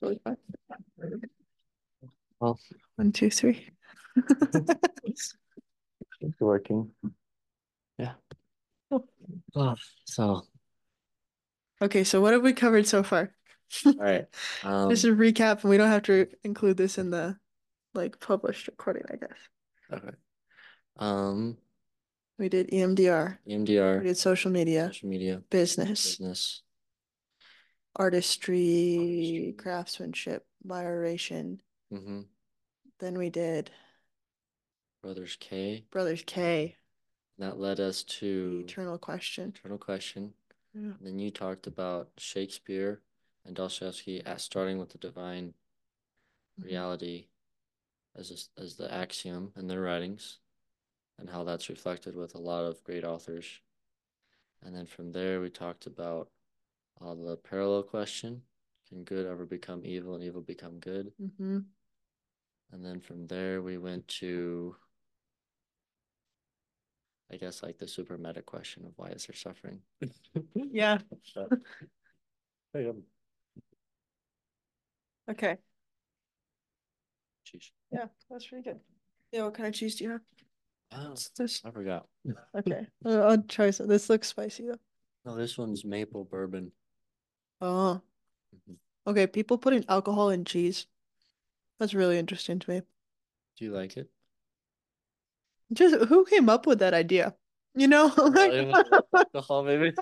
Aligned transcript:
Totally 0.00 0.20
fine. 0.22 0.36
Well, 2.40 2.58
One, 2.96 3.12
two, 3.12 3.30
three. 3.30 3.68
it's 4.16 5.34
working. 6.40 6.90
Yeah. 7.98 8.12
Oh, 9.54 9.74
so, 10.04 10.42
Okay, 11.82 12.04
so 12.04 12.20
what 12.20 12.32
have 12.32 12.42
we 12.42 12.52
covered 12.52 12.86
so 12.86 13.02
far? 13.02 13.34
all 13.86 13.94
right. 13.98 14.26
Um, 14.64 14.88
Just 14.90 15.04
a 15.04 15.08
recap, 15.08 15.62
and 15.62 15.70
we 15.70 15.76
don't 15.76 15.90
have 15.90 16.04
to 16.04 16.26
include 16.44 16.76
this 16.76 16.96
in 16.98 17.10
the 17.10 17.36
like 17.94 18.20
published 18.20 18.68
recording, 18.68 19.02
I 19.12 19.16
guess. 19.16 19.38
okay. 19.92 20.16
Um, 20.96 21.56
We 22.38 22.48
did 22.48 22.70
EMDR, 22.70 23.38
we 23.44 23.54
EMDR, 23.54 24.02
did 24.02 24.16
social 24.16 24.50
media, 24.50 24.86
social 24.88 25.08
media, 25.08 25.42
business, 25.50 26.16
business, 26.16 26.62
artistry, 27.98 29.54
craftsmanship, 29.58 30.46
bioration. 30.66 31.58
mm-hmm. 31.92 32.20
Then 33.00 33.18
we 33.18 33.30
did 33.30 33.70
Brothers 35.02 35.36
K. 35.38 35.84
Brothers 35.90 36.22
K, 36.26 36.76
That 37.38 37.58
led 37.58 37.80
us 37.80 38.02
to 38.04 38.64
eternal 38.64 38.98
question. 38.98 39.52
Eternal 39.56 39.78
Question. 39.78 40.34
Yeah. 40.74 40.92
Then 41.00 41.18
you 41.18 41.30
talked 41.30 41.66
about 41.66 42.10
Shakespeare 42.18 43.00
and 43.44 43.54
Dostoevsky 43.54 44.24
as 44.24 44.42
starting 44.42 44.78
with 44.78 44.90
the 44.90 44.98
divine 44.98 45.54
Mhm. 46.60 46.64
reality 46.64 47.28
as 48.14 48.30
a, 48.58 48.60
as 48.60 48.76
the 48.76 48.92
axiom 48.92 49.52
in 49.56 49.68
their 49.68 49.80
writings, 49.80 50.40
and 51.18 51.30
how 51.30 51.44
that's 51.44 51.68
reflected 51.68 52.16
with 52.16 52.34
a 52.34 52.38
lot 52.40 52.64
of 52.64 52.82
great 52.82 53.04
authors. 53.04 53.60
And 54.60 54.74
then 54.74 54.86
from 54.86 55.12
there, 55.12 55.40
we 55.40 55.50
talked 55.50 55.86
about 55.86 56.32
uh, 57.00 57.14
the 57.14 57.36
parallel 57.36 57.82
question: 57.82 58.42
Can 58.88 59.04
good 59.04 59.26
ever 59.26 59.46
become 59.46 59.82
evil, 59.84 60.14
and 60.14 60.24
evil 60.24 60.42
become 60.42 60.78
good? 60.78 61.12
Mm-hmm. 61.20 61.58
And 62.72 62.84
then 62.84 63.00
from 63.00 63.26
there, 63.26 63.62
we 63.62 63.78
went 63.78 64.06
to, 64.08 64.76
I 67.32 67.36
guess, 67.36 67.62
like 67.62 67.78
the 67.78 67.88
super 67.88 68.18
meta 68.18 68.42
question 68.42 68.84
of 68.84 68.92
why 68.96 69.08
is 69.08 69.26
there 69.26 69.36
suffering? 69.36 69.80
Yeah. 70.54 70.98
Hey, 72.72 72.86
um, 72.88 73.02
Okay. 75.30 75.56
Jeez. 77.46 77.70
Yeah, 77.92 78.06
that's 78.30 78.46
pretty 78.46 78.64
good. 78.64 78.80
Yeah, 79.32 79.44
what 79.44 79.54
kind 79.54 79.68
of 79.68 79.74
cheese 79.74 79.96
do 79.96 80.04
you 80.04 80.10
have? 80.10 80.20
Oh, 80.92 81.14
this. 81.36 81.62
I 81.64 81.70
forgot. 81.70 82.06
Okay, 82.56 82.86
I'll 83.04 83.42
try 83.42 83.70
some. 83.70 83.88
This 83.88 84.08
looks 84.08 84.28
spicy 84.28 84.66
though. 84.66 84.78
No, 85.24 85.36
this 85.36 85.58
one's 85.58 85.84
maple 85.84 86.24
bourbon. 86.24 86.72
Oh. 87.60 88.00
Mhm. 88.54 88.76
Okay, 89.06 89.26
people 89.26 89.58
putting 89.58 89.84
alcohol 89.88 90.30
in 90.30 90.44
cheese. 90.44 90.86
That's 91.78 91.94
really 91.94 92.18
interesting 92.18 92.58
to 92.58 92.70
me. 92.70 92.82
Do 93.56 93.64
you 93.64 93.72
like 93.72 93.96
it? 93.96 94.08
Just 95.72 95.94
who 96.08 96.24
came 96.24 96.48
up 96.48 96.66
with 96.66 96.78
that 96.80 96.94
idea? 96.94 97.34
You 97.74 97.88
know, 97.88 98.08
Really? 98.16 98.64
like, 98.66 98.86
Alcohol, 99.34 99.62
maybe. 99.70 99.92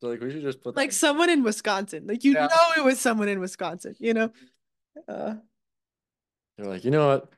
So 0.00 0.08
like 0.08 0.20
we 0.20 0.30
should 0.30 0.42
just 0.42 0.62
put 0.62 0.76
like 0.76 0.90
that- 0.90 0.94
someone 0.94 1.30
in 1.30 1.42
Wisconsin. 1.42 2.06
Like 2.06 2.24
you 2.24 2.32
Yeah. 2.34 2.46
know 2.46 2.82
it 2.82 2.84
was 2.84 3.00
someone 3.00 3.28
in 3.28 3.40
Wisconsin, 3.40 3.94
you 3.98 4.14
know? 4.14 4.30
Uh, 5.08 5.34
They're 6.56 6.66
like, 6.66 6.84
you 6.84 6.90
know 6.90 7.08
what? 7.08 7.32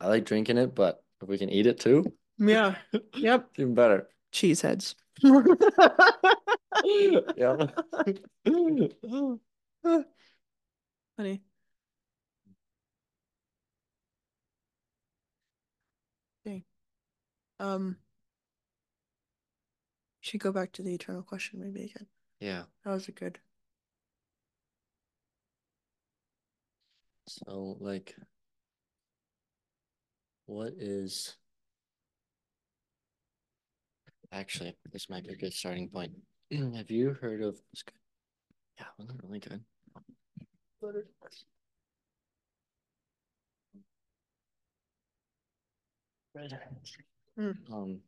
I 0.00 0.08
like 0.08 0.24
drinking 0.24 0.58
it, 0.58 0.74
but 0.74 1.02
if 1.22 1.28
we 1.28 1.38
can 1.38 1.48
eat 1.50 1.66
it 1.66 1.78
too, 1.78 2.12
yeah. 2.38 2.74
Yep. 3.14 3.50
even 3.56 3.74
better. 3.74 4.08
Cheeseheads. 4.32 4.94
Yeah. 5.22 5.30
Funny. 11.16 11.42
Dang. 16.44 16.64
Um, 17.60 17.96
should 20.20 20.40
go 20.40 20.52
back 20.52 20.72
to 20.72 20.82
the 20.82 20.94
eternal 20.94 21.22
question 21.22 21.60
maybe 21.60 21.84
again. 21.84 22.06
Yeah. 22.40 22.62
That 22.84 22.92
was 22.92 23.08
a 23.08 23.12
good. 23.12 23.38
So 27.28 27.76
like, 27.80 28.16
what 30.46 30.72
is 30.76 31.36
actually 34.32 34.74
this 34.92 35.08
might 35.08 35.24
be 35.24 35.32
a 35.32 35.36
good 35.36 35.52
starting 35.52 35.88
point. 35.88 36.12
Have 36.50 36.90
you 36.90 37.16
heard 37.20 37.42
of? 37.42 37.60
Yeah, 38.78 38.86
wasn't 38.98 39.20
really 39.22 39.38
good? 39.38 39.60
Hmm. 47.36 47.50
Um, 47.72 48.00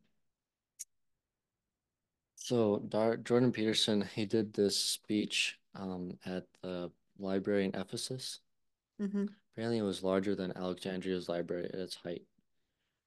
so 2.35 2.83
Dar 2.89 3.17
Jordan 3.17 3.51
Peterson, 3.51 4.07
he 4.13 4.25
did 4.25 4.53
this 4.53 4.77
speech 4.77 5.59
um 5.75 6.17
at 6.25 6.45
the 6.61 6.91
library 7.17 7.65
in 7.65 7.75
Ephesus. 7.75 8.39
Mm-hmm. 9.01 9.25
Apparently, 9.53 9.77
it 9.79 9.83
was 9.83 10.03
larger 10.03 10.35
than 10.35 10.55
Alexandria's 10.57 11.29
library 11.29 11.65
at 11.65 11.79
its 11.79 11.95
height. 11.95 12.23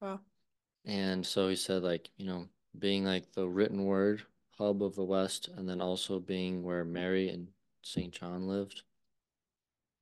Wow. 0.00 0.20
And 0.84 1.26
so 1.26 1.48
he 1.48 1.56
said, 1.56 1.82
like, 1.82 2.08
you 2.16 2.26
know, 2.26 2.48
being 2.78 3.04
like 3.04 3.32
the 3.32 3.48
written 3.48 3.84
word 3.84 4.22
hub 4.56 4.82
of 4.82 4.94
the 4.96 5.04
West, 5.04 5.48
and 5.56 5.68
then 5.68 5.80
also 5.80 6.18
being 6.18 6.62
where 6.62 6.84
Mary 6.84 7.28
and 7.28 7.48
St. 7.82 8.12
John 8.12 8.46
lived 8.48 8.82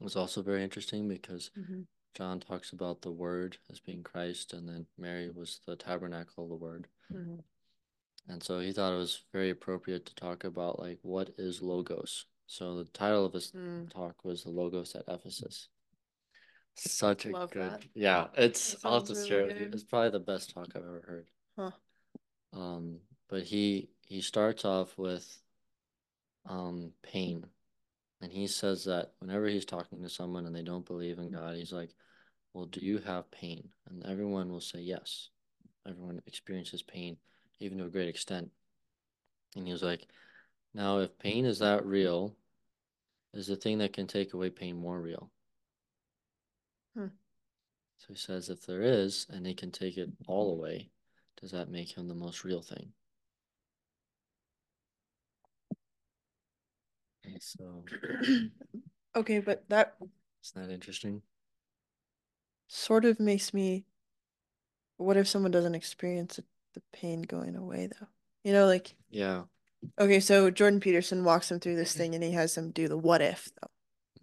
was 0.00 0.16
also 0.16 0.42
very 0.42 0.62
interesting 0.62 1.08
because 1.08 1.50
Mm-hmm. 1.58 1.82
John 2.14 2.40
talks 2.40 2.72
about 2.72 3.02
the 3.02 3.10
Word 3.10 3.58
as 3.70 3.78
being 3.78 4.02
Christ, 4.02 4.54
and 4.54 4.66
then 4.66 4.86
Mary 4.96 5.28
was 5.28 5.60
the 5.66 5.76
tabernacle 5.76 6.44
of 6.44 6.48
the 6.48 6.56
Word. 6.56 6.86
Mm-hmm. 7.12 7.40
And 8.28 8.42
so 8.42 8.58
he 8.60 8.72
thought 8.72 8.94
it 8.94 8.96
was 8.98 9.22
very 9.34 9.50
appropriate 9.50 10.06
to 10.06 10.14
talk 10.14 10.44
about 10.44 10.80
like 10.80 10.98
what 11.02 11.30
is 11.36 11.60
logos. 11.60 12.24
So 12.46 12.76
the 12.76 12.84
title 12.86 13.26
of 13.26 13.34
his 13.34 13.52
Mm. 13.52 13.90
talk 13.92 14.24
was 14.24 14.44
the 14.44 14.50
logos 14.50 14.94
at 14.94 15.04
Ephesus. 15.08 15.68
Such 16.74 17.26
a 17.26 17.30
Love 17.30 17.50
good, 17.50 17.70
that. 17.70 17.84
yeah. 17.94 18.28
It's 18.36 18.76
I'll 18.84 18.94
have 19.00 19.04
to 19.08 19.14
share 19.14 19.38
really 19.44 19.50
it 19.50 19.52
with 19.54 19.62
you. 19.62 19.70
It's 19.74 19.84
probably 19.84 20.10
the 20.10 20.20
best 20.20 20.54
talk 20.54 20.68
I've 20.74 20.82
ever 20.82 21.04
heard. 21.06 21.26
Huh. 21.58 21.70
Um, 22.56 23.00
but 23.28 23.42
he 23.42 23.90
he 24.06 24.20
starts 24.20 24.64
off 24.64 24.96
with 24.96 25.38
um 26.48 26.92
pain. 27.02 27.44
And 28.22 28.32
he 28.32 28.46
says 28.46 28.84
that 28.84 29.12
whenever 29.18 29.46
he's 29.46 29.66
talking 29.66 30.02
to 30.02 30.08
someone 30.08 30.46
and 30.46 30.56
they 30.56 30.62
don't 30.62 30.86
believe 30.86 31.18
in 31.18 31.30
God, 31.30 31.54
he's 31.54 31.72
like, 31.72 31.90
Well, 32.54 32.64
do 32.64 32.80
you 32.80 32.98
have 32.98 33.30
pain? 33.30 33.68
And 33.88 34.04
everyone 34.06 34.50
will 34.50 34.60
say 34.60 34.80
yes. 34.80 35.28
Everyone 35.86 36.22
experiences 36.26 36.82
pain, 36.82 37.18
even 37.60 37.78
to 37.78 37.84
a 37.84 37.90
great 37.90 38.08
extent. 38.08 38.50
And 39.54 39.66
he 39.66 39.72
was 39.72 39.82
like, 39.82 40.08
Now, 40.74 41.00
if 41.00 41.18
pain 41.18 41.44
is 41.44 41.58
that 41.58 41.84
real, 41.84 42.34
is 43.34 43.46
the 43.46 43.56
thing 43.56 43.78
that 43.78 43.92
can 43.92 44.06
take 44.06 44.32
away 44.32 44.48
pain 44.48 44.76
more 44.76 44.98
real? 44.98 45.30
Hmm. 46.94 47.08
So 47.98 48.06
he 48.08 48.14
says, 48.14 48.48
if 48.48 48.64
there 48.64 48.82
is, 48.82 49.26
and 49.28 49.46
he 49.46 49.54
can 49.54 49.70
take 49.70 49.98
it 49.98 50.10
all 50.26 50.52
away, 50.52 50.90
does 51.40 51.50
that 51.52 51.68
make 51.70 51.96
him 51.96 52.08
the 52.08 52.14
most 52.14 52.44
real 52.44 52.62
thing? 52.62 52.92
And 57.24 57.42
so, 57.42 57.84
Okay, 59.16 59.40
but 59.40 59.68
that 59.70 59.96
isn't 60.44 60.68
that 60.68 60.72
interesting? 60.72 61.22
sort 62.68 63.04
of 63.04 63.18
makes 63.20 63.52
me. 63.54 63.84
What 64.98 65.16
if 65.16 65.28
someone 65.28 65.50
doesn't 65.50 65.74
experience 65.74 66.38
it, 66.38 66.44
the 66.74 66.82
pain 66.92 67.22
going 67.22 67.56
away 67.56 67.86
though? 67.88 68.08
You 68.44 68.52
know, 68.52 68.66
like 68.66 68.94
Yeah. 69.10 69.44
okay, 69.98 70.20
so 70.20 70.50
Jordan 70.50 70.80
Peterson 70.80 71.24
walks 71.24 71.50
him 71.50 71.60
through 71.60 71.76
this 71.76 71.92
thing 71.94 72.14
and 72.14 72.22
he 72.24 72.32
has 72.32 72.56
him 72.56 72.70
do 72.70 72.88
the 72.88 72.96
what 72.96 73.20
if 73.22 73.50
though, 73.60 73.70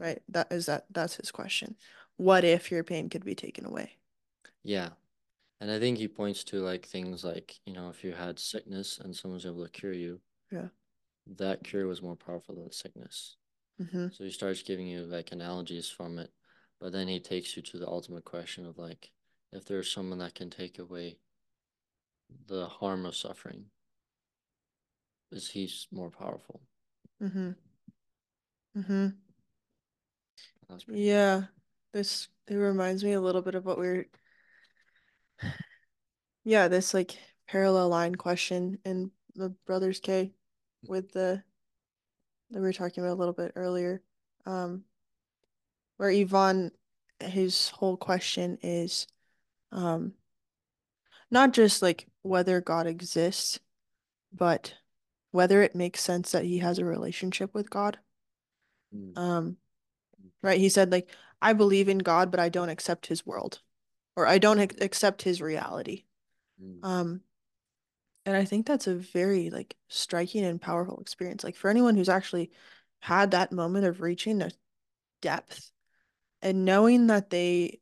right? 0.06 0.22
That 0.30 0.52
is 0.52 0.66
that 0.68 0.86
that's 0.92 1.16
his 1.18 1.32
question. 1.32 1.76
What 2.18 2.44
if 2.44 2.72
your 2.72 2.84
pain 2.84 3.10
could 3.10 3.26
be 3.26 3.36
taken 3.36 3.66
away? 3.66 3.98
Yeah. 4.64 4.90
And 5.64 5.72
I 5.72 5.80
think 5.80 5.98
he 5.98 6.10
points 6.10 6.44
to 6.46 6.60
like 6.60 6.86
things 6.86 7.24
like, 7.24 7.56
you 7.66 7.72
know, 7.72 7.88
if 7.88 8.04
you 8.04 8.12
had 8.12 8.38
sickness 8.38 9.00
and 9.00 9.16
someone's 9.16 9.46
able 9.46 9.64
to 9.64 9.72
cure 9.72 9.94
you, 9.94 10.20
Yeah. 10.52 10.68
that 11.38 11.64
cure 11.64 11.88
was 11.88 12.02
more 12.02 12.18
powerful 12.18 12.56
than 12.56 12.68
the 12.68 12.74
sickness. 12.74 13.38
Mm-hmm. 13.82 14.08
So 14.12 14.26
he 14.26 14.30
starts 14.30 14.62
giving 14.62 14.88
you 14.88 15.04
like 15.04 15.32
analogies 15.32 15.88
from 15.88 16.20
it, 16.20 16.32
but 16.82 16.92
then 16.92 17.08
he 17.08 17.22
takes 17.22 17.56
you 17.56 17.64
to 17.64 17.78
the 17.78 17.88
ultimate 17.88 18.26
question 18.26 18.66
of 18.66 18.78
like, 18.78 19.10
if 19.54 19.64
there's 19.64 19.90
someone 19.90 20.20
that 20.20 20.36
can 20.36 20.50
take 20.50 20.80
away 20.80 21.20
the 22.48 22.66
harm 22.66 23.06
of 23.06 23.16
suffering, 23.16 23.68
is 25.32 25.50
he 25.50 25.72
more 25.94 26.10
powerful? 26.10 26.60
Mm-hmm. 27.22 27.52
Mm-hmm. 28.80 29.08
Yeah. 30.90 31.44
This 31.94 32.28
it 32.50 32.56
reminds 32.56 33.02
me 33.02 33.14
a 33.14 33.22
little 33.22 33.42
bit 33.42 33.56
of 33.56 33.64
what 33.64 33.80
we 33.80 33.88
we're 33.88 34.06
yeah, 36.44 36.68
this 36.68 36.94
like 36.94 37.18
parallel 37.48 37.90
line 37.90 38.16
question 38.16 38.80
in 38.86 39.12
the 39.36 39.50
Brothers 39.66 40.00
K 40.00 40.34
with 40.88 41.12
the 41.12 41.44
that 42.52 42.60
we 42.60 42.66
were 42.66 42.74
talking 42.74 43.04
about 43.04 43.14
a 43.14 43.20
little 43.20 43.34
bit 43.34 43.54
earlier. 43.56 44.02
Um 44.46 44.84
where 45.98 46.10
Ivan, 46.10 46.72
his 47.20 47.70
whole 47.70 47.98
question 47.98 48.58
is, 48.62 49.08
um, 49.72 50.14
not 51.32 51.54
just 51.54 51.82
like 51.82 52.08
whether 52.22 52.62
God 52.62 52.88
exists, 52.88 53.60
but 54.32 54.74
whether 55.32 55.62
it 55.62 55.76
makes 55.76 56.02
sense 56.02 56.32
that 56.32 56.46
he 56.46 56.60
has 56.60 56.78
a 56.78 56.86
relationship 56.86 57.54
with 57.54 57.70
God. 57.70 57.98
Mm. 58.96 59.18
Um, 59.18 59.58
right? 60.42 60.60
He 60.60 60.70
said 60.70 60.92
like, 60.92 61.10
I 61.42 61.54
believe 61.54 61.90
in 61.90 62.00
God, 62.00 62.32
but 62.32 62.40
I 62.40 62.50
don't 62.50 62.70
accept 62.70 63.08
his 63.08 63.26
world, 63.26 63.62
or 64.16 64.28
I 64.28 64.38
don't 64.38 64.60
ac 64.60 64.78
accept 64.82 65.22
his 65.22 65.42
reality. 65.42 66.04
Mm. 66.62 66.84
Um, 66.84 67.22
and 68.26 68.38
I 68.38 68.46
think 68.46 68.66
that's 68.66 68.88
a 68.88 68.96
very 68.96 69.50
like 69.50 69.76
striking 69.90 70.46
and 70.46 70.62
powerful 70.62 71.00
experience. 71.00 71.44
Like 71.44 71.56
for 71.56 71.70
anyone 71.70 71.96
who's 71.96 72.10
actually 72.10 72.52
had 73.00 73.32
that 73.32 73.52
moment 73.52 73.86
of 73.86 74.02
reaching 74.02 74.42
a 74.42 74.52
depth 75.22 75.72
and 76.42 76.66
knowing 76.66 77.08
that 77.08 77.30
they 77.30 77.80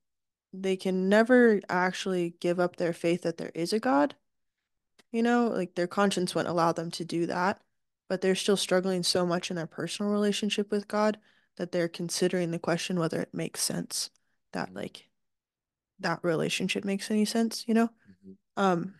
they 0.53 0.75
can 0.75 1.09
never 1.09 1.61
actually 1.69 2.35
give 2.39 2.59
up 2.59 2.75
their 2.75 2.93
faith 2.93 3.21
that 3.21 3.37
there 3.37 3.51
is 3.55 3.71
a 3.73 3.79
God. 3.79 4.15
You 5.11 5.23
know, 5.23 5.47
like 5.47 5.75
their 5.75 5.87
conscience 5.87 6.33
wouldn't 6.33 6.51
allow 6.51 6.71
them 6.71 6.91
to 6.91 7.05
do 7.05 7.25
that, 7.27 7.61
but 8.09 8.21
they're 8.21 8.35
still 8.35 8.57
struggling 8.57 9.03
so 9.03 9.25
much 9.25 9.49
in 9.49 9.57
their 9.57 9.67
personal 9.67 10.11
relationship 10.11 10.71
with 10.71 10.87
God 10.87 11.17
that 11.57 11.71
they're 11.71 11.89
considering 11.89 12.51
the 12.51 12.59
question 12.59 12.99
whether 12.99 13.21
it 13.21 13.33
makes 13.33 13.61
sense 13.61 14.09
that 14.53 14.73
like 14.73 15.09
that 16.01 16.19
relationship 16.23 16.83
makes 16.85 17.09
any 17.11 17.25
sense, 17.25 17.65
you 17.67 17.73
know? 17.73 17.89
Mhm. 18.25 18.35
Um 18.57 18.95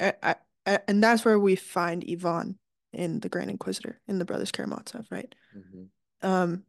I, 0.00 0.14
I, 0.22 0.34
I- 0.66 0.80
and 0.88 1.02
that's 1.02 1.24
where 1.24 1.38
we 1.38 1.56
find 1.56 2.04
Ivan 2.08 2.58
in 2.92 3.20
the 3.20 3.28
Grand 3.28 3.50
Inquisitor 3.50 4.00
in 4.08 4.18
the 4.18 4.24
Brothers 4.24 4.50
Karamazov, 4.52 5.06
right? 5.10 5.34
Mhm. 5.56 5.88
Um 6.22 6.64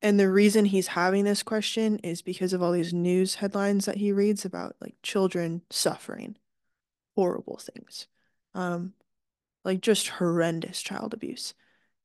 and 0.00 0.18
the 0.20 0.30
reason 0.30 0.64
he's 0.64 0.86
having 0.88 1.24
this 1.24 1.42
question 1.42 1.98
is 2.04 2.22
because 2.22 2.52
of 2.52 2.62
all 2.62 2.70
these 2.70 2.92
news 2.94 3.36
headlines 3.36 3.84
that 3.86 3.96
he 3.96 4.12
reads 4.12 4.44
about 4.44 4.76
like 4.80 4.94
children 5.02 5.62
suffering 5.70 6.36
horrible 7.16 7.58
things. 7.58 8.06
Um 8.54 8.94
like 9.64 9.80
just 9.80 10.08
horrendous 10.08 10.80
child 10.80 11.12
abuse. 11.14 11.52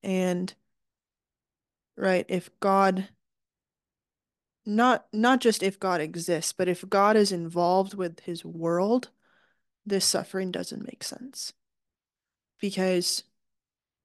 And 0.02 0.54
right, 1.96 2.25
if 2.28 2.50
God 2.60 3.08
not 4.65 5.06
not 5.12 5.42
just 5.42 5.63
if 5.63 5.80
God 5.80 6.01
exists, 6.01 6.54
but 6.54 6.68
if 6.68 6.88
God 6.89 7.15
is 7.15 7.31
involved 7.31 7.94
with 7.94 8.21
his 8.21 8.45
world, 8.45 9.10
this 9.86 10.06
suffering 10.06 10.51
doesn't 10.51 10.86
make 10.86 11.04
sense. 11.04 11.54
Because 12.60 13.24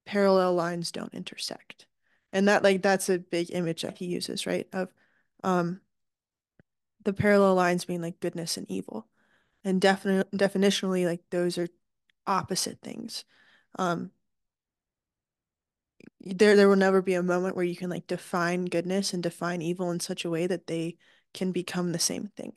parallel 0.05 0.55
lines 0.55 0.90
don't 0.90 1.14
intersect. 1.14 1.87
And 2.32 2.49
that 2.49 2.62
like 2.62 2.82
that's 2.82 3.08
a 3.08 3.19
big 3.19 3.50
image 3.52 3.82
that 3.82 3.99
he 3.99 4.06
uses, 4.06 4.46
right? 4.46 4.66
Of 4.72 4.88
um 5.44 5.81
the 7.05 7.12
parallel 7.12 7.55
lines 7.55 7.84
being 7.84 8.02
like 8.02 8.20
goodness 8.20 8.56
and 8.56 8.69
evil. 8.70 9.06
And 9.64 9.81
definitely 9.81 10.38
definitionally 10.38 11.05
like 11.05 11.20
those 11.31 11.58
are 11.58 11.69
opposite 12.26 12.81
things. 12.82 13.25
Um 13.78 14.10
there 16.20 16.56
there 16.56 16.69
will 16.69 16.76
never 16.76 17.00
be 17.03 17.15
a 17.15 17.23
moment 17.23 17.55
where 17.56 17.65
you 17.65 17.76
can 17.76 17.91
like 17.91 18.06
define 18.06 18.65
goodness 18.65 19.12
and 19.12 19.23
define 19.23 19.62
evil 19.62 19.91
in 19.91 20.00
such 20.00 20.25
a 20.25 20.31
way 20.31 20.47
that 20.47 20.67
they 20.67 20.97
can 21.32 21.53
become 21.53 21.93
the 21.93 21.99
same 21.99 22.26
thing. 22.37 22.55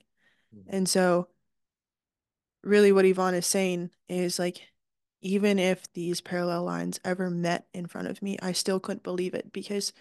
Mhm. 0.55 0.63
And 0.67 0.89
so 0.89 1.27
really 2.63 2.91
what 2.91 3.05
Ivan 3.05 3.33
is 3.35 3.47
saying 3.47 3.91
is 4.07 4.39
like 4.39 4.61
even 5.21 5.59
if 5.59 5.91
these 5.93 6.21
parallel 6.21 6.63
lines 6.63 6.99
ever 7.05 7.29
met 7.29 7.67
in 7.73 7.85
front 7.85 8.07
of 8.07 8.21
me, 8.21 8.37
I 8.41 8.53
still 8.53 8.79
couldn't 8.79 9.03
believe 9.03 9.35
it 9.35 9.53
because 9.53 9.93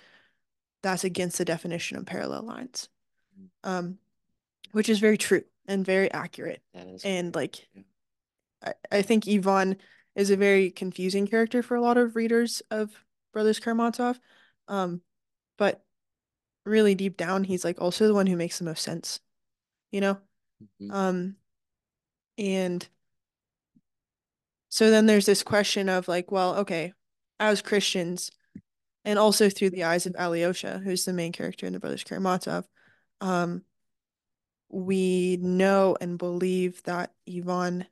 that's 0.83 1.05
against 1.05 1.37
the 1.37 1.45
definition 1.45 1.99
of 1.99 2.07
parallel 2.07 2.43
lines. 2.43 2.89
Um, 3.63 3.99
which 4.73 4.89
is 4.89 4.99
very 4.99 5.19
true 5.19 5.45
and 5.67 5.85
very 5.85 6.11
accurate. 6.11 6.63
That 6.73 6.87
is 6.87 7.05
And 7.05 7.35
like 7.35 7.69
Yeah. 7.75 7.83
I, 8.63 8.75
I 8.99 9.03
think 9.03 9.29
Ivan 9.29 9.77
is 10.15 10.31
a 10.31 10.37
very 10.37 10.71
confusing 10.71 11.27
character 11.27 11.63
for 11.63 11.75
a 11.75 11.81
lot 11.81 11.99
of 11.99 12.17
readers 12.17 12.63
of 12.71 13.05
Brothers 13.33 13.59
Karamazov. 13.61 14.19
Um, 14.69 15.03
but 15.59 15.83
really 16.65 16.95
deep 16.95 17.17
down, 17.17 17.45
he's 17.45 17.65
like 17.65 17.81
also 17.81 18.07
the 18.07 18.15
one 18.15 18.27
who 18.27 18.37
makes 18.37 18.59
the 18.59 18.65
most 18.65 18.83
sense, 18.83 19.21
you 19.91 20.01
know? 20.01 20.19
Mhm. 20.81 20.93
Um, 20.93 21.37
and 22.39 22.89
so 24.69 24.91
then 24.91 25.07
there's 25.07 25.27
this 25.27 25.43
question 25.43 25.89
of 25.89 26.09
like, 26.09 26.31
well, 26.31 26.57
okay, 26.59 26.93
as 27.39 27.63
Christians, 27.63 28.31
and 29.05 29.19
also 29.19 29.49
through 29.49 29.71
the 29.71 29.85
eyes 29.85 30.07
of 30.07 30.15
Alyosha, 30.19 30.79
who's 30.79 31.05
the 31.05 31.13
main 31.13 31.33
character 31.33 31.67
in 31.67 31.73
the 31.73 31.81
Brothers 31.81 32.05
Karamazov, 32.05 32.69
um, 33.21 33.65
we 34.69 35.37
know 35.39 35.97
and 36.01 36.19
believe 36.19 36.83
that 36.85 37.13
Ivan 37.29 37.87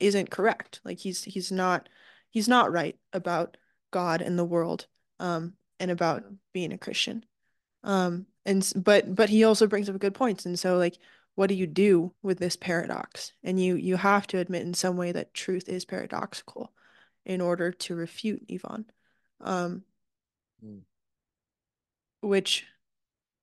isn't 0.00 0.30
correct. 0.30 0.80
Like 0.84 0.98
he's 0.98 1.24
he's 1.24 1.52
not 1.52 1.88
he's 2.30 2.48
not 2.48 2.72
right 2.72 2.96
about 3.12 3.56
God 3.94 4.20
and 4.20 4.36
the 4.36 4.44
world, 4.44 4.86
um, 5.20 5.54
and 5.78 5.90
about 5.90 6.24
being 6.52 6.72
a 6.72 6.78
Christian. 6.78 7.24
Um, 7.84 8.26
and 8.44 8.72
but 8.76 9.14
but 9.14 9.30
he 9.30 9.44
also 9.44 9.66
brings 9.66 9.88
up 9.88 9.98
good 10.00 10.14
points. 10.14 10.46
And 10.46 10.58
so 10.58 10.76
like, 10.76 10.98
what 11.36 11.46
do 11.48 11.54
you 11.54 11.66
do 11.66 12.12
with 12.22 12.38
this 12.38 12.56
paradox? 12.56 13.32
And 13.44 13.62
you 13.62 13.76
you 13.76 13.96
have 13.96 14.26
to 14.28 14.38
admit 14.38 14.62
in 14.62 14.74
some 14.74 14.96
way 14.96 15.12
that 15.12 15.32
truth 15.32 15.68
is 15.68 15.84
paradoxical 15.84 16.72
in 17.24 17.40
order 17.40 17.70
to 17.72 17.94
refute 17.94 18.42
Ivan. 18.50 18.86
Um, 19.40 19.84
Mm. 20.64 20.82
which 22.20 22.64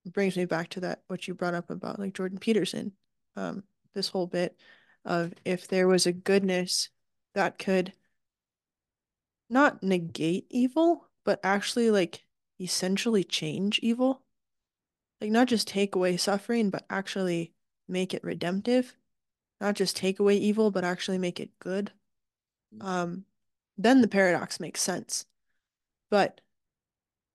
brings 0.05 0.35
me 0.35 0.45
back 0.45 0.69
to 0.69 0.79
that 0.79 1.01
what 1.07 1.27
you 1.27 1.35
brought 1.35 1.53
up 1.53 1.69
about 1.69 1.99
like 1.99 2.13
Jordan 2.13 2.39
Peterson. 2.39 2.93
Um, 3.35 3.63
this 3.93 4.09
whole 4.09 4.27
bit 4.27 4.57
of 5.05 5.33
if 5.45 5.67
there 5.67 5.87
was 5.87 6.05
a 6.05 6.11
goodness 6.11 6.89
that 7.35 7.57
could 7.57 7.93
not 9.51 9.83
negate 9.83 10.47
evil, 10.49 11.09
but 11.25 11.39
actually 11.43 11.91
like 11.91 12.23
essentially 12.59 13.23
change 13.23 13.79
evil. 13.83 14.21
Like 15.19 15.31
not 15.31 15.47
just 15.47 15.67
take 15.67 15.95
away 15.95 16.17
suffering, 16.17 16.69
but 16.69 16.85
actually 16.89 17.51
make 17.87 18.13
it 18.13 18.23
redemptive. 18.23 18.95
Not 19.59 19.75
just 19.75 19.95
take 19.95 20.19
away 20.19 20.37
evil, 20.37 20.71
but 20.71 20.83
actually 20.83 21.19
make 21.19 21.39
it 21.39 21.51
good. 21.59 21.91
Um, 22.79 23.25
then 23.77 24.01
the 24.01 24.07
paradox 24.07 24.59
makes 24.59 24.81
sense. 24.81 25.25
But 26.09 26.41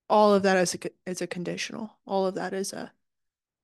all 0.09 0.35
of 0.35 0.43
that 0.43 0.57
is 0.57 0.75
a 0.75 0.79
is 1.09 1.21
a 1.21 1.27
conditional. 1.27 1.93
All 2.07 2.27
of 2.27 2.35
that 2.35 2.53
is 2.53 2.73
a 2.73 2.93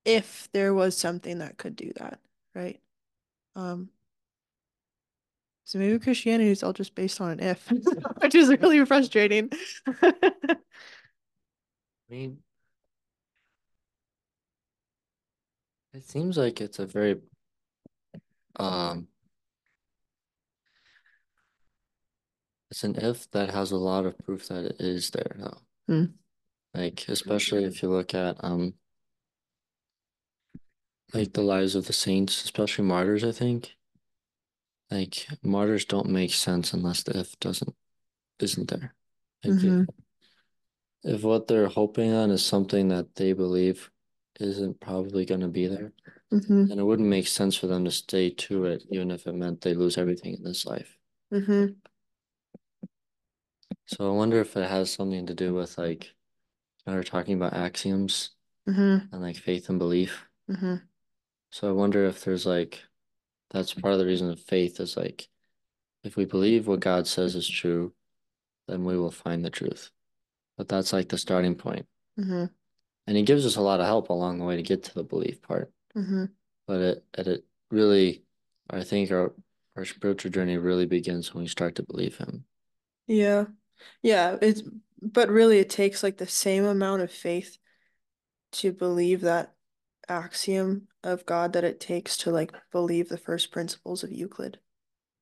if 0.05 0.49
there 0.53 0.73
was 0.73 0.97
something 0.97 1.39
that 1.39 1.57
could 1.57 1.75
do 1.75 1.91
that, 1.95 2.19
right? 2.53 2.79
Um, 3.55 3.89
so 5.65 5.79
maybe 5.79 5.97
Christianity 5.99 6.49
is 6.51 6.63
all 6.63 6.73
just 6.73 6.95
based 6.95 7.21
on 7.21 7.31
an 7.31 7.39
if, 7.39 7.67
which 8.21 8.35
is 8.35 8.49
really 8.49 8.83
frustrating. 8.85 9.49
I 9.87 10.57
mean, 12.09 12.39
it 15.93 16.07
seems 16.09 16.37
like 16.37 16.59
it's 16.59 16.79
a 16.79 16.85
very 16.85 17.21
um 18.57 19.07
it's 22.69 22.83
an 22.83 22.95
if 22.95 23.29
that 23.31 23.51
has 23.51 23.71
a 23.71 23.77
lot 23.77 24.05
of 24.05 24.17
proof 24.19 24.47
that 24.47 24.65
it 24.65 24.75
is 24.79 25.09
there 25.11 25.35
though. 25.37 25.57
Hmm. 25.87 26.05
Like 26.73 27.05
especially 27.07 27.63
if 27.63 27.81
you 27.81 27.89
look 27.89 28.13
at 28.13 28.43
um 28.43 28.73
like 31.13 31.33
the 31.33 31.41
lives 31.41 31.75
of 31.75 31.85
the 31.85 31.93
saints, 31.93 32.43
especially 32.43 32.85
martyrs, 32.85 33.23
I 33.23 33.31
think. 33.31 33.75
Like 34.93 35.27
martyrs 35.41 35.85
don't 35.85 36.09
make 36.09 36.31
sense 36.31 36.71
unless 36.71 37.01
the 37.01 37.19
if 37.19 37.39
doesn't 37.39 37.75
isn't 38.39 38.69
there. 38.69 38.93
Like 39.43 39.55
Mhm. 39.55 39.87
if, 41.03 41.15
if 41.15 41.23
what 41.23 41.47
they're 41.47 41.67
hoping 41.67 42.11
on 42.11 42.29
is 42.29 42.45
something 42.45 42.89
that 42.89 43.15
they 43.15 43.33
believe 43.33 43.89
isn't 44.39 44.79
probably 44.79 45.25
gonna 45.25 45.47
be 45.47 45.65
there, 45.67 45.93
Mhm. 46.31 46.67
then 46.69 46.77
it 46.77 46.83
wouldn't 46.83 47.09
make 47.09 47.25
sense 47.25 47.55
for 47.55 47.65
them 47.65 47.85
to 47.85 47.91
stay 47.91 48.29
to 48.29 48.65
it, 48.65 48.83
even 48.91 49.09
if 49.09 49.25
it 49.25 49.33
meant 49.33 49.61
they 49.61 49.73
lose 49.73 49.97
everything 49.97 50.35
in 50.35 50.43
this 50.43 50.63
life. 50.63 50.95
Mhm. 51.31 51.75
So 53.87 54.07
I 54.07 54.15
wonder 54.15 54.39
if 54.41 54.55
it 54.55 54.69
has 54.69 54.91
something 54.91 55.25
to 55.25 55.33
do 55.33 55.55
with 55.55 55.75
like 55.79 56.13
when 56.83 56.95
we're 56.95 57.03
talking 57.03 57.33
about 57.35 57.53
axioms 57.53 58.29
Mhm. 58.67 59.11
and 59.11 59.21
like 59.21 59.37
faith 59.37 59.69
and 59.69 59.79
belief. 59.79 60.29
Mhm. 60.47 60.87
So 61.49 61.67
I 61.67 61.71
wonder 61.71 62.05
if 62.05 62.23
there's 62.23 62.45
like 62.45 62.83
that's 63.53 63.73
part 63.73 63.93
of 63.93 63.99
the 63.99 64.05
reason 64.05 64.29
of 64.29 64.39
faith 64.39 64.79
is 64.79 64.97
like 64.97 65.27
if 66.03 66.15
we 66.17 66.25
believe 66.25 66.67
what 66.67 66.81
God 66.81 67.07
says 67.07 67.35
is 67.35 67.47
true, 67.47 67.93
then 68.67 68.83
we 68.83 68.97
will 68.97 69.11
find 69.11 69.43
the 69.43 69.49
truth. 69.49 69.89
But 70.57 70.67
that's 70.67 70.93
like 70.93 71.09
the 71.09 71.17
starting 71.17 71.55
point. 71.55 71.87
Mhm. 72.19 72.49
And 73.07 73.17
he 73.17 73.23
gives 73.23 73.45
us 73.45 73.55
a 73.55 73.61
lot 73.61 73.79
of 73.79 73.85
help 73.85 74.09
along 74.09 74.39
the 74.39 74.45
way 74.45 74.55
to 74.55 74.63
get 74.63 74.83
to 74.83 74.93
the 74.93 75.03
belief 75.03 75.41
part. 75.41 75.71
Mhm. 75.95 76.29
But 76.67 76.81
it 76.81 77.05
it, 77.17 77.27
it 77.27 77.45
really 77.69 78.23
I 78.69 78.83
think 78.83 79.11
our 79.11 79.33
our 79.75 79.85
spiritual 79.85 80.31
journey 80.31 80.57
really 80.57 80.85
begins 80.85 81.33
when 81.33 81.43
we 81.43 81.47
start 81.49 81.75
to 81.75 81.83
believe 81.83 82.17
him. 82.17 82.45
Yeah. 83.07 83.45
Yeah, 84.01 84.37
it's 84.41 84.63
But 85.01 85.29
really, 85.29 85.59
it 85.59 85.69
takes 85.69 86.03
like 86.03 86.17
the 86.17 86.27
same 86.27 86.63
amount 86.65 87.01
of 87.01 87.11
faith 87.11 87.57
to 88.53 88.71
believe 88.71 89.21
that 89.21 89.52
axiom 90.09 90.87
of 91.03 91.25
God 91.25 91.53
that 91.53 91.63
it 91.63 91.79
takes 91.79 92.17
to 92.17 92.31
like 92.31 92.53
believe 92.71 93.09
the 93.09 93.17
first 93.17 93.51
principles 93.51 94.03
of 94.03 94.11
Euclid. 94.11 94.59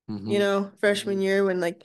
Mhm. 0.09 0.31
You 0.31 0.39
know, 0.39 0.71
freshman 0.79 1.19
Mhm. 1.19 1.23
year 1.23 1.45
when 1.45 1.59
like 1.59 1.83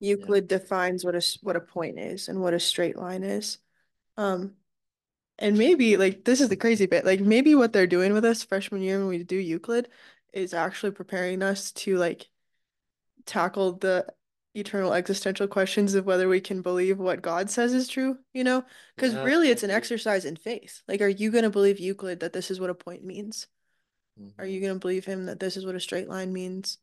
Euclid 0.00 0.48
defines 0.48 1.04
what 1.04 1.14
a 1.14 1.38
what 1.42 1.56
a 1.56 1.60
point 1.60 1.98
is 1.98 2.28
and 2.28 2.40
what 2.40 2.54
a 2.54 2.60
straight 2.60 2.96
line 2.96 3.22
is. 3.22 3.58
Um, 4.16 4.56
and 5.38 5.56
maybe 5.56 5.96
like 5.96 6.24
this 6.24 6.40
is 6.40 6.48
the 6.48 6.56
crazy 6.56 6.86
bit. 6.86 7.04
Like 7.04 7.20
maybe 7.20 7.54
what 7.54 7.72
they're 7.72 7.86
doing 7.86 8.12
with 8.12 8.24
us 8.24 8.44
freshman 8.44 8.82
year 8.82 8.98
when 8.98 9.08
we 9.08 9.22
do 9.22 9.36
Euclid 9.36 9.88
is 10.32 10.54
actually 10.54 10.92
preparing 10.92 11.42
us 11.42 11.72
to 11.72 11.96
like 11.98 12.28
tackle 13.26 13.74
the 13.74 14.06
eternal 14.54 14.92
existential 14.92 15.48
questions 15.48 15.94
of 15.94 16.04
whether 16.04 16.28
we 16.28 16.40
can 16.40 16.62
believe 16.62 16.98
what 16.98 17.22
God 17.22 17.50
says 17.50 17.72
is 17.72 17.88
true, 17.88 18.18
you 18.32 18.44
know? 18.44 18.64
Because 18.96 19.14
Yeah, 19.14 19.24
really 19.24 19.48
it's 19.48 19.62
an 19.62 19.70
exercise 19.70 20.24
in 20.24 20.36
faith. 20.36 20.82
Like, 20.86 21.00
are 21.00 21.08
you 21.08 21.30
going 21.30 21.44
to 21.44 21.50
believe 21.50 21.80
Euclid 21.80 22.20
that 22.20 22.32
this 22.32 22.50
is 22.50 22.60
what 22.60 22.70
a 22.70 22.74
point 22.74 23.04
means? 23.04 23.46
Are 24.38 24.44
Mhm. 24.44 24.52
you 24.52 24.60
going 24.60 24.74
to 24.74 24.78
believe 24.78 25.04
him 25.04 25.26
that 25.26 25.40
this 25.40 25.56
is 25.56 25.64
what 25.64 25.74
a 25.74 25.80
straight 25.80 26.08
line 26.08 26.32
means? 26.32 26.78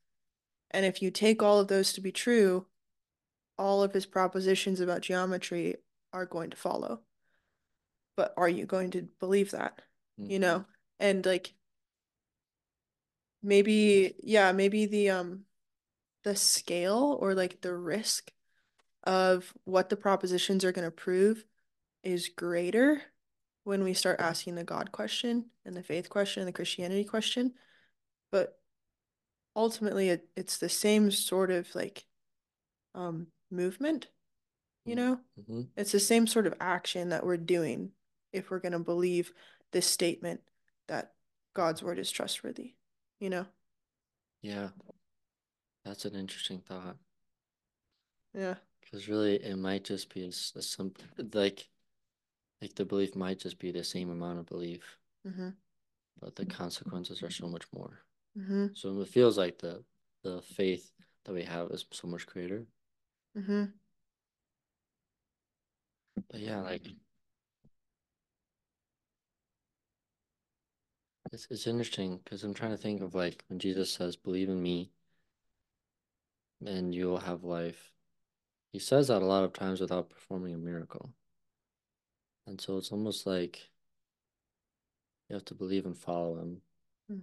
And 0.72 0.86
if 0.86 1.02
you 1.02 1.12
take 1.12 1.42
all 1.44 1.60
of 1.60 1.68
those 1.68 1.94
to 1.94 2.02
be 2.02 2.12
true, 2.12 2.68
all 3.58 3.84
of 3.84 3.94
his 3.94 4.06
propositions 4.06 4.80
about 4.80 5.02
geometry 5.02 5.76
are 6.14 6.26
going 6.26 6.50
to 6.50 6.58
follow. 6.58 7.02
But 8.16 8.34
are 8.36 8.50
you 8.50 8.66
going 8.66 8.92
to 8.92 9.04
believe 9.20 9.52
that? 9.52 9.82
You 10.18 10.38
Mhm. 10.38 10.42
know? 10.42 10.66
And 11.00 11.26
like 11.26 11.54
maybe 13.42 14.16
yeah, 14.24 14.52
maybe 14.52 14.86
the 14.86 15.12
um 15.12 15.46
the 16.30 16.36
scale 16.36 17.18
or 17.20 17.34
like 17.34 17.60
the 17.62 17.74
risk 17.74 18.32
of 19.04 19.52
what 19.64 19.90
the 19.90 19.96
propositions 19.96 20.64
are 20.64 20.72
going 20.72 20.86
to 20.86 20.92
prove 20.92 21.44
is 22.04 22.30
greater 22.30 23.02
when 23.64 23.84
we 23.84 23.96
start 23.96 24.20
asking 24.20 24.54
the 24.54 24.64
God 24.64 24.92
question 24.92 25.46
and 25.66 25.76
the 25.76 25.82
faith 25.82 26.08
question 26.08 26.42
and 26.42 26.48
the 26.48 26.54
Christianity 26.54 27.04
question. 27.04 27.56
But 28.32 28.60
ultimately, 29.56 30.10
it, 30.10 30.28
it's 30.36 30.58
the 30.60 30.70
same 30.70 31.10
sort 31.10 31.50
of 31.50 31.74
like 31.74 32.06
um, 32.94 33.26
movement, 33.50 34.06
you 34.86 34.96
know? 34.96 35.20
Mhm. 35.42 35.70
It's 35.76 35.92
the 35.92 36.00
same 36.00 36.28
sort 36.28 36.46
of 36.46 36.54
action 36.60 37.10
that 37.10 37.26
we're 37.26 37.38
doing 37.38 37.90
if 38.34 38.52
we're 38.52 38.60
going 38.60 38.74
to 38.74 38.80
believe 38.80 39.34
this 39.72 39.88
statement 39.88 40.42
that 40.90 41.12
God's 41.56 41.82
word 41.82 41.98
is 41.98 42.12
trustworthy, 42.12 42.76
you 43.20 43.32
know? 43.32 43.48
Yeah, 44.44 44.70
that's 45.84 46.06
an 46.06 46.16
interesting 46.16 46.60
thought. 46.60 46.98
Yeah. 48.34 48.56
Because 48.82 49.08
really, 49.08 49.36
it 49.36 49.58
might 49.58 49.84
just 49.84 50.14
be 50.14 50.26
as, 50.26 50.52
as 50.56 50.68
simple, 50.68 51.04
like, 51.34 51.68
like 52.62 52.76
the 52.76 52.86
belief 52.86 53.16
might 53.16 53.40
just 53.40 53.60
be 53.60 53.72
the 53.72 53.84
same 53.84 54.10
amount 54.10 54.40
of 54.40 54.46
belief, 54.46 54.98
Mm-hmm. 55.28 55.50
but 56.22 56.36
the 56.36 56.46
consequences 56.46 57.22
are 57.22 57.30
so 57.30 57.48
much 57.48 57.66
more. 57.76 58.00
Mm-hmm. 58.38 58.68
So 58.74 59.02
it 59.02 59.10
feels 59.10 59.38
like 59.38 59.58
the 59.60 59.84
the 60.24 60.42
faith 60.42 60.92
that 61.26 61.34
we 61.34 61.44
have 61.44 61.70
is 61.72 61.86
so 61.92 62.08
much 62.08 62.26
greater. 62.26 62.66
Mm-hmm. 63.38 63.66
But 66.30 66.40
yeah, 66.40 66.62
like 66.62 66.88
it's 71.32 71.48
it's 71.50 71.68
interesting 71.68 72.20
because 72.24 72.44
I'm 72.44 72.54
trying 72.54 72.72
to 72.72 72.78
think 72.78 73.02
of 73.02 73.14
like 73.16 73.44
when 73.50 73.60
Jesus 73.60 73.92
says, 73.92 74.16
"Believe 74.16 74.50
in 74.50 74.62
me, 74.62 74.92
and 76.66 76.94
you 76.94 77.08
will 77.08 77.20
have 77.20 77.44
life." 77.44 77.92
He 78.72 78.80
says 78.80 79.08
that 79.08 79.22
a 79.22 79.26
lot 79.26 79.44
of 79.44 79.54
times 79.54 79.82
without 79.82 80.10
performing 80.10 80.54
a 80.54 80.58
miracle, 80.58 81.14
and 82.48 82.60
so 82.62 82.78
it's 82.78 82.92
almost 82.92 83.26
like 83.26 83.70
you 85.30 85.36
have 85.36 85.46
to 85.46 85.56
believe 85.56 85.86
and 85.86 85.98
follow 85.98 86.38
him. 86.40 86.62
Mm. 87.12 87.22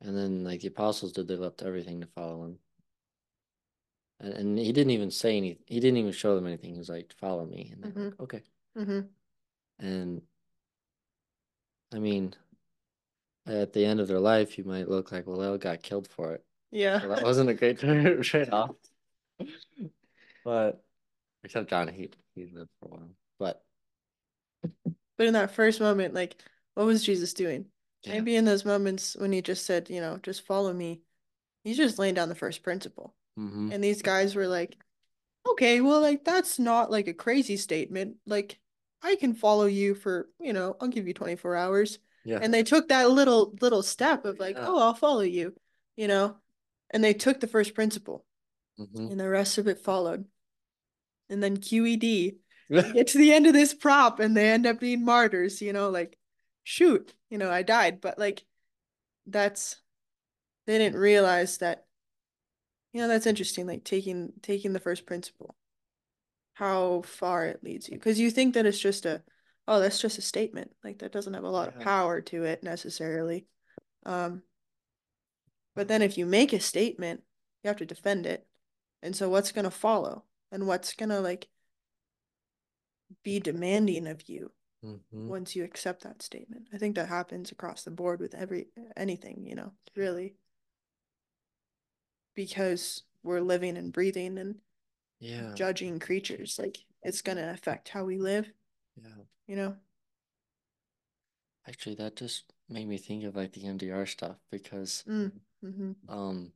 And 0.00 0.16
then 0.16 0.44
like 0.44 0.60
the 0.60 0.68
apostles 0.68 1.12
did, 1.12 1.28
they 1.28 1.36
left 1.36 1.62
everything 1.62 2.00
to 2.00 2.06
follow 2.06 2.44
him. 2.44 2.58
And, 4.20 4.32
and 4.32 4.58
he 4.58 4.72
didn't 4.72 4.92
even 4.92 5.10
say 5.10 5.36
anything. 5.36 5.64
He 5.66 5.80
didn't 5.80 5.98
even 5.98 6.12
show 6.12 6.36
them 6.36 6.46
anything. 6.46 6.72
He 6.72 6.78
was 6.78 6.88
like, 6.88 7.12
"Follow 7.12 7.44
me," 7.46 7.70
and 7.72 7.82
they're 7.84 7.90
Mm-hmm. 7.92 8.04
like, 8.04 8.20
"Okay." 8.20 8.42
Mm-hmm. 8.76 9.00
And 9.78 10.22
I 11.92 11.98
mean, 11.98 12.34
at 13.46 13.72
the 13.72 13.84
end 13.84 14.00
of 14.00 14.08
their 14.08 14.20
life, 14.20 14.58
you 14.58 14.64
might 14.64 14.88
look 14.88 15.12
like, 15.12 15.26
well, 15.26 15.38
they 15.38 15.46
all 15.46 15.58
got 15.58 15.82
killed 15.82 16.08
for 16.08 16.34
it. 16.34 16.45
Yeah. 16.70 17.00
So 17.00 17.08
that 17.08 17.22
wasn't 17.22 17.50
a 17.50 17.54
great 17.54 17.78
trade 18.22 18.50
off. 18.50 18.70
But 20.44 20.82
except 21.44 21.70
John, 21.70 21.88
he 21.88 22.10
he 22.34 22.46
lived 22.52 22.70
for 22.80 22.86
a 22.86 22.88
while. 22.88 23.08
But 23.38 23.62
But 25.16 25.26
in 25.26 25.34
that 25.34 25.52
first 25.52 25.80
moment, 25.80 26.14
like, 26.14 26.36
what 26.74 26.86
was 26.86 27.02
Jesus 27.04 27.32
doing? 27.34 27.66
yeah, 28.04 28.14
Maybe 28.14 28.36
in 28.36 28.44
those 28.44 28.64
moments 28.64 29.16
when 29.16 29.32
he 29.32 29.42
just 29.42 29.64
said, 29.64 29.90
you 29.90 30.00
know, 30.00 30.18
just 30.22 30.46
follow 30.46 30.72
me, 30.72 31.00
he's 31.64 31.76
just 31.76 31.98
laying 31.98 32.14
down 32.14 32.28
the 32.28 32.34
first 32.34 32.62
principle. 32.62 33.14
hmm 33.36 33.70
And 33.72 33.82
these 33.82 34.02
guys 34.02 34.34
were 34.34 34.46
like, 34.46 34.76
okay, 35.48 35.80
well, 35.80 36.00
like, 36.00 36.24
that's 36.24 36.58
not 36.58 36.90
like 36.90 37.08
a 37.08 37.14
crazy 37.14 37.56
statement. 37.56 38.16
Like, 38.26 38.58
I 39.02 39.16
can 39.16 39.34
follow 39.34 39.66
you 39.66 39.94
for, 39.94 40.28
you 40.40 40.52
know, 40.52 40.76
I'll 40.80 40.88
give 40.88 41.06
you 41.06 41.14
24 41.14 41.56
hours. 41.56 41.98
yeah, 42.24 42.38
And 42.42 42.52
they 42.52 42.62
took 42.62 42.88
that 42.88 43.10
little, 43.10 43.54
little 43.60 43.82
step 43.82 44.24
of 44.24 44.38
like, 44.38 44.56
Yeah. 44.56 44.66
oh, 44.66 44.78
I'll 44.78 44.94
follow 44.94 45.22
you, 45.22 45.54
you 45.96 46.08
know, 46.08 46.36
and 46.90 47.02
they 47.02 47.14
took 47.14 47.40
the 47.40 47.46
first 47.46 47.74
principle 47.74 48.24
hmm 48.78 49.06
and 49.08 49.18
the 49.20 49.28
rest 49.28 49.58
of 49.58 49.68
it 49.68 49.78
followed. 49.78 50.26
And 51.28 51.42
then 51.42 51.56
QED 51.56 52.36
get 52.70 53.08
to 53.08 53.18
the 53.18 53.32
end 53.32 53.46
of 53.46 53.52
this 53.52 53.74
prop 53.74 54.20
and 54.20 54.36
they 54.36 54.50
end 54.50 54.66
up 54.66 54.80
being 54.80 55.04
martyrs, 55.04 55.60
you 55.60 55.72
know, 55.72 55.90
like 55.90 56.18
shoot, 56.64 57.14
you 57.30 57.38
know, 57.38 57.50
I 57.50 57.62
died, 57.62 58.00
but 58.00 58.18
like 58.18 58.44
that's 59.26 59.76
they 60.66 60.78
didn't 60.78 60.98
realize 60.98 61.58
that 61.58 61.86
you 62.92 63.02
know, 63.02 63.08
that's 63.08 63.26
interesting 63.26 63.66
like 63.66 63.84
taking 63.84 64.32
taking 64.42 64.72
the 64.72 64.80
first 64.80 65.06
principle. 65.06 65.54
How 66.54 67.02
far 67.02 67.46
it 67.46 67.62
leads 67.62 67.88
you 67.88 67.96
because 67.96 68.18
you 68.18 68.30
think 68.30 68.54
that 68.54 68.64
it's 68.64 68.78
just 68.78 69.04
a 69.04 69.22
oh, 69.68 69.80
that's 69.80 70.00
just 70.00 70.18
a 70.18 70.22
statement. 70.22 70.70
Like 70.82 70.98
that 70.98 71.12
doesn't 71.12 71.34
have 71.34 71.44
a 71.44 71.50
lot 71.50 71.68
of 71.68 71.78
power 71.78 72.20
to 72.22 72.44
it 72.44 72.62
necessarily. 72.62 73.46
Um 74.06 74.42
but 75.76 75.88
then 75.88 76.02
if 76.02 76.18
you 76.18 76.26
make 76.26 76.52
a 76.54 76.60
statement, 76.60 77.24
you 77.64 77.68
have 77.68 77.78
to 77.78 77.86
defend 77.86 78.26
it. 78.26 78.48
And 79.02 79.16
so 79.16 79.28
what's 79.30 79.52
going 79.52 79.66
to 79.66 79.72
follow? 79.72 80.24
And 80.52 80.66
what's 80.66 80.94
going 80.94 81.10
to 81.10 81.20
like 81.20 81.48
be 83.22 83.40
demanding 83.40 84.06
of 84.06 84.28
you 84.28 84.52
hmm 84.82 85.28
once 85.28 85.56
you 85.56 85.64
accept 85.64 86.02
that 86.04 86.22
statement. 86.22 86.68
I 86.72 86.78
think 86.78 86.96
that 86.96 87.08
happens 87.08 87.52
across 87.52 87.82
the 87.84 87.90
board 87.90 88.20
with 88.20 88.34
every 88.34 88.68
anything, 88.96 89.46
you 89.46 89.54
know, 89.56 89.72
really. 89.96 90.36
Because 92.36 93.02
we're 93.24 93.40
living 93.40 93.76
and 93.76 93.92
breathing 93.92 94.38
and 94.38 94.60
Yeah, 95.20 95.54
judging 95.54 95.98
creatures, 96.00 96.58
like 96.58 96.78
it's 97.02 97.22
gonna 97.22 97.50
affect 97.50 97.88
how 97.90 98.04
we 98.04 98.18
live, 98.18 98.52
yeah. 99.02 99.24
you 99.46 99.56
know? 99.56 99.76
Actually, 101.66 101.94
that 101.96 102.16
just 102.16 102.54
made 102.68 102.88
me 102.88 102.98
think 102.98 103.24
of 103.24 103.36
like 103.36 103.52
the 103.52 103.62
EMDR 103.62 104.08
stuff 104.08 104.36
because 104.50 105.04
Mm. 105.08 105.32
Mm-hmm. 105.64 105.92
um 106.08 106.52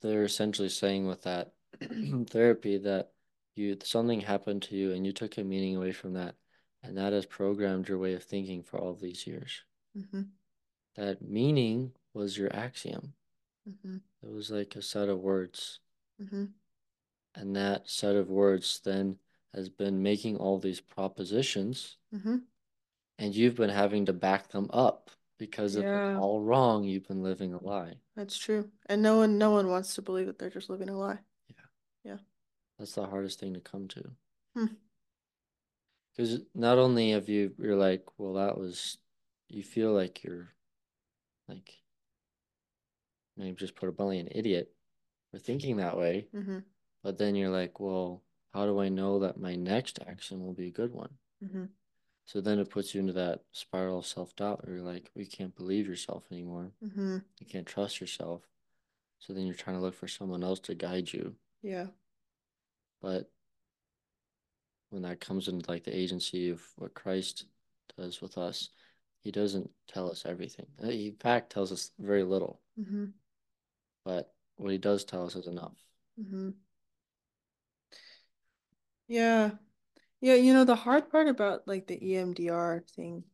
they're 0.00 0.24
essentially 0.24 0.68
saying 0.68 1.06
with 1.06 1.22
that 1.22 1.52
therapy 2.30 2.78
that 2.78 3.10
you 3.54 3.76
something 3.82 4.20
happened 4.20 4.62
to 4.62 4.76
you 4.76 4.92
and 4.92 5.04
you 5.04 5.12
took 5.12 5.36
a 5.36 5.44
meaning 5.44 5.76
away 5.76 5.92
from 5.92 6.14
that 6.14 6.34
and 6.82 6.96
that 6.96 7.12
has 7.12 7.26
programmed 7.26 7.88
your 7.88 7.98
way 7.98 8.14
of 8.14 8.22
thinking 8.22 8.62
for 8.62 8.78
all 8.78 8.94
these 8.94 9.26
years. 9.26 9.62
Mm-hmm. 9.96 10.22
That 10.94 11.20
meaning 11.20 11.92
was 12.14 12.38
your 12.38 12.54
axiom. 12.54 13.14
Mm-hmm. 13.68 13.96
It 14.22 14.30
was 14.30 14.50
like 14.50 14.76
a 14.76 14.82
set 14.82 15.08
of 15.08 15.18
words. 15.18 15.80
Mm-hmm. 16.22 16.44
And 17.34 17.56
that 17.56 17.90
set 17.90 18.14
of 18.16 18.28
words 18.30 18.80
then 18.84 19.16
has 19.54 19.68
been 19.68 20.02
making 20.02 20.36
all 20.36 20.58
these 20.58 20.80
propositions 20.80 21.96
Mm-hmm. 22.14 22.36
And 23.18 23.34
you've 23.34 23.56
been 23.56 23.70
having 23.70 24.06
to 24.06 24.12
back 24.12 24.48
them 24.48 24.68
up 24.72 25.10
because 25.38 25.76
if 25.76 25.84
Yeah. 25.84 26.12
it's 26.12 26.20
all 26.20 26.42
wrong, 26.42 26.84
you've 26.84 27.06
been 27.08 27.22
living 27.22 27.52
a 27.52 27.62
lie. 27.62 27.94
That's 28.14 28.38
true. 28.38 28.70
And 28.86 29.02
no 29.02 29.18
one 29.18 29.38
no 29.38 29.50
one 29.50 29.68
wants 29.68 29.94
to 29.94 30.02
believe 30.02 30.26
that 30.26 30.38
they're 30.38 30.50
just 30.50 30.70
living 30.70 30.88
a 30.88 30.98
lie. 30.98 31.18
Yeah, 31.48 31.64
yeah, 32.04 32.18
that's 32.78 32.94
the 32.94 33.06
hardest 33.06 33.40
thing 33.40 33.54
to 33.54 33.60
come 33.60 33.88
to. 33.88 34.10
Hmm. 34.54 34.66
Because 36.16 36.40
not 36.54 36.78
only 36.78 37.10
have 37.10 37.28
you, 37.28 37.52
you're 37.58 37.76
like, 37.76 38.06
well, 38.16 38.34
that 38.34 38.56
was, 38.56 38.96
you 39.48 39.62
feel 39.62 39.92
like 39.92 40.24
you're 40.24 40.48
like, 41.46 41.82
maybe 43.36 43.54
just 43.54 43.74
put 43.76 43.90
a 43.90 43.92
bluntly, 43.92 44.18
an 44.20 44.28
idiot 44.30 44.72
for 45.30 45.38
thinking 45.38 45.76
that 45.76 45.98
way. 45.98 46.28
Mm-hmm. 46.34 46.60
But 47.02 47.18
then 47.18 47.34
you're 47.34 47.50
like, 47.50 47.80
well, 47.80 48.22
how 48.54 48.64
do 48.64 48.80
I 48.80 48.88
know 48.88 49.18
that 49.20 49.38
my 49.38 49.56
next 49.56 49.98
action 50.06 50.42
will 50.42 50.54
be 50.54 50.68
a 50.68 50.72
good 50.72 50.92
one? 50.92 51.10
Mm-hmm. 51.44 51.64
So 52.26 52.40
then 52.40 52.58
it 52.58 52.70
puts 52.70 52.92
you 52.92 53.00
into 53.00 53.12
that 53.14 53.42
spiral 53.52 54.00
of 54.00 54.06
self 54.06 54.34
doubt 54.34 54.66
where 54.66 54.76
you're 54.76 54.84
like, 54.84 55.10
well, 55.14 55.24
you 55.24 55.30
can't 55.30 55.54
believe 55.54 55.86
yourself 55.86 56.24
anymore. 56.30 56.72
Mm-hmm. 56.84 57.18
You 57.38 57.46
can't 57.46 57.66
trust 57.66 58.00
yourself. 58.00 58.42
So 59.20 59.32
then 59.32 59.46
you're 59.46 59.54
trying 59.54 59.76
to 59.76 59.82
look 59.82 59.94
for 59.94 60.08
someone 60.08 60.42
else 60.42 60.58
to 60.60 60.74
guide 60.74 61.12
you. 61.12 61.34
Yeah. 61.62 61.86
But 63.00 63.30
when 64.90 65.02
that 65.02 65.20
comes 65.20 65.46
into 65.46 65.70
like 65.70 65.84
the 65.84 65.96
agency 65.96 66.50
of 66.50 66.60
what 66.76 66.94
Christ 66.94 67.44
does 67.96 68.20
with 68.20 68.36
us, 68.36 68.70
he 69.20 69.30
doesn't 69.30 69.70
tell 69.88 70.10
us 70.10 70.24
everything. 70.26 70.66
Uh, 70.82 70.88
he, 70.88 71.08
in 71.08 71.16
fact, 71.16 71.50
tells 71.50 71.70
us 71.70 71.92
very 71.98 72.24
little. 72.24 72.60
Mm-hmm. 72.78 73.06
But 74.04 74.32
what 74.56 74.72
he 74.72 74.78
does 74.78 75.04
tell 75.04 75.26
us 75.26 75.36
is 75.36 75.46
enough. 75.46 75.76
Mm-hmm. 76.20 76.50
Yeah. 79.08 79.50
Yeah, 80.20 80.34
you 80.34 80.54
know, 80.54 80.64
the 80.64 80.74
hard 80.74 81.10
part 81.10 81.28
about 81.28 81.66
like 81.68 81.86
the 81.86 81.98
EMDR 81.98 82.82
thing, 82.94 83.24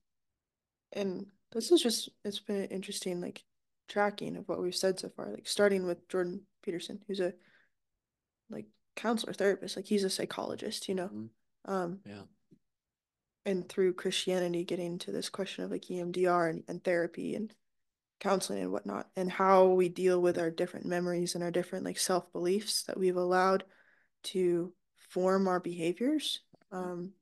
and 0.92 1.26
this 1.52 1.70
is 1.70 1.80
just, 1.82 2.08
it's 2.24 2.40
been 2.40 2.64
interesting, 2.64 3.20
like 3.20 3.44
tracking 3.88 4.36
of 4.36 4.48
what 4.48 4.60
we've 4.60 4.74
said 4.74 4.98
so 4.98 5.08
far, 5.10 5.30
like 5.30 5.46
starting 5.46 5.86
with 5.86 6.08
Jordan 6.08 6.42
Peterson, 6.62 7.00
who's 7.06 7.20
a 7.20 7.34
like 8.50 8.66
counselor 8.96 9.32
therapist, 9.32 9.76
like 9.76 9.86
he's 9.86 10.04
a 10.04 10.10
psychologist, 10.10 10.88
you 10.88 10.94
know. 10.94 11.08
Mhm. 11.08 11.28
Um, 11.64 12.00
Yeah. 12.04 12.22
and 13.44 13.68
through 13.68 13.94
Christianity 13.94 14.64
getting 14.64 14.98
to 14.98 15.12
this 15.12 15.28
question 15.28 15.64
of 15.64 15.70
like 15.70 15.90
EMDR 15.90 16.48
and, 16.48 16.64
and 16.68 16.82
therapy 16.82 17.34
and 17.34 17.52
counseling 18.20 18.62
and 18.62 18.72
whatnot, 18.72 19.10
and 19.16 19.30
how 19.30 19.68
we 19.68 19.88
deal 19.88 20.20
with 20.20 20.38
our 20.38 20.50
different 20.50 20.86
memories 20.86 21.34
and 21.34 21.42
our 21.42 21.50
different 21.50 21.84
like 21.84 21.98
self 21.98 22.32
beliefs 22.32 22.84
that 22.84 22.98
we've 22.98 23.16
allowed 23.16 23.64
to 24.24 24.72
form 25.10 25.48
our 25.48 25.60
behaviors, 25.60 26.40
um, 26.72 27.12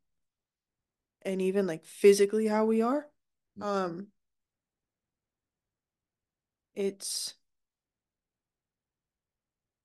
and 1.23 1.43
even 1.43 1.67
like 1.67 1.85
physically 1.85 2.47
how 2.47 2.65
we 2.65 2.83
are. 2.83 3.07
Um, 3.61 4.07
it's 6.75 7.35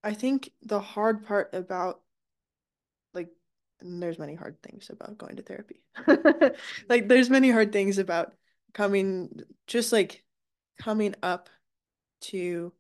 I 0.04 0.14
think 0.14 0.52
the 0.62 0.80
hard 0.80 1.26
part 1.26 1.50
about 1.54 2.02
like 3.14 3.30
and 3.82 4.02
there's 4.02 4.20
many 4.20 4.36
hard 4.36 4.62
things 4.62 4.90
about 4.90 5.18
going 5.18 5.38
to 5.38 5.42
therapy. 5.42 5.82
like 6.90 7.08
there's 7.08 7.30
many 7.30 7.50
hard 7.52 7.74
things 7.74 7.98
about 7.98 8.34
coming 8.74 9.42
just 9.68 9.92
like 9.92 10.24
coming 10.78 11.16
up 11.24 11.50
to 12.22 12.72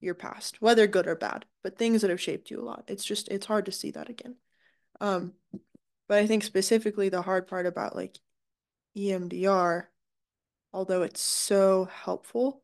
your 0.00 0.14
past, 0.14 0.60
whether 0.60 0.86
good 0.86 1.06
or 1.06 1.16
bad, 1.16 1.46
but 1.62 1.78
things 1.78 2.02
that 2.02 2.10
have 2.10 2.20
shaped 2.20 2.50
you 2.50 2.60
a 2.60 2.62
lot. 2.62 2.84
It's 2.88 3.04
just 3.04 3.28
it's 3.28 3.46
hard 3.46 3.66
to 3.66 3.72
see 3.72 3.90
that 3.92 4.10
again. 4.10 4.36
Um 5.00 5.32
but 6.08 6.18
I 6.18 6.26
think 6.26 6.44
specifically 6.44 7.08
the 7.08 7.22
hard 7.22 7.48
part 7.48 7.66
about 7.66 7.96
like 7.96 8.18
EMDR, 8.96 9.84
although 10.72 11.02
it's 11.02 11.20
so 11.20 11.86
helpful 11.86 12.62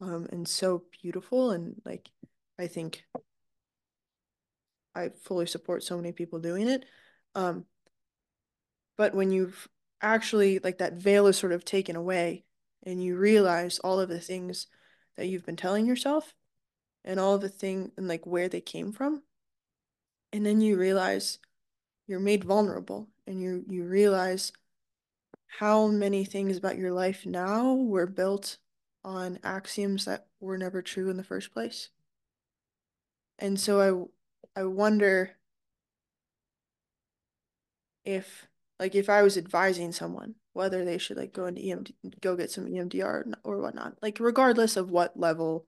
um 0.00 0.26
and 0.32 0.48
so 0.48 0.82
beautiful 1.00 1.52
and 1.52 1.80
like 1.84 2.10
I 2.58 2.66
think 2.66 3.04
I 4.94 5.08
fully 5.08 5.46
support 5.46 5.82
so 5.82 5.96
many 5.96 6.12
people 6.12 6.38
doing 6.38 6.68
it. 6.68 6.84
Um, 7.34 7.64
but 8.96 9.14
when 9.14 9.30
you've 9.30 9.68
actually 10.00 10.58
like 10.58 10.78
that 10.78 10.94
veil 10.94 11.26
is 11.26 11.38
sort 11.38 11.52
of 11.52 11.64
taken 11.64 11.96
away 11.96 12.44
and 12.84 13.02
you 13.02 13.16
realize 13.16 13.78
all 13.78 14.00
of 14.00 14.08
the 14.08 14.20
things 14.20 14.66
that 15.16 15.26
you've 15.26 15.46
been 15.46 15.56
telling 15.56 15.86
yourself 15.86 16.34
and 17.04 17.18
all 17.18 17.34
of 17.34 17.40
the 17.40 17.48
thing 17.48 17.92
and 17.96 18.08
like 18.08 18.26
where 18.26 18.48
they 18.48 18.60
came 18.60 18.92
from, 18.92 19.22
and 20.32 20.44
then 20.44 20.60
you 20.60 20.76
realize 20.76 21.38
you're 22.06 22.20
made 22.20 22.44
vulnerable 22.44 23.08
and 23.26 23.40
you 23.40 23.64
you 23.68 23.84
realize 23.84 24.52
how 25.58 25.86
many 25.86 26.24
things 26.24 26.56
about 26.56 26.78
your 26.78 26.92
life 26.92 27.26
now 27.26 27.74
were 27.74 28.06
built 28.06 28.58
on 29.04 29.38
axioms 29.44 30.04
that 30.04 30.26
were 30.40 30.58
never 30.58 30.80
true 30.82 31.10
in 31.10 31.16
the 31.16 31.24
first 31.24 31.52
place. 31.52 31.90
And 33.38 33.58
so 33.58 34.10
I 34.54 34.60
I 34.60 34.64
wonder 34.64 35.32
if 38.04 38.48
like 38.78 38.94
if 38.94 39.08
I 39.08 39.22
was 39.22 39.36
advising 39.36 39.92
someone 39.92 40.34
whether 40.52 40.84
they 40.84 40.98
should 40.98 41.16
like 41.16 41.32
go 41.32 41.46
into 41.46 41.62
EMD 41.62 41.92
go 42.20 42.36
get 42.36 42.50
some 42.50 42.66
EMDR 42.66 43.32
or 43.44 43.58
whatnot, 43.58 43.94
like 44.02 44.18
regardless 44.20 44.76
of 44.76 44.90
what 44.90 45.18
level 45.18 45.66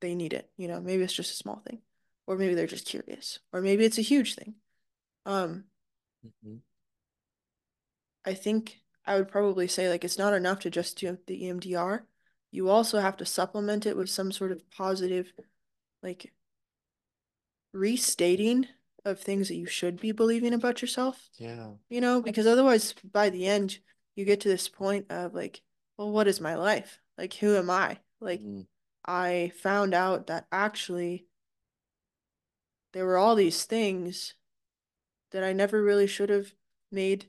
they 0.00 0.14
need 0.14 0.32
it, 0.32 0.50
you 0.56 0.68
know, 0.68 0.80
maybe 0.80 1.02
it's 1.02 1.12
just 1.12 1.32
a 1.32 1.36
small 1.36 1.62
thing, 1.66 1.80
or 2.26 2.36
maybe 2.36 2.54
they're 2.54 2.66
just 2.66 2.86
curious, 2.86 3.38
or 3.52 3.60
maybe 3.62 3.84
it's 3.84 3.98
a 3.98 4.02
huge 4.02 4.34
thing. 4.34 4.54
Um, 5.24 5.64
Mhm. 6.44 6.60
I 8.24 8.34
think 8.34 8.80
I 9.04 9.16
would 9.16 9.28
probably 9.28 9.68
say 9.68 9.88
like 9.88 10.04
it's 10.04 10.18
not 10.18 10.34
enough 10.34 10.60
to 10.60 10.70
just 10.70 10.98
do 10.98 11.18
the 11.26 11.44
EMDR. 11.44 12.06
You 12.50 12.68
also 12.68 12.98
have 12.98 13.16
to 13.18 13.26
supplement 13.26 13.86
it 13.86 13.96
with 13.96 14.10
some 14.10 14.32
sort 14.32 14.52
of 14.52 14.68
positive, 14.70 15.32
like 16.02 16.32
restating 17.72 18.66
of 19.04 19.20
things 19.20 19.48
that 19.48 19.56
you 19.56 19.66
should 19.66 20.00
be 20.00 20.12
believing 20.12 20.52
about 20.52 20.82
yourself. 20.82 21.28
Yeah. 21.38 21.74
You 21.88 22.00
know, 22.00 22.20
because 22.20 22.46
otherwise 22.46 22.94
by 23.12 23.30
the 23.30 23.46
end 23.46 23.78
you 24.16 24.24
get 24.24 24.40
to 24.40 24.48
this 24.48 24.68
point 24.68 25.06
of 25.10 25.34
like, 25.34 25.62
well, 25.96 26.10
what 26.10 26.26
is 26.26 26.40
my 26.40 26.56
life? 26.56 26.98
Like 27.16 27.34
who 27.34 27.56
am 27.56 27.70
I? 27.70 27.98
Like 28.20 28.40
Mm. 28.40 28.66
I 29.04 29.52
found 29.62 29.94
out 29.94 30.26
that 30.26 30.46
actually 30.50 31.26
there 32.92 33.06
were 33.06 33.18
all 33.18 33.36
these 33.36 33.64
things 33.64 34.34
that 35.32 35.44
I 35.44 35.52
never 35.52 35.82
really 35.82 36.06
should 36.06 36.30
have 36.30 36.52
made 36.90 37.26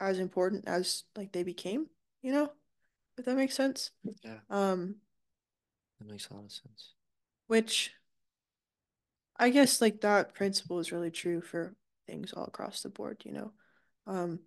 as 0.00 0.18
important 0.18 0.66
as 0.66 1.04
like 1.16 1.32
they 1.32 1.42
became, 1.42 1.86
you 2.22 2.32
know? 2.32 2.52
If 3.18 3.24
that 3.26 3.36
makes 3.36 3.54
sense. 3.54 3.90
Yeah. 4.24 4.38
Um, 4.50 4.96
That 5.98 6.08
makes 6.08 6.28
a 6.28 6.34
lot 6.34 6.44
of 6.44 6.52
sense. 6.52 6.92
which 7.46 7.92
I 9.36 9.50
guess 9.50 9.80
like 9.80 10.00
that 10.00 10.34
principle 10.34 10.78
is 10.78 10.92
really 10.92 11.10
true 11.10 11.40
for 11.40 11.74
things 12.06 12.32
all 12.32 12.44
across 12.44 12.82
the 12.82 12.88
board, 12.88 13.22
you 13.24 13.32
know. 13.32 13.52
Um, 14.06 14.40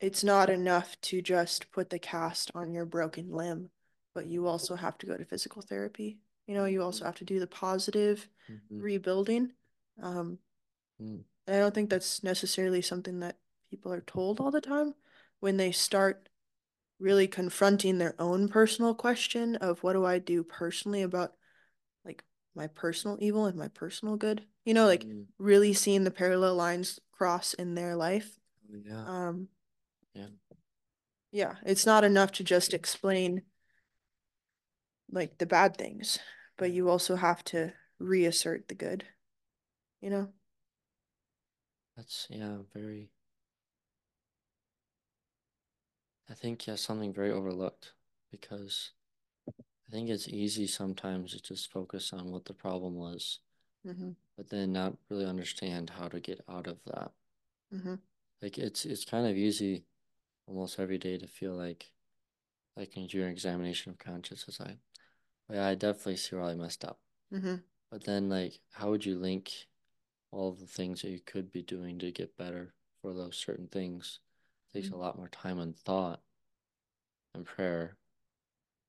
it's 0.00 0.22
not 0.22 0.50
enough 0.50 1.00
to 1.02 1.22
just 1.22 1.70
put 1.72 1.90
the 1.90 1.98
cast 1.98 2.50
on 2.54 2.72
your 2.72 2.84
broken 2.84 3.30
limb, 3.30 3.70
but 4.14 4.26
you 4.26 4.46
also 4.46 4.74
have 4.74 4.98
to 4.98 5.06
go 5.06 5.16
to 5.16 5.24
physical 5.24 5.62
therapy. 5.62 6.18
You 6.46 6.54
know, 6.54 6.66
you 6.66 6.82
also 6.82 7.04
have 7.04 7.16
to 7.16 7.24
do 7.24 7.40
the 7.40 7.46
positive 7.46 8.28
Mhm. 8.48 8.80
rebuilding. 8.80 9.52
Um, 10.02 10.38
Mm. 11.00 11.24
I 11.48 11.58
don't 11.58 11.74
think 11.74 11.90
that's 11.90 12.22
necessarily 12.22 12.82
something 12.82 13.20
that 13.20 13.38
people 13.70 13.92
are 13.92 14.00
told 14.00 14.40
all 14.40 14.50
the 14.50 14.60
time 14.60 14.94
when 15.40 15.56
they 15.56 15.72
start 15.72 16.28
really 16.98 17.28
confronting 17.28 17.98
their 17.98 18.14
own 18.18 18.48
personal 18.48 18.94
question 18.94 19.56
of 19.56 19.82
what 19.82 19.92
do 19.92 20.04
I 20.04 20.18
do 20.18 20.42
personally 20.42 21.02
about 21.02 21.34
like 22.04 22.24
my 22.54 22.66
personal 22.68 23.18
evil 23.20 23.46
and 23.46 23.56
my 23.58 23.68
personal 23.68 24.16
good. 24.16 24.46
You 24.64 24.74
know, 24.74 24.86
like 24.86 25.04
Mm. 25.04 25.26
really 25.38 25.72
seeing 25.72 26.04
the 26.04 26.10
parallel 26.10 26.54
lines 26.54 26.98
cross 27.12 27.54
in 27.54 27.74
their 27.74 27.94
life. 27.94 28.38
Oh, 28.72 28.76
Yeah. 28.84 29.04
Um, 29.06 29.48
Yeah. 30.14 30.28
yeah, 31.30 31.56
it's 31.64 31.86
not 31.86 32.04
enough 32.04 32.32
to 32.32 32.44
just 32.44 32.72
explain 32.72 33.42
like 35.10 35.38
the 35.38 35.46
bad 35.46 35.76
things, 35.76 36.18
but 36.56 36.72
you 36.72 36.88
also 36.88 37.16
have 37.16 37.44
to 37.44 37.72
reassert 37.98 38.68
the 38.68 38.74
good, 38.74 39.04
you 40.00 40.10
know? 40.10 40.32
That's 41.96 42.26
yeah, 42.30 42.58
very 42.72 43.10
I 46.30 46.34
think 46.34 46.66
yeah, 46.66 46.76
something 46.76 47.12
very 47.12 47.32
overlooked 47.32 47.92
because 48.30 48.92
I 49.88 49.92
think 49.92 50.08
it's 50.10 50.28
easy 50.28 50.66
sometimes 50.66 51.32
to 51.32 51.42
just 51.42 51.72
focus 51.72 52.12
on 52.12 52.30
what 52.32 52.44
the 52.44 52.54
problem 52.54 52.94
was, 52.96 53.40
Mm-hmm. 53.86 54.10
but 54.36 54.50
then 54.50 54.72
not 54.72 54.96
really 55.08 55.26
understand 55.26 55.90
how 55.90 56.08
to 56.08 56.20
get 56.20 56.42
out 56.48 56.66
of 56.66 56.78
that. 56.86 57.12
Mm-hmm. 57.74 57.94
Like 58.42 58.58
it's 58.58 58.84
it's 58.84 59.04
kind 59.04 59.26
of 59.26 59.36
easy 59.36 59.84
almost 60.46 60.78
every 60.80 60.98
day 60.98 61.18
to 61.18 61.26
feel 61.26 61.54
like 61.54 61.92
like 62.76 62.96
in 62.96 63.08
your 63.10 63.28
examination 63.28 63.92
of 63.92 63.98
conscience, 63.98 64.46
I 64.60 64.76
yeah, 65.52 65.66
I 65.66 65.74
definitely 65.74 66.16
see 66.16 66.36
where 66.36 66.44
I 66.46 66.54
messed 66.54 66.84
up. 66.84 66.98
Mm-hmm. 67.32 67.56
But 67.90 68.04
then 68.04 68.28
like 68.28 68.60
how 68.72 68.90
would 68.90 69.04
you 69.06 69.18
link 69.18 69.68
all 70.30 70.52
the 70.52 70.66
things 70.66 71.02
that 71.02 71.10
you 71.10 71.20
could 71.20 71.52
be 71.52 71.62
doing 71.62 71.98
to 72.00 72.12
get 72.12 72.36
better 72.36 72.74
for 73.02 73.12
those 73.14 73.36
certain 73.36 73.68
things? 73.68 74.20
It 74.70 74.78
takes 74.78 74.90
a 74.90 74.96
Mm-hmm. 74.96 75.00
lot 75.00 75.16
more 75.18 75.28
time 75.28 75.58
and 75.58 75.76
thought 75.76 76.22
and 77.34 77.46
prayer 77.46 77.96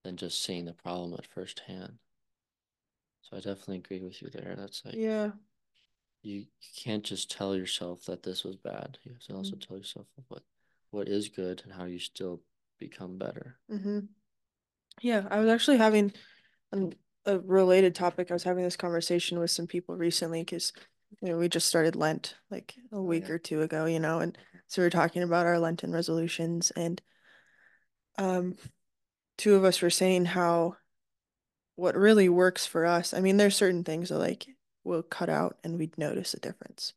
than 0.03 0.17
just 0.17 0.43
seeing 0.43 0.65
the 0.65 0.73
problem 0.73 1.13
at 1.13 1.27
first 1.27 1.59
hand. 1.61 1.99
So 3.21 3.37
I 3.37 3.41
definitely 3.41 3.77
agree 3.77 3.99
with 4.01 4.23
you 4.23 4.29
there. 4.31 4.55
That's 4.57 4.83
like 4.83 4.97
Yeah. 4.97 5.31
you, 6.21 6.33
you 6.39 6.45
can't 6.75 7.03
just 7.03 7.31
tell 7.31 7.55
yourself 7.55 8.05
that 8.05 8.23
this 8.23 8.43
was 8.43 8.55
bad. 8.55 8.97
You 9.03 9.13
have 9.13 9.23
to 9.23 9.33
also 9.35 9.55
Mhm. 9.55 9.61
tell 9.67 9.77
yourself 9.77 10.07
what 10.27 10.43
what 10.91 11.07
is 11.09 11.27
good 11.27 11.61
and 11.65 11.73
how 11.73 11.85
you 11.85 11.99
still 11.99 12.41
become 12.79 13.17
better. 13.17 13.57
Mm-hmm. 13.71 13.99
Yeah, 15.01 15.27
I 15.29 15.39
was 15.39 15.49
actually 15.49 15.77
having 15.77 16.13
an, 16.71 16.93
a 17.25 17.39
related 17.39 17.95
topic. 17.95 18.31
I 18.31 18.35
was 18.35 18.43
having 18.43 18.63
this 18.63 18.77
conversation 18.77 19.39
with 19.39 19.51
some 19.51 19.67
people 19.67 19.95
recently 19.95 20.41
because 20.43 20.73
you 21.21 21.29
know 21.29 21.37
we 21.37 21.49
just 21.49 21.67
started 21.67 21.95
Lent 21.95 22.35
like 22.51 22.75
a 22.91 23.01
week 23.01 23.27
yeah. 23.27 23.33
or 23.35 23.37
two 23.39 23.61
ago, 23.61 23.85
you 23.85 23.99
know, 23.99 24.19
and 24.19 24.37
so 24.67 24.81
we 24.81 24.87
are 24.87 24.89
talking 24.91 25.23
about 25.23 25.45
our 25.45 25.59
Lenten 25.59 25.91
resolutions 25.91 26.71
and 26.71 27.01
um 28.17 28.57
two 29.37 29.55
of 29.55 29.63
us 29.63 29.81
were 29.81 29.89
saying 29.89 30.25
how 30.25 30.75
what 31.75 31.95
really 31.95 32.29
works 32.29 32.65
for 32.65 32.85
us. 32.85 33.13
I 33.13 33.21
mean, 33.21 33.37
there's 33.37 33.55
certain 33.55 33.83
things 33.83 34.09
that 34.09 34.17
like 34.19 34.47
we'll 34.83 35.03
cut 35.03 35.29
out 35.29 35.57
and 35.63 35.77
we'd 35.77 35.97
notice 35.97 36.33
a 36.33 36.39
difference. 36.39 36.93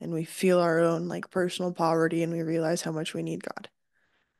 and 0.00 0.12
we 0.12 0.24
feel 0.24 0.58
our 0.60 0.80
own 0.80 1.08
like 1.08 1.30
personal 1.30 1.72
poverty 1.72 2.22
and 2.22 2.32
we 2.32 2.42
realize 2.42 2.82
how 2.82 2.92
much 2.92 3.14
we 3.14 3.22
need 3.22 3.42
God. 3.42 3.68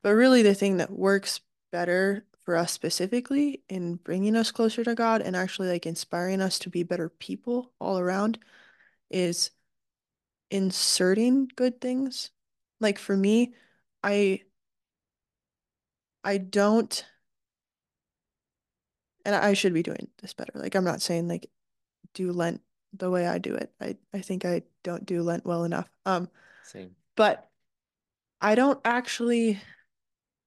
But 0.03 0.11
really, 0.15 0.43
the 0.43 0.55
thing 0.55 0.79
that 0.79 0.93
works 0.93 1.41
better 1.73 2.25
for 2.45 2.57
us 2.57 2.73
specifically 2.73 3.63
in 3.69 3.97
bringing 3.97 4.37
us 4.37 4.53
closer 4.53 4.85
to 4.85 4.95
God 4.95 5.21
and 5.23 5.35
actually 5.37 5.69
like 5.69 5.87
inspiring 5.87 6.41
us 6.41 6.59
to 6.61 6.71
be 6.71 6.83
better 6.83 7.09
people 7.09 7.73
all 7.81 7.99
around 7.99 8.39
is 9.11 9.51
inserting 10.51 11.49
good 11.57 11.81
things. 11.81 12.31
Like 12.81 12.99
for 12.99 13.17
me, 13.17 13.55
I 14.03 14.43
I 16.25 16.39
don't 16.39 17.05
and 19.25 19.35
I 19.35 19.55
should 19.55 19.75
be 19.75 19.83
doing 19.83 20.09
this 20.23 20.35
better. 20.35 20.53
Like 20.55 20.75
I'm 20.75 20.85
not 20.85 21.03
saying 21.03 21.29
like 21.29 21.49
do 22.15 22.33
Lent 22.33 22.61
the 22.93 23.11
way 23.11 23.27
I 23.27 23.39
do 23.39 23.55
it. 23.55 23.73
I 23.81 23.97
I 24.13 24.21
think 24.21 24.45
I 24.45 24.63
don't 24.83 25.05
do 25.07 25.23
Lent 25.23 25.45
well 25.45 25.65
enough. 25.65 25.89
Um 26.05 26.29
Same. 26.65 26.95
but 27.17 27.49
I 28.41 28.55
don't 28.55 28.81
actually 28.85 29.61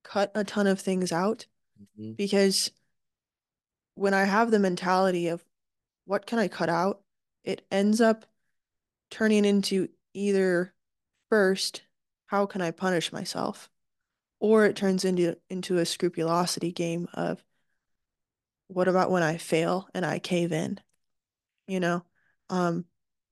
cut 0.03 0.31
a 0.35 0.43
ton 0.43 0.67
of 0.67 0.79
things 0.79 1.11
out 1.11 1.45
Mhm. 1.97 2.15
because 2.15 2.71
when 3.95 4.13
I 4.13 4.23
have 4.25 4.51
the 4.51 4.59
mentality 4.59 5.27
of 5.27 5.43
what 6.05 6.25
can 6.25 6.39
I 6.39 6.47
cut 6.47 6.69
out, 6.69 7.01
it 7.43 7.65
ends 7.71 7.99
up 8.01 8.25
turning 9.09 9.45
into 9.45 9.89
either 10.13 10.73
first, 11.29 11.83
how 12.27 12.45
can 12.45 12.61
I 12.61 12.71
punish 12.71 13.11
myself? 13.11 13.69
Or 14.39 14.65
it 14.65 14.75
turns 14.75 15.05
into 15.05 15.37
into 15.49 15.77
a 15.77 15.85
scrupulosity 15.85 16.71
game 16.71 17.07
of 17.13 17.43
what 18.67 18.87
about 18.87 19.11
when 19.11 19.23
I 19.23 19.37
fail 19.37 19.87
and 19.93 20.05
I 20.05 20.19
cave 20.19 20.51
in? 20.51 20.79
You 21.67 21.79
know? 21.79 22.05
Um, 22.49 22.85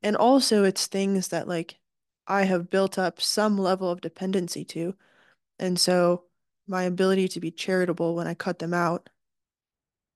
and 0.04 0.16
also 0.16 0.64
it's 0.64 0.88
things 0.88 1.30
that 1.30 1.48
like 1.48 1.80
I 2.28 2.44
have 2.44 2.70
built 2.70 2.98
up 3.00 3.22
some 3.22 3.58
level 3.58 3.90
of 3.90 4.02
dependency 4.02 4.66
to. 4.66 4.96
And 5.60 5.80
so 5.80 6.26
my 6.68 6.84
ability 6.84 7.30
to 7.30 7.40
be 7.40 7.52
charitable 7.52 8.16
when 8.16 8.28
I 8.28 8.34
cut 8.34 8.60
them 8.60 8.74
out 8.74 9.10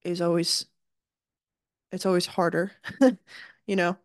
is 0.03 0.21
always 0.21 0.65
it's 1.91 2.05
always 2.05 2.25
harder, 2.25 2.71
you 3.67 3.75
know? 3.75 3.97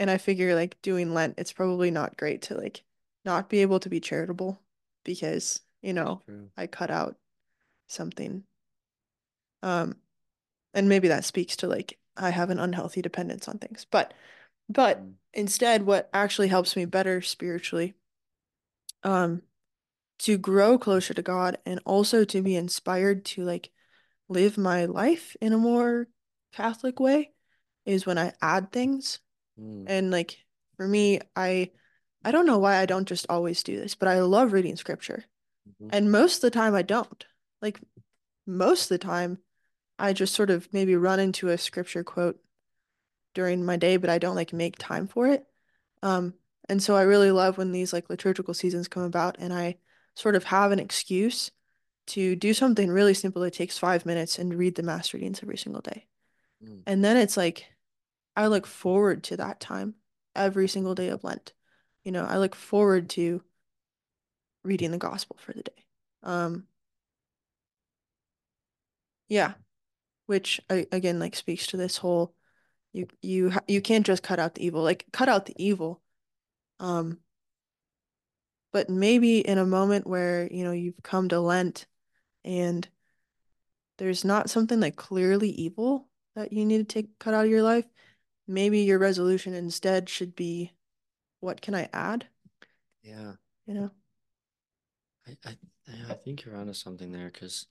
And 0.00 0.10
I 0.10 0.18
figure 0.18 0.54
like 0.56 0.80
doing 0.82 1.14
Lent, 1.14 1.34
it's 1.38 1.52
probably 1.52 1.90
not 1.92 2.16
great 2.16 2.42
to 2.42 2.54
like 2.54 2.82
not 3.24 3.48
be 3.50 3.60
able 3.60 3.78
to 3.80 3.88
be 3.90 4.00
charitable 4.00 4.58
because, 5.04 5.60
you 5.82 5.92
know, 5.92 6.22
I 6.56 6.66
cut 6.66 6.90
out 6.90 7.16
something. 7.86 8.44
Um, 9.62 9.96
and 10.72 10.88
maybe 10.88 11.08
that 11.08 11.24
speaks 11.24 11.54
to 11.56 11.68
like 11.68 11.98
I 12.16 12.30
have 12.30 12.50
an 12.50 12.58
unhealthy 12.58 13.02
dependence 13.02 13.46
on 13.46 13.58
things. 13.58 13.86
But 13.90 14.14
but 14.68 15.00
Mm. 15.02 15.14
instead 15.34 15.84
what 15.84 16.08
actually 16.12 16.48
helps 16.48 16.74
me 16.76 16.86
better 16.86 17.20
spiritually, 17.20 17.94
um, 19.02 19.42
to 20.20 20.38
grow 20.38 20.78
closer 20.78 21.14
to 21.14 21.22
God 21.22 21.58
and 21.66 21.80
also 21.84 22.24
to 22.24 22.42
be 22.42 22.56
inspired 22.56 23.24
to 23.26 23.44
like 23.44 23.70
live 24.28 24.56
my 24.56 24.86
life 24.86 25.36
in 25.40 25.52
a 25.52 25.58
more 25.58 26.08
Catholic 26.52 27.00
way 27.00 27.32
is 27.84 28.06
when 28.06 28.18
I 28.18 28.32
add 28.40 28.72
things. 28.72 29.18
Mm. 29.60 29.84
And 29.86 30.10
like 30.10 30.38
for 30.76 30.86
me, 30.86 31.20
I 31.36 31.70
I 32.24 32.32
don't 32.32 32.46
know 32.46 32.58
why 32.58 32.76
I 32.76 32.86
don't 32.86 33.08
just 33.08 33.26
always 33.28 33.62
do 33.62 33.78
this, 33.78 33.94
but 33.94 34.08
I 34.08 34.20
love 34.20 34.52
reading 34.52 34.76
scripture. 34.76 35.24
Mhm. 35.68 35.90
And 35.92 36.12
most 36.12 36.36
of 36.36 36.40
the 36.42 36.50
time 36.50 36.74
I 36.74 36.82
don't. 36.82 37.24
Like 37.62 37.80
most 38.46 38.84
of 38.84 38.88
the 38.88 39.06
time 39.06 39.38
I 39.98 40.12
just 40.12 40.34
sort 40.34 40.50
of 40.50 40.72
maybe 40.72 40.96
run 40.96 41.20
into 41.20 41.48
a 41.48 41.58
scripture 41.58 42.04
quote 42.04 42.38
during 43.34 43.64
my 43.64 43.76
day, 43.76 43.96
but 43.96 44.10
I 44.10 44.18
don't 44.18 44.36
like 44.36 44.52
make 44.52 44.78
time 44.78 45.06
for 45.06 45.28
it. 45.28 45.46
Um, 46.02 46.34
and 46.68 46.82
so 46.82 46.96
I 46.96 47.02
really 47.02 47.30
love 47.30 47.58
when 47.58 47.72
these 47.72 47.92
like 47.92 48.08
liturgical 48.08 48.54
seasons 48.54 48.88
come 48.88 49.02
about 49.02 49.36
and 49.38 49.52
I 49.52 49.76
sort 50.14 50.36
of 50.36 50.44
have 50.44 50.72
an 50.72 50.78
excuse 50.78 51.50
to 52.08 52.34
do 52.34 52.54
something 52.54 52.90
really 52.90 53.14
simple 53.14 53.42
that 53.42 53.52
takes 53.52 53.78
five 53.78 54.04
minutes 54.06 54.38
and 54.38 54.54
read 54.54 54.74
the 54.74 54.82
mass 54.82 55.12
readings 55.14 55.40
every 55.42 55.58
single 55.58 55.82
day. 55.82 56.06
Mm. 56.64 56.82
And 56.86 57.04
then 57.04 57.16
it's 57.16 57.36
like 57.36 57.69
I 58.40 58.46
look 58.46 58.66
forward 58.66 59.24
to 59.24 59.36
that 59.36 59.60
time 59.60 59.96
every 60.34 60.66
single 60.66 60.94
day 60.94 61.08
of 61.08 61.22
Lent. 61.22 61.52
You 62.04 62.12
know, 62.12 62.24
I 62.24 62.38
look 62.38 62.54
forward 62.54 63.10
to 63.10 63.42
reading 64.64 64.92
the 64.92 64.96
gospel 64.98 65.36
for 65.38 65.52
the 65.52 65.62
day. 65.62 65.84
Um, 66.22 66.66
yeah, 69.28 69.52
which 70.24 70.58
again 70.70 71.18
like 71.18 71.36
speaks 71.36 71.66
to 71.68 71.76
this 71.76 71.98
whole 71.98 72.34
you 72.94 73.08
you 73.20 73.52
you 73.68 73.82
can't 73.82 74.06
just 74.06 74.22
cut 74.22 74.38
out 74.38 74.54
the 74.54 74.64
evil. 74.64 74.82
Like 74.82 75.04
cut 75.12 75.28
out 75.28 75.44
the 75.44 75.62
evil. 75.62 76.00
Um, 76.78 77.18
but 78.72 78.88
maybe 78.88 79.40
in 79.40 79.58
a 79.58 79.66
moment 79.66 80.06
where, 80.06 80.50
you 80.50 80.64
know, 80.64 80.72
you've 80.72 81.02
come 81.02 81.28
to 81.28 81.40
Lent 81.40 81.86
and 82.42 82.88
there's 83.98 84.24
not 84.24 84.48
something 84.48 84.80
like 84.80 84.96
clearly 84.96 85.50
evil 85.50 86.08
that 86.36 86.54
you 86.54 86.64
need 86.64 86.78
to 86.78 86.84
take 86.84 87.18
cut 87.18 87.34
out 87.34 87.44
of 87.44 87.50
your 87.50 87.62
life, 87.62 87.84
maybe 88.50 88.80
your 88.80 88.98
resolution 88.98 89.54
instead 89.54 90.08
should 90.10 90.36
be 90.36 90.72
what 91.40 91.62
can 91.62 91.74
I 91.74 91.88
add? 91.92 92.26
Yeah. 93.02 93.32
You 93.66 93.74
know? 93.74 93.90
I, 95.26 95.36
I, 95.46 95.56
I 96.10 96.14
think 96.14 96.44
you're 96.44 96.56
onto 96.56 96.72
something 96.74 97.10
there 97.12 97.30
because 97.30 97.66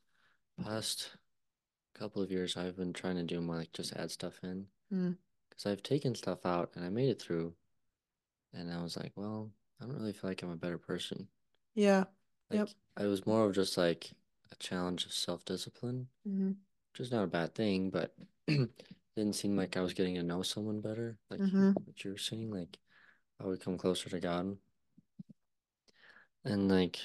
past 0.63 1.11
couple 1.95 2.21
of 2.21 2.31
years 2.31 2.57
I've 2.57 2.77
been 2.77 2.93
trying 2.93 3.17
to 3.17 3.23
do 3.23 3.41
more 3.41 3.57
like 3.57 3.73
just 3.73 3.95
add 3.95 4.11
stuff 4.11 4.39
in 4.43 4.67
Mm, 4.91 5.17
because 5.49 5.65
I've 5.67 5.83
taken 5.83 6.15
stuff 6.15 6.45
out 6.45 6.71
and 6.75 6.85
I 6.85 6.89
made 6.89 7.09
it 7.09 7.21
through 7.21 7.55
and 8.53 8.71
I 8.71 8.81
was 8.83 8.95
like, 8.97 9.11
well, 9.15 9.51
I 9.81 9.85
don't 9.85 9.97
really 9.97 10.13
feel 10.13 10.29
like 10.29 10.43
I'm 10.43 10.51
a 10.51 10.55
better 10.55 10.77
person. 10.77 11.27
yeah. 11.75 12.05
Like 12.51 12.59
Yep. 12.59 12.69
I 12.97 13.05
was 13.07 13.25
more 13.25 13.45
of 13.45 13.55
just 13.55 13.77
like 13.77 14.11
a 14.51 14.55
challenge 14.57 15.05
of 15.05 15.13
self-discipline, 15.13 16.07
hmm 16.25 16.51
which 16.93 17.01
is 17.01 17.11
not 17.11 17.23
a 17.25 17.27
bad 17.27 17.55
thing, 17.55 17.89
but 17.91 18.15
didn't 19.19 19.35
seem 19.35 19.55
like 19.57 19.77
I 19.77 19.81
was 19.81 19.93
getting 19.93 20.15
to 20.15 20.23
know 20.23 20.41
someone 20.43 20.81
better, 20.81 21.17
like 21.29 21.43
hmm 21.51 21.71
what 21.85 22.03
you 22.03 22.11
were 22.11 22.17
saying, 22.17 22.51
like 22.51 22.77
I 23.39 23.45
would 23.45 23.61
come 23.61 23.77
closer 23.77 24.09
to 24.09 24.19
God. 24.21 24.57
And 26.43 26.67
like 26.69 26.99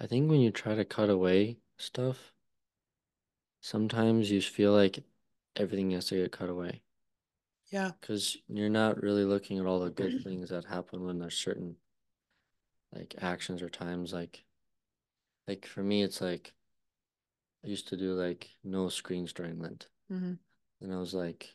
I 0.00 0.08
think 0.08 0.28
when 0.28 0.40
you 0.40 0.50
try 0.50 0.74
to 0.74 0.84
cut 0.84 1.10
away 1.10 1.58
stuff, 1.78 2.32
sometimes 3.62 4.30
you 4.30 4.40
feel 4.42 4.72
like 4.72 5.02
everything 5.56 5.90
has 5.92 6.06
to 6.06 6.16
get 6.16 6.32
cut 6.32 6.50
away 6.50 6.82
Yeah. 7.70 7.92
because 8.00 8.36
you're 8.48 8.68
not 8.68 9.02
really 9.02 9.24
looking 9.24 9.58
at 9.58 9.64
all 9.66 9.80
the 9.80 9.88
good 9.90 10.14
things 10.22 10.50
that 10.50 10.64
happen 10.66 11.04
when 11.04 11.18
there's 11.18 11.36
certain 11.36 11.76
like 12.92 13.14
actions 13.20 13.62
or 13.62 13.68
times 13.68 14.12
like 14.12 14.44
like 15.46 15.66
for 15.66 15.82
me 15.82 16.02
it's 16.02 16.20
like 16.20 16.52
I 17.64 17.68
used 17.68 17.88
to 17.88 17.96
do 17.96 18.14
like 18.14 18.50
no 18.64 18.88
screens 18.88 19.32
during 19.32 19.60
Lent 19.60 19.88
hmm 20.08 20.34
and 20.80 20.92
I 20.92 20.98
was 20.98 21.14
like 21.14 21.54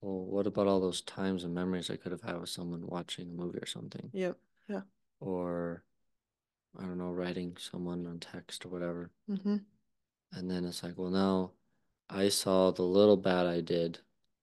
well 0.00 0.24
what 0.26 0.46
about 0.46 0.66
all 0.66 0.80
those 0.80 1.00
times 1.00 1.44
and 1.44 1.54
memories 1.54 1.90
I 1.90 1.96
could 1.96 2.12
have 2.12 2.22
had 2.22 2.40
with 2.40 2.50
someone 2.50 2.86
watching 2.86 3.28
a 3.30 3.32
movie 3.32 3.58
or 3.58 3.66
something 3.66 4.10
Yep. 4.12 4.36
Yeah. 4.68 4.82
or 5.20 5.82
I 6.78 6.82
don't 6.82 6.98
know 6.98 7.12
writing 7.12 7.56
someone 7.58 8.06
on 8.06 8.18
text 8.20 8.64
or 8.64 8.68
whatever 8.68 9.10
hmm 9.26 9.56
And 10.32 10.50
then 10.50 10.64
it's 10.66 10.82
like, 10.82 10.98
well, 10.98 11.10
now 11.10 11.52
I 12.10 12.28
saw 12.28 12.70
the 12.70 12.82
little 12.82 13.16
bad 13.16 13.46
I 13.46 13.60
did 13.62 13.98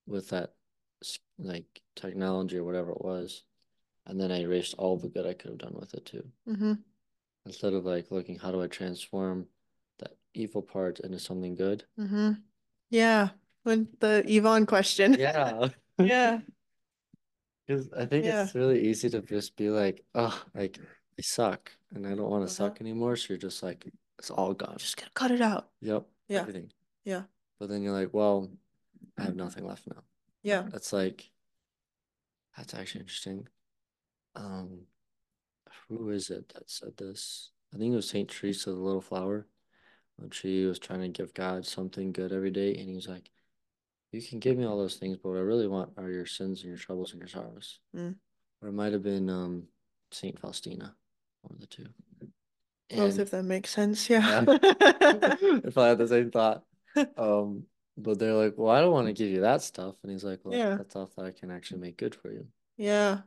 with 0.08 0.30
that 0.30 0.54
like 1.38 1.82
technology 1.96 2.58
or 2.58 2.64
whatever 2.64 2.92
it 2.92 3.02
was. 3.02 3.44
And 4.08 4.20
then 4.20 4.32
I 4.32 4.42
erased 4.42 4.74
all 4.78 4.98
the 4.98 5.10
good 5.10 5.26
I 5.28 5.34
could 5.34 5.50
have 5.52 5.60
done 5.60 5.76
with 5.80 5.94
it 5.94 6.06
too. 6.06 6.26
hmm 6.48 6.74
Instead 7.46 7.74
of 7.74 7.86
like 7.86 8.10
looking, 8.12 8.40
how 8.40 8.52
do 8.52 8.62
I 8.64 8.68
transform 8.68 9.48
evil 10.36 10.62
part 10.62 11.00
into 11.00 11.20
something 11.20 11.56
good? 11.56 11.84
Mm-hmm. 12.00 12.32
Yeah. 12.90 13.30
When 13.64 13.88
the 14.00 14.24
Ivan 14.30 14.66
question. 14.66 15.14
Yeah. 15.20 15.70
Yeah. 16.00 16.40
Because 17.68 17.90
I 17.98 18.06
think 18.06 18.26
Yeah. 18.26 18.44
it's 18.44 18.54
really 18.54 18.88
easy 18.88 19.10
to 19.10 19.22
just 19.22 19.56
be 19.56 19.72
like, 19.72 20.04
oh, 20.14 20.40
like 20.54 20.78
I 21.18 21.22
suck 21.24 21.72
and 21.96 22.06
I 22.06 22.12
don't 22.12 22.30
want 22.30 22.42
to 22.48 22.52
Uh-huh. 22.54 22.70
suck 22.70 22.80
anymore. 22.80 23.16
So 23.16 23.28
you're 23.34 23.40
just 23.40 23.64
like, 23.64 23.88
it's 24.20 24.30
all 24.30 24.54
gone. 24.54 24.78
Just 24.78 24.98
gotta 24.98 25.10
cut 25.16 25.32
it 25.32 25.42
out. 25.42 25.70
Yep. 25.82 26.06
Yeah. 26.28 26.42
Everything. 26.42 26.72
Yeah. 27.06 27.24
But 27.60 27.70
then 27.70 27.82
you're 27.82 27.92
like, 27.94 28.14
well, 28.14 28.52
I 29.18 29.24
have 29.24 29.36
nothing 29.36 29.66
left 29.66 29.88
now. 29.88 30.04
Yeah. 30.44 30.68
That's 30.70 30.94
like, 30.94 31.32
that's 32.56 32.76
actually 32.76 33.02
interesting. 33.02 33.48
Um, 34.36 34.82
who 35.90 36.10
is 36.12 36.30
it 36.30 36.50
that 36.50 36.70
said 36.70 36.98
this? 36.98 37.50
I 37.74 37.78
think 37.78 37.94
it 37.94 37.96
was 37.96 38.08
Saint 38.10 38.30
Teresa, 38.30 38.70
the 38.70 38.76
little 38.76 39.02
flower, 39.02 39.48
when 40.18 40.32
she 40.32 40.66
was 40.66 40.80
trying 40.80 41.02
to 41.02 41.10
give 41.10 41.34
God 41.34 41.66
something 41.66 42.12
good 42.12 42.32
every 42.32 42.52
day, 42.52 42.76
and 42.76 42.90
he's 42.90 43.08
like, 43.08 43.32
"You 44.12 44.22
can 44.22 44.40
give 44.40 44.58
me 44.58 44.66
all 44.66 44.78
those 44.78 44.98
things, 44.98 45.18
but 45.18 45.30
what 45.30 45.38
I 45.38 45.42
really 45.42 45.68
want 45.68 45.94
are 45.98 46.10
your 46.10 46.26
sins 46.26 46.62
and 46.62 46.70
your 46.70 46.78
troubles 46.78 47.12
and 47.12 47.20
your 47.22 47.30
sorrows." 47.30 47.80
Mm. 47.96 48.16
Or 48.62 48.70
it 48.70 48.74
might 48.74 48.94
have 48.94 49.04
been 49.04 49.30
um 49.30 49.68
Saint 50.12 50.40
Faustina, 50.40 50.96
one 51.42 51.56
of 51.56 51.60
the 51.62 51.68
two. 51.68 51.88
Both 52.90 53.00
And 53.00 53.20
of 53.20 53.32
them 53.32 53.48
make 53.48 53.68
sense. 53.68 54.10
Yeah. 54.10 54.46
if 54.48 55.78
I 55.78 55.88
had 55.90 55.98
the 55.98 56.08
same 56.08 56.32
thought, 56.32 56.64
um, 57.18 57.64
but 57.98 58.20
they're 58.20 58.34
like, 58.34 58.54
"Well, 58.58 58.72
I 58.72 58.82
don't 58.82 58.92
want 58.92 59.08
to 59.08 59.14
give 59.14 59.30
you 59.30 59.42
that 59.42 59.62
stuff," 59.62 59.96
and 60.04 60.12
he's 60.12 60.24
like, 60.24 60.40
"Well, 60.44 60.56
Yeah. 60.56 60.78
that's 60.78 60.92
stuff 60.92 61.16
that 61.16 61.26
I 61.26 61.32
can 61.32 61.52
actually 61.52 61.82
make 61.82 61.98
good 61.98 62.16
for 62.16 62.32
you." 62.32 62.48
Yeah. 62.78 63.22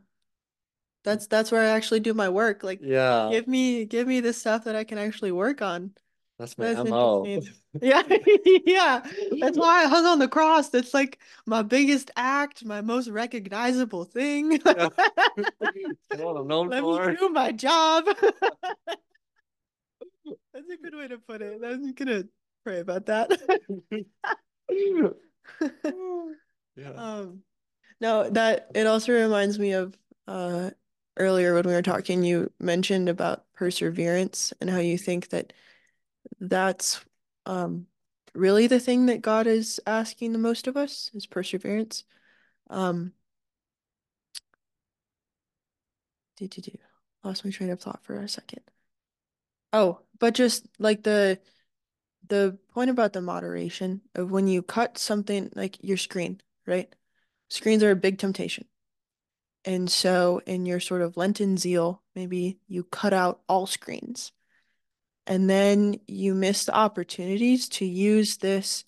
That's 1.03 1.27
that's 1.27 1.51
where 1.51 1.61
I 1.61 1.69
actually 1.69 2.01
do 2.01 2.13
my 2.13 2.29
work. 2.29 2.63
Like 2.63 2.81
Yeah, 2.81 3.29
give 3.31 3.47
me 3.47 3.85
give 3.85 4.07
me 4.07 4.19
the 4.19 4.33
stuff 4.33 4.65
that 4.65 4.75
I 4.75 4.83
can 4.83 4.97
actually 4.97 5.31
work 5.31 5.61
on. 5.61 5.93
That's 6.39 6.57
my 6.57 6.73
That's 6.73 6.89
MO. 6.89 7.25
Yeah, 7.81 8.01
yeah. 8.65 9.05
That's 9.39 9.57
why 9.57 9.83
I 9.83 9.87
hung 9.87 10.05
on 10.05 10.17
the 10.17 10.27
cross. 10.27 10.69
That's 10.69 10.93
like 10.93 11.19
my 11.45 11.61
biggest 11.61 12.09
act, 12.15 12.65
my 12.65 12.81
most 12.81 13.09
recognizable 13.09 14.05
thing. 14.05 14.59
Yeah. 14.65 14.89
What 16.17 16.37
I'm 16.37 16.47
known 16.47 16.69
Let 16.69 16.81
for. 16.81 17.07
me 17.07 17.15
do 17.15 17.29
my 17.29 17.51
job. 17.51 18.05
That's 20.53 20.69
a 20.69 20.77
good 20.81 20.95
way 20.95 21.07
to 21.07 21.17
put 21.19 21.41
it. 21.41 21.61
I'm 21.63 21.93
gonna 21.93 22.23
pray 22.63 22.79
about 22.79 23.05
that. 23.05 23.31
Yeah. 26.75 26.91
Um, 26.95 27.43
no, 28.01 28.29
that 28.29 28.71
it 28.73 28.87
also 28.87 29.11
reminds 29.13 29.59
me 29.59 29.73
of 29.73 29.97
uh 30.27 30.71
earlier 31.17 31.53
when 31.53 31.67
we 31.67 31.73
were 31.73 31.81
talking, 31.81 32.23
you 32.23 32.51
mentioned 32.59 33.09
about 33.09 33.45
perseverance 33.53 34.53
and 34.61 34.69
how 34.69 34.79
you 34.79 34.97
think 34.97 35.29
that 35.29 35.53
that's 36.39 37.03
um 37.45 37.87
really 38.33 38.67
the 38.67 38.79
thing 38.79 39.07
that 39.07 39.21
God 39.21 39.47
is 39.47 39.79
asking 39.85 40.31
the 40.33 40.39
most 40.39 40.67
of 40.67 40.77
us 40.77 41.09
is 41.13 41.25
perseverance. 41.25 42.03
Um, 42.69 43.13
did 46.37 46.55
you 46.55 46.63
do? 46.63 46.77
Lost 47.23 47.43
my 47.43 47.51
train 47.51 47.69
of 47.69 47.81
thought 47.81 48.03
for 48.03 48.15
a 48.15 48.29
second. 48.29 48.61
Oh, 49.73 49.99
but 50.19 50.33
just 50.33 50.65
like 50.79 51.03
the 51.03 51.39
the 52.27 52.57
point 52.73 52.89
about 52.89 53.13
the 53.13 53.21
moderation 53.21 54.01
of 54.15 54.31
when 54.31 54.47
you 54.47 54.61
cut 54.61 54.97
something 54.97 55.49
like 55.55 55.77
your 55.83 55.97
screen, 55.97 56.41
right? 56.65 56.93
Screens 57.49 57.83
are 57.83 57.91
a 57.91 57.95
big 57.95 58.19
temptation. 58.19 58.65
And 59.65 59.89
so 59.91 60.41
in 60.45 60.65
your 60.65 60.79
sort 60.79 61.01
of 61.01 61.17
Lenten 61.17 61.57
zeal, 61.57 62.01
maybe 62.15 62.59
you 62.67 62.83
cut 62.83 63.13
out 63.13 63.41
all 63.49 63.65
screens. 63.65 64.31
And 65.29 65.49
then 65.49 66.01
you 66.07 66.35
miss 66.35 66.65
the 66.65 66.75
opportunities 66.75 67.69
to 67.71 67.85
use 67.85 68.37
this 68.39 68.85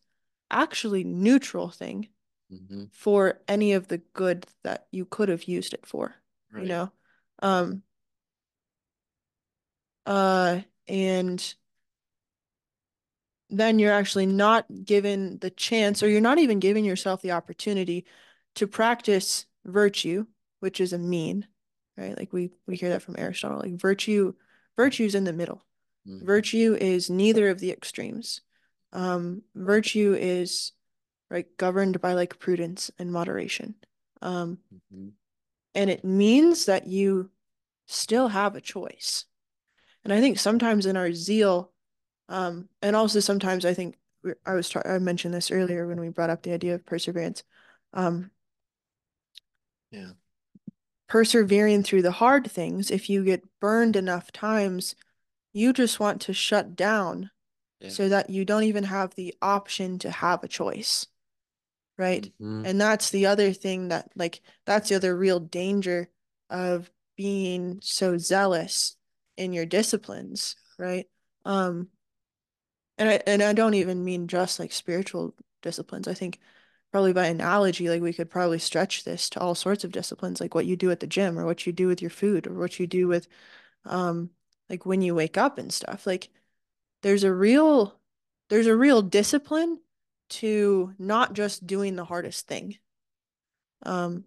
actually 0.52 1.04
neutral 1.06 1.70
thing 1.72 2.10
hmm 2.52 2.86
for 2.92 3.42
any 3.48 3.74
of 3.74 3.88
the 3.90 4.00
good 4.00 4.48
that 4.64 4.88
you 4.92 5.06
could 5.06 5.30
have 5.30 5.46
used 5.46 5.74
it 5.74 5.86
for, 5.88 6.16
you 6.58 6.68
know? 6.68 6.92
Um, 7.42 7.84
uh, 10.06 10.62
and 10.88 11.56
then 13.50 13.80
you're 13.80 13.92
actually 13.92 14.26
not 14.26 14.66
given 14.86 15.38
the 15.40 15.50
chance, 15.50 16.02
or 16.02 16.08
you're 16.08 16.22
not 16.22 16.40
even 16.40 16.60
giving 16.60 16.86
yourself 16.86 17.22
the 17.22 17.32
opportunity 17.32 18.06
to 18.56 18.68
practice 18.68 19.46
virtue, 19.66 20.26
which 20.60 20.80
is 20.80 20.94
a 20.94 20.98
mean, 20.98 21.48
right? 21.98 22.18
Like 22.18 22.32
we 22.34 22.52
we 22.68 22.76
hear 22.78 22.90
that 22.90 23.02
from 23.02 23.16
Aristotle. 23.18 23.60
Like 23.60 23.74
virtue, 23.74 24.34
virtue's 24.78 25.16
in 25.16 25.26
the 25.26 25.34
middle. 25.34 25.66
Mhm. 26.06 26.26
Virtue 26.26 26.78
is 26.80 27.10
neither 27.10 27.50
of 27.50 27.60
the 27.60 27.72
extremes. 27.72 28.42
Um, 28.92 29.44
virtue 29.56 30.16
is 30.20 30.74
right 31.30 31.46
governed 31.58 32.02
by 32.02 32.14
like 32.14 32.40
prudence 32.40 32.92
and 33.00 33.12
moderation. 33.12 33.76
Um, 34.22 34.60
Mhm. 34.72 35.14
and 35.74 35.90
it 35.90 36.04
means 36.04 36.66
that 36.66 36.88
you 36.88 37.32
still 37.88 38.28
have 38.28 38.56
a 38.56 38.62
choice. 38.62 39.26
And 40.04 40.12
I 40.12 40.20
think 40.20 40.40
sometimes 40.40 40.86
in 40.86 40.98
our 40.98 41.14
zeal, 41.14 41.72
um, 42.28 42.70
and 42.82 42.96
also 42.96 43.20
sometimes 43.20 43.66
I 43.66 43.74
think 43.74 43.98
I 44.46 44.54
was 44.54 44.76
I 44.76 45.00
mentioned 45.00 45.34
this 45.34 45.52
earlier 45.52 45.88
when 45.88 46.00
we 46.00 46.10
brought 46.10 46.30
up 46.30 46.44
the 46.44 46.54
idea 46.54 46.76
of 46.76 46.86
perseverance. 46.86 47.44
Um, 47.94 48.32
Yeah. 49.92 50.12
persevering 51.08 51.84
through 51.84 52.02
the 52.02 52.12
hard 52.12 52.50
things, 52.50 52.90
if 52.90 53.10
you 53.10 53.24
get 53.24 53.44
burned 53.60 53.96
enough 53.96 54.32
times, 54.32 54.96
you 55.54 55.74
just 55.74 56.00
want 56.00 56.22
to 56.22 56.34
shut 56.34 56.76
down 56.76 57.32
Yeah. 57.80 57.90
so 57.90 58.10
that 58.10 58.30
you 58.30 58.46
don't 58.46 58.64
even 58.64 58.86
have 58.86 59.16
the 59.16 59.36
option 59.42 60.00
to 60.00 60.12
have 60.12 60.44
a 60.44 60.48
choice. 60.48 61.08
Right? 61.98 62.32
Mhm. 62.40 62.66
And 62.66 62.82
that's 62.82 63.10
the 63.10 63.26
other 63.28 63.54
thing 63.54 63.90
that 63.90 64.12
like 64.16 64.42
that's 64.66 64.90
the 64.90 64.96
other 64.96 65.16
real 65.16 65.40
danger 65.40 66.10
of 66.50 66.92
being 67.16 67.80
so 67.82 68.18
zealous 68.18 68.96
in 69.38 69.54
your 69.54 69.66
disciplines, 69.66 70.56
right? 70.80 71.08
Um, 71.46 71.90
and 72.98 73.10
I 73.10 73.22
and 73.28 73.42
I 73.42 73.54
don't 73.54 73.74
even 73.74 74.04
mean 74.04 74.28
just 74.28 74.60
like 74.60 74.72
spiritual 74.72 75.36
disciplines. 75.62 76.08
I 76.08 76.14
think 76.14 76.40
probably 76.92 77.14
by 77.14 77.28
analogy, 77.28 77.90
like 77.90 78.02
we 78.02 78.14
could 78.14 78.30
probably 78.30 78.60
stretch 78.60 79.04
this 79.04 79.30
to 79.32 79.40
all 79.40 79.56
sorts 79.56 79.84
of 79.84 79.92
disciplines, 79.92 80.42
like 80.42 80.56
what 80.56 80.66
you 80.66 80.76
do 80.76 80.92
at 80.92 81.00
the 81.00 81.08
gym 81.08 81.40
or 81.40 81.46
what 81.46 81.66
you 81.66 81.74
do 81.74 81.88
with 81.88 82.02
your 82.02 82.12
food 82.12 82.48
or 82.48 82.54
what 82.54 82.80
you 82.80 82.88
do 82.88 83.08
with 83.08 83.28
um 83.86 84.32
like 84.72 84.88
when 84.88 85.04
you 85.04 85.16
wake 85.16 85.38
up 85.38 85.60
and 85.60 85.74
stuff. 85.74 86.08
Like 86.08 86.32
there's 87.04 87.24
a 87.26 87.34
real 87.34 88.00
there's 88.50 88.68
a 88.68 88.76
real 88.78 89.04
discipline 89.04 89.82
to 90.30 90.96
not 91.00 91.34
just 91.34 91.68
doing 91.68 91.96
the 91.98 92.06
hardest 92.06 92.48
thing. 92.48 92.78
Um, 93.84 94.26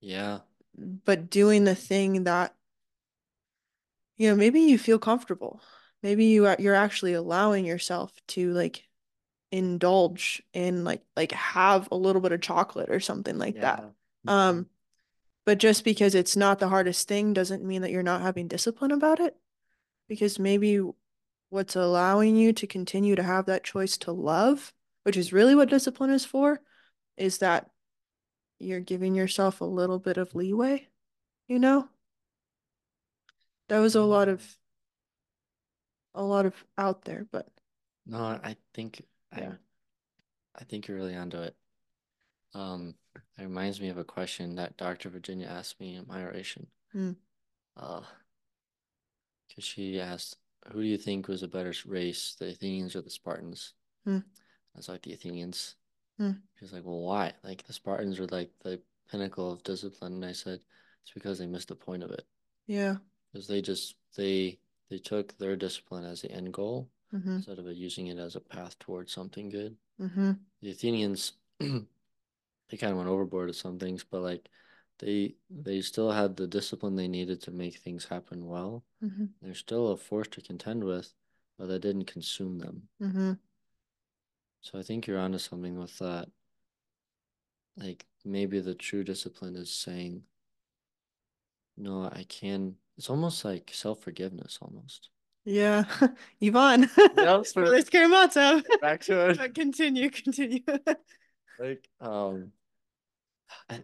Yeah. 0.00 0.40
but 0.74 1.30
doing 1.30 1.64
the 1.64 1.74
thing 1.74 2.24
that 2.24 2.54
you 4.16 4.28
know, 4.28 4.36
maybe 4.36 4.60
you 4.60 4.78
feel 4.78 4.98
comfortable. 4.98 5.60
Maybe 6.02 6.26
you 6.26 6.46
are 6.46 6.56
you're 6.58 6.74
actually 6.74 7.14
allowing 7.14 7.64
yourself 7.64 8.12
to 8.28 8.52
like 8.52 8.88
indulge 9.52 10.42
in 10.54 10.84
like 10.84 11.02
like 11.16 11.32
have 11.32 11.88
a 11.92 11.96
little 11.96 12.22
bit 12.22 12.32
of 12.32 12.42
chocolate 12.42 12.90
or 12.90 13.00
something 13.00 13.38
like 13.38 13.60
that. 13.60 13.86
Um, 14.28 14.68
but 15.44 15.58
just 15.58 15.84
because 15.84 16.14
it's 16.14 16.36
not 16.36 16.58
the 16.58 16.68
hardest 16.68 17.08
thing 17.08 17.32
doesn't 17.32 17.64
mean 17.64 17.82
that 17.82 17.90
you're 17.90 18.02
not 18.02 18.22
having 18.22 18.48
discipline 18.48 18.90
about 18.90 19.20
it. 19.20 19.36
Because 20.08 20.38
maybe 20.38 20.80
what's 21.50 21.76
allowing 21.76 22.36
you 22.36 22.52
to 22.52 22.66
continue 22.66 23.16
to 23.16 23.22
have 23.22 23.46
that 23.46 23.64
choice 23.64 23.96
to 23.98 24.12
love, 24.12 24.72
which 25.04 25.16
is 25.16 25.32
really 25.32 25.54
what 25.54 25.70
discipline 25.70 26.10
is 26.10 26.24
for, 26.24 26.60
is 27.16 27.38
that 27.38 27.70
you're 28.58 28.80
giving 28.80 29.14
yourself 29.14 29.60
a 29.60 29.64
little 29.66 29.98
bit 29.98 30.16
of 30.16 30.34
leeway, 30.34 30.88
you 31.48 31.58
know? 31.58 31.88
That 33.68 33.80
was 33.80 33.94
a 33.94 34.02
lot 34.02 34.28
of 34.28 34.56
a 36.14 36.22
lot 36.22 36.46
of 36.46 36.54
out 36.76 37.04
there, 37.04 37.26
but 37.30 37.48
No, 38.06 38.18
I 38.18 38.56
think 38.74 39.02
I 39.32 39.40
Yeah. 39.40 39.54
I 40.54 40.64
think 40.64 40.86
you're 40.86 40.96
really 40.96 41.16
onto 41.16 41.38
it. 41.38 41.56
Um, 42.54 42.94
it 43.16 43.42
reminds 43.42 43.80
me 43.80 43.88
of 43.88 43.98
a 43.98 44.04
question 44.04 44.54
that 44.56 44.76
Dr. 44.76 45.08
Virginia 45.08 45.46
asked 45.46 45.80
me 45.80 45.94
in 45.96 46.06
my 46.06 46.22
oration. 46.24 46.66
Hmm. 46.92 47.12
Uh, 47.76 48.02
because 49.48 49.64
she 49.64 50.00
asked, 50.00 50.36
"Who 50.72 50.82
do 50.82 50.86
you 50.88 50.98
think 50.98 51.28
was 51.28 51.42
a 51.42 51.48
better 51.48 51.74
race, 51.86 52.34
the 52.38 52.48
Athenians 52.48 52.96
or 52.96 53.02
the 53.02 53.10
Spartans?" 53.10 53.74
Hmm. 54.04 54.18
I 54.74 54.76
was 54.78 54.88
like, 54.88 55.02
"The 55.02 55.12
Athenians." 55.12 55.76
Hmm. 56.18 56.32
She's 56.58 56.72
like, 56.72 56.84
"Well, 56.84 57.00
why? 57.00 57.32
Like 57.42 57.62
the 57.66 57.72
Spartans 57.72 58.18
were 58.18 58.26
like 58.28 58.50
the 58.62 58.80
pinnacle 59.10 59.50
of 59.52 59.62
discipline." 59.62 60.14
And 60.14 60.24
I 60.24 60.32
said, 60.32 60.60
"It's 61.02 61.12
because 61.12 61.38
they 61.38 61.46
missed 61.46 61.68
the 61.68 61.74
point 61.76 62.02
of 62.02 62.10
it. 62.10 62.26
yeah. 62.66 62.96
Because 63.32 63.46
they 63.46 63.62
just 63.62 63.94
they 64.16 64.58
they 64.90 64.98
took 64.98 65.36
their 65.38 65.56
discipline 65.56 66.04
as 66.04 66.22
the 66.22 66.30
end 66.30 66.52
goal 66.52 66.88
Mm-hmm. 67.14 67.36
instead 67.36 67.58
of 67.58 67.66
using 67.66 68.06
it 68.06 68.16
as 68.18 68.36
a 68.36 68.40
path 68.40 68.78
towards 68.78 69.12
something 69.12 69.48
good." 69.50 69.76
Mm-hmm. 70.00 70.32
the 70.62 70.70
Athenians 70.70 71.32
they 72.72 72.78
kind 72.78 72.90
of 72.90 72.96
went 72.96 73.10
overboard 73.10 73.48
with 73.48 73.56
some 73.56 73.78
things, 73.78 74.02
but 74.02 74.22
like 74.22 74.48
they 74.98 75.34
they 75.50 75.82
still 75.82 76.10
had 76.10 76.36
the 76.36 76.46
discipline 76.46 76.96
they 76.96 77.06
needed 77.06 77.42
to 77.42 77.50
make 77.50 77.76
things 77.76 78.06
happen 78.06 78.46
well. 78.46 78.82
Mm-hmm. 79.04 79.26
They're 79.42 79.54
still 79.54 79.88
a 79.88 79.96
force 79.98 80.28
to 80.28 80.40
contend 80.40 80.82
with, 80.82 81.12
but 81.58 81.68
that 81.68 81.80
didn't 81.80 82.06
consume 82.06 82.58
them. 82.58 82.88
Mm-hmm. 83.02 83.32
So 84.62 84.78
I 84.78 84.82
think 84.82 85.06
you're 85.06 85.18
onto 85.18 85.36
something 85.36 85.78
with 85.78 85.98
that. 85.98 86.28
Like 87.76 88.06
maybe 88.24 88.60
the 88.60 88.74
true 88.74 89.04
discipline 89.04 89.54
is 89.54 89.70
saying, 89.70 90.22
no, 91.76 92.04
I 92.04 92.24
can. 92.26 92.76
It's 92.96 93.10
almost 93.10 93.44
like 93.44 93.70
self-forgiveness 93.74 94.60
almost. 94.62 95.10
Yeah. 95.44 95.84
Ivan. 96.42 96.88
Yep, 97.16 97.46
so- 97.46 97.60
Let's 97.62 97.90
get 97.90 98.04
him. 98.04 98.62
Back 98.80 99.00
to 99.02 99.30
it. 99.30 99.38
But 99.38 99.54
continue, 99.54 100.08
continue. 100.08 100.60
Like, 101.58 101.88
um, 102.00 102.52
I, 103.70 103.82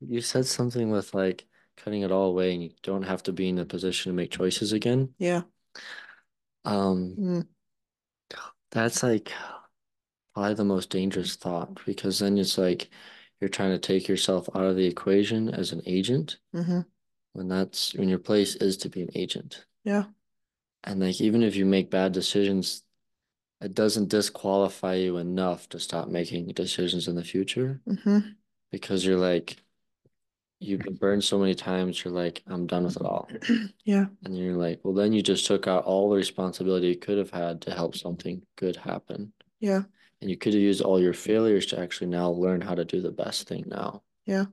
you 0.00 0.20
said 0.20 0.46
something 0.46 0.90
with 0.90 1.14
like 1.14 1.46
cutting 1.76 2.02
it 2.02 2.10
all 2.10 2.30
away 2.30 2.54
and 2.54 2.62
you 2.62 2.70
don't 2.82 3.02
have 3.02 3.22
to 3.24 3.32
be 3.32 3.48
in 3.48 3.58
a 3.58 3.64
position 3.64 4.10
to 4.10 4.16
make 4.16 4.30
choices 4.30 4.72
again. 4.72 5.14
Yeah. 5.18 5.42
Um, 6.64 7.16
Mm. 7.18 7.46
that's 8.70 9.02
like 9.02 9.32
probably 10.34 10.54
the 10.54 10.64
most 10.64 10.90
dangerous 10.90 11.36
thought 11.36 11.80
because 11.86 12.18
then 12.18 12.36
it's 12.38 12.58
like 12.58 12.90
you're 13.40 13.48
trying 13.48 13.70
to 13.70 13.78
take 13.78 14.08
yourself 14.08 14.48
out 14.54 14.64
of 14.64 14.76
the 14.76 14.86
equation 14.86 15.48
as 15.50 15.72
an 15.72 15.82
agent 15.86 16.38
Mm-hmm. 16.54 16.80
when 17.34 17.48
that's 17.48 17.94
when 17.94 18.08
your 18.08 18.18
place 18.18 18.56
is 18.56 18.76
to 18.78 18.88
be 18.88 19.02
an 19.02 19.10
agent. 19.14 19.66
Yeah. 19.84 20.04
And 20.84 21.00
like 21.00 21.20
even 21.20 21.42
if 21.42 21.56
you 21.56 21.66
make 21.66 21.90
bad 21.90 22.12
decisions, 22.12 22.82
it 23.60 23.74
doesn't 23.74 24.08
disqualify 24.08 24.94
you 24.94 25.16
enough 25.18 25.68
to 25.70 25.80
stop 25.80 26.08
making 26.08 26.48
decisions 26.48 27.08
in 27.08 27.14
the 27.14 27.24
future 27.24 27.80
Mm-hmm. 27.86 28.18
Because 28.70 29.04
you're 29.04 29.18
like 29.18 29.56
you've 30.58 30.80
been 30.80 30.96
burned 30.96 31.22
so 31.22 31.38
many 31.38 31.54
times, 31.54 32.02
you're 32.02 32.14
like, 32.14 32.42
I'm 32.46 32.66
done 32.66 32.84
with 32.84 32.96
it 32.96 33.02
all. 33.02 33.28
Yeah. 33.84 34.06
And 34.24 34.36
you're 34.36 34.56
like, 34.56 34.80
well, 34.82 34.94
then 34.94 35.12
you 35.12 35.22
just 35.22 35.46
took 35.46 35.68
out 35.68 35.84
all 35.84 36.10
the 36.10 36.16
responsibility 36.16 36.88
you 36.88 36.96
could 36.96 37.18
have 37.18 37.30
had 37.30 37.60
to 37.62 37.70
help 37.70 37.96
something 37.96 38.42
good 38.56 38.74
happen. 38.74 39.32
Yeah. 39.60 39.82
And 40.20 40.28
you 40.28 40.36
could 40.36 40.54
have 40.54 40.62
used 40.62 40.82
all 40.82 41.00
your 41.00 41.12
failures 41.12 41.66
to 41.66 41.78
actually 41.78 42.08
now 42.08 42.30
learn 42.30 42.60
how 42.60 42.74
to 42.74 42.84
do 42.84 43.00
the 43.00 43.12
best 43.12 43.46
thing 43.46 43.64
now. 43.68 44.02
Yeah. 44.24 44.46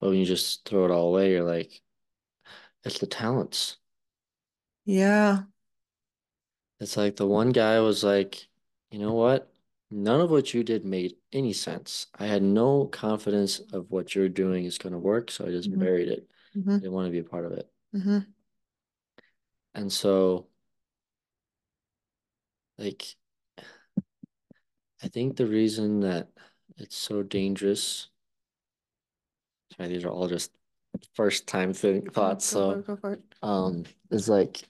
But 0.00 0.10
when 0.10 0.18
you 0.18 0.24
just 0.24 0.68
throw 0.68 0.84
it 0.84 0.92
all 0.92 1.08
away, 1.08 1.32
you're 1.32 1.42
like, 1.42 1.80
it's 2.84 2.98
the 2.98 3.06
talents. 3.06 3.78
Yeah. 4.84 5.42
It's 6.78 6.96
like 6.96 7.16
the 7.16 7.26
one 7.26 7.50
guy 7.50 7.80
was 7.80 8.04
like, 8.04 8.46
you 8.92 9.00
know 9.00 9.14
what? 9.14 9.51
None 9.92 10.22
of 10.22 10.30
what 10.30 10.54
you 10.54 10.64
did 10.64 10.86
made 10.86 11.16
any 11.32 11.52
sense. 11.52 12.06
I 12.18 12.26
had 12.26 12.42
no 12.42 12.86
confidence 12.86 13.60
of 13.74 13.90
what 13.90 14.14
you're 14.14 14.30
doing 14.30 14.64
is 14.64 14.78
going 14.78 14.94
to 14.94 14.98
work, 14.98 15.30
so 15.30 15.44
I 15.46 15.50
just 15.50 15.70
Mhm. 15.70 15.80
buried 15.80 16.08
it. 16.08 16.30
Mm-hmm. 16.56 16.70
I 16.70 16.78
didn't 16.78 16.92
want 16.92 17.06
to 17.08 17.12
be 17.12 17.18
a 17.18 17.24
part 17.24 17.44
of 17.44 17.52
it. 17.52 17.70
Mm-hmm. 17.94 18.18
And 19.74 19.92
so, 19.92 20.48
like, 22.78 23.16
I 25.02 25.08
think 25.08 25.36
the 25.36 25.46
reason 25.46 26.00
that 26.00 26.30
it's 26.78 26.96
so 26.96 27.22
dangerous, 27.22 28.08
sorry, 29.76 29.90
these 29.90 30.04
are 30.04 30.10
all 30.10 30.26
just 30.28 30.52
first 31.12 31.46
time 31.46 31.74
thing 31.74 32.08
thoughts. 32.08 32.46
So, 32.46 32.80
go 32.80 32.96
for 32.96 33.12
it. 33.12 33.22
um, 33.42 33.84
is 34.10 34.26
like 34.26 34.62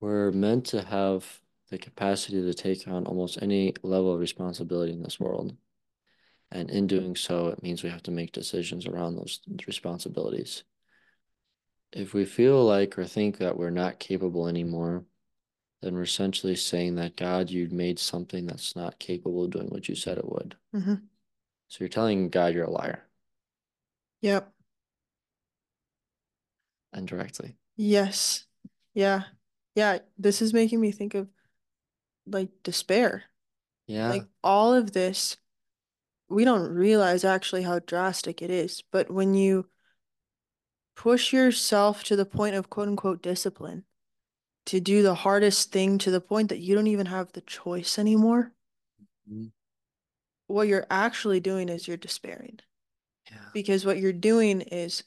we're 0.00 0.30
meant 0.30 0.66
to 0.66 0.82
have 0.82 1.41
the 1.72 1.78
capacity 1.78 2.42
to 2.42 2.54
take 2.54 2.86
on 2.86 3.06
almost 3.06 3.38
any 3.40 3.72
level 3.82 4.12
of 4.12 4.20
responsibility 4.20 4.92
in 4.92 5.02
this 5.02 5.18
world. 5.18 5.56
And 6.52 6.70
in 6.70 6.86
doing 6.86 7.16
so, 7.16 7.48
it 7.48 7.62
means 7.62 7.82
we 7.82 7.88
have 7.88 8.02
to 8.04 8.10
make 8.10 8.30
decisions 8.30 8.86
around 8.86 9.16
those 9.16 9.40
responsibilities. 9.66 10.64
If 11.90 12.12
we 12.12 12.26
feel 12.26 12.62
like 12.62 12.98
or 12.98 13.06
think 13.06 13.38
that 13.38 13.56
we're 13.56 13.70
not 13.70 13.98
capable 13.98 14.48
anymore, 14.48 15.06
then 15.80 15.94
we're 15.94 16.02
essentially 16.02 16.56
saying 16.56 16.96
that 16.96 17.16
God, 17.16 17.48
you 17.48 17.68
made 17.70 17.98
something 17.98 18.46
that's 18.46 18.76
not 18.76 18.98
capable 18.98 19.44
of 19.44 19.50
doing 19.50 19.68
what 19.68 19.88
you 19.88 19.94
said 19.94 20.18
it 20.18 20.28
would. 20.28 20.54
Mm-hmm. 20.76 20.94
So 21.68 21.76
you're 21.80 21.88
telling 21.88 22.28
God 22.28 22.54
you're 22.54 22.64
a 22.64 22.70
liar 22.70 23.08
Yep. 24.20 24.52
indirectly. 26.94 27.56
Yes. 27.76 28.44
Yeah. 28.92 29.22
Yeah. 29.74 30.00
This 30.18 30.42
is 30.42 30.52
making 30.52 30.78
me 30.78 30.92
think 30.92 31.14
of 31.14 31.28
like 32.26 32.50
despair. 32.62 33.24
Yeah. 33.86 34.08
Like 34.08 34.26
all 34.42 34.74
of 34.74 34.92
this, 34.92 35.36
we 36.28 36.44
don't 36.44 36.72
realize 36.72 37.24
actually 37.24 37.62
how 37.62 37.80
drastic 37.80 38.42
it 38.42 38.50
is. 38.50 38.82
But 38.90 39.10
when 39.10 39.34
you 39.34 39.66
push 40.94 41.32
yourself 41.32 42.04
to 42.04 42.16
the 42.16 42.26
point 42.26 42.54
of 42.54 42.70
quote 42.70 42.88
unquote 42.88 43.22
discipline 43.22 43.84
to 44.66 44.80
do 44.80 45.02
the 45.02 45.14
hardest 45.14 45.72
thing 45.72 45.98
to 45.98 46.10
the 46.10 46.20
point 46.20 46.48
that 46.50 46.60
you 46.60 46.74
don't 46.74 46.86
even 46.86 47.06
have 47.06 47.32
the 47.32 47.40
choice 47.40 47.98
anymore, 47.98 48.52
Mhm. 49.28 49.52
what 50.46 50.68
you're 50.68 50.86
actually 50.90 51.40
doing 51.40 51.68
is 51.68 51.88
you're 51.88 51.96
despairing. 51.96 52.60
Yeah. 53.30 53.48
Because 53.52 53.84
what 53.84 53.98
you're 53.98 54.12
doing 54.12 54.60
is 54.60 55.02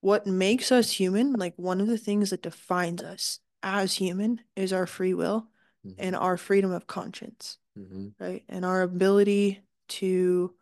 what 0.00 0.26
makes 0.26 0.72
us 0.72 0.90
human, 0.92 1.34
like 1.34 1.54
one 1.56 1.80
of 1.80 1.86
the 1.86 1.98
things 1.98 2.30
that 2.30 2.42
defines 2.42 3.02
us 3.02 3.40
as 3.62 3.94
human 3.94 4.40
is 4.56 4.72
our 4.72 4.86
free 4.86 5.12
will 5.14 5.49
and 5.84 6.14
Mhm. 6.14 6.20
our 6.20 6.36
freedom 6.36 6.70
of 6.70 6.86
conscience, 6.86 7.58
Mhm. 7.76 8.14
right? 8.18 8.44
And 8.48 8.64
our 8.64 8.82
ability 8.82 9.62
to 9.88 10.54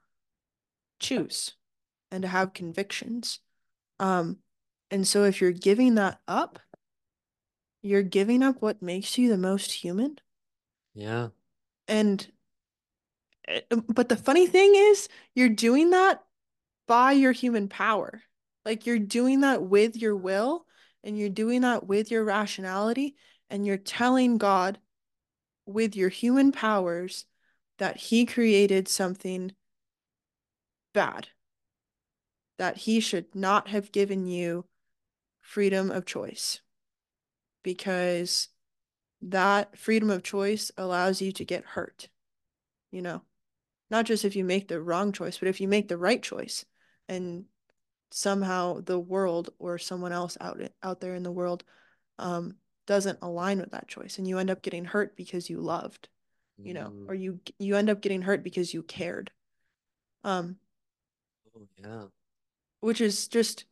choose 1.00 1.54
and 2.10 2.22
to 2.22 2.28
have 2.28 2.52
convictions. 2.54 3.40
Um, 3.98 4.42
and 4.90 5.06
so 5.06 5.24
if 5.24 5.40
you're 5.40 5.52
giving 5.52 5.96
that 5.96 6.20
up, 6.26 6.58
you're 7.82 8.02
giving 8.02 8.42
up 8.42 8.60
what 8.60 8.82
makes 8.82 9.18
you 9.18 9.28
the 9.28 9.38
most 9.38 9.72
human. 9.72 10.18
Yeah. 10.94 11.28
And 11.86 12.30
eh, 13.46 13.60
but 13.88 14.08
the 14.08 14.16
funny 14.16 14.46
thing 14.46 14.74
is, 14.74 15.08
you're 15.34 15.48
doing 15.48 15.90
that 15.90 16.24
by 16.86 17.12
your 17.12 17.32
human 17.32 17.68
power. 17.68 18.22
Like 18.64 18.86
you're 18.86 18.98
doing 18.98 19.40
that 19.40 19.62
with 19.62 19.96
your 19.96 20.16
will 20.16 20.66
and 21.04 21.18
you're 21.18 21.28
doing 21.28 21.62
that 21.62 21.86
with 21.86 22.10
your 22.10 22.24
rationality 22.24 23.16
and 23.48 23.66
you're 23.66 23.76
telling 23.78 24.38
God 24.38 24.78
with 25.68 25.94
your 25.94 26.08
human 26.08 26.50
powers 26.50 27.26
that 27.76 27.96
he 27.96 28.24
created 28.24 28.88
something 28.88 29.52
bad. 30.94 31.28
That 32.56 32.78
he 32.78 33.00
should 33.00 33.34
not 33.34 33.68
have 33.68 33.92
given 33.92 34.26
you 34.26 34.64
freedom 35.40 35.90
of 35.90 36.06
choice. 36.06 36.60
Because 37.62 38.48
that 39.20 39.78
freedom 39.78 40.10
of 40.10 40.22
choice 40.22 40.70
allows 40.76 41.20
you 41.20 41.32
to 41.32 41.44
get 41.44 41.64
hurt. 41.64 42.08
You 42.90 43.02
know, 43.02 43.22
not 43.90 44.06
just 44.06 44.24
if 44.24 44.34
you 44.34 44.44
make 44.44 44.68
the 44.68 44.80
wrong 44.80 45.12
choice, 45.12 45.38
but 45.38 45.48
if 45.48 45.60
you 45.60 45.68
make 45.68 45.88
the 45.88 45.98
right 45.98 46.22
choice 46.22 46.64
and 47.08 47.44
somehow 48.10 48.80
the 48.80 48.98
world 48.98 49.50
or 49.58 49.76
someone 49.76 50.12
else 50.12 50.38
out 50.40 50.60
out 50.82 51.00
there 51.00 51.14
in 51.14 51.22
the 51.22 51.30
world 51.30 51.62
um, 52.18 52.54
doesn't 52.88 53.20
align 53.22 53.60
with 53.60 53.70
that 53.70 53.88
choice 53.88 54.18
and 54.18 54.26
you 54.26 54.38
end 54.38 54.50
up 54.50 54.62
getting 54.62 54.86
hurt 54.86 55.16
because 55.16 55.48
you 55.50 55.60
loved 55.60 56.08
you 56.64 56.74
know 56.74 56.92
Mm. 56.92 57.08
or 57.08 57.14
you 57.14 57.40
you 57.60 57.76
end 57.76 57.90
up 57.90 58.00
getting 58.00 58.22
hurt 58.22 58.42
because 58.42 58.74
you 58.74 58.82
cared 58.82 59.30
um 60.24 60.56
Oh, 61.54 61.66
yeah. 61.76 62.06
which 62.80 63.00
is 63.00 63.28
just 63.28 63.64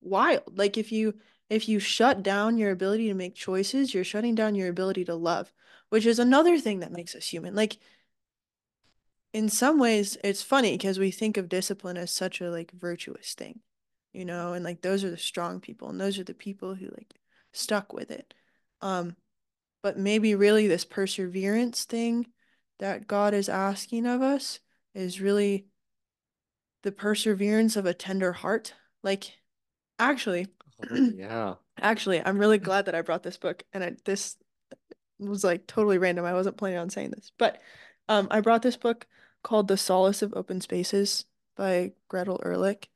wild 0.00 0.58
like 0.58 0.78
if 0.78 0.92
you 0.92 1.14
if 1.50 1.68
you 1.68 1.78
shut 1.80 2.22
down 2.22 2.58
your 2.58 2.70
ability 2.72 3.08
to 3.08 3.14
make 3.14 3.34
choices 3.34 3.94
you're 3.94 4.04
shutting 4.04 4.34
down 4.34 4.54
your 4.54 4.68
ability 4.68 5.04
to 5.04 5.14
love 5.14 5.52
which 5.90 6.06
is 6.06 6.18
another 6.18 6.58
thing 6.58 6.80
that 6.80 6.92
makes 6.92 7.14
us 7.14 7.26
human 7.26 7.54
like 7.54 7.78
in 9.32 9.48
some 9.48 9.78
ways 9.78 10.16
it's 10.24 10.42
funny 10.42 10.72
because 10.72 10.98
we 10.98 11.10
think 11.10 11.36
of 11.36 11.48
discipline 11.48 11.96
as 11.96 12.10
such 12.10 12.40
a 12.40 12.50
like 12.50 12.70
virtuous 12.72 13.34
thing 13.34 13.60
you 14.12 14.24
know 14.24 14.52
and 14.52 14.64
like 14.64 14.82
those 14.82 15.04
are 15.04 15.10
the 15.10 15.18
strong 15.18 15.60
people 15.60 15.88
and 15.88 16.00
those 16.00 16.18
are 16.18 16.24
the 16.24 16.34
people 16.34 16.74
who 16.74 16.86
like 16.86 17.14
stuck 17.52 17.92
with 17.92 18.10
it 18.10 18.34
um 18.84 19.16
but 19.82 19.98
maybe 19.98 20.34
really 20.34 20.68
this 20.68 20.84
perseverance 20.84 21.84
thing 21.84 22.26
that 22.78 23.06
God 23.06 23.34
is 23.34 23.48
asking 23.48 24.06
of 24.06 24.22
us 24.22 24.60
is 24.94 25.20
really 25.20 25.66
the 26.82 26.92
perseverance 26.92 27.76
of 27.76 27.86
a 27.86 27.94
tender 27.94 28.32
heart. 28.32 28.74
Like 29.02 29.32
actually 29.98 30.46
Oh, 30.90 31.10
yeah. 31.16 31.54
actually 31.80 32.20
I'm 32.24 32.38
really 32.38 32.58
glad 32.58 32.86
that 32.86 32.94
I 32.94 33.02
brought 33.02 33.22
this 33.22 33.36
book 33.36 33.64
and 33.72 33.82
I, 33.82 33.92
this 34.04 34.36
was 35.18 35.44
like 35.44 35.66
totally 35.66 35.98
random. 35.98 36.24
I 36.24 36.34
wasn't 36.34 36.56
planning 36.56 36.78
on 36.78 36.90
saying 36.90 37.10
this. 37.10 37.32
But 37.38 37.60
um 38.08 38.28
I 38.30 38.40
brought 38.40 38.62
this 38.62 38.76
book 38.76 39.06
called 39.42 39.68
The 39.68 39.76
Solace 39.76 40.22
of 40.22 40.34
Open 40.34 40.60
Spaces 40.60 41.24
by 41.56 41.92
Gretel 42.08 42.40
Ehrlich. 42.44 42.88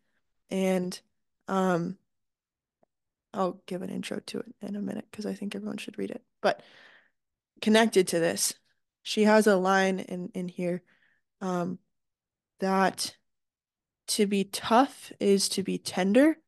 And 0.50 0.98
um 1.48 1.98
I'll 3.34 3.60
give 3.66 3.82
an 3.82 3.90
intro 3.90 4.20
to 4.26 4.38
it 4.38 4.54
in 4.62 4.76
a 4.76 4.80
minute 4.80 5.06
because 5.10 5.26
I 5.26 5.34
think 5.34 5.54
everyone 5.54 5.78
should 5.78 5.98
read 5.98 6.10
it. 6.10 6.22
But 6.40 6.62
connected 7.60 8.08
to 8.08 8.18
this, 8.18 8.54
she 9.02 9.24
has 9.24 9.46
a 9.46 9.56
line 9.56 10.00
in 10.00 10.30
in 10.34 10.48
here 10.48 10.82
um, 11.40 11.78
that 12.60 13.14
to 14.08 14.26
be 14.26 14.44
tough 14.44 15.12
is 15.20 15.48
to 15.50 15.62
be 15.62 15.78
tender, 15.78 16.38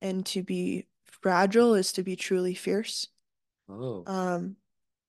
and 0.00 0.24
to 0.26 0.42
be 0.42 0.86
fragile 1.04 1.74
is 1.74 1.92
to 1.92 2.02
be 2.02 2.16
truly 2.16 2.54
fierce. 2.54 3.08
Oh. 3.68 4.04
Um, 4.06 4.56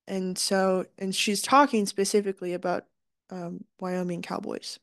and 0.07 0.37
so, 0.37 0.85
and 0.97 1.13
she's 1.13 1.41
talking 1.41 1.85
specifically 1.85 2.53
about 2.53 2.85
um, 3.29 3.63
Wyoming 3.79 4.21
cowboys. 4.21 4.79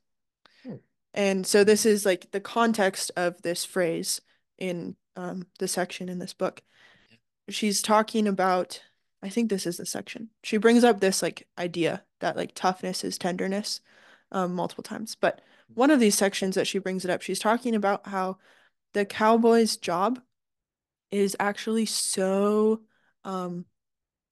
Hmm. 0.62 0.76
And 1.14 1.46
so 1.46 1.64
this 1.64 1.84
is 1.84 2.06
like 2.06 2.30
the 2.30 2.40
context 2.40 3.10
of 3.16 3.42
this 3.42 3.64
phrase 3.64 4.20
in 4.58 4.94
um, 5.16 5.46
the 5.58 5.68
section 5.68 6.08
in 6.08 6.18
this 6.18 6.34
book. 6.34 6.62
She's 7.48 7.82
talking 7.82 8.26
about, 8.28 8.82
I 9.22 9.28
think 9.28 9.50
this 9.50 9.66
is 9.66 9.76
the 9.78 9.86
section. 9.86 10.30
She 10.42 10.56
brings 10.56 10.84
up 10.84 11.00
this 11.00 11.22
like 11.22 11.46
idea 11.58 12.04
that 12.20 12.36
like 12.36 12.52
toughness 12.54 13.04
is 13.04 13.18
tenderness 13.18 13.80
um, 14.32 14.54
multiple 14.54 14.84
times. 14.84 15.14
But 15.14 15.40
one 15.74 15.90
of 15.90 16.00
these 16.00 16.16
sections 16.16 16.54
that 16.54 16.66
she 16.66 16.78
brings 16.78 17.04
it 17.04 17.10
up, 17.10 17.22
she's 17.22 17.38
talking 17.38 17.74
about 17.74 18.06
how 18.06 18.38
the 18.94 19.04
cowboy's 19.04 19.76
job 19.76 20.20
is 21.10 21.36
actually 21.38 21.86
so 21.86 22.80
um, 23.24 23.64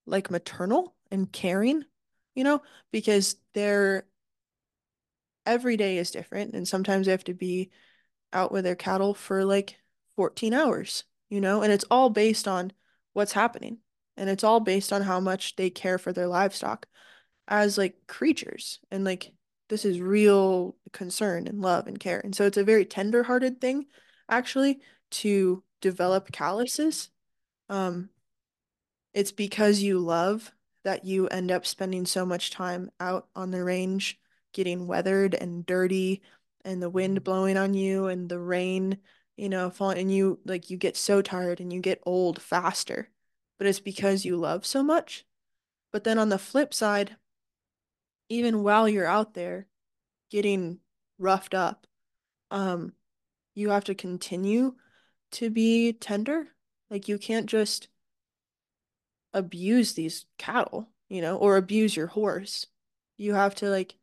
like 0.07 0.30
maternal 0.30 0.95
and 1.11 1.30
caring, 1.30 1.85
you 2.35 2.45
know, 2.45 2.62
because 2.93 3.37
their 3.55 4.07
every 5.47 5.76
day 5.76 5.99
is 5.99 6.11
different 6.11 6.55
and 6.55 6.66
sometimes 6.66 7.07
they 7.07 7.12
have 7.12 7.24
to 7.24 7.35
be 7.35 7.70
out 8.32 8.51
with 8.51 8.64
their 8.64 8.74
cattle 8.74 9.14
for 9.14 9.45
like 9.45 9.76
14 10.17 10.53
hours, 10.55 11.05
you 11.29 11.41
know, 11.41 11.62
and 11.62 11.73
it's 11.73 11.85
all 11.91 12.11
based 12.11 12.47
on 12.49 12.73
what's 13.12 13.33
happening. 13.33 13.79
And 14.17 14.31
it's 14.31 14.45
all 14.45 14.61
based 14.61 14.93
on 14.93 15.03
how 15.03 15.19
much 15.19 15.57
they 15.57 15.71
care 15.71 15.99
for 15.99 16.12
their 16.12 16.29
livestock 16.29 16.87
as 17.49 17.77
like 17.77 18.07
creatures. 18.07 18.79
And 18.91 19.05
like 19.05 19.33
this 19.69 19.85
is 19.85 20.01
real 20.01 20.77
concern 20.93 21.47
and 21.47 21.61
love 21.61 21.87
and 21.87 21.99
care. 21.99 22.21
And 22.21 22.35
so 22.35 22.45
it's 22.45 22.57
a 22.57 22.65
very 22.65 22.85
tender-hearted 22.85 23.61
thing, 23.61 23.87
actually, 24.29 24.81
to 25.11 25.62
develop 25.81 26.31
calluses. 26.33 27.11
Um, 27.69 28.11
it's 29.12 29.33
because 29.33 29.81
you 29.81 29.99
love 29.99 30.53
that 30.85 31.05
you 31.05 31.29
end 31.29 31.51
up 31.51 31.67
spending 31.67 32.05
so 32.05 32.27
much 32.27 32.51
time 32.51 32.91
out 33.01 33.27
on 33.35 33.51
the 33.51 33.65
range 33.65 34.21
getting 34.53 34.87
weathered 34.87 35.35
and 35.35 35.67
dirty 35.67 36.23
and 36.65 36.83
the 36.83 36.91
wind 36.91 37.17
Mm-hmm. 37.17 37.25
blowing 37.25 37.57
on 37.57 37.75
you 37.75 38.07
and 38.07 38.29
the 38.29 38.39
rain, 38.39 38.99
you 39.37 39.49
know, 39.49 39.70
falling 39.70 39.99
and 39.99 40.12
you 40.12 40.39
like 40.45 40.70
you 40.70 40.76
get 40.76 40.97
so 40.97 41.22
tired 41.22 41.61
and 41.61 41.72
you 41.72 41.80
get 41.80 42.03
old 42.05 42.41
faster. 42.41 43.11
But 43.59 43.66
it's 43.66 43.80
because 43.80 44.24
you 44.24 44.37
love 44.37 44.66
so 44.66 44.82
much. 44.82 45.24
But 45.93 46.05
then 46.05 46.18
on 46.18 46.28
the 46.28 46.39
flip 46.39 46.74
side, 46.74 47.16
even 48.28 48.62
while 48.62 48.89
you're 48.89 49.07
out 49.07 49.35
there 49.35 49.66
getting 50.30 50.80
roughed 51.18 51.55
up, 51.55 51.87
um, 52.51 52.93
you 53.55 53.70
have 53.70 53.85
to 53.85 53.95
continue 53.95 54.74
to 55.32 55.51
be 55.51 55.93
tender. 55.93 56.49
Like 56.91 57.09
you 57.09 57.18
can't 57.18 57.47
just 57.47 57.89
abuse 59.32 59.95
these 59.95 60.26
cattle, 60.39 60.89
you 61.09 61.20
know, 61.20 61.37
or 61.37 61.57
abuse 61.57 61.97
your 61.97 62.09
horse. 62.09 62.66
You 63.16 63.35
have 63.35 63.55
to 63.57 63.68
like 63.68 63.97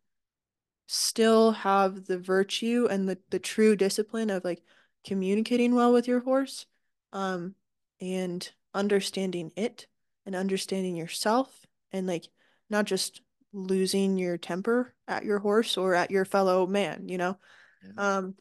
still 0.88 1.52
have 1.52 2.06
the 2.06 2.18
virtue 2.18 2.88
and 2.90 3.08
the, 3.08 3.18
the 3.30 3.40
true 3.40 3.76
discipline 3.76 4.30
of 4.30 4.44
like 4.44 4.62
communicating 5.06 5.76
well 5.76 5.94
with 5.94 6.08
your 6.08 6.22
horse, 6.22 6.66
um, 7.14 7.56
and 8.00 8.50
understanding 8.74 9.52
it 9.56 9.88
and 10.26 10.36
understanding 10.36 10.96
yourself 10.96 11.66
and 11.92 12.08
like 12.08 12.28
not 12.70 12.86
just 12.86 13.22
losing 13.54 14.18
your 14.18 14.38
temper 14.38 14.94
at 15.08 15.26
your 15.26 15.40
horse 15.40 15.78
or 15.78 15.94
at 15.94 16.12
your 16.12 16.26
fellow 16.26 16.66
man, 16.66 17.10
you 17.10 17.18
know? 17.18 17.38
Yeah. 17.84 18.18
Um, 18.18 18.36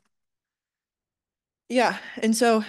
yeah, 1.69 1.99
and 2.21 2.37
so 2.37 2.65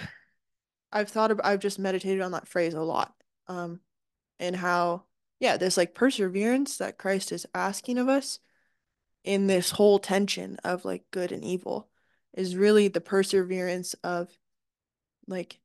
I've 0.92 1.08
thought 1.08 1.30
about, 1.30 1.46
I've 1.46 1.60
just 1.60 1.78
meditated 1.78 2.20
on 2.20 2.32
that 2.32 2.48
phrase 2.48 2.74
a 2.74 2.80
lot. 2.80 3.14
Um, 3.48 3.80
and 4.38 4.56
how, 4.56 5.04
yeah, 5.40 5.56
this 5.56 5.76
like 5.76 5.94
perseverance 5.94 6.78
that 6.78 6.98
Christ 6.98 7.32
is 7.32 7.46
asking 7.54 7.98
of 7.98 8.08
us 8.08 8.38
in 9.24 9.46
this 9.46 9.70
whole 9.70 9.98
tension 9.98 10.56
of 10.64 10.84
like 10.84 11.04
good 11.10 11.32
and 11.32 11.44
evil 11.44 11.88
is 12.34 12.56
really 12.56 12.88
the 12.88 13.00
perseverance 13.00 13.94
of 14.02 14.38
like 15.26 15.60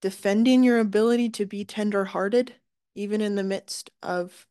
defending 0.00 0.64
your 0.64 0.78
ability 0.78 1.28
to 1.28 1.46
be 1.46 1.64
tender-hearted 1.64 2.54
even 2.94 3.20
in 3.20 3.34
the 3.36 3.42
midst 3.42 3.90
of 4.02 4.46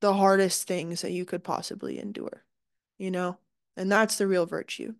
the 0.00 0.14
hardest 0.14 0.66
things 0.66 1.02
that 1.02 1.12
you 1.12 1.24
could 1.24 1.44
possibly 1.44 1.98
endure, 1.98 2.44
you 2.98 3.10
know? 3.10 3.38
And 3.76 3.90
that's 3.90 4.18
the 4.18 4.26
real 4.26 4.46
virtue. 4.46 4.94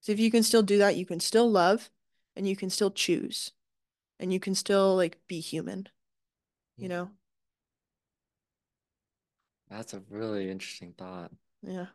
So 0.00 0.12
if 0.12 0.18
you 0.18 0.30
can 0.30 0.42
still 0.42 0.62
do 0.62 0.78
that, 0.78 0.96
you 0.96 1.06
can 1.06 1.20
still 1.20 1.50
love 1.50 1.90
and 2.34 2.48
you 2.48 2.56
can 2.56 2.70
still 2.70 2.90
choose 2.90 3.52
and 4.18 4.32
you 4.32 4.40
can 4.40 4.54
still 4.54 4.96
like 4.96 5.18
be 5.28 5.40
human, 5.40 5.88
you 6.76 6.88
mm-hmm. 6.88 6.94
know? 6.94 7.10
That's 9.70 9.94
a 9.94 10.02
really 10.10 10.50
interesting 10.50 10.94
thought. 10.96 11.32
Yeah. 11.62 11.86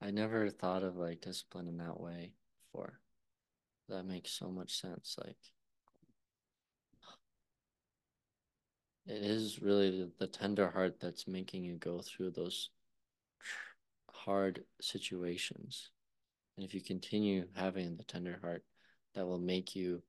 I 0.00 0.10
never 0.10 0.50
thought 0.50 0.82
of 0.82 0.96
like 0.96 1.20
discipline 1.20 1.68
in 1.68 1.78
that 1.78 2.00
way 2.00 2.32
before. 2.72 3.00
That 3.88 4.04
makes 4.04 4.30
so 4.30 4.48
much 4.48 4.80
sense. 4.80 5.16
Like, 5.24 5.36
it 9.06 9.22
is 9.22 9.60
really 9.60 10.10
the, 10.18 10.26
tender 10.26 10.70
heart 10.70 11.00
that's 11.00 11.26
making 11.26 11.64
you 11.64 11.76
go 11.76 12.00
through 12.00 12.30
those 12.30 12.70
hard 14.08 14.64
situations. 14.80 15.90
And 16.56 16.64
if 16.64 16.74
you 16.74 16.80
continue 16.80 17.46
having 17.54 17.96
the 17.96 18.04
tender 18.04 18.38
heart, 18.42 18.64
that 19.14 19.26
will 19.26 19.38
make 19.38 19.74
you 19.74 20.02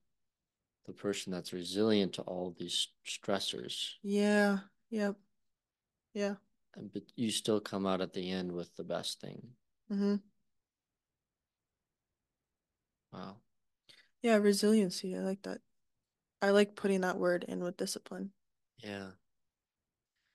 the 0.86 0.94
person 0.94 1.32
that's 1.32 1.54
resilient 1.54 2.14
to 2.14 2.22
all 2.24 2.56
these 2.58 2.90
stressors. 3.06 3.94
Yeah. 4.04 4.60
Yep. 4.90 5.16
Yeah. 6.14 6.36
And 6.76 6.92
but 6.92 7.04
you 7.16 7.32
still 7.32 7.60
come 7.60 7.86
out 7.86 8.02
at 8.02 8.14
the 8.14 8.30
end 8.30 8.52
with 8.52 8.76
the 8.76 8.84
best 8.84 9.20
thing. 9.22 9.42
Mm-hmm. 9.92 10.16
Wow. 13.12 13.38
Yeah, 14.22 14.36
resiliency. 14.38 15.16
I 15.18 15.20
like 15.20 15.42
that. 15.44 15.60
I 16.42 16.52
like 16.52 16.76
putting 16.76 17.02
that 17.02 17.18
word 17.18 17.46
in 17.48 17.64
with 17.64 17.78
discipline. 17.78 18.32
Yeah. 18.78 19.08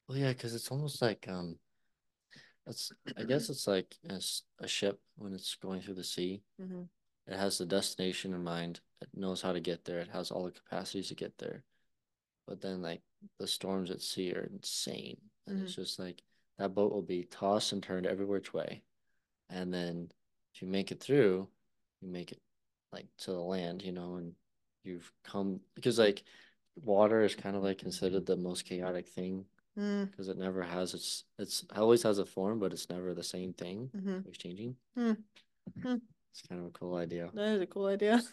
Well, 0.09 0.19
yeah, 0.19 0.29
because 0.29 0.55
it's 0.55 0.71
almost 0.71 1.03
like 1.03 1.27
um, 1.29 1.57
it's 2.67 2.93
I 3.17 3.25
guess 3.25 3.49
it's 3.49 3.67
like 3.67 3.97
a, 4.09 4.15
s- 4.15 4.43
a 4.61 4.69
ship 4.69 5.01
when 5.17 5.33
it's 5.33 5.57
going 5.57 5.81
through 5.81 5.95
the 5.95 6.05
sea. 6.05 6.43
Mm-hmm. 6.61 6.83
It 7.27 7.37
has 7.37 7.59
the 7.59 7.67
destination 7.67 8.35
in 8.35 8.45
mind. 8.45 8.81
It 9.01 9.09
knows 9.15 9.43
how 9.43 9.53
to 9.53 9.61
get 9.61 9.85
there. 9.85 9.99
It 9.99 10.11
has 10.13 10.31
all 10.31 10.45
the 10.45 10.53
capacities 10.53 11.09
to 11.09 11.15
get 11.15 11.39
there. 11.39 11.65
But 12.47 12.61
then 12.61 12.83
like 12.83 13.01
the 13.41 13.47
storms 13.49 13.91
at 13.91 14.01
sea 14.03 14.33
are 14.33 14.49
insane. 14.53 15.17
And 15.49 15.63
it's 15.63 15.75
just 15.75 15.99
like 15.99 16.23
that 16.59 16.75
boat 16.75 16.93
will 16.93 17.03
be 17.03 17.25
tossed 17.25 17.73
and 17.73 17.83
turned 17.83 18.07
every 18.07 18.27
which 18.27 18.53
way. 18.53 18.83
And 19.51 19.73
then 19.73 20.09
if 20.55 20.63
you 20.63 20.69
make 20.69 20.91
it 20.93 21.01
through, 21.01 21.49
you 22.01 22.09
make 22.09 22.33
it 22.33 22.41
like 22.93 23.07
to 23.19 23.33
the 23.33 23.41
land, 23.41 23.83
you 23.83 23.93
know, 23.93 24.17
and 24.17 24.33
you've 24.85 25.11
come 25.25 25.61
because 25.75 25.99
like 25.99 26.23
water 26.77 27.23
is 27.23 27.35
kind 27.35 27.57
of 27.57 27.63
like 27.63 27.79
considered 27.79 28.27
the 28.27 28.37
most 28.37 28.65
chaotic 28.65 29.09
thing 29.09 29.45
Mm, 29.79 30.11
because 30.11 30.29
it 30.29 30.39
never 30.39 30.63
has 30.63 30.95
its 30.95 31.25
it's 31.39 31.63
it 31.65 31.77
always 31.77 32.03
has 32.03 32.19
a 32.19 32.25
form, 32.25 32.59
but 32.59 32.73
it's 32.73 32.89
never 32.89 33.13
the 33.13 33.23
same 33.23 33.53
thing. 33.53 33.91
mm-hmm. 33.95 34.21
Always 34.25 34.39
changing. 34.39 34.75
Mm. 34.99 35.19
Mm. 35.83 36.01
It's 36.33 36.43
kind 36.49 36.63
of 36.63 36.69
a 36.69 36.71
cool 36.71 36.97
idea. 36.97 37.29
That 37.35 37.57
is 37.57 37.61
a 37.63 37.67
cool 37.67 37.87
idea. 37.87 38.23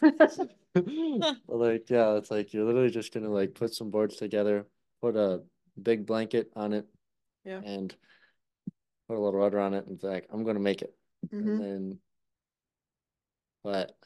But 0.74 1.36
like, 1.48 1.88
yeah, 1.90 2.16
it's 2.16 2.30
like 2.30 2.52
you're 2.52 2.64
literally 2.64 2.90
just 2.90 3.12
gonna 3.12 3.28
like 3.28 3.54
put 3.54 3.74
some 3.74 3.90
boards 3.90 4.16
together, 4.16 4.66
put 5.02 5.16
a 5.16 5.42
big 5.80 6.06
blanket 6.06 6.50
on 6.56 6.72
it, 6.72 6.86
Yeah. 7.44 7.60
and 7.64 7.94
put 9.08 9.16
a 9.16 9.20
little 9.20 9.38
rudder 9.38 9.60
on 9.60 9.74
it, 9.74 9.86
and 9.86 10.00
be 10.00 10.06
like, 10.06 10.26
I'm 10.30 10.44
gonna 10.44 10.60
make 10.60 10.80
it. 10.82 10.94
Mm-hmm. 11.32 11.48
And 11.48 11.60
then, 11.60 11.98
but 13.62 13.96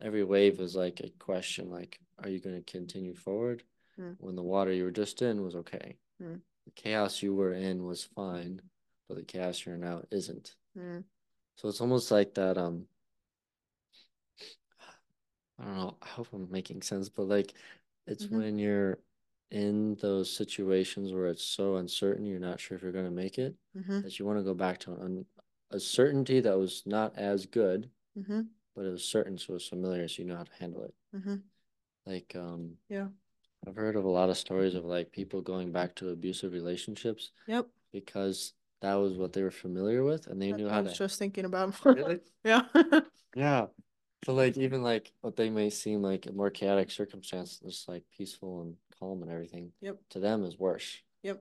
every 0.00 0.24
wave 0.24 0.58
was 0.58 0.74
like 0.74 1.00
a 1.00 1.10
question, 1.18 1.70
like, 1.70 1.98
are 2.22 2.28
you 2.28 2.40
gonna 2.40 2.62
continue 2.62 3.14
forward? 3.14 3.62
Mm. 3.98 4.16
When 4.18 4.36
the 4.36 4.42
water 4.42 4.72
you 4.72 4.84
were 4.84 4.90
just 4.90 5.20
in 5.22 5.42
was 5.42 5.56
okay. 5.56 5.96
Mm. 6.22 6.40
The 6.66 6.70
chaos 6.72 7.22
you 7.22 7.34
were 7.34 7.52
in 7.52 7.84
was 7.84 8.04
fine, 8.04 8.60
but 9.08 9.16
the 9.16 9.24
chaos 9.24 9.64
you're 9.64 9.74
in 9.74 9.80
now 9.82 10.02
isn't. 10.10 10.54
Mm. 10.78 11.04
So 11.56 11.68
it's 11.68 11.80
almost 11.80 12.10
like 12.10 12.34
that, 12.34 12.56
um, 12.56 12.86
I 15.58 15.64
don't 15.64 15.76
know, 15.76 15.96
I 16.00 16.06
hope 16.08 16.28
I'm 16.32 16.50
making 16.50 16.82
sense, 16.82 17.08
but 17.10 17.28
like 17.28 17.52
it's 18.06 18.26
Mhm. 18.26 18.38
when 18.38 18.58
you're 18.58 18.98
in 19.50 19.96
those 19.96 20.34
situations 20.34 21.12
where 21.12 21.26
it's 21.26 21.44
so 21.44 21.76
uncertain, 21.76 22.24
you're 22.24 22.40
not 22.40 22.60
sure 22.60 22.76
if 22.76 22.82
you're 22.82 22.92
gonna 22.92 23.10
make 23.10 23.38
it, 23.38 23.54
Mm-hmm. 23.76 24.00
that 24.02 24.18
you 24.18 24.24
want 24.24 24.38
to 24.38 24.44
go 24.44 24.54
back 24.54 24.78
to 24.80 24.94
an, 24.94 25.26
a 25.70 25.80
certainty 25.80 26.40
that 26.40 26.58
was 26.58 26.82
not 26.86 27.16
as 27.16 27.46
good, 27.46 27.90
Mm-hmm. 28.18 28.40
but 28.74 28.84
it 28.84 28.90
was 28.90 29.04
certain, 29.04 29.38
so 29.38 29.52
it 29.52 29.54
was 29.54 29.68
familiar, 29.68 30.08
so 30.08 30.22
you 30.22 30.28
know 30.28 30.36
how 30.36 30.42
to 30.44 30.52
handle 30.58 30.82
it. 30.84 30.94
Mm-hmm. 31.16 31.36
Like, 32.06 32.32
um, 32.36 32.76
Yeah. 32.88 33.08
I've 33.66 33.76
heard 33.76 33.94
of 33.96 34.04
a 34.04 34.08
lot 34.10 34.30
of 34.30 34.38
stories 34.38 34.74
of 34.74 34.84
like 34.84 35.12
people 35.12 35.42
going 35.42 35.70
back 35.70 35.94
to 35.96 36.08
abusive 36.08 36.52
relationships 36.52 37.30
Yep. 37.46 37.68
because 37.92 38.54
that 38.80 38.94
was 38.94 39.18
what 39.18 39.32
they 39.34 39.42
were 39.42 39.50
familiar 39.50 40.02
with 40.02 40.26
and 40.26 40.40
they 40.40 40.50
That's 40.50 40.62
knew 40.62 40.68
how 40.70 40.78
I 40.78 40.80
was 40.80 40.92
to. 40.92 40.98
just 40.98 41.18
thinking 41.18 41.44
about. 41.44 41.68
It 41.74 41.84
really? 41.84 42.20
Yeah. 42.44 42.62
Yeah. 43.36 43.66
So 44.24 44.34
like 44.34 44.56
even 44.58 44.82
like 44.82 45.12
what 45.20 45.36
they 45.36 45.50
may 45.50 45.70
seem 45.70 46.02
like 46.02 46.26
a 46.26 46.32
more 46.32 46.50
chaotic 46.50 46.90
circumstance, 46.90 47.60
just 47.62 47.88
like 47.88 48.02
peaceful 48.16 48.62
and 48.62 48.74
calm 48.98 49.22
and 49.22 49.30
everything, 49.30 49.72
Yep. 49.82 49.98
to 50.10 50.20
them 50.20 50.44
is 50.44 50.58
worse. 50.58 51.00
Yep. 51.22 51.40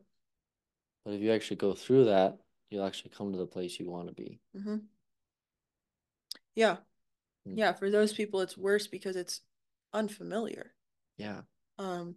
But 1.04 1.14
if 1.16 1.22
you 1.22 1.32
actually 1.32 1.58
go 1.58 1.74
through 1.74 2.06
that, 2.06 2.38
you'll 2.70 2.86
actually 2.86 3.12
come 3.12 3.32
to 3.32 3.38
the 3.38 3.48
place 3.48 3.80
you 3.80 3.90
want 3.90 4.08
to 4.08 4.14
be. 4.14 4.40
Mm-hmm. 4.56 4.78
Yeah. 6.56 6.78
Mm. 7.48 7.58
Yeah. 7.58 7.74
For 7.74 7.90
those 7.90 8.14
people, 8.14 8.42
it's 8.42 8.58
worse 8.58 8.88
because 8.88 9.16
it's 9.16 9.42
unfamiliar. 9.94 10.74
Yeah. 11.18 11.42
Um, 11.78 12.16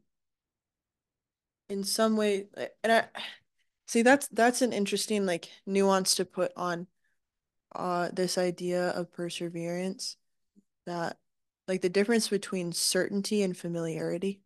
in 1.69 1.85
some 1.85 2.17
way, 2.17 2.47
and 2.83 2.93
I 2.93 3.05
see 3.87 4.03
that's 4.03 4.29
that's 4.29 4.63
an 4.63 4.73
interesting 4.73 5.27
like 5.27 5.49
nuance 5.67 6.15
to 6.17 6.25
put 6.25 6.53
on 6.57 6.87
uh 7.75 8.11
this 8.13 8.37
idea 8.37 8.89
of 8.91 9.13
perseverance 9.13 10.17
that 10.87 11.17
like 11.69 11.81
the 11.81 11.89
difference 11.89 12.29
between 12.29 12.73
certainty 12.73 13.43
and 13.43 13.57
familiarity. 13.57 14.41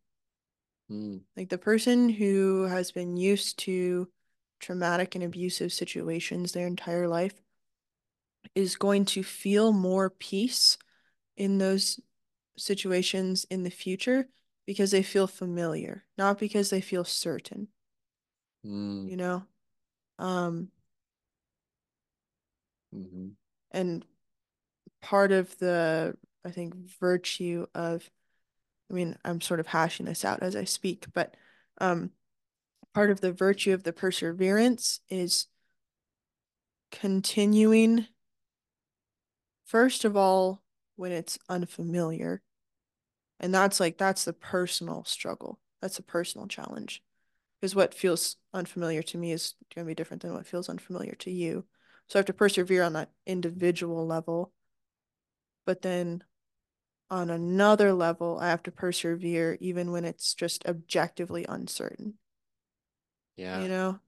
Mm. 0.91 1.23
Like 1.37 1.49
the 1.49 1.59
person 1.59 2.09
who 2.09 2.65
has 2.65 2.93
been 2.93 3.17
used 3.17 3.59
to 3.61 4.09
traumatic 4.61 5.15
and 5.15 5.25
abusive 5.25 5.73
situations 5.73 6.53
their 6.53 6.67
entire 6.67 7.09
life 7.09 7.35
is 8.55 8.77
going 8.77 9.05
to 9.05 9.23
feel 9.23 9.73
more 9.73 10.11
peace 10.11 10.79
in 11.37 11.59
those 11.59 12.01
situations 12.57 13.47
in 13.51 13.63
the 13.63 13.71
future 13.71 14.29
because 14.67 14.91
they 14.91 15.03
feel 15.03 15.27
familiar, 15.27 16.05
not 16.19 16.39
because 16.39 16.71
they 16.71 16.81
feel 16.81 17.05
certain, 17.05 17.69
Mm. 18.65 19.09
you 19.09 19.17
know? 19.17 19.43
Um, 20.19 20.71
hmm 22.93 23.37
and 23.71 24.05
part 25.03 25.33
of 25.33 25.57
the, 25.59 26.17
I 26.45 26.51
think, 26.51 26.75
virtue 27.01 27.67
of, 27.75 28.09
I 28.91 28.95
mean, 28.95 29.17
I'm 29.25 29.41
sort 29.41 29.61
of 29.61 29.67
hashing 29.69 30.07
this 30.07 30.25
out 30.25 30.43
as 30.43 30.57
I 30.57 30.65
speak, 30.65 31.07
but 31.15 31.37
um, 31.79 32.13
part 32.97 33.11
of 33.11 33.21
the 33.21 33.31
virtue 33.31 33.75
of 33.75 33.83
the 33.83 33.93
perseverance 33.93 35.01
is 35.11 35.49
continuing, 36.91 38.07
first 39.67 40.07
of 40.07 40.17
all, 40.17 40.63
when 40.95 41.13
it's 41.13 41.39
unfamiliar. 41.47 42.41
And 43.39 43.55
that's 43.55 43.81
like, 43.81 43.99
that's 43.99 44.25
the 44.25 44.33
personal 44.33 45.05
struggle. 45.05 45.61
That's 45.83 45.99
a 45.99 46.03
personal 46.03 46.47
challenge. 46.47 47.03
Because 47.61 47.75
what 47.75 47.93
feels 47.93 48.37
unfamiliar 48.55 49.03
to 49.03 49.19
me 49.19 49.31
is 49.31 49.53
going 49.75 49.85
to 49.85 49.91
be 49.91 49.95
different 49.95 50.23
than 50.23 50.33
what 50.33 50.47
feels 50.47 50.71
unfamiliar 50.71 51.17
to 51.17 51.31
you. 51.31 51.67
So 52.09 52.19
I 52.19 52.21
have 52.21 52.27
to 52.27 52.33
persevere 52.33 52.83
on 52.83 52.95
that 52.95 53.11
individual 53.27 54.07
level. 54.07 54.55
But 55.67 55.83
then 55.83 56.25
on 57.11 57.29
another 57.29 57.93
level, 57.93 58.39
I 58.41 58.49
have 58.49 58.63
to 58.63 58.73
persevere 58.73 59.59
even 59.61 59.93
when 59.93 60.07
it's 60.07 60.33
just 60.33 60.65
objectively 60.65 61.45
uncertain. 61.47 62.15
Yeah. 63.37 63.63
You 63.63 63.69
know? 63.69 64.01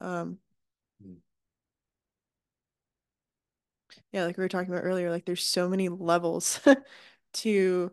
Um, 0.00 0.38
Mm. 1.04 1.16
yeah, 4.12 4.24
like 4.24 4.36
we 4.36 4.44
were 4.44 4.48
talking 4.48 4.72
about 4.72 4.84
earlier, 4.84 5.10
like 5.10 5.24
there's 5.24 5.44
so 5.44 5.68
many 5.68 5.88
levels 5.88 6.60
to 7.34 7.90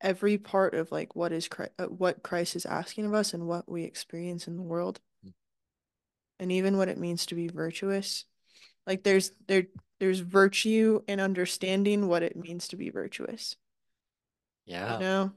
every 0.00 0.38
part 0.38 0.74
of 0.74 0.92
like 0.92 1.14
what 1.14 1.32
is 1.32 1.48
Christ, 1.48 1.72
uh, 1.78 1.86
what 1.86 2.22
Christ 2.22 2.56
is 2.56 2.66
asking 2.66 3.06
of 3.06 3.14
us 3.14 3.34
and 3.34 3.46
what 3.46 3.68
we 3.68 3.84
experience 3.84 4.46
in 4.46 4.56
the 4.56 4.62
world. 4.62 5.00
Mm. 5.26 5.32
And 6.38 6.52
even 6.52 6.76
what 6.76 6.88
it 6.88 6.98
means 6.98 7.26
to 7.26 7.34
be 7.34 7.48
virtuous. 7.48 8.24
Like 8.86 9.02
there's 9.02 9.32
there 9.46 9.64
there's 9.98 10.20
virtue 10.20 11.02
in 11.06 11.20
understanding 11.20 12.08
what 12.08 12.22
it 12.22 12.36
means 12.36 12.68
to 12.68 12.76
be 12.76 12.90
virtuous. 12.90 13.56
Yeah. 14.64 14.94
You 14.94 15.00
know? 15.00 15.32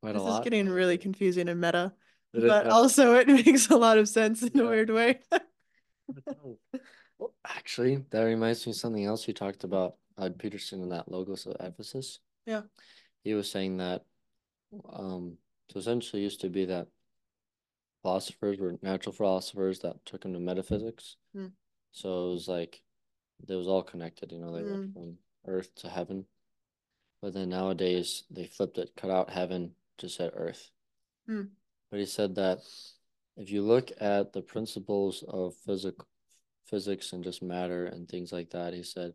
Quite 0.00 0.14
a 0.16 0.20
This 0.20 0.34
is 0.34 0.40
getting 0.40 0.68
really 0.68 0.98
confusing 0.98 1.48
and 1.48 1.60
meta. 1.60 1.92
But 2.32 2.42
meta. 2.42 2.70
also 2.70 3.14
it 3.14 3.26
makes 3.46 3.68
a 3.70 3.76
lot 3.76 3.98
of 3.98 4.08
sense 4.08 4.42
in 4.42 4.58
a 4.60 4.66
weird 4.66 4.90
way. 4.90 5.20
Well, 7.18 7.34
actually, 7.44 7.96
that 8.10 8.22
reminds 8.22 8.64
me 8.64 8.70
of 8.70 8.76
something 8.76 9.04
else 9.04 9.26
you 9.26 9.34
talked 9.34 9.64
about, 9.64 9.96
uh, 10.16 10.30
Peterson 10.38 10.82
and 10.82 10.92
that 10.92 11.10
Logos 11.10 11.46
of 11.46 11.56
Ephesus. 11.58 12.20
Yeah. 12.46 12.62
He 13.24 13.34
was 13.34 13.50
saying 13.50 13.78
that, 13.78 14.04
um, 14.92 15.36
so 15.68 15.80
essentially 15.80 16.22
used 16.22 16.40
to 16.42 16.48
be 16.48 16.66
that 16.66 16.86
philosophers 18.02 18.58
were 18.60 18.76
natural 18.82 19.12
philosophers 19.12 19.80
that 19.80 19.96
took 20.06 20.24
him 20.24 20.32
to 20.32 20.38
metaphysics. 20.38 21.16
Hmm. 21.34 21.46
So 21.90 22.28
it 22.28 22.32
was 22.34 22.46
like, 22.46 22.80
it 23.48 23.54
was 23.54 23.66
all 23.66 23.82
connected, 23.82 24.30
you 24.30 24.38
know, 24.38 24.52
they 24.54 24.62
went 24.62 24.90
Mm. 24.90 24.92
from 24.92 25.18
earth 25.44 25.74
to 25.76 25.88
heaven. 25.88 26.24
But 27.20 27.34
then 27.34 27.48
nowadays 27.48 28.22
they 28.30 28.46
flipped 28.46 28.78
it, 28.78 28.92
cut 28.96 29.10
out 29.10 29.30
heaven, 29.30 29.74
just 29.98 30.16
said 30.16 30.30
earth. 30.34 30.70
Hmm. 31.26 31.42
But 31.90 32.00
he 32.00 32.06
said 32.06 32.34
that 32.36 32.60
if 33.36 33.50
you 33.50 33.62
look 33.62 33.90
at 34.00 34.32
the 34.32 34.42
principles 34.42 35.24
of 35.26 35.54
physical 35.54 36.06
physics 36.66 37.12
and 37.12 37.24
just 37.24 37.42
matter 37.42 37.86
and 37.86 38.08
things 38.08 38.32
like 38.32 38.50
that, 38.50 38.74
he 38.74 38.82
said 38.82 39.14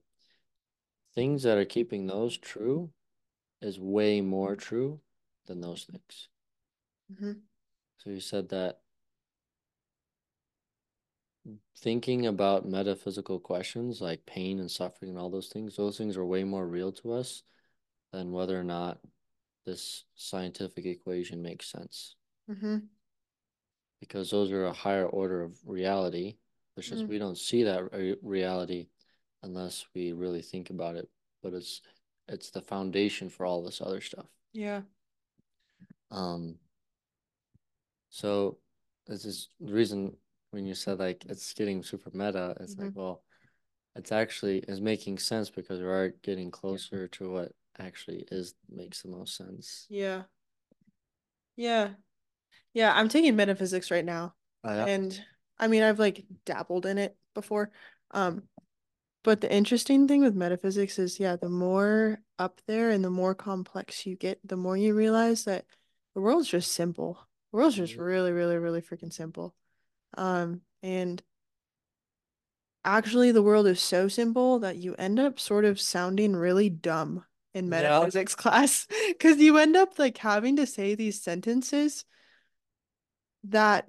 things 1.14 1.44
that 1.44 1.58
are 1.58 1.66
keeping 1.66 2.08
those 2.08 2.38
true 2.38 2.92
is 3.62 3.80
way 3.80 4.22
more 4.22 4.56
true 4.56 5.00
than 5.46 5.62
those 5.62 5.84
things. 5.84 6.30
Mhm. 7.12 7.42
So 7.98 8.10
he 8.10 8.20
said 8.20 8.50
that 8.50 8.80
thinking 11.78 12.26
about 12.26 12.68
metaphysical 12.68 13.40
questions 13.40 14.02
like 14.02 14.26
pain 14.26 14.60
and 14.60 14.72
suffering 14.72 15.12
and 15.12 15.20
all 15.20 15.30
those 15.30 15.50
things, 15.50 15.76
those 15.76 15.98
things 15.98 16.16
are 16.18 16.26
way 16.26 16.44
more 16.44 16.66
real 16.66 16.92
to 16.92 17.12
us 17.12 17.44
than 18.12 18.32
whether 18.32 18.60
or 18.60 18.64
not 18.64 19.00
this 19.66 20.06
scientific 20.16 20.86
equation 20.86 21.42
makes 21.42 21.70
sense. 21.70 22.16
Mhm. 22.48 22.90
Because 24.00 24.30
those 24.32 24.52
are 24.52 24.66
a 24.66 24.74
higher 24.74 25.06
order 25.06 25.42
of 25.44 25.58
reality. 25.66 26.38
It's 26.76 26.88
just 26.90 27.04
Mm. 27.06 27.10
we 27.10 27.18
don't 27.20 27.38
see 27.38 27.64
that 27.64 27.92
re- 27.92 28.18
reality 28.22 28.90
unless 29.44 29.86
we 29.94 30.12
really 30.12 30.42
think 30.42 30.70
about 30.70 30.96
it. 30.96 31.10
But 31.42 31.54
it's 31.54 31.82
it's 32.28 32.52
the 32.52 32.62
foundation 32.62 33.30
for 33.30 33.46
all 33.46 33.62
this 33.62 33.82
other 33.82 34.00
stuff. 34.02 34.28
Yeah. 34.54 34.84
Um, 36.10 36.58
so 38.10 38.58
this 39.08 39.26
is 39.26 39.50
the 39.60 39.74
reason 39.74 40.16
when 40.52 40.66
you 40.66 40.74
said 40.74 41.00
like 41.00 41.26
it's 41.26 41.54
getting 41.54 41.84
super 41.84 42.12
meta, 42.14 42.56
it's 42.60 42.78
like, 42.78 42.92
Mhm. 42.92 42.96
well, 42.96 43.24
it's 43.96 44.12
actually 44.12 44.60
is 44.60 44.80
making 44.82 45.18
sense 45.20 45.50
because 45.50 45.80
we 45.80 45.86
are 45.86 46.10
getting 46.10 46.52
closer 46.52 47.08
to 47.08 47.32
what 47.32 47.56
actually 47.78 48.26
is 48.32 48.56
makes 48.70 49.02
the 49.02 49.10
most 49.10 49.36
sense. 49.36 49.86
Yeah. 49.90 50.24
Yeah. 51.56 51.96
Yeah, 52.74 52.94
I'm 52.94 53.10
taking 53.10 53.36
metaphysics 53.36 53.92
right 53.92 54.06
now. 54.06 54.34
Oh, 54.64 54.74
yeah. 54.74 54.88
And 54.88 55.20
I 55.60 55.68
mean, 55.68 55.84
I've 55.84 56.00
like 56.00 56.26
dabbled 56.46 56.86
in 56.86 56.98
it 56.98 57.16
before. 57.34 57.72
Um, 58.12 58.44
but 59.24 59.42
the 59.42 59.54
interesting 59.54 60.08
thing 60.08 60.22
with 60.22 60.36
metaphysics 60.36 61.00
is, 61.00 61.20
yeah, 61.20 61.36
the 61.38 61.50
more 61.50 62.20
up 62.40 62.62
there 62.68 62.90
and 62.92 63.04
the 63.04 63.10
more 63.10 63.36
complex 63.36 64.06
you 64.06 64.16
get, 64.16 64.40
the 64.48 64.58
more 64.58 64.76
you 64.76 64.94
realize 64.94 65.46
that 65.46 65.66
the 66.14 66.22
world's 66.22 66.50
just 66.50 66.74
simple. 66.74 67.20
The 67.52 67.58
world's 67.58 67.76
just 67.78 67.94
Mhm. 67.94 68.00
really, 68.00 68.32
really, 68.32 68.58
really 68.58 68.82
freaking 68.82 69.14
simple. 69.14 69.56
Um, 70.18 70.62
and 70.84 71.22
actually 72.86 73.32
the 73.32 73.42
world 73.44 73.68
is 73.68 73.80
so 73.82 74.08
simple 74.08 74.60
that 74.60 74.78
you 74.78 74.96
end 74.96 75.20
up 75.20 75.40
sort 75.40 75.66
of 75.66 75.80
sounding 75.80 76.36
really 76.36 76.70
dumb 76.70 77.24
in 77.54 77.70
Yeah. 77.70 78.00
metaphysics 78.00 78.36
class 78.36 78.88
because 79.08 79.38
you 79.40 79.58
end 79.58 79.76
up 79.76 79.98
like 80.00 80.18
having 80.18 80.56
to 80.58 80.66
say 80.66 80.96
these 80.96 81.22
sentences 81.22 82.06
that 83.46 83.88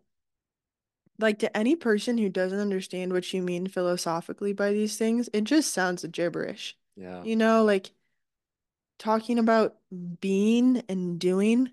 like 1.19 1.39
to 1.41 1.57
any 1.57 1.77
person 1.77 2.19
who 2.19 2.29
doesn't 2.29 2.59
understand 2.59 3.13
what 3.13 3.33
you 3.33 3.43
mean 3.43 3.67
philosophically 3.69 4.53
by 4.53 4.73
these 4.73 4.97
things, 4.97 5.29
it 5.33 5.45
just 5.45 5.73
sounds 5.73 6.05
gibberish. 6.05 6.77
Yeah. 6.97 7.23
You 7.23 7.37
know, 7.37 7.65
like 7.65 7.91
talking 8.99 9.39
about 9.39 9.77
being 10.21 10.83
and 10.89 11.19
doing 11.19 11.71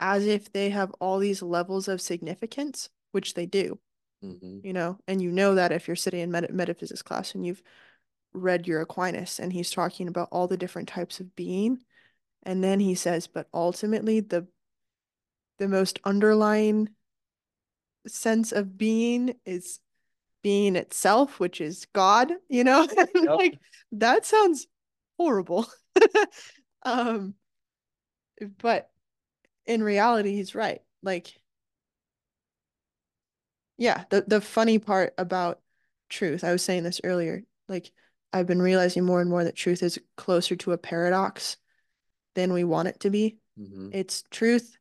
as 0.00 0.26
if 0.26 0.52
they 0.52 0.70
have 0.70 0.92
all 1.00 1.18
these 1.18 1.42
levels 1.42 1.88
of 1.88 2.00
significance, 2.00 2.88
which 3.12 3.34
they 3.34 3.46
do, 3.46 3.78
hmm 4.22 4.58
you 4.62 4.72
know, 4.72 4.98
and 5.06 5.22
you 5.22 5.30
know 5.30 5.54
that 5.54 5.70
if 5.70 5.86
you're 5.86 5.96
sitting 5.96 6.20
in 6.20 6.32
meta 6.32 6.52
metaphysics 6.52 7.02
class 7.02 7.34
and 7.34 7.46
you've 7.46 7.62
read 8.32 8.66
your 8.66 8.80
Aquinas 8.80 9.38
and 9.38 9.52
he's 9.52 9.70
talking 9.70 10.08
about 10.08 10.28
all 10.32 10.48
the 10.48 10.56
different 10.56 10.88
types 10.88 11.20
of 11.20 11.34
being. 11.36 11.78
And 12.42 12.62
then 12.62 12.80
he 12.80 12.94
says, 12.94 13.26
but 13.26 13.48
ultimately 13.54 14.20
the 14.20 14.46
the 15.58 15.68
most 15.68 15.98
underlying 16.04 16.88
sense 18.06 18.52
of 18.52 18.78
being 18.78 19.34
is 19.44 19.80
being 20.42 20.76
itself, 20.76 21.40
which 21.40 21.60
is 21.60 21.86
God, 21.92 22.32
you 22.48 22.64
know? 22.64 22.86
Yep. 23.14 23.28
like 23.38 23.58
that 23.92 24.24
sounds 24.24 24.66
horrible. 25.18 25.66
um 26.84 27.34
but 28.58 28.90
in 29.66 29.82
reality 29.82 30.34
he's 30.34 30.54
right. 30.54 30.80
Like 31.02 31.34
yeah, 33.76 34.04
the 34.10 34.22
the 34.26 34.40
funny 34.40 34.78
part 34.78 35.14
about 35.18 35.60
truth, 36.08 36.44
I 36.44 36.52
was 36.52 36.62
saying 36.62 36.82
this 36.82 37.00
earlier, 37.04 37.42
like 37.68 37.90
I've 38.32 38.46
been 38.46 38.62
realizing 38.62 39.04
more 39.04 39.20
and 39.20 39.30
more 39.30 39.44
that 39.44 39.56
truth 39.56 39.82
is 39.82 39.98
closer 40.16 40.56
to 40.56 40.72
a 40.72 40.78
paradox 40.78 41.56
than 42.34 42.52
we 42.52 42.64
want 42.64 42.88
it 42.88 43.00
to 43.00 43.10
be. 43.10 43.38
hmm 43.56 43.90
It's 43.92 44.24
truth. 44.30 44.76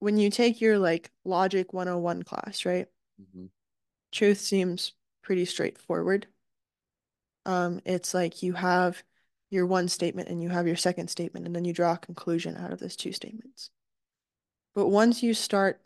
When 0.00 0.16
you 0.16 0.30
take 0.30 0.60
your 0.60 0.78
like 0.78 1.10
logic 1.24 1.72
101 1.72 2.24
class, 2.24 2.64
right? 2.64 2.88
hmm 3.32 3.46
Truth 4.12 4.40
seems 4.40 4.92
pretty 5.22 5.44
straightforward. 5.44 6.26
Um, 7.46 7.80
it's 7.84 8.12
like 8.12 8.42
you 8.42 8.54
have 8.54 9.02
your 9.50 9.66
one 9.66 9.88
statement 9.88 10.28
and 10.28 10.42
you 10.42 10.48
have 10.48 10.66
your 10.66 10.76
second 10.76 11.08
statement, 11.08 11.46
and 11.46 11.54
then 11.54 11.64
you 11.64 11.72
draw 11.72 11.92
a 11.92 11.98
conclusion 11.98 12.56
out 12.56 12.72
of 12.72 12.80
those 12.80 12.96
two 12.96 13.12
statements. 13.12 13.70
But 14.74 14.88
once 14.88 15.22
you 15.22 15.34
start 15.34 15.80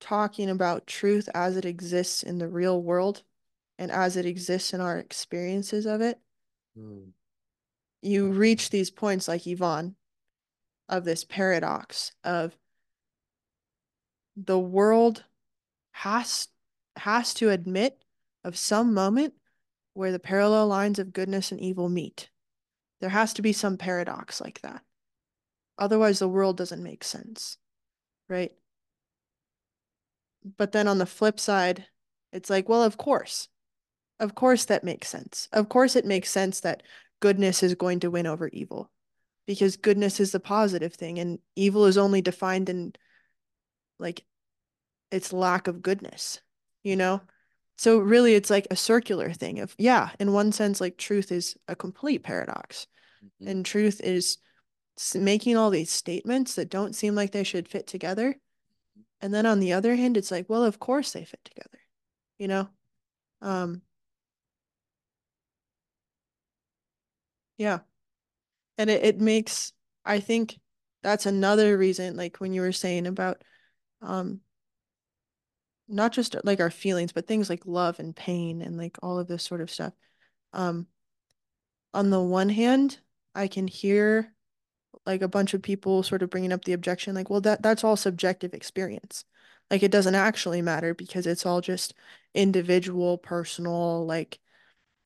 talking 0.00 0.48
about 0.50 0.86
truth 0.86 1.28
as 1.34 1.56
it 1.56 1.64
exists 1.64 2.22
in 2.22 2.38
the 2.38 2.48
real 2.48 2.82
world 2.82 3.22
and 3.78 3.90
as 3.90 4.16
it 4.16 4.26
exists 4.26 4.72
in 4.72 4.80
our 4.80 4.98
experiences 4.98 5.86
of 5.86 6.00
it, 6.00 6.18
Mm. 6.78 7.12
you 8.02 8.30
reach 8.30 8.70
these 8.70 8.90
points 8.90 9.28
like 9.28 9.46
Ivan 9.46 9.96
of 10.88 11.04
this 11.04 11.24
paradox 11.24 12.12
of 12.24 12.56
the 14.46 14.58
world 14.58 15.24
has 15.92 16.48
has 16.96 17.34
to 17.34 17.50
admit 17.50 18.02
of 18.44 18.56
some 18.56 18.94
moment 18.94 19.34
where 19.94 20.12
the 20.12 20.18
parallel 20.18 20.66
lines 20.66 20.98
of 20.98 21.12
goodness 21.12 21.52
and 21.52 21.60
evil 21.60 21.88
meet. 21.88 22.30
There 23.00 23.10
has 23.10 23.34
to 23.34 23.42
be 23.42 23.52
some 23.52 23.76
paradox 23.76 24.40
like 24.40 24.60
that. 24.62 24.82
Otherwise, 25.78 26.18
the 26.18 26.28
world 26.28 26.56
doesn't 26.56 26.82
make 26.82 27.04
sense, 27.04 27.56
right? 28.28 28.52
but 30.56 30.72
then 30.72 30.88
on 30.88 30.98
the 30.98 31.06
flip 31.06 31.38
side, 31.38 31.86
it's 32.32 32.50
like, 32.50 32.68
well, 32.68 32.82
of 32.82 32.96
course. 32.96 33.48
Of 34.18 34.34
course 34.34 34.66
that 34.66 34.84
makes 34.84 35.08
sense. 35.08 35.48
Of 35.52 35.68
course 35.68 35.96
it 35.96 36.04
makes 36.04 36.30
sense 36.30 36.60
that 36.60 36.82
goodness 37.20 37.62
is 37.62 37.74
going 37.74 38.00
to 38.00 38.10
win 38.10 38.26
over 38.26 38.48
evil 38.48 38.90
because 39.46 39.76
goodness 39.76 40.20
is 40.20 40.32
the 40.32 40.40
positive 40.40 40.94
thing 40.94 41.18
and 41.18 41.38
evil 41.56 41.86
is 41.86 41.98
only 41.98 42.22
defined 42.22 42.68
in 42.68 42.92
like 43.98 44.24
its 45.10 45.32
lack 45.32 45.68
of 45.68 45.82
goodness, 45.82 46.40
you 46.82 46.96
know? 46.96 47.20
So 47.76 47.98
really 47.98 48.34
it's 48.34 48.50
like 48.50 48.66
a 48.70 48.76
circular 48.76 49.32
thing 49.32 49.60
of 49.60 49.74
yeah, 49.78 50.10
in 50.20 50.32
one 50.32 50.52
sense 50.52 50.80
like 50.80 50.98
truth 50.98 51.32
is 51.32 51.56
a 51.66 51.74
complete 51.74 52.22
paradox. 52.22 52.86
Mm-hmm. 53.24 53.48
And 53.48 53.64
truth 53.64 54.00
is 54.04 54.38
making 55.14 55.56
all 55.56 55.70
these 55.70 55.90
statements 55.90 56.56
that 56.56 56.68
don't 56.68 56.94
seem 56.94 57.14
like 57.14 57.32
they 57.32 57.44
should 57.44 57.68
fit 57.68 57.86
together. 57.86 58.36
And 59.22 59.32
then 59.32 59.46
on 59.46 59.60
the 59.60 59.72
other 59.72 59.96
hand, 59.96 60.16
it's 60.16 60.30
like, 60.30 60.48
well, 60.48 60.64
of 60.64 60.78
course 60.78 61.12
they 61.12 61.24
fit 61.24 61.40
together. 61.44 61.78
You 62.38 62.48
know? 62.48 62.68
Um 63.40 63.82
Yeah. 67.58 67.80
And 68.78 68.90
it, 68.90 69.04
it 69.04 69.20
makes 69.20 69.72
I 70.04 70.20
think 70.20 70.58
that's 71.02 71.26
another 71.26 71.76
reason, 71.78 72.16
like 72.16 72.38
when 72.38 72.52
you 72.52 72.60
were 72.62 72.72
saying 72.72 73.06
about 73.06 73.42
um 74.02 74.40
not 75.90 76.12
just 76.12 76.36
like 76.44 76.60
our 76.60 76.70
feelings, 76.70 77.12
but 77.12 77.26
things 77.26 77.50
like 77.50 77.66
love 77.66 77.98
and 77.98 78.14
pain 78.14 78.62
and 78.62 78.76
like 78.76 78.98
all 79.02 79.18
of 79.18 79.26
this 79.26 79.42
sort 79.42 79.60
of 79.60 79.70
stuff. 79.70 79.92
Um, 80.52 80.86
on 81.92 82.10
the 82.10 82.20
one 82.20 82.48
hand, 82.48 82.98
I 83.34 83.48
can 83.48 83.66
hear 83.66 84.32
like 85.06 85.22
a 85.22 85.28
bunch 85.28 85.54
of 85.54 85.62
people 85.62 86.02
sort 86.02 86.22
of 86.22 86.30
bringing 86.30 86.52
up 86.52 86.64
the 86.64 86.72
objection, 86.72 87.14
like, 87.14 87.30
well, 87.30 87.40
that 87.42 87.62
that's 87.62 87.84
all 87.84 87.96
subjective 87.96 88.54
experience. 88.54 89.24
Like 89.70 89.82
it 89.82 89.92
doesn't 89.92 90.14
actually 90.14 90.62
matter 90.62 90.94
because 90.94 91.26
it's 91.26 91.46
all 91.46 91.60
just 91.60 91.94
individual, 92.34 93.18
personal, 93.18 94.04
like, 94.06 94.38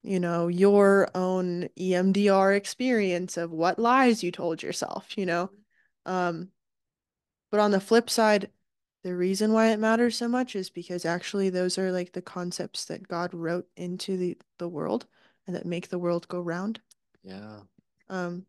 you 0.02 0.20
know, 0.20 0.48
your 0.48 1.10
own 1.14 1.68
EMDR 1.78 2.56
experience 2.56 3.36
of 3.36 3.50
what 3.50 3.78
lies 3.78 4.22
you 4.22 4.32
told 4.32 4.62
yourself, 4.62 5.16
you 5.16 5.26
know. 5.26 5.50
Um, 6.06 6.50
but 7.50 7.60
on 7.60 7.70
the 7.70 7.80
flip 7.80 8.10
side, 8.10 8.50
the 9.04 9.14
reason 9.14 9.52
why 9.52 9.68
it 9.68 9.78
matters 9.78 10.16
so 10.16 10.26
much 10.26 10.56
is 10.56 10.70
because 10.70 11.04
actually 11.04 11.50
those 11.50 11.78
are 11.78 11.92
like 11.92 12.12
the 12.12 12.22
concepts 12.22 12.86
that 12.86 13.06
God 13.06 13.34
wrote 13.34 13.68
into 13.76 14.16
the 14.16 14.38
the 14.58 14.68
world 14.68 15.06
and 15.46 15.54
that 15.54 15.66
make 15.66 15.88
the 15.88 15.98
world 15.98 16.26
go 16.26 16.40
round. 16.40 16.80
Yeah. 17.22 17.60
Um 18.08 18.46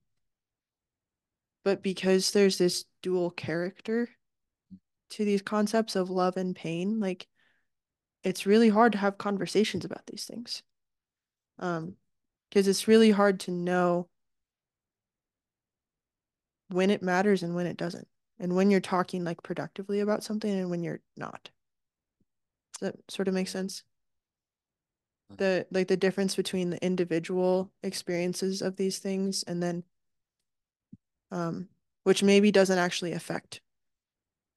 but 1.66 1.84
because 1.84 2.32
there's 2.32 2.58
this 2.58 2.86
dual 3.02 3.32
character 3.32 4.10
to 5.12 5.26
these 5.26 5.42
concepts 5.42 5.96
of 5.96 6.10
love 6.10 6.38
and 6.38 6.56
pain, 6.56 7.02
like 7.02 7.28
it's 8.24 8.46
really 8.46 8.70
hard 8.70 8.94
to 8.94 8.98
have 8.98 9.18
conversations 9.18 9.84
about 9.84 10.06
these 10.08 10.24
things. 10.24 10.64
Um 11.60 11.96
because 12.50 12.70
it's 12.70 12.88
really 12.88 13.12
hard 13.12 13.42
to 13.42 13.52
know 13.52 14.08
when 16.70 16.90
it 16.90 17.04
matters 17.04 17.44
and 17.44 17.56
when 17.56 17.66
it 17.66 17.76
doesn't 17.76 18.08
and 18.40 18.56
when 18.56 18.70
you're 18.70 18.82
talking 18.82 19.24
like 19.24 19.44
productively 19.44 20.00
about 20.00 20.24
something 20.24 20.52
and 20.52 20.70
when 20.70 20.84
you're 20.84 21.02
not. 21.16 21.50
Does 22.74 22.92
that 22.92 23.12
sort 23.12 23.28
of 23.28 23.34
make 23.34 23.48
sense? 23.48 23.84
The 25.38 25.66
like 25.72 25.88
the 25.88 25.98
difference 25.98 26.36
between 26.36 26.70
the 26.70 26.84
individual 26.86 27.72
experiences 27.82 28.62
of 28.62 28.76
these 28.76 29.00
things 29.00 29.44
and 29.44 29.62
then 29.62 29.84
um 31.32 31.68
which 32.04 32.22
maybe 32.22 32.52
doesn't 32.52 32.78
actually 32.78 33.14
affect 33.14 33.62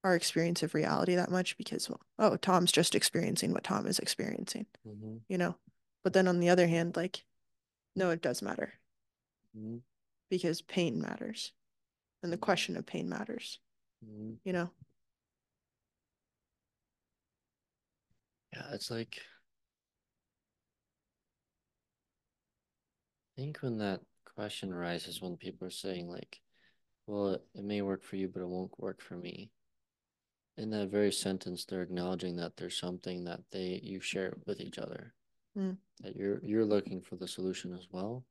our 0.03 0.15
experience 0.15 0.63
of 0.63 0.73
reality 0.73 1.15
that 1.15 1.31
much 1.31 1.57
because 1.57 1.89
well, 1.89 1.99
oh, 2.19 2.37
Tom's 2.37 2.71
just 2.71 2.95
experiencing 2.95 3.51
what 3.51 3.63
Tom 3.63 3.85
is 3.87 3.99
experiencing. 3.99 4.65
Mm-hmm. 4.87 5.17
You 5.27 5.37
know. 5.37 5.55
But 6.03 6.13
then 6.13 6.27
on 6.27 6.39
the 6.39 6.49
other 6.49 6.67
hand, 6.67 6.95
like 6.95 7.25
no, 7.95 8.11
it 8.11 8.21
does 8.21 8.41
matter. 8.41 8.73
Mm-hmm. 9.57 9.77
Because 10.29 10.61
pain 10.61 11.01
matters. 11.01 11.51
And 12.21 12.31
the 12.31 12.37
question 12.37 12.77
of 12.77 12.85
pain 12.85 13.09
matters. 13.09 13.59
Mm-hmm. 14.05 14.33
You 14.43 14.53
know? 14.53 14.69
Yeah, 18.53 18.73
it's 18.73 18.89
like 18.89 19.19
I 23.37 23.41
think 23.41 23.59
when 23.59 23.77
that 23.77 24.01
question 24.35 24.73
arises 24.73 25.21
when 25.21 25.37
people 25.37 25.67
are 25.67 25.71
saying 25.71 26.09
like, 26.09 26.39
well, 27.07 27.33
it 27.33 27.63
may 27.63 27.81
work 27.81 28.03
for 28.03 28.15
you, 28.15 28.27
but 28.27 28.41
it 28.41 28.47
won't 28.47 28.77
work 28.79 29.01
for 29.01 29.15
me. 29.15 29.49
In 30.57 30.69
that 30.71 30.89
very 30.89 31.11
sentence, 31.11 31.63
they're 31.63 31.81
acknowledging 31.81 32.35
that 32.35 32.57
there's 32.57 32.77
something 32.77 33.23
that 33.25 33.39
they 33.51 33.79
you 33.81 34.01
share 34.01 34.37
with 34.45 34.59
each 34.59 34.77
other. 34.77 35.13
Mm. 35.57 35.77
That 36.01 36.15
you're 36.15 36.39
you're 36.43 36.65
looking 36.65 37.01
for 37.01 37.15
the 37.15 37.27
solution 37.27 37.73
as 37.73 37.87
well. 37.91 38.25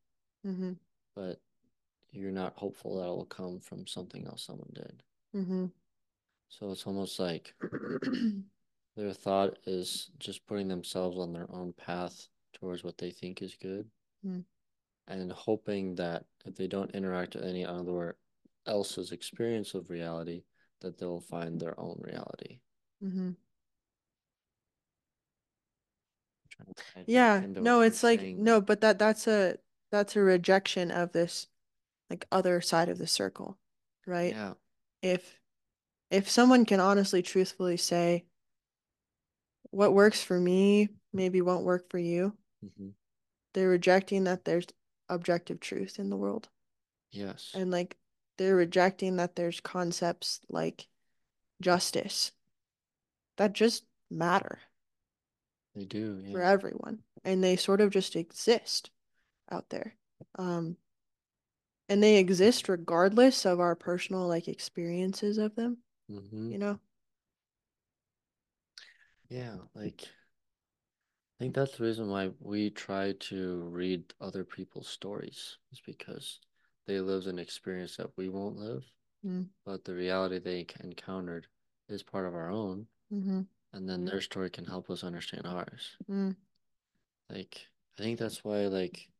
Mm-hmm. 0.47 0.73
But 1.16 1.41
you're 2.11 2.31
not 2.31 2.55
hopeful 2.57 2.97
that 2.97 3.07
it 3.07 3.16
will 3.16 3.25
come 3.25 3.61
from 3.61 3.87
something 3.87 4.27
else 4.27 4.45
someone 4.45 4.71
did. 4.75 5.03
Mm-hmm. 5.35 5.66
So 6.49 6.70
it's 6.70 6.87
almost 6.87 7.18
like 7.18 7.55
their 8.97 9.12
thought 9.12 9.59
is 9.66 10.11
just 10.18 10.47
putting 10.47 10.68
themselves 10.68 11.18
on 11.18 11.33
their 11.33 11.49
own 11.53 11.72
path 11.72 12.29
towards 12.55 12.83
what 12.83 12.99
they 12.99 13.11
think 13.11 13.43
is 13.43 13.55
good 13.61 13.87
mm. 14.26 14.43
and 15.07 15.33
hoping 15.33 15.95
that 15.97 16.24
if 16.47 16.57
they 16.57 16.66
don't 16.66 16.91
interact 16.93 17.35
with 17.35 17.45
any 17.45 17.64
other 17.64 18.16
else's 18.66 19.12
experience 19.12 19.74
of 19.74 19.91
reality, 19.91 20.43
that 20.81 20.99
they'll 20.99 21.20
find 21.20 21.61
their 21.61 21.79
own 21.79 22.01
reality. 22.03 22.61
Mm-hmm. 23.05 23.31
Yeah, 27.07 27.45
no, 27.47 27.83
it's 27.83 28.03
like 28.03 28.20
saying. 28.20 28.43
no, 28.43 28.61
but 28.61 28.81
that 28.81 28.99
that's 28.99 29.26
a 29.29 29.59
that's 29.93 30.16
a 30.16 30.20
rejection 30.20 30.91
of 30.91 31.12
this 31.12 31.47
like 32.11 32.26
other 32.33 32.61
side 32.61 32.89
of 32.89 32.99
the 32.99 33.07
circle, 33.07 33.59
right? 34.07 34.33
Yeah. 34.35 34.55
If 35.03 35.38
if 36.11 36.30
someone 36.30 36.64
can 36.64 36.80
honestly, 36.80 37.22
truthfully 37.22 37.76
say, 37.76 38.24
what 39.70 39.92
works 39.92 40.22
for 40.22 40.38
me 40.38 40.88
maybe 41.12 41.40
won't 41.42 41.64
work 41.64 41.90
for 41.90 41.99
you, 41.99 42.34
mm-hmm. 42.64 42.88
they're 43.55 43.68
rejecting 43.68 44.24
that 44.24 44.44
there's 44.44 44.66
objective 45.09 45.61
truth 45.61 45.99
in 45.99 46.11
the 46.11 46.16
world. 46.16 46.49
Yes. 47.11 47.53
And 47.55 47.70
like 47.70 47.96
they're 48.36 48.57
rejecting 48.57 49.16
that 49.16 49.36
there's 49.36 49.61
concepts 49.61 50.40
like 50.49 50.86
justice 51.61 52.32
that 53.36 53.53
just 53.53 53.84
matter. 54.11 54.59
They 55.74 55.84
do, 55.84 56.20
yeah. 56.24 56.32
For 56.32 56.42
everyone. 56.42 57.01
And 57.24 57.42
they 57.42 57.57
sort 57.57 57.80
of 57.80 57.90
just 57.90 58.16
exist 58.16 58.90
out 59.51 59.68
there. 59.70 59.94
Um 60.38 60.76
and 61.89 62.03
they 62.03 62.16
exist 62.16 62.68
regardless 62.68 63.45
of 63.47 63.61
our 63.61 63.74
personal 63.74 64.26
like 64.26 64.49
experiences 64.49 65.39
of 65.39 65.55
them 65.55 65.78
mm-hmm. 66.11 66.53
you 66.53 66.59
know? 66.59 66.78
Yeah, 69.28 69.57
like 69.74 70.05
I 70.05 71.45
think 71.45 71.55
that's 71.55 71.76
the 71.76 71.84
reason 71.84 72.09
why 72.09 72.30
we 72.41 72.70
try 72.70 73.14
to 73.20 73.57
read 73.70 74.03
other 74.20 74.45
people's 74.45 74.89
stories 74.89 75.59
is 75.70 75.80
because 75.84 76.41
they 76.86 77.01
lived 77.01 77.26
an 77.26 77.39
experience 77.39 77.97
that 77.97 78.11
we 78.16 78.30
won't 78.30 78.57
live, 78.57 78.91
mm. 79.24 79.47
but 79.66 79.84
the 79.84 79.95
reality 79.95 80.39
they 80.39 80.66
encountered 80.82 81.47
is 81.89 82.03
part 82.03 82.26
of 82.26 82.34
our 82.34 82.51
own, 82.51 82.86
mm-hmm. 83.12 83.43
and 83.74 83.89
then 83.89 84.07
their 84.07 84.22
story 84.22 84.49
can 84.49 84.64
help 84.64 84.89
us 84.89 85.05
understand 85.05 85.47
ours. 85.47 85.97
Mm. 86.11 86.34
Like 87.30 87.68
I 87.99 88.03
think 88.03 88.18
that's 88.18 88.43
why 88.43 88.66
like 88.66 89.11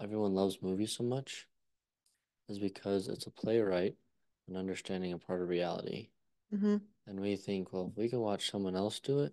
everyone 0.00 0.34
loves 0.34 0.58
movies 0.60 0.90
so 0.90 1.04
much, 1.04 1.46
is 2.48 2.58
because 2.58 3.08
it's 3.08 3.26
a 3.26 3.30
playwright 3.30 3.94
and 4.48 4.56
understanding 4.56 5.12
a 5.12 5.18
part 5.18 5.42
of 5.42 5.48
reality. 5.48 6.08
Mm-hmm. 6.54 6.76
And 7.06 7.20
we 7.20 7.36
think, 7.36 7.72
well, 7.72 7.88
if 7.90 7.98
we 7.98 8.08
can 8.08 8.20
watch 8.20 8.50
someone 8.50 8.76
else 8.76 9.00
do 9.00 9.20
it, 9.20 9.32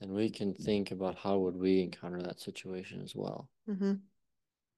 then 0.00 0.12
we 0.12 0.30
can 0.30 0.54
think 0.54 0.90
about 0.90 1.16
how 1.16 1.38
would 1.38 1.56
we 1.56 1.82
encounter 1.82 2.22
that 2.22 2.40
situation 2.40 3.02
as 3.02 3.14
well. 3.14 3.48
Mm-hmm. 3.68 3.94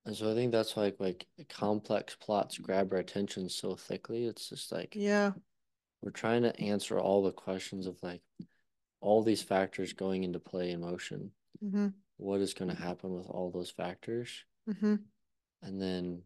And 0.05 0.17
so 0.17 0.31
I 0.31 0.35
think 0.35 0.51
that's 0.51 0.75
why 0.75 0.93
like 0.99 1.27
complex 1.49 2.17
plots 2.17 2.59
grab 2.59 2.93
our 2.93 2.99
attention 2.99 3.49
so 3.49 3.77
thickly. 3.77 4.27
It's 4.27 4.49
just 4.49 4.73
like 4.73 4.95
yeah, 4.97 5.31
we're 6.03 6.11
trying 6.11 6.43
to 6.43 6.61
answer 6.61 6.99
all 6.99 7.23
the 7.23 7.33
questions 7.33 7.87
of 7.87 8.03
like 8.03 8.21
all 9.01 9.23
these 9.23 9.43
factors 9.43 9.93
going 9.93 10.25
into 10.25 10.41
play 10.41 10.73
in 10.73 10.81
motion. 10.81 11.31
Mm-hmm. 11.65 11.89
What 12.17 12.41
is 12.41 12.55
going 12.55 12.75
to 12.75 12.83
happen 12.83 13.13
with 13.15 13.27
all 13.27 13.51
those 13.51 13.71
factors? 13.71 14.45
Mm-hmm. 14.69 14.97
And 15.63 15.81
then, 15.81 16.23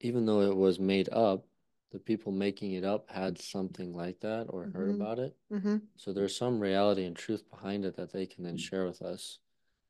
even 0.00 0.26
though 0.26 0.42
it 0.42 0.56
was 0.56 0.78
made 0.78 1.08
up, 1.10 1.44
the 1.92 1.98
people 1.98 2.32
making 2.32 2.72
it 2.72 2.84
up 2.84 3.08
had 3.10 3.40
something 3.40 3.94
like 3.94 4.20
that 4.20 4.46
or 4.50 4.64
mm-hmm. 4.64 4.76
heard 4.76 4.90
about 4.90 5.18
it. 5.18 5.36
Mm-hmm. 5.52 5.76
So 5.96 6.12
there's 6.12 6.36
some 6.36 6.60
reality 6.60 7.04
and 7.04 7.16
truth 7.16 7.48
behind 7.50 7.84
it 7.84 7.96
that 7.96 8.12
they 8.12 8.26
can 8.26 8.44
then 8.44 8.56
share 8.56 8.86
with 8.86 9.02
us 9.02 9.38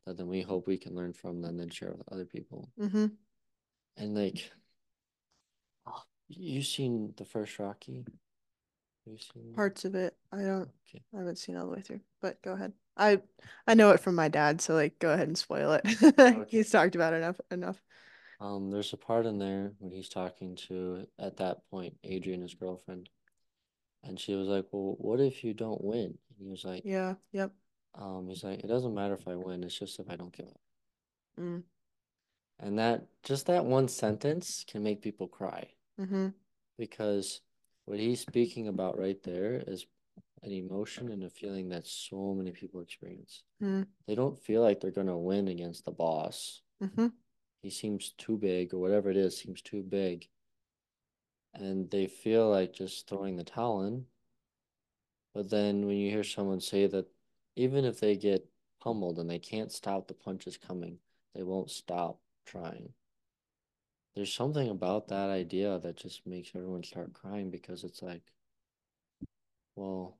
that 0.06 0.16
then 0.16 0.28
we 0.28 0.42
hope 0.42 0.66
we 0.66 0.76
can 0.76 0.94
learn 0.94 1.12
from 1.12 1.44
and 1.44 1.58
then 1.58 1.68
share 1.68 1.90
with 1.90 2.02
other 2.12 2.24
people. 2.24 2.70
Mm-hmm. 2.80 3.06
And 3.96 4.14
like, 4.14 4.50
you 6.28 6.62
seen 6.62 7.14
the 7.16 7.24
first 7.24 7.58
Rocky? 7.58 8.04
You 9.06 9.18
seen? 9.18 9.52
Parts 9.54 9.84
of 9.84 9.94
it. 9.94 10.16
I 10.32 10.42
don't 10.42 10.68
Okay. 10.88 11.02
I 11.14 11.18
haven't 11.18 11.38
seen 11.38 11.56
all 11.56 11.66
the 11.66 11.72
way 11.72 11.80
through, 11.80 12.00
but 12.20 12.40
go 12.42 12.52
ahead. 12.52 12.72
I 12.96 13.20
I 13.66 13.74
know 13.74 13.90
it 13.90 14.00
from 14.00 14.14
my 14.14 14.28
dad, 14.28 14.60
so 14.60 14.74
like 14.74 14.98
go 14.98 15.12
ahead 15.12 15.28
and 15.28 15.38
spoil 15.38 15.78
it. 15.82 16.46
He's 16.48 16.70
talked 16.70 16.94
about 16.94 17.12
it 17.12 17.16
enough 17.16 17.40
enough. 17.50 17.82
Um, 18.40 18.70
there's 18.70 18.92
a 18.92 18.96
part 18.98 19.26
in 19.26 19.38
there 19.38 19.72
when 19.78 19.92
he's 19.92 20.08
talking 20.08 20.56
to, 20.68 21.06
at 21.18 21.38
that 21.38 21.58
point, 21.70 21.94
Adrian, 22.04 22.42
his 22.42 22.54
girlfriend, 22.54 23.08
and 24.04 24.20
she 24.20 24.34
was 24.34 24.46
like, 24.48 24.66
"Well, 24.72 24.96
what 24.98 25.20
if 25.20 25.42
you 25.42 25.54
don't 25.54 25.82
win?" 25.82 26.18
And 26.28 26.38
he 26.38 26.46
was 26.46 26.64
like, 26.64 26.82
Yeah, 26.84 27.14
yep. 27.32 27.52
um, 27.94 28.28
he's 28.28 28.44
like, 28.44 28.60
"It 28.60 28.66
doesn't 28.68 28.94
matter 28.94 29.14
if 29.14 29.26
I 29.26 29.36
win. 29.36 29.64
It's 29.64 29.78
just 29.78 29.98
if 29.98 30.10
I 30.10 30.16
don't 30.16 30.36
give 30.36 30.46
up." 30.46 30.60
Mm. 31.40 31.62
And 32.60 32.78
that 32.78 33.06
just 33.22 33.46
that 33.46 33.64
one 33.64 33.88
sentence 33.88 34.64
can 34.66 34.82
make 34.82 35.02
people 35.02 35.28
cry 35.28 35.68
Mm-hmm. 36.00 36.28
because 36.78 37.40
what 37.86 37.98
he's 37.98 38.20
speaking 38.20 38.68
about 38.68 38.98
right 38.98 39.22
there 39.22 39.62
is 39.66 39.86
an 40.42 40.52
emotion 40.52 41.10
and 41.10 41.24
a 41.24 41.30
feeling 41.30 41.70
that 41.70 41.86
so 41.86 42.34
many 42.34 42.52
people 42.52 42.80
experience. 42.82 43.42
Mm. 43.62 43.86
They 44.06 44.14
don't 44.14 44.38
feel 44.42 44.60
like 44.62 44.80
they're 44.80 44.90
gonna 44.90 45.16
win 45.18 45.48
against 45.48 45.84
the 45.86 45.90
boss. 45.90 46.60
Mm-hmm. 46.82 47.06
He 47.66 47.70
seems 47.70 48.10
too 48.10 48.36
big 48.36 48.72
or 48.72 48.78
whatever 48.78 49.10
it 49.10 49.16
is 49.16 49.36
seems 49.36 49.60
too 49.60 49.82
big. 49.82 50.28
And 51.52 51.90
they 51.90 52.06
feel 52.06 52.48
like 52.48 52.72
just 52.72 53.08
throwing 53.08 53.34
the 53.34 53.42
towel 53.42 53.82
in. 53.82 54.06
But 55.32 55.50
then 55.50 55.86
when 55.86 55.98
you 55.98 56.10
hear 56.10 56.24
someone 56.24 56.60
say 56.60 56.88
that 56.88 57.06
even 57.54 57.84
if 57.84 58.00
they 58.00 58.16
get 58.16 58.50
pummeled 58.80 59.20
and 59.20 59.30
they 59.30 59.38
can't 59.38 59.70
stop 59.70 60.08
the 60.08 60.14
punches 60.14 60.56
coming, 60.56 60.98
they 61.32 61.44
won't 61.44 61.70
stop 61.70 62.20
trying. 62.44 62.92
There's 64.16 64.34
something 64.34 64.68
about 64.68 65.06
that 65.06 65.30
idea 65.30 65.78
that 65.78 65.94
just 65.94 66.26
makes 66.26 66.50
everyone 66.56 66.82
start 66.82 67.12
crying 67.12 67.50
because 67.52 67.84
it's 67.84 68.02
like, 68.02 68.32
well, 69.76 70.18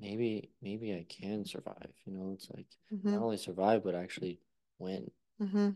maybe 0.00 0.50
maybe 0.62 0.92
I 0.94 1.04
can 1.08 1.44
survive. 1.44 1.92
You 2.04 2.12
know, 2.12 2.32
it's 2.34 2.50
like 2.50 2.66
Mm-hmm. 2.92 3.16
not 3.16 3.22
only 3.22 3.36
survive 3.36 3.84
but 3.84 3.94
actually 3.94 4.40
win. 4.78 5.10
Mm-hmm. 5.40 5.70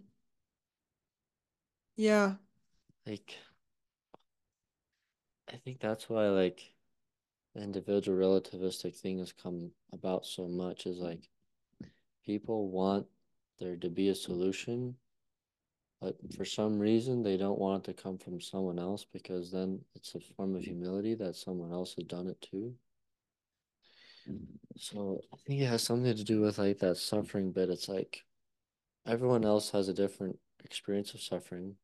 Yeah. 1.97 2.35
Like 3.07 3.39
I 5.53 5.57
think 5.57 5.81
that's 5.81 6.09
why 6.09 6.29
like 6.29 6.75
the 7.55 7.63
individual 7.63 8.19
relativistic 8.19 8.97
thing 8.97 9.19
has 9.19 9.33
come 9.33 9.71
about 9.93 10.27
so 10.27 10.49
much 10.49 10.87
is 10.87 10.99
like 10.99 11.29
people 12.27 12.69
want 12.69 13.07
there 13.61 13.77
to 13.77 13.89
be 13.89 14.09
a 14.09 14.15
solution, 14.15 14.97
but 16.01 16.17
for 16.37 16.45
some 16.45 16.79
reason 16.79 17.23
they 17.23 17.37
don't 17.37 17.59
want 17.59 17.87
it 17.89 17.97
to 17.97 18.03
come 18.03 18.19
from 18.19 18.41
someone 18.41 18.79
else 18.79 19.07
because 19.13 19.53
then 19.53 19.81
it's 19.95 20.15
a 20.15 20.21
form 20.21 20.57
of 20.57 20.63
humility 20.63 21.15
that 21.15 21.37
someone 21.37 21.73
else 21.73 21.95
has 21.95 22.07
done 22.07 22.27
it 22.27 22.41
too. 22.41 22.75
So 24.77 25.21
I 25.33 25.37
think 25.47 25.61
it 25.61 25.67
has 25.67 25.83
something 25.83 26.17
to 26.17 26.25
do 26.25 26.41
with 26.41 26.59
like 26.59 26.79
that 26.81 26.97
suffering 26.97 27.53
bit. 27.53 27.71
It's 27.71 27.89
like 27.89 28.25
everyone 29.07 29.45
else 29.45 29.71
has 29.71 29.89
a 29.89 29.95
different 29.95 30.39
experience 30.65 31.15
of 31.15 31.21
suffering, 31.21 31.77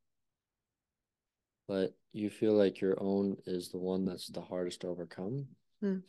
but 1.68 1.94
you 2.12 2.30
feel 2.30 2.54
like 2.54 2.80
your 2.80 3.00
own 3.00 3.36
is 3.46 3.68
the 3.68 3.78
one 3.78 4.04
that's 4.04 4.28
the 4.28 4.40
hardest 4.40 4.80
to 4.80 4.88
overcome. 4.88 5.46
Mm. 5.82 6.02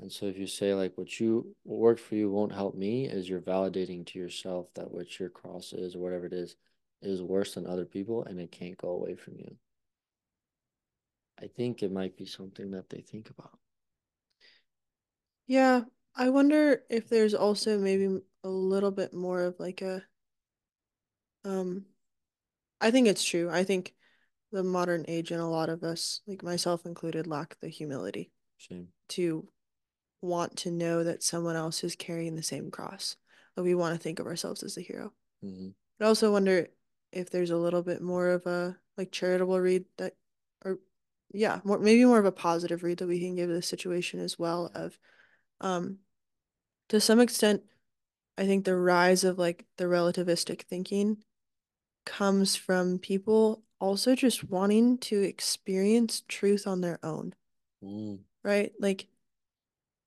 And 0.00 0.10
so 0.10 0.26
if 0.26 0.38
you 0.38 0.46
say 0.46 0.74
like 0.74 0.96
what 0.96 1.20
you 1.20 1.54
what 1.62 1.78
worked 1.78 2.00
for 2.00 2.14
you 2.14 2.30
won't 2.30 2.54
help 2.54 2.74
me, 2.74 3.06
is 3.06 3.28
you're 3.28 3.40
validating 3.40 4.06
to 4.06 4.18
yourself 4.18 4.66
that 4.74 4.90
what 4.90 5.18
your 5.18 5.28
cross 5.28 5.72
is 5.72 5.94
or 5.94 6.00
whatever 6.00 6.26
it 6.26 6.32
is 6.32 6.56
is 7.02 7.22
worse 7.22 7.54
than 7.54 7.66
other 7.66 7.84
people 7.84 8.24
and 8.24 8.40
it 8.40 8.52
can't 8.52 8.76
go 8.76 8.88
away 8.88 9.14
from 9.14 9.34
you. 9.38 9.56
I 11.42 11.46
think 11.46 11.82
it 11.82 11.92
might 11.92 12.16
be 12.16 12.26
something 12.26 12.70
that 12.72 12.90
they 12.90 13.00
think 13.00 13.30
about. 13.30 13.58
Yeah. 15.46 15.82
I 16.14 16.28
wonder 16.28 16.82
if 16.90 17.08
there's 17.08 17.34
also 17.34 17.78
maybe 17.78 18.20
a 18.44 18.48
little 18.48 18.90
bit 18.90 19.14
more 19.14 19.42
of 19.42 19.58
like 19.58 19.80
a 19.80 20.02
um 21.44 21.84
I 22.80 22.90
think 22.90 23.08
it's 23.08 23.24
true. 23.24 23.50
I 23.50 23.64
think 23.64 23.94
the 24.52 24.64
modern 24.64 25.04
age 25.06 25.30
and 25.30 25.40
a 25.40 25.46
lot 25.46 25.68
of 25.68 25.84
us, 25.84 26.22
like 26.26 26.42
myself 26.42 26.86
included, 26.86 27.26
lack 27.26 27.56
the 27.60 27.68
humility 27.68 28.32
Shame. 28.56 28.88
to 29.10 29.48
want 30.22 30.56
to 30.58 30.70
know 30.70 31.04
that 31.04 31.22
someone 31.22 31.56
else 31.56 31.84
is 31.84 31.94
carrying 31.94 32.36
the 32.36 32.42
same 32.42 32.70
cross. 32.70 33.16
That 33.56 33.62
we 33.62 33.74
want 33.74 33.94
to 33.94 34.02
think 34.02 34.18
of 34.18 34.26
ourselves 34.26 34.62
as 34.62 34.76
a 34.76 34.82
hero. 34.82 35.12
hmm 35.42 35.68
I 36.00 36.06
also 36.06 36.32
wonder 36.32 36.68
if 37.12 37.30
there's 37.30 37.50
a 37.50 37.56
little 37.56 37.82
bit 37.82 38.00
more 38.00 38.30
of 38.30 38.46
a 38.46 38.78
like 38.96 39.12
charitable 39.12 39.60
read 39.60 39.84
that, 39.98 40.14
or 40.64 40.78
yeah, 41.32 41.60
more 41.64 41.78
maybe 41.78 42.04
more 42.04 42.18
of 42.18 42.24
a 42.24 42.32
positive 42.32 42.82
read 42.82 42.98
that 42.98 43.08
we 43.08 43.20
can 43.20 43.36
give 43.36 43.48
this 43.48 43.66
situation 43.66 44.20
as 44.20 44.38
well. 44.38 44.70
Of, 44.74 44.98
um, 45.60 45.98
to 46.88 47.00
some 47.00 47.20
extent, 47.20 47.62
I 48.38 48.46
think 48.46 48.64
the 48.64 48.76
rise 48.76 49.24
of 49.24 49.38
like 49.38 49.66
the 49.76 49.84
relativistic 49.84 50.62
thinking 50.62 51.18
comes 52.10 52.56
from 52.56 52.98
people 52.98 53.62
also 53.78 54.14
just 54.14 54.44
wanting 54.44 54.98
to 54.98 55.22
experience 55.22 56.22
truth 56.28 56.66
on 56.66 56.80
their 56.80 56.98
own, 57.02 57.34
Mm, 57.82 58.18
right? 58.44 58.72
Like 58.78 59.06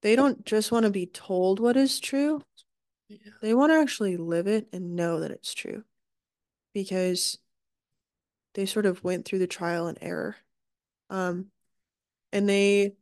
they 0.01 0.15
don't 0.15 0.45
just 0.45 0.71
want 0.71 0.85
to 0.85 0.91
be 0.91 1.05
told 1.07 1.59
what 1.59 1.77
is 1.77 1.99
true, 1.99 2.43
yeah. 3.09 3.17
they 3.41 3.53
want 3.53 3.71
to 3.71 3.77
actually 3.77 4.17
live 4.17 4.47
it 4.47 4.67
and 4.73 4.95
know 4.95 5.21
that 5.21 5.31
it's 5.31 5.53
true 5.53 5.83
because 6.73 7.39
they 8.53 8.65
sort 8.65 8.85
of 8.85 9.03
went 9.03 9.25
through 9.25 9.39
the 9.39 9.47
trial 9.47 9.87
and 9.87 9.97
error. 10.01 10.35
Um, 11.09 11.47
and 12.31 12.49
they, 12.49 12.95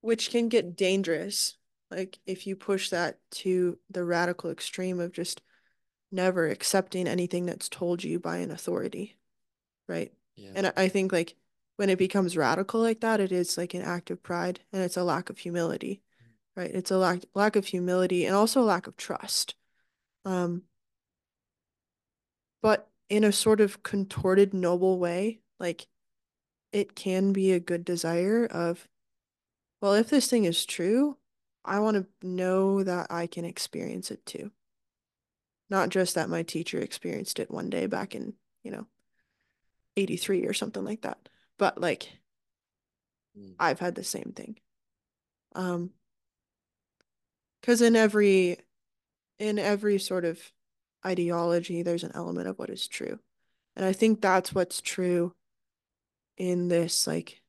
which 0.00 0.30
can 0.30 0.48
get 0.48 0.76
dangerous, 0.76 1.56
like 1.90 2.18
if 2.26 2.46
you 2.46 2.56
push 2.56 2.90
that 2.90 3.18
to 3.30 3.78
the 3.90 4.04
radical 4.04 4.50
extreme 4.50 5.00
of 5.00 5.12
just 5.12 5.42
never 6.14 6.48
accepting 6.48 7.06
anything 7.06 7.46
that's 7.46 7.68
told 7.68 8.04
you 8.04 8.18
by 8.18 8.38
an 8.38 8.50
authority, 8.50 9.16
right? 9.88 10.12
Yeah. 10.36 10.50
And 10.54 10.72
I, 10.76 10.88
think 10.88 11.12
like 11.12 11.34
when 11.76 11.90
it 11.90 11.98
becomes 11.98 12.36
radical 12.36 12.80
like 12.80 13.00
that, 13.00 13.20
it 13.20 13.32
is 13.32 13.58
like 13.58 13.74
an 13.74 13.82
act 13.82 14.10
of 14.10 14.22
pride 14.22 14.60
and 14.72 14.82
it's 14.82 14.96
a 14.96 15.04
lack 15.04 15.28
of 15.28 15.38
humility, 15.38 16.00
right? 16.56 16.70
It's 16.70 16.90
a 16.90 16.98
lack 16.98 17.24
lack 17.34 17.56
of 17.56 17.66
humility 17.66 18.24
and 18.24 18.34
also 18.34 18.60
a 18.60 18.64
lack 18.64 18.86
of 18.86 18.96
trust. 18.96 19.54
Um, 20.24 20.62
but 22.62 22.88
in 23.08 23.24
a 23.24 23.32
sort 23.32 23.60
of 23.60 23.82
contorted, 23.82 24.54
noble 24.54 24.98
way, 24.98 25.40
like 25.60 25.86
it 26.72 26.94
can 26.94 27.32
be 27.32 27.52
a 27.52 27.60
good 27.60 27.84
desire 27.84 28.46
of, 28.46 28.88
well, 29.80 29.94
if 29.94 30.08
this 30.08 30.28
thing 30.28 30.44
is 30.44 30.64
true, 30.64 31.18
I 31.64 31.80
want 31.80 31.96
to 31.96 32.26
know 32.26 32.82
that 32.82 33.06
I 33.10 33.26
can 33.26 33.44
experience 33.44 34.10
it 34.10 34.24
too. 34.26 34.50
Not 35.70 35.88
just 35.88 36.14
that 36.14 36.28
my 36.28 36.42
teacher 36.42 36.78
experienced 36.78 37.38
it 37.38 37.50
one 37.50 37.70
day 37.70 37.86
back 37.86 38.14
in, 38.14 38.34
you 38.62 38.70
know, 38.70 38.86
83 39.96 40.44
or 40.46 40.52
something 40.52 40.84
like 40.84 41.02
that, 41.02 41.28
but 41.58 41.80
like 41.80 42.10
Mm. 43.38 43.54
I've 43.58 43.80
had 43.80 43.94
the 43.94 44.04
same 44.04 44.32
thing. 44.34 44.56
Um, 45.54 45.90
because 47.60 47.80
in 47.80 47.96
every 47.96 48.58
in 49.38 49.58
every 49.58 49.98
sort 49.98 50.24
of 50.24 50.40
ideology, 51.04 51.82
there's 51.82 52.04
an 52.04 52.12
element 52.14 52.48
of 52.48 52.58
what 52.58 52.70
is 52.70 52.86
true. 52.86 53.18
And 53.76 53.84
I 53.84 53.92
think 53.92 54.20
that's 54.20 54.54
what's 54.54 54.80
true 54.80 55.34
in 56.36 56.68
this 56.68 57.06
like 57.06 57.40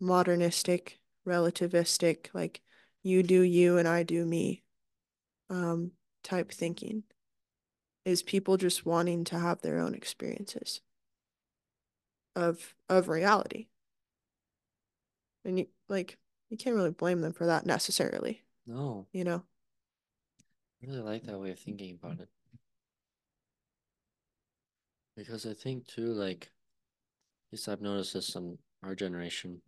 modernistic, 0.00 0.98
relativistic, 1.26 2.28
like 2.34 2.60
you 3.02 3.22
do 3.22 3.40
you 3.40 3.78
and 3.78 3.88
I 3.88 4.02
do 4.02 4.24
me 4.24 4.62
um 5.50 5.92
type 6.22 6.50
thinking 6.50 7.04
is 8.04 8.22
people 8.22 8.56
just 8.56 8.84
wanting 8.84 9.24
to 9.24 9.38
have 9.38 9.62
their 9.62 9.78
own 9.78 9.94
experiences 9.94 10.80
of 12.36 12.74
of 12.88 13.08
reality. 13.08 13.68
And 15.44 15.58
you 15.58 15.66
like 15.88 16.18
you 16.50 16.56
can't 16.56 16.76
really 16.76 16.90
blame 16.90 17.20
them 17.20 17.32
for 17.32 17.46
that 17.46 17.66
necessarily, 17.66 18.42
No, 18.66 19.06
you 19.12 19.24
know? 19.24 19.42
I 20.82 20.86
really 20.86 21.00
like 21.00 21.24
that 21.24 21.38
way 21.38 21.50
of 21.50 21.58
thinking 21.58 21.98
about 22.00 22.20
it. 22.20 22.28
Because 25.16 25.46
I 25.46 25.54
think 25.54 25.86
too, 25.86 26.12
like, 26.12 26.50
at 27.48 27.52
least 27.52 27.68
I've 27.68 27.80
noticed 27.80 28.14
this 28.14 28.34
in 28.34 28.58
our 28.82 28.94
generation, 28.94 29.62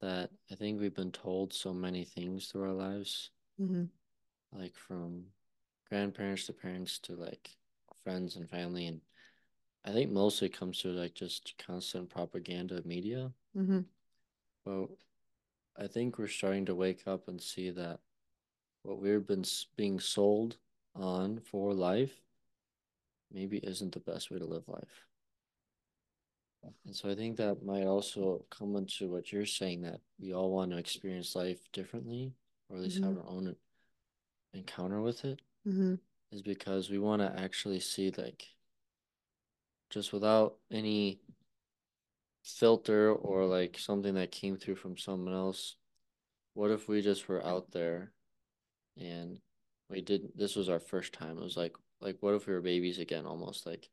that 0.00 0.30
I 0.50 0.54
think 0.54 0.78
we've 0.80 0.94
been 0.94 1.12
told 1.12 1.52
so 1.52 1.72
many 1.72 2.04
things 2.04 2.46
through 2.46 2.64
our 2.64 2.72
lives, 2.72 3.30
Mm-hmm. 3.60 3.84
like 4.52 4.76
from 4.76 5.24
grandparents 5.88 6.46
to 6.46 6.52
parents 6.52 6.98
to 7.00 7.14
like 7.14 7.50
friends 8.04 8.36
and 8.36 8.48
family. 8.48 8.86
And 8.86 9.00
I 9.84 9.92
think 9.92 10.10
mostly 10.10 10.48
it 10.48 10.56
comes 10.56 10.80
through 10.80 10.92
like 10.92 11.14
just 11.14 11.54
constant 11.64 12.10
propaganda 12.10 12.82
media. 12.84 13.32
Mm-hmm. 13.56 13.80
But 14.64 14.88
I 15.78 15.86
think 15.86 16.18
we're 16.18 16.28
starting 16.28 16.66
to 16.66 16.74
wake 16.74 17.06
up 17.06 17.28
and 17.28 17.40
see 17.40 17.70
that 17.70 18.00
what 18.82 19.00
we've 19.00 19.26
been 19.26 19.44
being 19.76 20.00
sold 20.00 20.56
on 20.94 21.40
for 21.40 21.74
life 21.74 22.22
maybe 23.32 23.58
isn't 23.58 23.92
the 23.92 24.00
best 24.00 24.30
way 24.30 24.38
to 24.38 24.46
live 24.46 24.68
life. 24.68 25.06
And 26.84 26.94
so 26.94 27.10
I 27.10 27.14
think 27.14 27.36
that 27.36 27.64
might 27.64 27.84
also 27.84 28.44
come 28.50 28.76
into 28.76 29.08
what 29.08 29.32
you're 29.32 29.46
saying 29.46 29.82
that 29.82 30.00
we 30.18 30.32
all 30.32 30.50
want 30.50 30.70
to 30.72 30.78
experience 30.78 31.36
life 31.36 31.60
differently, 31.72 32.32
or 32.68 32.76
at 32.76 32.82
least 32.82 33.02
have 33.02 33.12
Mhm. 33.12 33.18
our 33.18 33.28
own 33.28 33.56
encounter 34.52 35.00
with 35.00 35.24
it, 35.24 35.42
Mm-hmm. 35.66 35.94
is 36.30 36.42
because 36.42 36.90
we 36.90 36.98
want 36.98 37.22
to 37.22 37.40
actually 37.40 37.80
see 37.80 38.12
like 38.16 38.46
just 39.90 40.12
without 40.12 40.56
any 40.70 41.20
filter 42.44 43.12
or 43.12 43.44
like 43.46 43.78
something 43.78 44.14
that 44.14 44.30
came 44.30 44.56
through 44.56 44.76
from 44.76 44.96
someone 44.96 45.34
else. 45.34 45.76
What 46.54 46.70
if 46.70 46.88
we 46.88 47.02
just 47.02 47.28
were 47.28 47.44
out 47.44 47.72
there 47.72 48.12
and 48.96 49.40
we 49.90 50.00
did 50.00 50.28
this 50.36 50.56
was 50.56 50.68
our 50.68 50.80
first 50.80 51.12
time. 51.12 51.36
It 51.36 51.42
was 51.42 51.56
like 51.56 51.74
like 52.00 52.16
what 52.20 52.34
if 52.34 52.46
we 52.46 52.52
were 52.52 52.60
babies 52.60 52.98
again 52.98 53.26
almost 53.26 53.66
like 53.66 53.88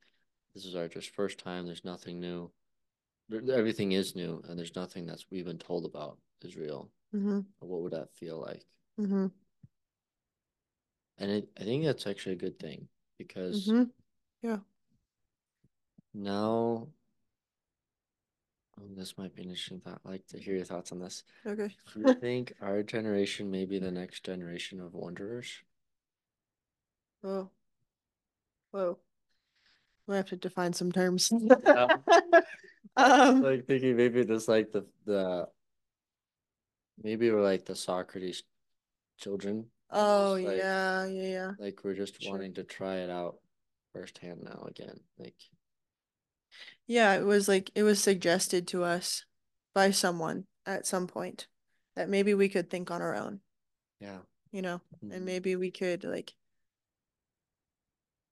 this 0.54 0.66
is 0.66 0.76
our 0.76 0.88
just 0.88 1.10
first 1.10 1.40
time, 1.40 1.66
there's 1.66 1.84
nothing 1.86 2.20
new. 2.20 2.52
Everything 3.32 3.94
is 3.94 4.16
new 4.16 4.44
and 4.48 4.58
there's 4.60 4.76
nothing 4.76 5.08
that's 5.08 5.26
we've 5.32 5.46
been 5.46 5.58
told 5.58 5.86
about 5.86 6.20
is 6.44 6.56
real. 6.56 6.92
Mm-hmm. 7.16 7.40
What 7.60 7.82
would 7.82 7.94
that 7.94 8.14
feel 8.14 8.40
like? 8.40 8.64
Mm-hmm. 9.00 9.28
And 11.24 11.32
it, 11.32 11.48
I 11.58 11.64
think 11.64 11.86
that's 11.86 12.06
actually 12.06 12.34
a 12.34 12.36
good 12.36 12.60
thing 12.60 12.90
because 13.18 13.68
Mm-hmm. 13.68 13.84
Yeah. 14.42 14.58
now 16.14 16.90
um, 18.78 18.90
this 18.98 19.18
might 19.18 19.34
be 19.34 19.44
an 19.44 19.50
interesting 19.50 19.80
thought. 19.80 20.02
I'd 20.06 20.12
like 20.12 20.28
to 20.28 20.38
hear 20.38 20.56
your 20.58 20.66
thoughts 20.66 20.92
on 20.92 21.00
this. 21.00 21.24
Okay. 21.48 21.74
Do 21.94 22.02
you 22.02 22.14
think 22.20 22.54
our 22.62 22.84
generation 22.84 23.50
may 23.50 23.64
be 23.66 23.80
the 23.80 23.90
next 23.90 24.26
generation 24.26 24.82
of 24.82 24.94
wanderers? 24.94 25.48
Oh. 27.24 27.48
Whoa. 28.72 28.98
We 30.08 30.18
have 30.18 30.26
to 30.26 30.36
define 30.36 30.74
some 30.74 30.92
terms. 30.92 31.32
Um, 32.96 33.42
Like 33.42 33.66
thinking 33.66 33.96
maybe 33.96 34.26
just 34.26 34.50
like 34.50 34.74
the 34.74 34.86
the 35.06 35.48
maybe 37.02 37.32
we're 37.32 37.42
like 37.42 37.66
the 37.66 37.76
Socrates 37.76 38.44
children. 39.18 39.66
Oh 39.94 40.34
like 40.34 40.58
yeah, 40.58 41.06
yeah, 41.06 41.28
yeah. 41.28 41.52
like 41.58 41.80
we're 41.84 41.94
just 41.94 42.22
Sure. 42.22 42.34
wanting 42.34 42.54
to 42.56 42.64
try 42.64 42.98
it 42.98 43.10
out 43.10 43.38
firsthand 43.94 44.44
now 44.44 44.66
again. 44.68 45.00
Like 45.18 45.36
Yeah, 46.88 47.14
it 47.16 47.24
was 47.24 47.48
like 47.48 47.72
it 47.76 47.84
was 47.84 48.02
suggested 48.02 48.68
to 48.70 48.84
us 48.84 49.26
by 49.74 49.92
someone 49.92 50.46
at 50.66 50.86
some 50.86 51.08
point 51.08 51.48
that 51.96 52.10
maybe 52.10 52.34
we 52.34 52.50
could 52.50 52.70
think 52.70 52.92
on 52.92 53.02
our 53.02 53.16
own, 53.16 53.40
yeah. 54.00 54.20
you 54.52 54.62
know, 54.62 54.82
Mhm. 55.04 55.14
and 55.16 55.26
maybe 55.26 55.56
we 55.56 55.72
could 55.72 56.04
like 56.04 56.34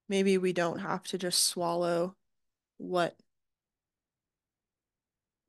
maybe 0.08 0.38
we 0.38 0.54
don't 0.54 0.80
have 0.80 1.04
to 1.04 1.18
just 1.18 1.46
swallow 1.46 2.16
what 2.78 3.16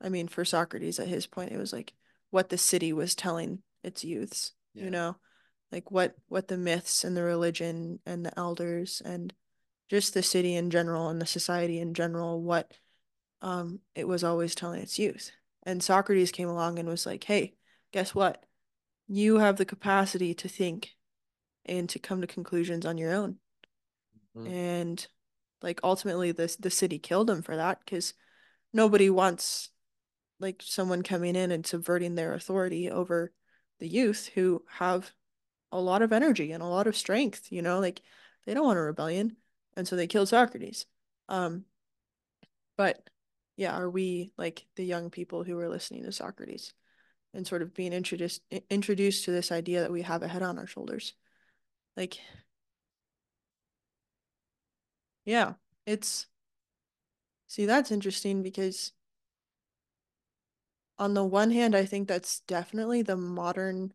I 0.00 0.08
mean, 0.08 0.28
for 0.28 0.44
Socrates 0.44 0.98
at 0.98 1.08
his 1.08 1.26
point, 1.26 1.52
it 1.52 1.58
was 1.58 1.72
like 1.72 1.92
what 2.30 2.48
the 2.48 2.58
city 2.58 2.92
was 2.92 3.14
telling 3.14 3.62
its 3.82 4.04
youths, 4.04 4.52
Yeah. 4.74 4.84
you 4.84 4.90
know, 4.90 5.16
like 5.72 5.90
what 5.90 6.14
what 6.28 6.48
the 6.48 6.58
myths 6.58 7.02
and 7.04 7.16
the 7.16 7.22
religion 7.22 7.98
and 8.06 8.24
the 8.24 8.38
elders 8.38 9.02
and 9.04 9.34
just 9.88 10.14
the 10.14 10.22
city 10.22 10.54
in 10.54 10.70
general 10.70 11.08
and 11.08 11.20
the 11.20 11.26
society 11.26 11.78
in 11.80 11.94
general, 11.94 12.42
what 12.42 12.72
um 13.40 13.80
it 13.94 14.06
was 14.06 14.24
always 14.24 14.54
telling 14.54 14.80
its 14.82 14.98
youth. 14.98 15.32
And 15.64 15.82
Socrates 15.82 16.32
came 16.32 16.48
along 16.48 16.78
and 16.78 16.88
was 16.88 17.06
like, 17.06 17.24
"Hey, 17.24 17.54
guess 17.92 18.14
what? 18.14 18.44
You 19.08 19.38
have 19.38 19.56
the 19.56 19.64
capacity 19.64 20.34
to 20.34 20.48
think 20.48 20.94
and 21.64 21.88
to 21.90 21.98
come 21.98 22.20
to 22.20 22.26
conclusions 22.26 22.86
on 22.86 22.98
your 22.98 23.12
own." 23.12 23.38
Mhm. 24.36 24.46
And 24.46 25.06
like 25.62 25.80
ultimately 25.82 26.32
the 26.32 26.54
the 26.60 26.70
city 26.70 26.98
killed 26.98 27.30
him 27.30 27.42
for 27.42 27.56
that 27.56 27.80
because 27.84 28.14
nobody 28.72 29.08
wants 29.10 29.70
like 30.40 30.62
someone 30.64 31.02
coming 31.02 31.36
in 31.36 31.50
and 31.50 31.66
subverting 31.66 32.14
their 32.14 32.34
authority 32.34 32.90
over 32.90 33.32
the 33.78 33.88
youth 33.88 34.28
who 34.34 34.64
have 34.68 35.12
a 35.72 35.80
lot 35.80 36.02
of 36.02 36.12
energy 36.12 36.52
and 36.52 36.62
a 36.62 36.66
lot 36.66 36.86
of 36.86 36.96
strength, 36.96 37.50
you 37.50 37.62
know, 37.62 37.80
like 37.80 38.02
they 38.46 38.54
don't 38.54 38.66
want 38.66 38.78
a 38.78 38.82
rebellion. 38.82 39.36
And 39.76 39.88
so 39.88 39.96
they 39.96 40.06
killed 40.06 40.28
Socrates. 40.28 40.86
Um, 41.28 41.64
but 42.76 43.08
yeah, 43.56 43.76
are 43.76 43.90
we 43.90 44.32
like 44.36 44.66
the 44.76 44.84
young 44.84 45.10
people 45.10 45.44
who 45.44 45.58
are 45.58 45.68
listening 45.68 46.04
to 46.04 46.12
Socrates 46.12 46.74
and 47.34 47.46
sort 47.46 47.62
of 47.62 47.74
being 47.74 47.92
introduced 47.92 48.42
introduced 48.70 49.24
to 49.24 49.30
this 49.30 49.50
idea 49.50 49.80
that 49.80 49.92
we 49.92 50.02
have 50.02 50.22
a 50.22 50.28
head 50.28 50.42
on 50.42 50.58
our 50.58 50.66
shoulders? 50.66 51.14
Like, 51.96 52.18
yeah, 55.24 55.54
it's 55.86 56.26
see, 57.46 57.66
that's 57.66 57.90
interesting 57.90 58.42
because 58.42 58.92
on 60.98 61.14
the 61.14 61.24
one 61.24 61.50
hand, 61.50 61.74
I 61.74 61.84
think 61.84 62.08
that's 62.08 62.40
definitely 62.40 63.02
the 63.02 63.16
modern 63.16 63.92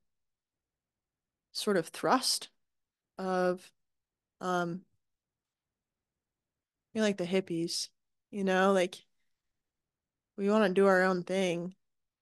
sort 1.57 1.75
of 1.75 1.87
thrust 1.87 2.49
of 3.17 3.71
um 4.41 4.81
you 6.93 7.01
know, 7.01 7.07
like 7.07 7.17
the 7.17 7.25
hippies, 7.25 7.89
you 8.29 8.43
know, 8.43 8.71
like 8.73 8.95
we 10.37 10.49
want 10.49 10.65
to 10.65 10.73
do 10.73 10.85
our 10.85 11.01
own 11.01 11.23
thing 11.23 11.73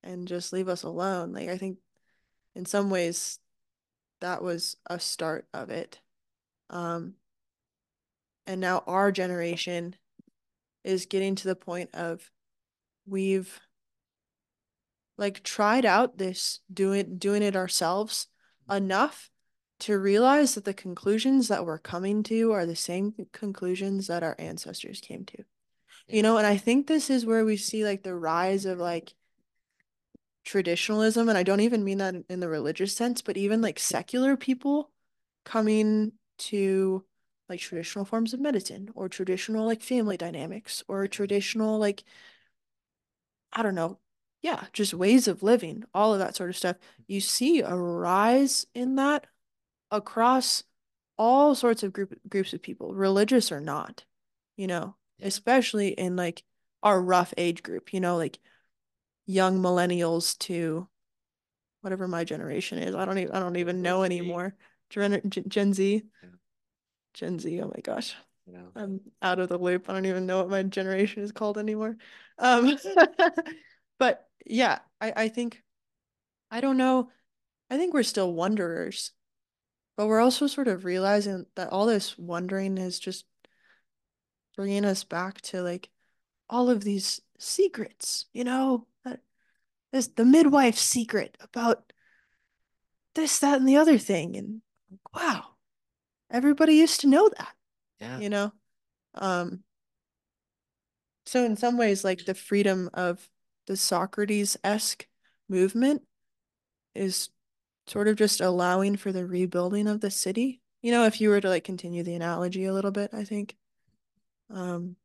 and 0.03 0.27
just 0.27 0.53
leave 0.53 0.69
us 0.69 0.83
alone. 0.83 1.33
Like 1.33 1.49
I 1.49 1.57
think 1.57 1.79
in 2.55 2.65
some 2.65 2.89
ways 2.89 3.39
that 4.21 4.41
was 4.41 4.77
a 4.89 4.99
start 5.01 5.47
of 5.53 5.69
it. 5.69 5.99
Um 6.69 7.15
and 8.47 8.61
now 8.61 8.83
our 8.87 9.11
generation 9.11 9.95
is 10.85 11.05
getting 11.05 11.35
to 11.35 11.47
the 11.47 11.55
point 11.57 11.89
of 11.93 12.31
we've 13.05 13.59
like 15.17 15.43
tried 15.43 15.85
out 15.85 16.17
this 16.17 16.61
doing 16.73 17.17
doing 17.17 17.41
it 17.43 17.57
ourselves 17.57 18.27
enough 18.69 19.29
to 19.79 19.97
realize 19.99 20.55
that 20.55 20.65
the 20.65 20.73
conclusions 20.73 21.47
that 21.47 21.65
we're 21.65 21.77
coming 21.77 22.23
to 22.23 22.51
are 22.51 22.65
the 22.65 22.75
same 22.75 23.13
conclusions 23.31 24.07
that 24.07 24.23
our 24.23 24.35
ancestors 24.39 25.01
came 25.01 25.25
to. 25.25 25.43
You 26.07 26.21
know, 26.21 26.37
and 26.37 26.45
I 26.45 26.57
think 26.57 26.87
this 26.87 27.09
is 27.09 27.25
where 27.25 27.43
we 27.43 27.57
see 27.57 27.83
like 27.83 28.03
the 28.03 28.15
rise 28.15 28.65
of 28.65 28.79
like 28.79 29.15
traditionalism, 30.45 31.27
and 31.27 31.37
I 31.37 31.43
don't 31.43 31.61
even 31.61 31.83
mean 31.83 31.97
that 31.97 32.15
in 32.29 32.39
the 32.39 32.47
religious 32.47 32.95
sense, 32.95 33.21
but 33.21 33.37
even 33.37 33.61
like 33.61 33.79
secular 33.79 34.37
people 34.37 34.91
coming 35.43 36.13
to 36.37 37.03
like 37.49 37.59
traditional 37.59 38.05
forms 38.05 38.33
of 38.33 38.39
medicine 38.39 38.89
or 38.95 39.09
traditional 39.09 39.65
like 39.65 39.81
family 39.81 40.17
dynamics 40.17 40.83
or 40.87 41.07
traditional 41.07 41.79
like 41.79 42.03
I 43.51 43.63
don't 43.63 43.75
know, 43.75 43.99
yeah, 44.45 44.65
just 44.73 44.93
ways 44.93 45.27
of 45.27 45.41
living, 45.41 45.83
all 45.91 46.13
of 46.13 46.19
that 46.19 46.35
sort 46.35 46.51
of 46.51 46.55
stuff. 46.55 46.75
You 47.07 47.19
see 47.19 47.61
a 47.61 47.75
rise 47.75 48.67
in 48.75 48.93
that 48.97 49.25
across 49.89 50.63
all 51.17 51.55
sorts 51.55 51.81
of 51.81 51.91
group 51.91 52.13
groups 52.29 52.53
of 52.53 52.61
people, 52.61 52.93
religious 52.93 53.51
or 53.51 53.59
not, 53.59 54.05
you 54.55 54.67
know, 54.67 54.97
Yeah. 55.17 55.29
especially 55.29 55.87
in 55.87 56.15
like 56.15 56.43
our 56.83 57.01
rough 57.01 57.33
age 57.37 57.63
group, 57.63 57.91
you 57.91 57.99
know, 57.99 58.17
like 58.17 58.37
young 59.25 59.57
millennials 59.63 60.37
to 60.41 60.87
whatever 61.81 62.07
my 62.07 62.23
generation 62.23 62.77
is. 62.77 62.93
I 62.93 63.03
don't 63.05 63.17
even 63.17 63.33
I 63.33 63.39
don't 63.39 63.55
even 63.55 63.81
know 63.81 64.03
Gen 64.03 64.11
anymore. 64.11 64.53
Gen, 64.91 65.21
Gen 65.47 65.73
Z. 65.73 66.03
Yeah. 66.21 66.29
Gen 67.15 67.39
Z, 67.39 67.61
oh 67.61 67.71
my 67.73 67.81
gosh. 67.81 68.15
Know. 68.45 68.67
I'm 68.75 68.99
out 69.23 69.39
of 69.39 69.49
the 69.49 69.57
loop. 69.57 69.89
I 69.89 69.93
don't 69.93 70.05
even 70.05 70.27
know 70.27 70.37
what 70.37 70.51
my 70.51 70.61
generation 70.61 71.23
is 71.23 71.31
called 71.31 71.57
anymore. 71.57 71.97
Um, 72.37 72.77
but 73.97 74.27
yeah, 74.45 74.79
I, 75.01 75.13
I 75.15 75.27
think, 75.27 75.61
I 76.51 76.61
don't 76.61 76.77
know. 76.77 77.09
I 77.69 77.77
think 77.77 77.93
we're 77.93 78.03
still 78.03 78.33
wanderers, 78.33 79.11
but 79.97 80.07
we're 80.07 80.21
also 80.21 80.47
sort 80.47 80.67
of 80.67 80.85
realizing 80.85 81.45
that 81.55 81.71
all 81.71 81.85
this 81.85 82.17
wondering 82.17 82.77
is 82.77 82.99
just 82.99 83.25
bringing 84.55 84.85
us 84.85 85.03
back 85.03 85.41
to 85.41 85.61
like 85.61 85.89
all 86.49 86.69
of 86.69 86.83
these 86.83 87.21
secrets, 87.39 88.27
you 88.33 88.43
know, 88.43 88.87
that 89.03 89.19
this 89.91 90.07
the 90.07 90.25
midwife 90.25 90.77
secret 90.77 91.37
about 91.41 91.91
this, 93.15 93.39
that, 93.39 93.59
and 93.59 93.67
the 93.67 93.77
other 93.77 93.97
thing. 93.97 94.37
And 94.37 94.61
wow, 95.13 95.43
everybody 96.29 96.75
used 96.75 97.01
to 97.01 97.07
know 97.07 97.29
that, 97.37 97.53
Yeah. 97.99 98.19
you 98.19 98.29
know? 98.29 98.53
Um, 99.15 99.63
So 101.25 101.43
in 101.43 101.57
some 101.57 101.77
ways, 101.77 102.03
like 102.03 102.25
the 102.25 102.35
freedom 102.35 102.89
of 102.93 103.27
the 103.67 103.77
Socrates-esque 103.77 105.07
movement 105.49 106.03
is 106.93 107.29
sort 107.87 108.07
of 108.07 108.15
just 108.15 108.41
allowing 108.41 108.97
for 108.97 109.11
the 109.11 109.25
rebuilding 109.25 109.87
of 109.87 110.01
the 110.01 110.11
city. 110.11 110.61
You 110.81 110.91
know, 110.91 111.05
if 111.05 111.21
you 111.21 111.29
were 111.29 111.41
to 111.41 111.49
like 111.49 111.63
continue 111.63 112.03
the 112.03 112.15
analogy 112.15 112.65
a 112.65 112.73
little 112.73 112.91
bit, 112.91 113.11
I 113.13 113.23
think. 113.23 113.55
Um, 114.49 114.95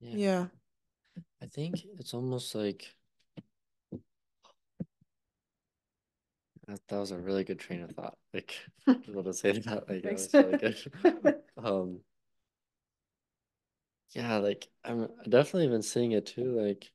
Yeah. 0.00 0.16
yeah. 0.16 0.46
I 1.42 1.46
think 1.46 1.84
it's 1.98 2.14
almost 2.14 2.54
like 2.54 2.94
that, 6.66 6.80
that 6.88 6.98
was 6.98 7.10
a 7.10 7.18
really 7.18 7.44
good 7.44 7.58
train 7.58 7.82
of 7.82 7.90
thought. 7.92 8.16
Like, 8.32 8.56
able 9.08 9.24
to 9.24 9.32
say 9.34 9.52
that. 9.52 9.88
Like, 9.88 10.02
that 10.02 10.12
was 10.12 10.34
really 10.34 10.56
good. 10.56 11.42
Um, 11.56 12.00
Yeah, 14.12 14.38
like 14.38 14.68
I'm 14.84 15.08
definitely 15.28 15.68
been 15.68 15.82
seeing 15.82 16.12
it 16.12 16.26
too. 16.26 16.60
Like 16.60 16.90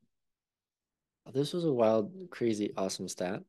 this 1.33 1.53
was 1.53 1.65
a 1.65 1.71
wild, 1.71 2.11
crazy, 2.29 2.73
awesome 2.77 3.07
stat. 3.07 3.43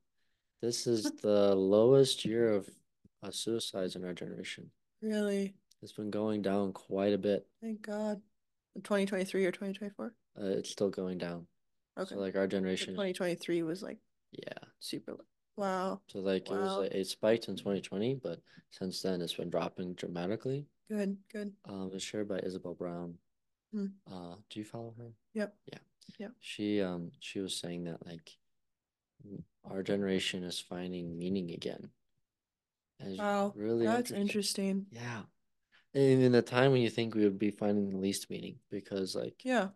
This 0.61 0.87
is 0.87 1.03
the 1.21 1.55
lowest 1.55 2.25
year 2.25 2.53
of 2.53 2.69
uh, 3.23 3.31
suicides 3.31 3.95
in 3.95 4.05
our 4.05 4.13
generation. 4.13 4.71
Really? 5.01 5.53
It's 5.81 5.93
been 5.93 6.09
going 6.09 6.41
down 6.41 6.73
quite 6.73 7.13
a 7.13 7.17
bit. 7.17 7.45
Thank 7.61 7.81
God. 7.83 8.21
2023 8.83 9.45
or 9.45 9.51
2024? 9.51 10.13
Uh, 10.39 10.45
it's 10.45 10.71
still 10.71 10.89
going 10.89 11.17
down. 11.17 11.45
Okay. 11.97 12.15
So 12.15 12.19
like 12.19 12.35
our 12.35 12.47
generation, 12.47 12.93
2023 12.93 13.63
was 13.63 13.81
like 13.81 13.97
yeah, 14.31 14.57
super. 14.79 15.17
Wow. 15.55 16.01
So 16.07 16.19
like 16.19 16.49
it 16.49 16.53
was 16.53 16.77
like, 16.77 16.91
it 16.91 17.07
spiked 17.07 17.47
in 17.47 17.55
2020, 17.55 18.19
but 18.23 18.39
since 18.69 19.01
then 19.01 19.21
it's 19.21 19.33
been 19.33 19.49
dropping 19.49 19.93
dramatically. 19.93 20.65
Good, 20.89 21.17
good. 21.31 21.51
Um, 21.67 21.91
it's 21.93 22.03
shared 22.03 22.27
by 22.27 22.39
Isabel 22.39 22.73
Brown. 22.73 23.15
Hmm. 23.71 23.87
Uh, 24.11 24.35
do 24.49 24.59
you 24.59 24.65
follow 24.65 24.93
her? 24.97 25.11
Yep. 25.33 25.53
Yeah. 25.71 25.79
Yep. 26.19 26.31
She 26.39 26.81
um 26.81 27.11
she 27.19 27.39
was 27.39 27.55
saying 27.55 27.83
that 27.85 28.05
like 28.05 28.37
our 29.69 29.83
generation 29.83 30.43
is 30.43 30.59
finding 30.59 31.17
meaning 31.17 31.51
again. 31.51 31.89
Wow, 33.17 33.53
really 33.55 33.85
that's 33.85 34.11
interesting. 34.11 34.21
interesting. 34.21 34.85
Yeah. 34.91 35.21
And 35.93 36.21
in 36.23 36.35
a 36.35 36.41
time 36.41 36.71
when 36.71 36.81
you 36.81 36.89
think 36.89 37.15
we 37.15 37.23
would 37.23 37.39
be 37.39 37.51
finding 37.51 37.89
the 37.89 37.97
least 37.97 38.29
meaning 38.29 38.57
because 38.69 39.15
like 39.15 39.35
Yeah, 39.43 39.69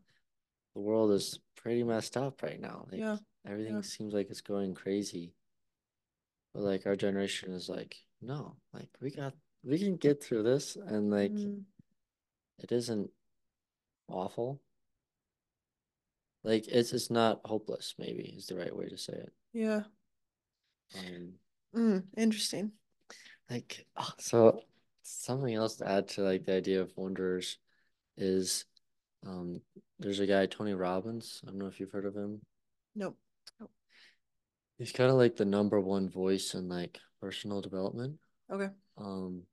the 0.73 0.81
world 0.81 1.11
is 1.11 1.39
pretty 1.55 1.83
messed 1.83 2.17
up 2.17 2.41
right 2.43 2.59
now. 2.59 2.85
Like 2.91 2.99
Yeah, 2.99 3.17
everything 3.45 3.75
yeah. 3.75 3.81
seems 3.81 4.13
like 4.13 4.29
it's 4.29 4.41
going 4.41 4.73
crazy. 4.73 5.33
But 6.53 6.63
like 6.63 6.85
our 6.85 6.95
generation 6.95 7.53
is 7.53 7.69
like, 7.69 7.95
no, 8.21 8.55
like 8.73 8.89
we 9.01 9.11
got 9.11 9.33
we 9.63 9.77
can 9.79 9.95
get 9.95 10.23
through 10.23 10.43
this 10.43 10.75
and 10.75 11.09
like 11.09 11.31
Mhm. 11.31 11.63
it 12.59 12.71
isn't 12.71 13.09
awful. 14.11 14.61
Like 16.43 16.67
it's 16.67 16.93
it's 16.93 17.11
not 17.11 17.41
hopeless, 17.45 17.95
maybe 17.99 18.33
is 18.35 18.47
the 18.47 18.55
right 18.57 18.75
way 18.75 18.87
to 18.87 18.97
say 18.97 19.13
it. 19.13 19.33
Yeah. 19.53 19.83
Um 20.97 21.33
Mm, 21.75 22.03
interesting. 22.17 22.71
like 23.49 23.85
oh, 23.95 24.11
so 24.19 24.59
something 25.03 25.53
else 25.53 25.77
to 25.77 25.87
add 25.89 26.09
to 26.09 26.21
like 26.21 26.43
the 26.45 26.53
idea 26.53 26.81
of 26.81 26.91
wanderers 26.97 27.57
is 28.17 28.65
um 29.25 29.61
there's 29.99 30.19
a 30.19 30.25
guy 30.27 30.45
Tony 30.47 30.73
Robbins. 30.73 31.41
I 31.43 31.47
don't 31.51 31.59
know 31.59 31.67
if 31.67 31.79
you've 31.79 31.91
heard 31.91 32.05
of 32.05 32.15
him. 32.15 32.41
Nope. 32.95 33.17
Nope. 33.59 33.71
He's 34.77 34.91
kind 34.91 35.09
of 35.11 35.15
like 35.15 35.37
the 35.37 35.45
number 35.45 35.79
one 35.79 36.09
voice 36.09 36.55
in 36.55 36.67
like 36.67 36.99
personal 37.21 37.61
development. 37.61 38.17
Okay. 38.51 38.69
Um 38.97 39.43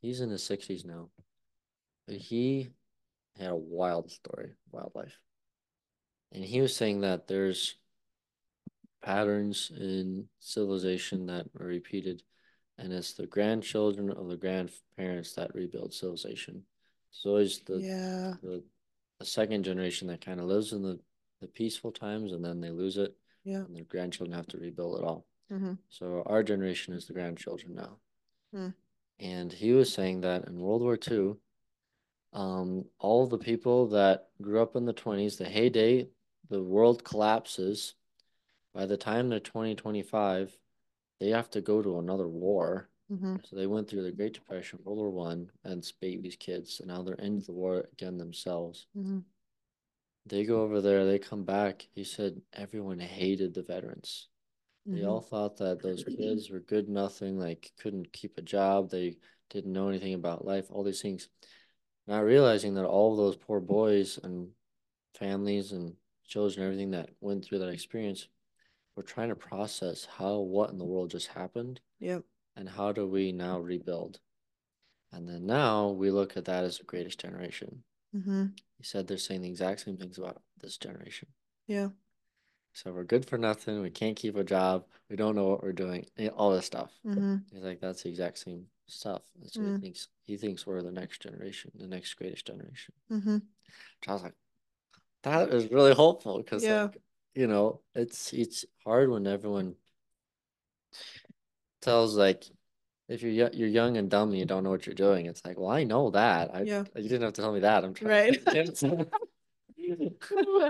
he's 0.00 0.20
in 0.20 0.30
his 0.30 0.42
60s 0.42 0.84
now. 0.86 1.10
But 2.06 2.16
he 2.16 2.70
had 3.38 3.50
a 3.50 3.56
wild 3.56 4.10
story, 4.10 4.52
wildlife. 4.70 5.18
And 6.32 6.44
he 6.44 6.60
was 6.60 6.74
saying 6.74 7.00
that 7.02 7.28
there's 7.28 7.76
patterns 9.02 9.70
in 9.76 10.28
civilization 10.38 11.26
that 11.26 11.46
are 11.60 11.66
repeated, 11.66 12.22
and 12.78 12.92
it's 12.92 13.14
the 13.14 13.26
grandchildren 13.26 14.10
of 14.10 14.28
the 14.28 14.36
grandparents 14.36 15.34
that 15.34 15.54
rebuild 15.54 15.92
civilization. 15.92 16.62
So 17.10 17.30
always 17.30 17.60
the 17.60 17.78
yeah 17.78 18.34
the, 18.42 18.64
the 19.18 19.26
second 19.26 19.64
generation 19.64 20.08
that 20.08 20.24
kind 20.24 20.40
of 20.40 20.46
lives 20.46 20.72
in 20.72 20.82
the 20.82 20.98
the 21.42 21.48
peaceful 21.48 21.92
times, 21.92 22.32
and 22.32 22.42
then 22.42 22.60
they 22.60 22.70
lose 22.70 22.96
it. 22.96 23.14
Yeah. 23.44 23.58
And 23.58 23.76
their 23.76 23.84
grandchildren 23.84 24.36
have 24.36 24.46
to 24.48 24.58
rebuild 24.58 25.00
it 25.00 25.04
all. 25.04 25.26
Mm-hmm. 25.52 25.74
So 25.90 26.22
our 26.26 26.42
generation 26.42 26.94
is 26.94 27.06
the 27.06 27.12
grandchildren 27.12 27.74
now. 27.74 27.96
Mm. 28.54 28.74
And 29.18 29.52
he 29.52 29.72
was 29.72 29.92
saying 29.92 30.22
that 30.22 30.46
in 30.46 30.60
World 30.60 30.82
War 30.82 30.96
II, 31.10 31.34
um, 32.32 32.84
all 32.98 33.26
the 33.26 33.38
people 33.38 33.88
that 33.88 34.28
grew 34.40 34.62
up 34.62 34.76
in 34.76 34.84
the 34.84 34.94
20s, 34.94 35.38
the 35.38 35.44
heyday, 35.44 36.08
the 36.48 36.62
world 36.62 37.04
collapses 37.04 37.94
by 38.74 38.86
the 38.86 38.96
time 38.96 39.28
they're 39.28 39.40
2025, 39.40 40.56
they 41.20 41.28
have 41.28 41.50
to 41.50 41.60
go 41.60 41.82
to 41.82 41.98
another 41.98 42.28
war. 42.28 42.88
Mm-hmm. 43.12 43.36
So 43.44 43.56
they 43.56 43.66
went 43.66 43.88
through 43.88 44.04
the 44.04 44.12
Great 44.12 44.32
Depression, 44.32 44.78
World 44.82 44.98
War 44.98 45.10
One, 45.10 45.50
and 45.64 45.84
babies, 46.00 46.36
kids, 46.36 46.80
and 46.80 46.88
now 46.88 47.02
they're 47.02 47.14
into 47.16 47.46
the 47.46 47.52
war 47.52 47.88
again 47.92 48.16
themselves. 48.16 48.86
Mm-hmm. 48.96 49.18
They 50.26 50.44
go 50.44 50.62
over 50.62 50.80
there, 50.80 51.04
they 51.04 51.18
come 51.18 51.44
back. 51.44 51.86
He 51.94 52.04
said 52.04 52.40
everyone 52.54 52.98
hated 52.98 53.52
the 53.52 53.62
veterans. 53.62 54.28
Mm-hmm. 54.88 54.98
They 54.98 55.04
all 55.04 55.20
thought 55.20 55.58
that 55.58 55.82
those 55.82 56.04
kids 56.04 56.48
were 56.48 56.60
good 56.60 56.88
nothing, 56.88 57.38
like 57.38 57.72
couldn't 57.80 58.12
keep 58.12 58.38
a 58.38 58.42
job, 58.42 58.90
they 58.90 59.16
didn't 59.50 59.72
know 59.72 59.88
anything 59.88 60.14
about 60.14 60.46
life, 60.46 60.66
all 60.70 60.82
these 60.82 61.02
things. 61.02 61.28
Not 62.06 62.24
realizing 62.24 62.74
that 62.74 62.84
all 62.84 63.12
of 63.12 63.18
those 63.18 63.36
poor 63.36 63.60
boys 63.60 64.18
and 64.22 64.48
families 65.14 65.72
and 65.72 65.94
children, 66.26 66.64
everything 66.66 66.90
that 66.92 67.10
went 67.20 67.44
through 67.44 67.60
that 67.60 67.68
experience 67.68 68.28
we're 68.96 69.02
trying 69.02 69.30
to 69.30 69.36
process 69.36 70.06
how 70.18 70.38
what 70.38 70.70
in 70.70 70.78
the 70.78 70.84
world 70.84 71.10
just 71.10 71.28
happened. 71.28 71.80
Yep. 72.00 72.24
And 72.56 72.68
how 72.68 72.92
do 72.92 73.06
we 73.06 73.32
now 73.32 73.58
rebuild? 73.58 74.20
And 75.12 75.28
then 75.28 75.46
now 75.46 75.90
we 75.90 76.10
look 76.10 76.36
at 76.36 76.44
that 76.46 76.64
as 76.64 76.78
the 76.78 76.84
greatest 76.84 77.20
generation. 77.20 77.82
Mm-hmm. 78.14 78.46
He 78.78 78.84
said 78.84 79.06
they're 79.06 79.16
saying 79.16 79.42
the 79.42 79.48
exact 79.48 79.80
same 79.80 79.96
things 79.96 80.18
about 80.18 80.42
this 80.60 80.76
generation. 80.76 81.28
Yeah. 81.66 81.88
So 82.74 82.92
we're 82.92 83.04
good 83.04 83.26
for 83.26 83.38
nothing. 83.38 83.80
We 83.82 83.90
can't 83.90 84.16
keep 84.16 84.36
a 84.36 84.44
job. 84.44 84.84
We 85.08 85.16
don't 85.16 85.36
know 85.36 85.48
what 85.48 85.62
we're 85.62 85.72
doing. 85.72 86.06
All 86.36 86.50
this 86.50 86.66
stuff. 86.66 86.90
Mm-hmm. 87.06 87.36
He's 87.52 87.62
like, 87.62 87.80
that's 87.80 88.02
the 88.02 88.08
exact 88.08 88.38
same 88.38 88.66
stuff. 88.92 89.22
Mm-hmm. 89.40 89.74
he 89.74 89.80
thinks 89.80 90.08
he 90.24 90.36
thinks 90.36 90.66
we're 90.66 90.82
the 90.82 90.92
next 90.92 91.22
generation, 91.22 91.72
the 91.74 91.86
next 91.86 92.14
greatest 92.14 92.46
generation. 92.46 92.94
Mm-hmm. 93.10 93.38
I 94.08 94.12
was 94.12 94.22
like, 94.22 94.34
that 95.22 95.50
is 95.50 95.70
really 95.70 95.94
hopeful 95.94 96.38
because 96.38 96.64
yeah. 96.64 96.84
like, 96.84 96.98
you 97.34 97.46
know, 97.46 97.80
it's 97.94 98.32
it's 98.32 98.64
hard 98.84 99.10
when 99.10 99.26
everyone 99.26 99.74
tells 101.80 102.16
like 102.16 102.44
if 103.08 103.22
you're 103.22 103.50
you're 103.52 103.68
young 103.68 103.96
and 103.96 104.10
dumb 104.10 104.30
and 104.30 104.38
you 104.38 104.46
don't 104.46 104.64
know 104.64 104.70
what 104.70 104.86
you're 104.86 104.94
doing. 104.94 105.26
It's 105.26 105.44
like, 105.44 105.58
well, 105.58 105.70
I 105.70 105.84
know 105.84 106.10
that. 106.10 106.54
I 106.54 106.62
yeah. 106.62 106.84
You 106.96 107.02
didn't 107.02 107.22
have 107.22 107.32
to 107.34 107.42
tell 107.42 107.52
me 107.52 107.60
that. 107.60 107.84
I'm 107.84 107.94
trying. 107.94 108.38
Right. 108.46 108.82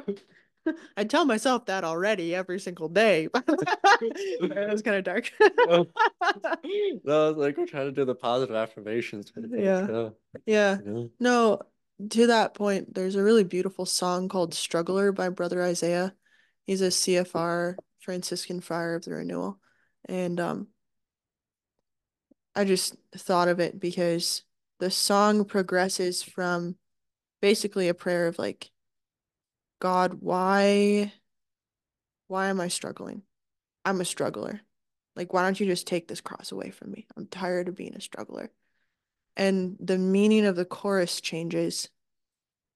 I 0.96 1.04
tell 1.04 1.24
myself 1.24 1.66
that 1.66 1.84
already 1.84 2.34
every 2.34 2.60
single 2.60 2.88
day. 2.88 3.28
it 3.34 4.70
was 4.70 4.82
kind 4.82 4.96
of 4.96 5.04
dark. 5.04 5.30
no, 5.66 5.86
was 7.04 7.36
like 7.36 7.56
we're 7.56 7.66
trying 7.66 7.86
to 7.86 7.92
do 7.92 8.04
the 8.04 8.14
positive 8.14 8.56
affirmations. 8.56 9.32
Yeah. 9.36 10.10
Yeah. 10.46 10.78
You 10.84 10.92
know? 10.92 11.10
No, 11.20 11.60
to 12.10 12.26
that 12.28 12.54
point, 12.54 12.94
there's 12.94 13.16
a 13.16 13.22
really 13.22 13.44
beautiful 13.44 13.86
song 13.86 14.28
called 14.28 14.54
Struggler 14.54 15.12
by 15.12 15.28
Brother 15.28 15.62
Isaiah. 15.62 16.14
He's 16.64 16.82
a 16.82 16.88
CFR 16.88 17.76
Franciscan 18.00 18.60
Friar 18.60 18.94
of 18.94 19.04
the 19.04 19.12
Renewal. 19.12 19.58
And 20.08 20.40
um 20.40 20.68
I 22.54 22.64
just 22.64 22.96
thought 23.16 23.48
of 23.48 23.60
it 23.60 23.80
because 23.80 24.42
the 24.78 24.90
song 24.90 25.44
progresses 25.44 26.22
from 26.22 26.76
basically 27.40 27.88
a 27.88 27.94
prayer 27.94 28.26
of 28.26 28.38
like 28.38 28.71
God, 29.82 30.18
why 30.20 31.12
why 32.28 32.46
am 32.46 32.60
I 32.60 32.68
struggling? 32.68 33.22
I'm 33.84 34.00
a 34.00 34.04
struggler. 34.04 34.60
Like 35.16 35.32
why 35.32 35.42
don't 35.42 35.58
you 35.58 35.66
just 35.66 35.88
take 35.88 36.06
this 36.06 36.20
cross 36.20 36.52
away 36.52 36.70
from 36.70 36.92
me? 36.92 37.08
I'm 37.16 37.26
tired 37.26 37.66
of 37.66 37.74
being 37.74 37.96
a 37.96 38.00
struggler. 38.00 38.52
And 39.36 39.76
the 39.80 39.98
meaning 39.98 40.46
of 40.46 40.54
the 40.54 40.64
chorus 40.64 41.20
changes 41.20 41.88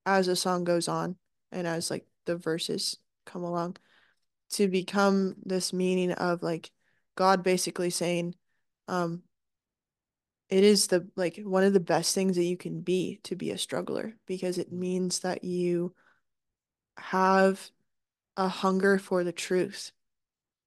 as 0.04 0.26
the 0.26 0.34
song 0.34 0.64
goes 0.64 0.88
on 0.88 1.14
and 1.52 1.64
as 1.64 1.92
like 1.92 2.04
the 2.24 2.34
verses 2.34 2.96
come 3.24 3.44
along 3.44 3.76
to 4.54 4.66
become 4.66 5.36
this 5.44 5.72
meaning 5.72 6.11
of 6.11 6.42
like 6.42 6.72
God 7.14 7.44
basically 7.44 7.90
saying, 7.90 8.34
um, 8.88 9.22
it 10.48 10.64
is 10.64 10.88
the 10.88 11.07
like 11.14 11.38
one 11.44 11.62
of 11.62 11.72
the 11.72 11.78
best 11.78 12.16
things 12.16 12.34
that 12.34 12.42
you 12.42 12.57
can 12.57 12.80
be 12.80 13.20
to 13.22 13.36
be 13.36 13.52
a 13.52 13.59
struggler 13.59 14.16
because 14.26 14.59
it 14.59 14.72
means 14.72 15.20
that 15.20 15.44
you 15.44 15.94
have 16.99 17.70
a 18.36 18.49
hunger 18.49 18.99
for 18.99 19.24
the 19.24 19.32
truth 19.32 19.92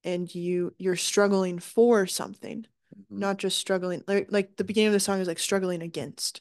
and 0.04 0.34
you 0.34 0.74
you're 0.78 0.96
struggling 0.96 1.58
for 1.58 2.06
something 2.06 2.66
mm-hmm. 2.96 3.18
not 3.18 3.36
just 3.36 3.58
struggling 3.58 4.02
like, 4.06 4.28
like 4.30 4.56
the 4.56 4.64
beginning 4.64 4.88
of 4.88 4.92
the 4.92 5.00
song 5.00 5.20
is 5.20 5.28
like 5.28 5.38
struggling 5.38 5.82
against 5.82 6.40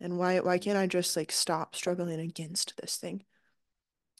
and 0.00 0.18
why 0.18 0.38
why 0.40 0.58
can't 0.58 0.78
i 0.78 0.86
just 0.86 1.16
like 1.16 1.32
stop 1.32 1.74
struggling 1.74 2.20
against 2.20 2.76
this 2.80 2.96
thing 2.96 3.24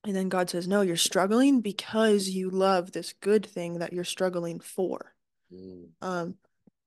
and 0.05 0.17
then 0.17 0.29
God 0.29 0.49
says, 0.49 0.67
No, 0.67 0.81
you're 0.81 0.97
struggling 0.97 1.61
because 1.61 2.29
you 2.29 2.51
love 2.51 2.93
this 2.93 3.13
good 3.21 3.45
thing 3.45 3.79
that 3.79 3.93
you're 3.93 4.05
struggling 4.05 4.61
for. 4.61 5.15
Mm. 5.53 5.89
Um, 6.01 6.35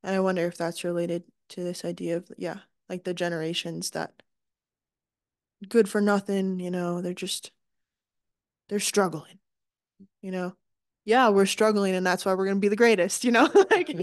and 0.04 0.16
I 0.16 0.20
wonder 0.20 0.46
if 0.48 0.58
that's 0.58 0.84
related 0.84 1.24
to 1.50 1.64
this 1.64 1.86
idea 1.86 2.18
of, 2.18 2.32
yeah, 2.38 2.60
like 2.90 3.04
the 3.04 3.14
generations 3.14 3.92
that 3.92 4.24
good 5.68 5.88
for 5.88 6.02
nothing, 6.02 6.60
you 6.60 6.72
know, 6.72 7.02
they're 7.02 7.14
just, 7.14 7.52
they're 8.74 8.80
struggling, 8.80 9.38
you 10.24 10.32
know? 10.32 10.56
Yeah, 11.06 11.30
we're 11.30 11.46
struggling 11.46 11.94
and 11.94 12.04
that's 12.04 12.26
why 12.26 12.34
we're 12.34 12.46
going 12.46 12.58
to 12.58 12.60
be 12.60 12.70
the 12.70 12.76
greatest, 12.76 13.24
you 13.24 13.30
know? 13.30 13.48
like, 13.70 13.96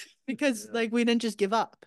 because 0.26 0.66
yeah. 0.66 0.78
like 0.78 0.92
we 0.92 1.02
didn't 1.02 1.22
just 1.22 1.38
give 1.38 1.54
up, 1.54 1.86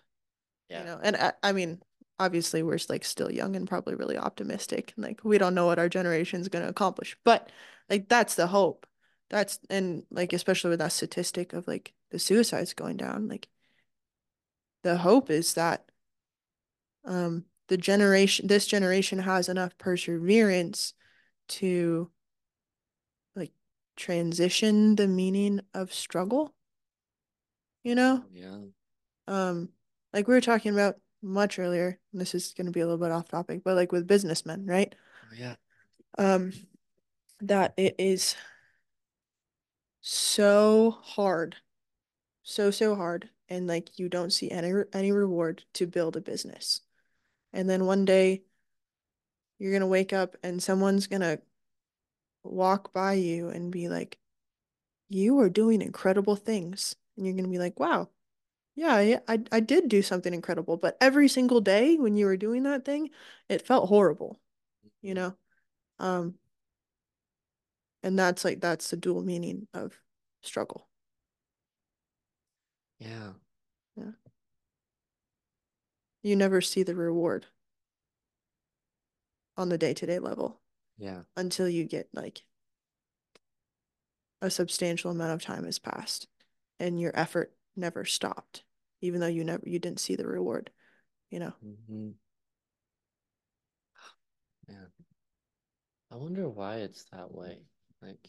yeah. 0.68 0.80
you 0.80 0.86
know? 0.86 0.98
And 1.00 1.16
I, 1.16 1.32
I 1.40 1.52
mean, 1.52 1.80
obviously 2.18 2.64
we're 2.64 2.80
like 2.88 3.04
still 3.04 3.30
young 3.30 3.54
and 3.54 3.68
probably 3.68 3.94
really 3.94 4.18
optimistic 4.18 4.92
and 4.96 5.04
like 5.04 5.20
we 5.22 5.38
don't 5.38 5.54
know 5.54 5.66
what 5.66 5.78
our 5.78 5.88
generation's 5.88 6.48
going 6.48 6.64
to 6.64 6.68
accomplish 6.68 7.16
but 7.24 7.48
like 7.88 8.08
that's 8.08 8.34
the 8.34 8.48
hope 8.48 8.86
that's 9.30 9.60
and 9.70 10.02
like 10.10 10.32
especially 10.32 10.70
with 10.70 10.80
that 10.80 10.92
statistic 10.92 11.52
of 11.52 11.66
like 11.68 11.92
the 12.10 12.18
suicides 12.18 12.74
going 12.74 12.96
down 12.96 13.28
like 13.28 13.48
the 14.82 14.96
hope 14.96 15.30
is 15.30 15.54
that 15.54 15.84
um 17.04 17.44
the 17.68 17.76
generation 17.76 18.46
this 18.46 18.66
generation 18.66 19.18
has 19.20 19.48
enough 19.48 19.76
perseverance 19.78 20.94
to 21.48 22.10
transition 23.96 24.96
the 24.96 25.06
meaning 25.08 25.60
of 25.74 25.92
struggle 25.92 26.54
you 27.82 27.94
know 27.94 28.24
Yeah. 28.32 28.58
um 29.28 29.68
like 30.12 30.26
we 30.28 30.34
were 30.34 30.40
talking 30.40 30.72
about 30.72 30.96
much 31.22 31.58
earlier 31.58 31.98
and 32.12 32.20
this 32.20 32.34
is 32.34 32.52
going 32.56 32.66
to 32.66 32.72
be 32.72 32.80
a 32.80 32.86
little 32.86 32.98
bit 32.98 33.12
off 33.12 33.28
topic 33.28 33.62
but 33.64 33.76
like 33.76 33.92
with 33.92 34.06
businessmen 34.06 34.66
right 34.66 34.94
Oh, 35.30 35.34
yeah. 35.36 35.54
um 36.18 36.52
that 37.40 37.74
it 37.76 37.94
is 37.98 38.34
so 40.00 40.98
hard 41.02 41.56
so 42.42 42.70
so 42.70 42.94
hard 42.94 43.28
and 43.48 43.66
like 43.66 43.98
you 43.98 44.08
don't 44.08 44.32
see 44.32 44.50
any 44.50 44.72
any 44.92 45.12
reward 45.12 45.64
to 45.74 45.86
build 45.86 46.16
a 46.16 46.20
business 46.20 46.80
and 47.52 47.68
then 47.70 47.86
one 47.86 48.04
day 48.04 48.42
you're 49.58 49.72
gonna 49.72 49.86
wake 49.86 50.12
up 50.12 50.36
and 50.42 50.60
someone's 50.62 51.06
gonna 51.06 51.38
walk 52.44 52.92
by 52.92 53.14
you 53.14 53.48
and 53.48 53.72
be 53.72 53.88
like 53.88 54.18
you 55.08 55.38
are 55.40 55.50
doing 55.50 55.82
incredible 55.82 56.36
things. 56.36 56.96
And 57.16 57.26
you're 57.26 57.36
gonna 57.36 57.48
be 57.48 57.58
like 57.58 57.78
wow. 57.80 58.08
Yeah 58.76 58.94
I, 58.94 59.20
I, 59.28 59.40
I 59.52 59.60
did 59.60 59.88
do 59.88 60.02
something 60.02 60.34
incredible. 60.34 60.76
But 60.78 60.96
every 61.00 61.28
single 61.28 61.60
day 61.62 61.96
when 61.98 62.16
you 62.16 62.26
were 62.26 62.38
doing 62.38 62.64
that 62.64 62.84
thing 62.86 63.10
it 63.48 63.66
felt 63.66 63.88
horrible 63.88 64.40
you 65.02 65.14
know? 65.14 65.36
Um 66.00 66.36
and 68.02 68.18
that's 68.18 68.44
like 68.44 68.60
that's 68.60 68.90
the 68.90 68.96
dual 68.96 69.22
meaning 69.22 69.66
of 69.74 69.98
struggle. 70.42 70.88
Yeah. 72.98 73.32
yeah. 73.96 74.12
You 76.22 76.36
never 76.36 76.60
see 76.60 76.82
the 76.84 76.94
reward 76.94 77.46
on 79.56 79.68
the 79.68 79.78
day-to-day 79.78 80.18
level 80.18 80.61
Yeah. 80.98 81.22
until 81.36 81.68
you 81.68 81.84
get 81.84 82.08
like 82.12 82.42
a 84.40 84.50
substantial 84.50 85.10
amount 85.10 85.32
of 85.32 85.42
time 85.42 85.64
has 85.64 85.78
passed 85.78 86.26
and 86.78 87.00
your 87.00 87.12
effort 87.14 87.54
never 87.76 88.04
stopped 88.04 88.64
even 89.00 89.20
though 89.20 89.26
you 89.26 89.44
never 89.44 89.62
you 89.66 89.78
didn't 89.78 90.00
see 90.00 90.16
the 90.16 90.26
reward 90.26 90.70
you 91.30 91.38
know 91.38 91.52
Mm-hmm. 91.64 92.10
Yeah. 94.68 94.86
I 96.12 96.16
wonder 96.16 96.48
why 96.48 96.76
it's 96.76 97.04
that 97.12 97.32
way. 97.34 97.62
Like, 98.02 98.28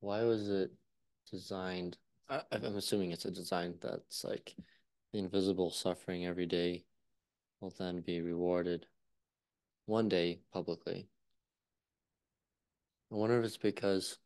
why 0.00 0.22
was 0.22 0.48
it 0.48 0.70
designed? 1.30 1.98
I, 2.30 2.40
I'm 2.50 2.76
assuming 2.76 3.10
it's 3.10 3.26
a 3.26 3.30
design 3.30 3.74
that's 3.80 4.24
like 4.24 4.54
the 5.12 5.18
invisible 5.18 5.70
suffering 5.70 6.24
every 6.24 6.46
day 6.46 6.84
will 7.60 7.74
then 7.78 8.00
be 8.00 8.22
rewarded 8.22 8.86
one 9.84 10.08
day 10.08 10.40
publicly. 10.50 11.08
I 13.12 13.14
wonder 13.14 13.38
if 13.38 13.44
it's 13.44 13.58
because 13.58 14.18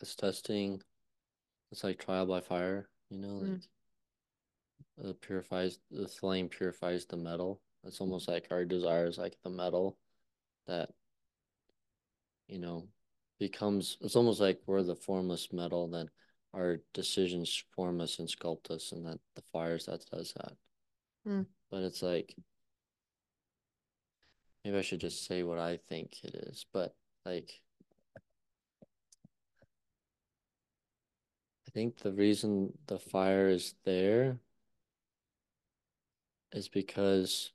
it's 0.00 0.14
testing, 0.14 0.80
it's 1.72 1.82
like 1.82 1.98
trial 1.98 2.26
by 2.26 2.40
fire, 2.40 2.88
you 3.10 3.18
know, 3.18 3.40
Mm. 3.40 3.50
like 4.96 5.06
it 5.08 5.20
purifies 5.20 5.80
the 5.90 6.06
flame 6.06 6.48
purifies 6.48 7.06
the 7.06 7.16
metal. 7.16 7.60
It's 7.82 8.00
almost 8.00 8.28
like 8.28 8.46
our 8.52 8.64
desires 8.64 9.18
like 9.18 9.36
the 9.42 9.50
metal 9.50 9.98
that 10.66 10.90
you 12.46 12.58
know 12.58 12.88
becomes 13.40 13.96
it's 14.00 14.14
almost 14.14 14.40
like 14.40 14.62
we're 14.66 14.84
the 14.84 14.94
formless 14.94 15.52
metal 15.52 15.88
that 15.88 16.08
our 16.54 16.78
decisions 16.92 17.64
form 17.74 18.00
us 18.00 18.20
and 18.20 18.28
sculpt 18.28 18.70
us 18.70 18.92
and 18.92 19.04
that 19.06 19.18
the 19.34 19.42
fires 19.42 19.86
that 19.86 20.04
does 20.06 20.32
that. 20.34 20.56
Mm. 21.26 21.46
But 21.70 21.82
it's 21.82 22.02
like 22.02 22.36
maybe 24.64 24.76
I 24.78 24.82
should 24.82 25.00
just 25.00 25.24
say 25.24 25.42
what 25.42 25.58
I 25.58 25.78
think 25.88 26.22
it 26.22 26.34
is, 26.34 26.66
but 26.72 26.94
like 27.24 27.60
think 31.74 31.98
the 31.98 32.12
reason 32.12 32.72
the 32.86 32.98
fire 32.98 33.48
is 33.48 33.74
there 33.84 34.38
is 36.52 36.68
because 36.68 37.52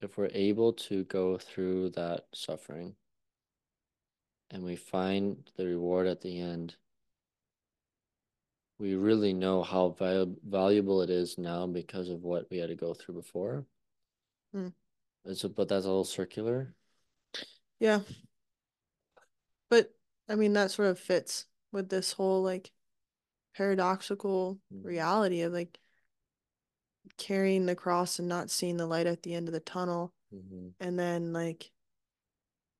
if 0.00 0.16
we're 0.16 0.30
able 0.32 0.72
to 0.72 1.04
go 1.04 1.36
through 1.36 1.90
that 1.90 2.24
suffering 2.32 2.94
and 4.50 4.62
we 4.64 4.76
find 4.76 5.50
the 5.56 5.66
reward 5.66 6.06
at 6.06 6.22
the 6.22 6.40
end, 6.40 6.76
we 8.78 8.94
really 8.94 9.34
know 9.34 9.62
how 9.62 9.90
val- 9.90 10.34
valuable 10.48 11.02
it 11.02 11.10
is 11.10 11.36
now 11.36 11.66
because 11.66 12.08
of 12.08 12.22
what 12.22 12.50
we 12.50 12.56
had 12.56 12.70
to 12.70 12.74
go 12.74 12.94
through 12.94 13.14
before. 13.16 13.66
Hmm. 14.54 14.68
It's 15.26 15.44
a, 15.44 15.50
but 15.50 15.68
that's 15.68 15.84
all 15.84 16.04
circular. 16.04 16.74
yeah 17.78 18.00
but 19.68 19.94
i 20.28 20.34
mean 20.34 20.52
that 20.54 20.70
sort 20.70 20.88
of 20.88 20.98
fits 20.98 21.46
with 21.72 21.88
this 21.90 22.12
whole 22.12 22.42
like 22.42 22.70
paradoxical 23.56 24.58
Mm. 24.72 24.84
reality 24.84 25.40
of 25.42 25.52
like 25.52 25.78
carrying 27.16 27.66
the 27.66 27.74
cross 27.74 28.18
and 28.18 28.28
not 28.28 28.50
seeing 28.50 28.76
the 28.76 28.86
light 28.86 29.06
at 29.06 29.22
the 29.22 29.34
end 29.34 29.48
of 29.48 29.52
the 29.54 29.60
tunnel 29.60 30.12
Mm-hmm. 30.34 30.68
and 30.78 30.96
then 30.96 31.32
like 31.32 31.72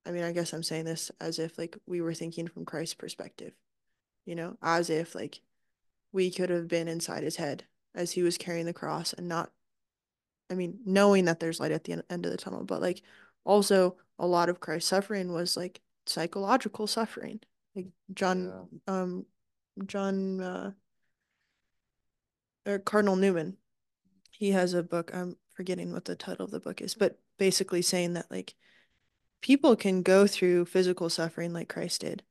i 0.07 0.13
mean 0.13 0.23
i 0.23 0.31
guess 0.31 0.53
i'm 0.53 0.63
saying 0.63 0.85
this 0.85 1.11
as 1.21 1.41
if 1.41 1.59
like 1.59 1.77
we 1.85 2.01
were 2.01 2.15
thinking 2.15 2.47
from 2.47 2.65
christ's 2.65 2.95
perspective 2.95 3.53
you 4.25 4.37
know 4.37 4.57
as 4.63 4.89
if 4.89 5.17
like 5.17 5.41
we 6.13 6.31
could 6.31 6.49
have 6.49 6.69
been 6.69 6.87
inside 6.87 7.25
his 7.25 7.37
head 7.37 7.65
as 7.93 8.13
he 8.13 8.23
was 8.23 8.39
carrying 8.39 8.67
the 8.67 8.73
cross 8.73 9.13
and 9.13 9.27
not 9.29 9.51
i 10.49 10.55
mean 10.55 10.79
knowing 10.87 11.25
that 11.25 11.41
there's 11.41 11.59
light 11.59 11.73
at 11.73 11.83
the 11.83 12.05
end 12.09 12.25
of 12.25 12.31
the 12.31 12.39
tunnel 12.39 12.63
but 12.63 12.81
like 12.81 13.03
also 13.45 13.97
a 14.21 14.27
lot 14.29 14.49
of 14.49 14.61
christ's 14.61 14.89
suffering 14.91 15.33
was 15.33 15.57
like 15.57 15.81
psychological 16.07 16.87
suffering 16.87 17.41
like 17.75 17.87
john 18.15 18.53
um 18.87 19.27
john 19.87 20.41
uh 20.41 20.73
or 22.67 22.79
cardinal 22.79 23.17
newman. 23.17 23.57
He 24.31 24.51
has 24.53 24.75
a 24.75 24.83
book 24.83 25.11
i'm 25.15 25.37
forgetting 25.53 25.93
what 25.93 26.07
the 26.07 26.15
title 26.15 26.47
of 26.47 26.51
the 26.51 26.61
book 26.61 26.81
is 26.81 26.95
but 26.95 27.19
basically 27.39 27.83
saying 27.83 28.15
that 28.15 28.31
like 28.31 28.55
people 29.43 29.77
can 29.77 30.03
go 30.03 30.27
through 30.27 30.65
physical 30.65 31.11
suffering 31.11 31.53
like 31.53 31.69
christ 31.69 32.01
did 32.01 32.23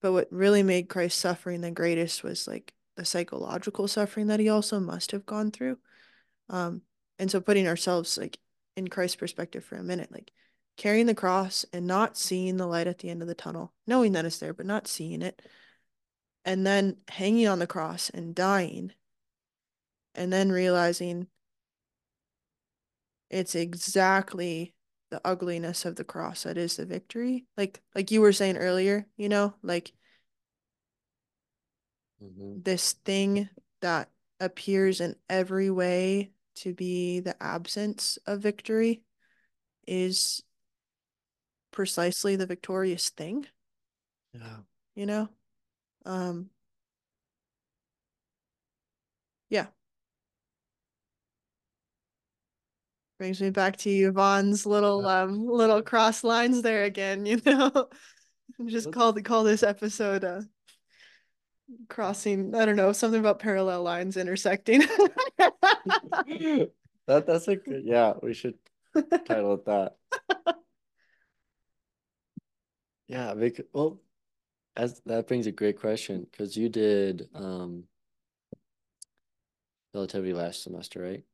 but 0.00 0.12
what 0.12 0.28
really 0.30 0.62
made 0.62 0.88
christ's 0.88 1.20
suffering 1.20 1.60
the 1.60 1.70
greatest 1.70 2.24
was 2.24 2.48
like 2.48 2.72
the 2.96 3.04
psychological 3.04 3.88
suffering 3.88 4.26
that 4.26 4.40
he 4.40 4.48
also 4.48 4.78
must 4.78 5.12
have 5.12 5.26
gone 5.26 5.50
through. 5.50 5.78
Um 6.48 6.82
and 7.18 7.30
so 7.30 7.40
putting 7.40 7.68
ourselves 7.68 8.18
like 8.18 8.38
in 8.76 8.88
christ's 8.88 9.16
perspective 9.16 9.64
for 9.64 9.76
a 9.76 9.82
minute 9.82 10.10
like 10.10 10.32
carrying 10.76 11.06
the 11.06 11.14
cross 11.14 11.64
and 11.72 11.86
not 11.86 12.16
seeing 12.16 12.56
the 12.56 12.66
light 12.66 12.86
at 12.86 12.98
the 12.98 13.10
end 13.10 13.22
of 13.22 13.28
the 13.28 13.34
tunnel 13.34 13.72
knowing 13.86 14.12
that 14.12 14.24
it's 14.24 14.38
there 14.38 14.54
but 14.54 14.66
not 14.66 14.88
seeing 14.88 15.22
it 15.22 15.42
and 16.44 16.66
then 16.66 16.96
hanging 17.08 17.46
on 17.48 17.58
the 17.58 17.66
cross 17.66 18.10
and 18.10 18.34
dying 18.34 18.92
and 20.14 20.32
then 20.32 20.50
realizing 20.50 21.26
it's 23.30 23.54
exactly 23.54 24.74
the 25.10 25.20
ugliness 25.24 25.84
of 25.84 25.96
the 25.96 26.04
cross 26.04 26.42
that 26.44 26.56
is 26.56 26.76
the 26.76 26.86
victory 26.86 27.44
like 27.56 27.80
like 27.94 28.10
you 28.10 28.20
were 28.20 28.32
saying 28.32 28.56
earlier 28.56 29.06
you 29.16 29.28
know 29.28 29.54
like 29.62 29.92
Mm-hmm. 32.22 32.60
this 32.62 32.92
thing 32.92 33.48
that 33.80 34.08
appears 34.38 35.00
in 35.00 35.16
every 35.28 35.70
way 35.70 36.30
to 36.54 36.72
be 36.72 37.18
the 37.20 37.40
absence 37.42 38.16
of 38.26 38.40
victory 38.40 39.02
is 39.88 40.42
precisely 41.72 42.36
the 42.36 42.46
victorious 42.46 43.08
thing 43.10 43.46
Yeah. 44.34 44.58
you 44.94 45.06
know 45.06 45.28
um 46.04 46.50
yeah. 49.48 49.66
Brings 53.18 53.40
me 53.40 53.50
back 53.50 53.76
to 53.78 53.90
Ivan's 53.90 54.66
little 54.66 55.06
um 55.06 55.46
little 55.46 55.82
cross 55.82 56.24
lines 56.24 56.62
there 56.62 56.84
again 56.84 57.26
you 57.26 57.40
know? 57.44 57.88
Just 58.66 58.92
call 58.92 59.12
call 59.22 59.44
this 59.44 59.62
episode 59.62 60.24
uh 60.24 60.42
crossing 61.88 62.54
I 62.54 62.64
don't 62.64 62.76
know 62.76 62.92
something 62.92 63.20
about 63.20 63.38
parallel 63.38 63.82
lines 63.82 64.16
intersecting. 64.16 64.82
That 67.06 67.26
that's 67.26 67.48
a 67.48 67.56
good 67.56 67.84
yeah, 67.84 68.14
we 68.22 68.32
should 68.32 68.54
title 68.94 69.54
it 69.54 69.64
that. 69.66 69.96
Yeah, 73.08 73.34
because 73.34 73.66
well, 73.72 74.00
as 74.76 75.00
that 75.06 75.28
brings 75.28 75.46
a 75.46 75.52
great 75.52 75.78
question 75.78 76.26
because 76.30 76.56
you 76.56 76.68
did 76.68 77.28
um 77.34 77.84
relativity 79.94 80.32
last 80.32 80.62
semester, 80.62 81.02
right? 81.02 81.24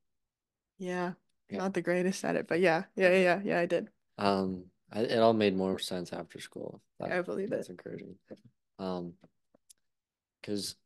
yeah 0.78 1.12
Yeah. 1.50 1.58
not 1.58 1.74
the 1.74 1.82
greatest 1.82 2.24
at 2.24 2.36
it, 2.36 2.46
but 2.46 2.60
yeah, 2.60 2.84
yeah, 2.96 3.08
yeah, 3.10 3.18
yeah, 3.18 3.40
yeah, 3.44 3.58
I 3.60 3.66
did. 3.66 3.88
Um, 4.18 4.64
I, 4.92 5.00
it 5.00 5.18
all 5.18 5.32
made 5.32 5.56
more 5.56 5.78
sense 5.78 6.12
after 6.12 6.40
school. 6.40 6.80
That, 7.00 7.12
I 7.12 7.22
believe 7.22 7.50
that's 7.50 7.68
it. 7.68 7.72
encouraging. 7.72 8.16
Um, 8.78 9.14
because 10.40 10.76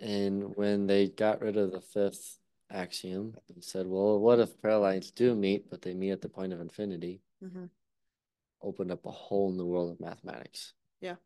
and 0.00 0.54
when 0.56 0.86
they 0.86 1.08
got 1.08 1.40
rid 1.40 1.56
of 1.56 1.72
the 1.72 1.80
fifth 1.80 2.38
axiom, 2.70 3.34
they 3.48 3.60
said, 3.60 3.86
well, 3.86 4.18
what 4.18 4.40
if 4.40 4.60
parallel 4.60 4.82
lines 4.82 5.10
do 5.10 5.34
meet, 5.34 5.70
but 5.70 5.82
they 5.82 5.94
meet 5.94 6.10
at 6.10 6.20
the 6.22 6.28
point 6.28 6.52
of 6.52 6.60
infinity? 6.60 7.20
Mhm. 7.42 7.70
Opened 8.62 8.90
up 8.90 9.04
a 9.06 9.10
whole 9.10 9.52
new 9.52 9.66
world 9.66 9.90
of 9.92 10.00
mathematics. 10.00 10.72
Yeah. 11.00 11.16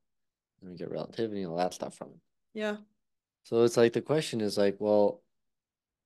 And 0.61 0.71
we 0.71 0.77
get 0.77 0.91
relativity 0.91 1.43
and 1.43 1.51
all 1.51 1.59
that 1.59 1.75
stuff 1.75 1.95
from 1.97 2.09
it. 2.09 2.21
Yeah, 2.55 2.77
So 3.45 3.63
it's 3.63 3.77
like 3.77 3.93
the 3.93 4.03
question 4.03 4.41
is 4.41 4.59
like, 4.59 4.77
well, 4.79 5.23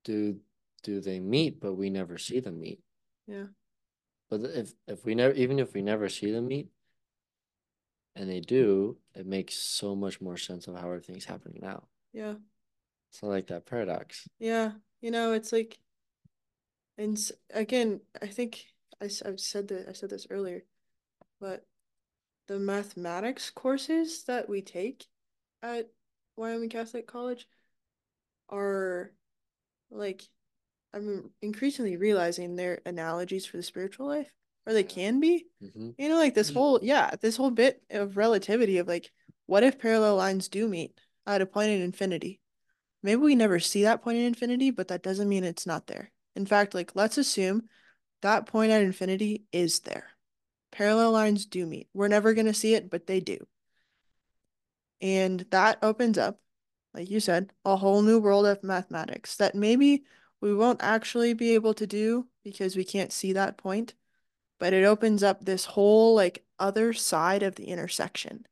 do 0.03 0.39
do 0.83 0.99
they 0.99 1.19
meet, 1.19 1.59
but 1.59 1.73
we 1.73 1.89
never 1.89 2.17
see 2.17 2.39
them 2.39 2.59
meet? 2.59 2.79
yeah, 3.25 3.45
But 4.29 4.41
if 4.41 4.73
if 4.87 5.05
we 5.05 5.15
never 5.15 5.33
even 5.33 5.59
if 5.59 5.73
we 5.73 5.81
never 5.81 6.09
see 6.09 6.31
them 6.31 6.47
meet, 6.47 6.67
and 8.15 8.29
they 8.29 8.41
do, 8.41 8.97
it 9.15 9.25
makes 9.25 9.55
so 9.55 9.95
much 9.95 10.21
more 10.21 10.37
sense 10.37 10.67
of 10.67 10.75
how 10.75 10.87
everything's 10.87 11.25
happening 11.25 11.59
now. 11.61 11.87
yeah, 12.11 12.35
So 13.11 13.27
like 13.27 13.47
that 13.47 13.65
paradox. 13.65 14.27
yeah. 14.39 14.73
You 15.01 15.11
know, 15.11 15.33
it's 15.33 15.51
like, 15.51 15.79
and 16.97 17.19
again, 17.53 17.99
I 18.21 18.27
think 18.27 18.65
I, 19.01 19.05
I've 19.25 19.39
said 19.39 19.67
that 19.69 19.89
I 19.89 19.93
said 19.93 20.09
this 20.09 20.27
earlier, 20.29 20.63
but 21.41 21.65
the 22.47 22.59
mathematics 22.59 23.49
courses 23.49 24.23
that 24.25 24.49
we 24.49 24.61
take 24.61 25.05
at 25.61 25.89
Wyoming 26.35 26.69
Catholic 26.69 27.07
College 27.07 27.47
are 28.49 29.11
like 29.91 30.23
I'm 30.93 31.31
increasingly 31.41 31.97
realizing 31.97 32.55
they're 32.55 32.81
analogies 32.85 33.45
for 33.45 33.57
the 33.57 33.63
spiritual 33.63 34.07
life, 34.07 34.31
or 34.65 34.73
they 34.73 34.83
can 34.83 35.19
be. 35.19 35.47
hmm 35.59 35.91
You 35.97 36.09
know, 36.09 36.17
like 36.17 36.35
this 36.35 36.49
whole, 36.51 36.79
yeah, 36.83 37.11
this 37.21 37.37
whole 37.37 37.51
bit 37.51 37.81
of 37.89 38.17
relativity 38.17 38.77
of 38.77 38.87
like, 38.87 39.11
what 39.45 39.63
if 39.63 39.79
parallel 39.79 40.15
lines 40.15 40.49
do 40.49 40.67
meet 40.67 40.97
at 41.25 41.41
a 41.41 41.45
point 41.45 41.69
in 41.71 41.81
infinity? 41.81 42.39
Maybe 43.01 43.21
we 43.21 43.35
never 43.35 43.59
see 43.59 43.83
that 43.83 44.01
point 44.01 44.17
in 44.17 44.25
infinity, 44.25 44.71
but 44.71 44.87
that 44.89 45.03
doesn't 45.03 45.29
mean 45.29 45.43
it's 45.43 45.67
not 45.67 45.87
there. 45.87 46.11
In 46.35 46.45
fact, 46.45 46.73
like, 46.73 46.95
let's 46.95 47.17
assume 47.17 47.63
that 48.21 48.47
point 48.47 48.71
at 48.71 48.81
infinity 48.81 49.43
is 49.51 49.81
there. 49.81 50.12
Parallel 50.73 51.11
lines 51.11 51.45
do 51.45 51.67
meet. 51.67 51.87
We're 51.93 52.07
never 52.07 52.33
going 52.33 52.47
to 52.47 52.53
see 52.53 52.73
it, 52.73 52.89
but 52.89 53.05
they 53.05 53.19
do. 53.19 53.45
And 55.01 55.41
that 55.51 55.77
opens 55.83 56.17
up, 56.17 56.39
like 56.95 57.11
you 57.11 57.19
said, 57.19 57.51
a 57.63 57.75
whole 57.75 58.01
new 58.01 58.19
world 58.19 58.47
of 58.47 58.63
mathematics 58.63 59.35
that 59.35 59.53
maybe 59.53 60.03
we 60.41 60.53
won't 60.53 60.81
actually 60.81 61.35
be 61.35 61.53
able 61.53 61.75
to 61.75 61.85
do 61.85 62.27
because 62.43 62.75
we 62.75 62.83
can't 62.83 63.13
see 63.13 63.33
that 63.33 63.55
point, 63.55 63.93
but 64.59 64.73
it 64.73 64.83
opens 64.83 65.21
up 65.21 65.45
this 65.45 65.65
whole 65.65 66.15
like 66.15 66.43
other 66.57 66.91
side 66.91 67.43
of 67.43 67.53
the 67.53 67.65
intersection. 67.65 68.47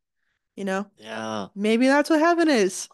You 0.55 0.65
know, 0.65 0.87
Yeah. 0.97 1.47
maybe 1.55 1.87
that's 1.87 2.11
what 2.11 2.19
heaven 2.19 2.49
is. 2.49 2.87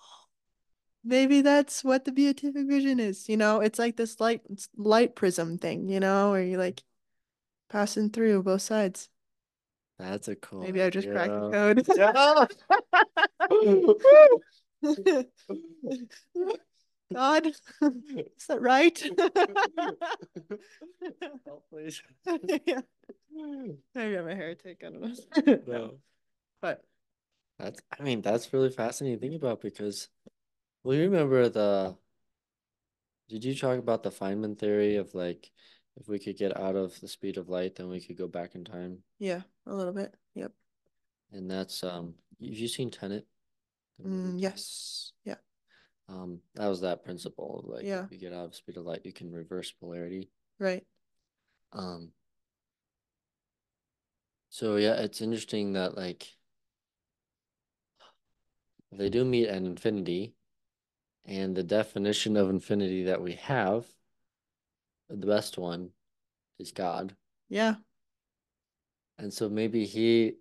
Maybe 1.04 1.41
that's 1.41 1.84
what 1.84 2.06
the 2.06 2.14
beatific 2.14 2.66
vision 2.66 2.99
is. 2.99 3.28
You 3.28 3.36
know, 3.36 3.60
it's 3.60 3.80
like 3.80 3.98
this 3.98 4.22
light 4.22 4.41
light 4.78 5.16
prism 5.16 5.58
thing. 5.58 5.90
You 5.90 5.99
know, 5.99 6.32
where 6.32 6.44
you're 6.44 6.60
like 6.60 6.82
passing 7.70 8.10
through 8.10 8.44
both 8.44 8.62
sides. 8.62 9.10
That's 9.99 10.28
a 10.28 10.36
cool. 10.36 10.61
Maybe 10.61 10.82
I 10.82 10.90
just 10.90 11.10
cracked 11.10 11.34
the 11.34 11.84
Yeah. 13.49 13.94
code. 14.84 15.28
God, 17.14 17.48
is 17.48 17.61
that 18.48 18.61
right? 18.61 19.02
Oh, 21.48 21.61
please. 21.69 22.03
yeah. 22.65 22.82
Maybe 23.95 24.18
I'm 24.18 24.28
a 24.28 24.36
heretic. 24.36 24.84
I 24.86 24.90
don't 24.90 25.02
know. 25.02 25.60
No. 25.68 25.91
But 26.61 26.84
That's, 27.57 27.82
I 27.98 28.03
mean, 28.03 28.22
that's 28.22 28.52
really 28.53 28.69
fascinating 28.69 29.19
to 29.19 29.22
think 29.22 29.41
about 29.41 29.61
because, 29.61 30.10
well, 30.84 30.95
you 30.95 31.03
remember 31.03 31.49
the, 31.49 31.95
did 33.30 33.45
you 33.45 33.56
talk 33.56 33.80
about 33.80 34.03
the 34.03 34.11
Feynman 34.11 34.60
theory 34.60 34.98
of 34.98 35.15
like, 35.15 35.49
if 35.99 36.07
we 36.07 36.19
could 36.19 36.38
get 36.38 36.57
out 36.57 36.76
of 36.76 36.99
the 37.02 37.07
speed 37.07 37.38
of 37.38 37.49
light, 37.49 37.76
then 37.76 37.90
we 37.90 37.99
could 37.99 38.18
go 38.18 38.28
back 38.28 38.56
in 38.56 38.64
time? 38.64 38.99
yeah, 39.19 39.41
a 39.65 39.74
little 39.74 39.94
bit. 39.94 40.14
Yep. 40.36 40.52
And 41.32 41.49
that's, 41.49 41.84
um, 41.84 42.14
have 42.40 42.53
you 42.53 42.68
seen 42.68 42.90
Tenet? 42.91 43.26
Mm, 44.03 44.36
yes. 44.40 45.11
Yeah. 45.26 45.36
Um, 46.07 46.40
that 46.56 46.68
was 46.68 46.82
that 46.82 47.03
principle. 47.03 47.60
of, 47.64 47.69
Like, 47.69 47.84
Yeah. 47.86 48.06
if 48.06 48.11
you 48.11 48.18
get 48.18 48.34
out 48.34 48.45
of 48.45 48.56
speed 48.56 48.78
of 48.78 48.86
light, 48.86 49.06
you 49.06 49.11
can 49.11 49.32
reverse 49.32 49.72
polarity. 49.72 50.30
Right. 50.60 50.86
Um, 51.74 52.11
so 54.49 54.78
yeah, 54.78 54.95
it's 55.02 55.22
interesting 55.22 55.74
that 55.74 55.98
like 55.98 56.34
they 58.91 59.10
do 59.10 59.26
meet 59.26 59.48
at 59.48 59.57
infinity, 59.57 60.34
and 61.26 61.56
the 61.56 61.64
definition 61.64 62.38
of 62.38 62.49
infinity 62.49 63.03
that 63.03 63.22
we 63.22 63.34
have, 63.34 63.86
the 65.10 65.28
best 65.28 65.58
one, 65.58 65.90
is 66.60 66.72
God. 66.72 67.16
Yeah. 67.50 67.76
And 69.18 69.34
so 69.34 69.50
maybe 69.50 69.86
he 69.86 70.34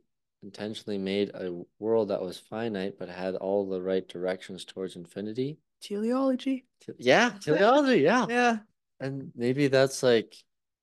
intentionally 0.43 0.99
made 0.99 1.31
a 1.35 1.63
world 1.79 2.09
that 2.09 2.21
was 2.21 2.39
finite 2.39 2.99
but 2.99 3.09
had 3.09 3.35
all 3.35 3.69
the 3.69 3.81
right 3.81 4.07
directions 4.07 4.65
towards 4.65 4.97
infinity. 4.97 5.59
Teleology. 5.81 6.67
Te- 6.81 6.93
Yeah, 6.99 7.31
teleology, 7.41 8.03
yeah. 8.03 8.27
Yeah. 8.29 8.59
And 9.01 9.33
maybe 9.35 9.69
that's 9.69 10.03
like 10.03 10.35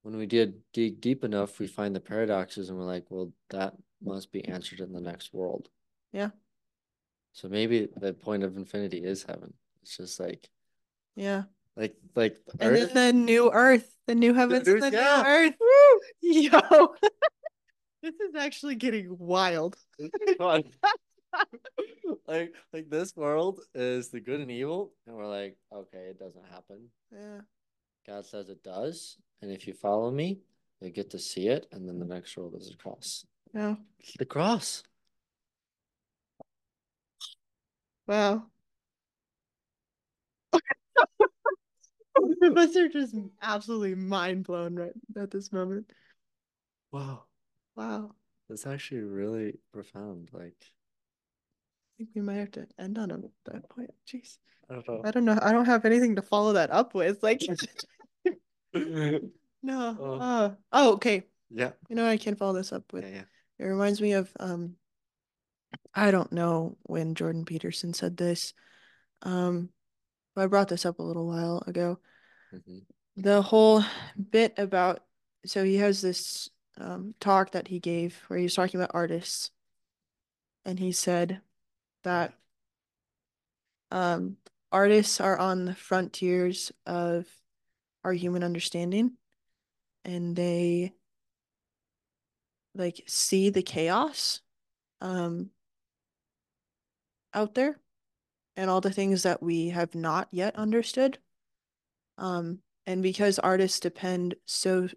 when 0.01 0.17
we 0.17 0.25
did 0.25 0.55
dig 0.73 1.01
deep 1.01 1.23
enough, 1.23 1.59
we 1.59 1.67
find 1.67 1.95
the 1.95 1.99
paradoxes 1.99 2.69
and 2.69 2.77
we're 2.77 2.85
like, 2.85 3.05
well, 3.09 3.31
that 3.51 3.73
must 4.01 4.31
be 4.31 4.45
answered 4.45 4.79
in 4.81 4.91
the 4.91 4.99
next 5.01 5.33
world. 5.33 5.69
Yeah. 6.11 6.29
So 7.33 7.47
maybe 7.47 7.87
the 7.95 8.13
point 8.13 8.43
of 8.43 8.57
infinity 8.57 9.03
is 9.03 9.23
heaven. 9.23 9.53
It's 9.81 9.97
just 9.97 10.19
like 10.19 10.49
Yeah. 11.15 11.43
Like 11.75 11.95
like 12.15 12.37
And 12.59 12.71
Earth. 12.71 12.93
then 12.93 13.15
the 13.17 13.23
new 13.25 13.51
earth, 13.51 13.89
the 14.07 14.15
new 14.15 14.33
heavens, 14.33 14.67
new- 14.67 14.73
and 14.73 14.83
the 14.83 14.91
new 14.91 14.97
earth. 14.99 15.55
Woo! 15.59 15.99
Yo. 16.21 16.59
this 18.03 18.15
is 18.15 18.35
actually 18.37 18.75
getting 18.75 19.15
wild. 19.17 19.75
like 22.27 22.53
like 22.73 22.89
this 22.89 23.15
world 23.15 23.61
is 23.73 24.09
the 24.09 24.19
good 24.19 24.39
and 24.39 24.51
evil, 24.51 24.93
and 25.07 25.15
we're 25.15 25.27
like, 25.27 25.57
okay, 25.73 26.09
it 26.09 26.19
doesn't 26.19 26.45
happen. 26.51 26.89
Yeah. 27.11 27.41
God 28.05 28.25
says 28.25 28.49
it 28.49 28.63
does, 28.63 29.17
and 29.41 29.49
if 29.51 29.65
you 29.67 29.73
follow 29.73 30.11
me, 30.11 30.41
you 30.81 30.89
get 30.89 31.09
to 31.11 31.19
see 31.19 31.47
it, 31.47 31.67
and 31.71 31.87
then 31.87 31.99
the 31.99 32.05
next 32.05 32.35
world 32.37 32.55
is 32.59 32.69
the 32.69 32.75
cross. 32.77 33.25
Yeah. 33.53 33.75
The 34.19 34.25
cross. 34.25 34.83
Wow. 38.05 38.43
of 42.41 42.57
us 42.57 42.75
are 42.75 42.89
just 42.89 43.15
absolutely 43.41 43.95
mind 43.95 44.43
blown 44.45 44.75
right 44.75 44.93
at 45.17 45.31
this 45.31 45.51
moment. 45.51 45.91
Wow. 46.91 47.23
Wow. 47.75 48.11
That's 48.49 48.67
actually 48.67 49.01
really 49.01 49.55
profound. 49.71 50.29
Like, 50.31 50.55
I 50.59 51.91
think 51.97 52.09
we 52.15 52.21
might 52.21 52.35
have 52.35 52.51
to 52.51 52.67
end 52.77 52.97
on 52.97 53.11
a, 53.11 53.19
that 53.51 53.69
point. 53.69 53.91
Jeez. 54.07 54.37
I 54.69 54.75
don't 54.75 54.87
know. 54.87 55.01
I 55.03 55.11
don't 55.11 55.25
know. 55.25 55.39
I 55.41 55.51
don't 55.51 55.65
have 55.65 55.85
anything 55.85 56.15
to 56.15 56.21
follow 56.21 56.53
that 56.53 56.71
up 56.71 56.93
with. 56.93 57.21
Like, 57.23 57.41
no. 58.73 59.19
Oh. 59.63 60.17
Uh, 60.19 60.51
oh, 60.71 60.93
okay. 60.93 61.23
yeah, 61.49 61.71
You 61.89 61.95
know, 61.95 62.07
I 62.07 62.17
can 62.17 62.35
follow 62.35 62.53
this 62.53 62.71
up 62.71 62.91
with. 62.93 63.03
yeah. 63.05 63.23
It 63.59 63.65
reminds 63.65 64.01
me 64.01 64.13
of 64.13 64.31
um 64.39 64.75
I 65.93 66.11
don't 66.11 66.31
know 66.31 66.77
when 66.83 67.15
Jordan 67.15 67.45
Peterson 67.45 67.93
said 67.93 68.17
this. 68.17 68.53
Um 69.21 69.69
I 70.35 70.47
brought 70.47 70.69
this 70.69 70.85
up 70.85 70.99
a 70.99 71.03
little 71.03 71.27
while 71.27 71.63
ago. 71.67 71.99
hmm 72.51 72.79
The 73.15 73.41
whole 73.41 73.83
bit 74.31 74.53
about 74.57 75.03
so 75.45 75.63
he 75.63 75.75
has 75.77 76.01
this 76.01 76.49
um 76.77 77.13
talk 77.19 77.51
that 77.51 77.67
he 77.67 77.79
gave 77.79 78.21
where 78.27 78.39
he 78.39 78.43
was 78.43 78.55
talking 78.55 78.79
about 78.79 78.91
artists. 78.93 79.51
And 80.65 80.79
he 80.79 80.91
said 80.91 81.41
that 82.03 82.33
um 83.91 84.37
artists 84.71 85.21
are 85.21 85.37
on 85.37 85.65
the 85.65 85.75
frontiers 85.75 86.71
of 86.85 87.27
our 88.03 88.13
human 88.13 88.43
understanding. 88.43 89.13
And 90.05 90.35
they 90.35 90.93
like 92.75 93.03
see 93.07 93.49
the 93.49 93.61
chaos 93.63 94.41
um 95.01 95.49
out 97.33 97.53
there 97.55 97.79
and 98.55 98.69
all 98.69 98.81
the 98.81 98.91
things 98.91 99.23
that 99.23 99.41
we 99.41 99.69
have 99.69 99.95
not 99.95 100.27
yet 100.31 100.55
understood. 100.55 101.17
Um, 102.17 102.59
and 102.85 103.01
because 103.01 103.39
artists 103.39 103.79
depend 103.79 104.35
so 104.45 104.87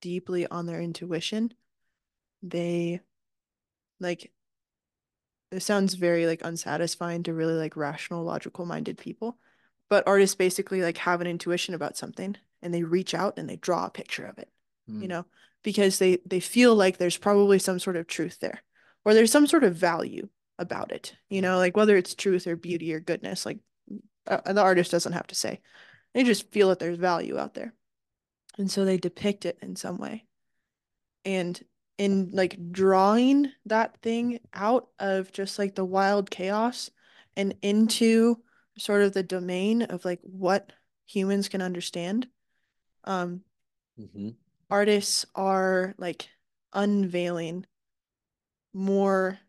deeply 0.00 0.46
on 0.46 0.66
their 0.66 0.80
intuition, 0.80 1.54
they 2.42 3.00
like 4.00 4.30
this 5.50 5.64
sounds 5.64 5.94
very 5.94 6.26
like 6.26 6.42
unsatisfying 6.44 7.22
to 7.24 7.32
really 7.34 7.54
like 7.54 7.76
rational, 7.76 8.24
logical 8.24 8.66
minded 8.66 8.98
people. 8.98 9.38
But 9.88 10.06
artists 10.06 10.34
basically 10.36 10.82
like 10.82 10.98
have 10.98 11.20
an 11.22 11.26
intuition 11.26 11.74
about 11.74 11.96
something 11.96 12.36
and 12.60 12.74
they 12.74 12.82
reach 12.82 13.14
out 13.14 13.38
and 13.38 13.48
they 13.48 13.56
draw 13.56 13.86
a 13.86 13.90
picture 13.90 14.26
of 14.26 14.38
it 14.38 14.48
Mm. 14.90 15.02
you 15.02 15.08
know 15.08 15.26
because 15.62 15.98
they 15.98 16.16
they 16.24 16.40
feel 16.40 16.74
like 16.74 16.96
there's 16.96 17.18
probably 17.18 17.58
some 17.58 17.78
sort 17.78 17.96
of 17.96 18.06
truth 18.06 18.38
there 18.40 18.62
or 19.04 19.12
there's 19.12 19.30
some 19.30 19.46
sort 19.46 19.62
of 19.62 19.74
value 19.74 20.26
about 20.58 20.92
it 20.92 21.14
you 21.28 21.40
know 21.40 21.58
like 21.58 21.76
whether 21.76 21.96
it's 21.96 22.14
truth 22.14 22.46
or 22.46 22.56
beauty 22.56 22.92
or 22.92 23.00
goodness 23.00 23.46
like 23.46 23.58
uh, 24.28 24.52
the 24.52 24.62
artist 24.62 24.90
doesn't 24.90 25.12
have 25.14 25.26
to 25.28 25.34
say. 25.34 25.60
They 26.14 26.22
just 26.22 26.50
feel 26.52 26.68
that 26.68 26.78
there's 26.78 26.98
value 26.98 27.38
out 27.38 27.54
there. 27.54 27.74
And 28.58 28.70
so 28.70 28.84
they 28.84 28.98
depict 28.98 29.46
it 29.46 29.58
in 29.62 29.76
some 29.76 29.98
way. 29.98 30.24
And 31.24 31.60
in 31.96 32.30
like 32.32 32.56
drawing 32.70 33.50
that 33.66 33.96
thing 34.02 34.40
out 34.54 34.88
of 34.98 35.32
just 35.32 35.58
like 35.58 35.74
the 35.74 35.84
wild 35.84 36.30
chaos 36.30 36.90
and 37.36 37.54
into 37.62 38.36
sort 38.76 39.02
of 39.02 39.12
the 39.12 39.22
domain 39.22 39.82
of 39.82 40.04
like 40.04 40.20
what 40.22 40.72
humans 41.06 41.48
can 41.48 41.60
understand 41.62 42.28
um 43.04 43.40
Mm-hmm. 43.98 44.28
artists 44.70 45.26
are 45.34 45.92
like 45.98 46.28
unveiling 46.72 47.66
more 48.72 49.40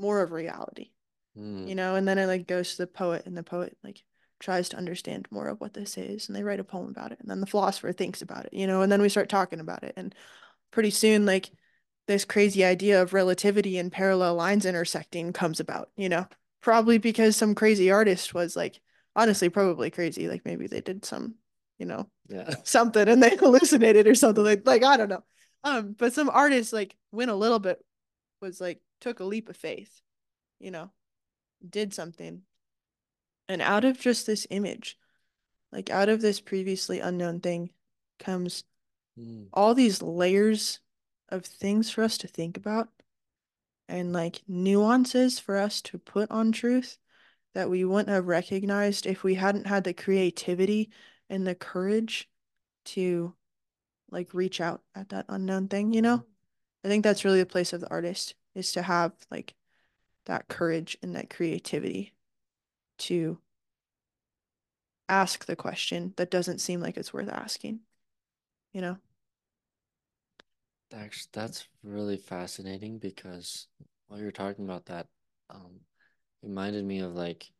more 0.00 0.22
of 0.22 0.32
reality 0.32 0.90
Mm. 1.38 1.68
you 1.68 1.76
know 1.76 1.94
and 1.94 2.08
then 2.08 2.18
it 2.18 2.26
like 2.26 2.48
goes 2.48 2.72
to 2.72 2.78
the 2.78 2.86
poet 2.88 3.24
and 3.24 3.36
the 3.36 3.44
poet 3.44 3.76
like 3.84 4.02
tries 4.40 4.68
to 4.70 4.76
understand 4.76 5.28
more 5.30 5.46
of 5.46 5.60
what 5.60 5.74
this 5.74 5.96
is 5.96 6.26
and 6.26 6.34
they 6.34 6.42
write 6.42 6.58
a 6.58 6.64
poem 6.64 6.88
about 6.90 7.12
it 7.12 7.20
and 7.20 7.30
then 7.30 7.40
the 7.40 7.46
philosopher 7.46 7.92
thinks 7.92 8.20
about 8.20 8.46
it 8.46 8.52
you 8.52 8.66
know 8.66 8.82
and 8.82 8.90
then 8.90 9.00
we 9.00 9.08
start 9.08 9.28
talking 9.28 9.60
about 9.60 9.84
it 9.84 9.94
and 9.96 10.12
pretty 10.72 10.90
soon 10.90 11.26
like 11.26 11.50
this 12.08 12.24
crazy 12.24 12.64
idea 12.64 13.00
of 13.00 13.12
relativity 13.12 13.78
and 13.78 13.92
parallel 13.92 14.34
lines 14.34 14.66
intersecting 14.66 15.32
comes 15.32 15.60
about 15.60 15.90
you 15.96 16.08
know 16.08 16.26
probably 16.62 16.98
because 16.98 17.36
some 17.36 17.54
crazy 17.54 17.92
artist 17.92 18.34
was 18.34 18.56
like 18.56 18.80
honestly 19.14 19.48
probably 19.48 19.90
crazy 19.90 20.26
like 20.28 20.44
maybe 20.44 20.66
they 20.66 20.80
did 20.80 21.04
some 21.04 21.34
you 21.78 21.86
know 21.86 22.08
Yeah. 22.28 22.54
something 22.64 23.08
and 23.08 23.22
they 23.22 23.36
hallucinated 23.36 24.08
or 24.08 24.14
something 24.16 24.44
like 24.44 24.66
like 24.66 24.82
I 24.82 24.96
don't 24.96 25.08
know. 25.08 25.22
Um, 25.62 25.94
but 25.98 26.12
some 26.12 26.30
artists 26.30 26.72
like 26.72 26.96
went 27.12 27.30
a 27.30 27.34
little 27.34 27.58
bit 27.58 27.84
was 28.40 28.60
like 28.60 28.80
took 29.00 29.20
a 29.20 29.24
leap 29.24 29.48
of 29.48 29.56
faith, 29.56 30.00
you 30.58 30.70
know, 30.70 30.90
did 31.68 31.94
something. 31.94 32.42
And 33.48 33.60
out 33.60 33.84
of 33.84 33.98
just 33.98 34.26
this 34.26 34.46
image, 34.50 34.98
like 35.72 35.90
out 35.90 36.08
of 36.08 36.20
this 36.20 36.40
previously 36.40 37.00
unknown 37.00 37.40
thing 37.40 37.70
comes 38.18 38.64
Mm. 39.18 39.48
all 39.52 39.74
these 39.74 40.02
layers 40.02 40.78
of 41.28 41.44
things 41.44 41.90
for 41.90 42.02
us 42.02 42.16
to 42.18 42.28
think 42.28 42.56
about 42.56 42.88
and 43.88 44.12
like 44.12 44.42
nuances 44.46 45.38
for 45.38 45.56
us 45.56 45.82
to 45.82 45.98
put 45.98 46.30
on 46.30 46.52
truth 46.52 46.96
that 47.54 47.68
we 47.68 47.84
wouldn't 47.84 48.08
have 48.08 48.28
recognized 48.28 49.04
if 49.06 49.24
we 49.24 49.34
hadn't 49.34 49.66
had 49.66 49.82
the 49.84 49.92
creativity 49.92 50.90
and 51.28 51.46
the 51.46 51.54
courage 51.54 52.30
to 52.84 53.34
like 54.10 54.32
reach 54.32 54.60
out 54.60 54.82
at 54.94 55.08
that 55.08 55.26
unknown 55.28 55.68
thing, 55.68 55.92
you 55.92 56.02
know? 56.02 56.24
I 56.84 56.88
think 56.88 57.02
that's 57.04 57.24
really 57.24 57.40
the 57.40 57.46
place 57.46 57.72
of 57.72 57.80
the 57.80 57.90
artist 57.90 58.34
is 58.54 58.72
to 58.72 58.82
have 58.82 59.12
like 59.30 59.54
that 60.26 60.48
courage 60.48 60.98
and 61.02 61.16
that 61.16 61.30
creativity 61.30 62.14
to 62.98 63.38
ask 65.10 65.44
the 65.46 65.56
question 65.56 66.14
that 66.16 66.30
doesn't 66.30 66.58
seem 66.60 66.80
like 66.80 66.96
it's 66.96 67.12
worth 67.12 67.28
asking, 67.28 67.80
you 68.72 68.80
know? 68.80 68.98
Actually, 70.92 71.28
that's 71.32 71.68
really 71.82 72.16
fascinating 72.16 72.98
because 72.98 73.66
while 74.08 74.18
you're 74.20 74.32
talking 74.32 74.64
about 74.64 74.86
that, 74.86 75.06
um, 75.48 75.80
it 76.42 76.46
reminded 76.46 76.84
me 76.84 76.98
of 77.00 77.14
like, 77.14 77.50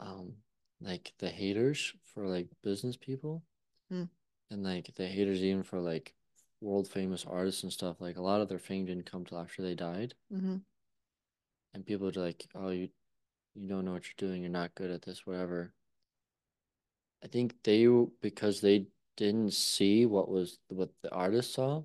um, 0.00 0.34
like 0.80 1.12
the 1.18 1.30
haters 1.30 1.94
for 2.14 2.26
like 2.26 2.48
business 2.62 2.96
people, 2.96 3.42
Mm. 3.90 4.08
and 4.50 4.62
like 4.62 4.94
the 4.94 5.06
haters 5.06 5.42
even 5.42 5.62
for 5.62 5.78
like 5.80 6.14
world 6.60 6.88
famous 6.88 7.24
artists 7.28 7.62
and 7.62 7.72
stuff. 7.72 8.00
Like 8.00 8.16
a 8.16 8.22
lot 8.22 8.40
of 8.40 8.48
their 8.48 8.58
fame 8.58 8.86
didn't 8.86 9.10
come 9.10 9.24
till 9.24 9.38
after 9.38 9.62
they 9.62 9.74
died, 9.74 10.14
Mm-hmm. 10.32 10.56
and 11.74 11.86
people 11.86 12.08
are 12.08 12.12
like, 12.12 12.46
"Oh, 12.54 12.70
you, 12.70 12.88
you 13.54 13.68
don't 13.68 13.84
know 13.84 13.92
what 13.92 14.04
you're 14.06 14.28
doing. 14.28 14.42
You're 14.42 14.50
not 14.50 14.74
good 14.74 14.90
at 14.90 15.02
this, 15.02 15.26
whatever." 15.26 15.72
I 17.22 17.26
think 17.28 17.54
they 17.64 17.86
because 18.20 18.60
they 18.60 18.86
didn't 19.16 19.52
see 19.52 20.06
what 20.06 20.28
was 20.28 20.58
what 20.68 20.90
the 21.02 21.12
artist 21.12 21.52
saw, 21.54 21.82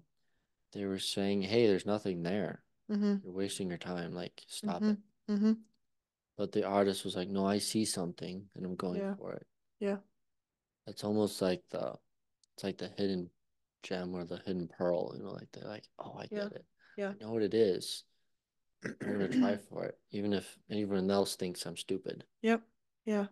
they 0.73 0.85
were 0.85 0.99
saying, 0.99 1.41
"Hey, 1.41 1.67
there's 1.67 1.85
nothing 1.85 2.23
there." 2.23 2.63
Mm-hmm. 2.91 3.15
You're 3.23 3.33
wasting 3.33 3.69
your 3.69 3.77
time. 3.77 4.13
Like, 4.13 4.43
stop 4.47 4.81
Mhm. 4.81 4.91
it. 4.91 5.31
Mm-hmm. 5.31 5.53
But 6.37 6.51
the 6.51 6.65
artist 6.65 7.05
was 7.05 7.15
like, 7.15 7.29
no, 7.29 7.45
I 7.45 7.59
see 7.59 7.85
something 7.85 8.49
and 8.55 8.65
I'm 8.65 8.75
going 8.75 8.99
Yeah. 8.99 9.15
for 9.15 9.33
it. 9.33 9.47
Yeah. 9.79 9.97
It's 10.85 11.03
almost 11.03 11.41
like 11.41 11.63
the, 11.69 11.93
it's 12.53 12.63
like 12.63 12.77
the 12.77 12.89
hidden 12.89 13.29
gem 13.83 14.15
or 14.15 14.25
the 14.25 14.37
hidden 14.45 14.67
pearl. 14.67 15.13
You 15.15 15.23
know, 15.23 15.31
like 15.31 15.49
they're 15.53 15.69
like, 15.69 15.83
oh, 15.99 16.15
I 16.17 16.27
Yeah. 16.31 16.43
get 16.43 16.51
it. 16.53 16.65
Yeah. 16.97 17.09
I 17.19 17.23
know 17.23 17.31
what 17.31 17.43
it 17.43 17.53
is. 17.53 18.03
I'm 18.83 18.95
gonna 18.99 19.27
try 19.27 19.57
for 19.69 19.85
it, 19.85 19.97
even 20.11 20.33
if 20.33 20.57
anyone 20.69 21.09
else 21.11 21.35
thinks 21.35 21.65
I'm 21.65 21.77
stupid. 21.77 22.23
Yep. 22.41 22.61
Yeah. 23.05 23.27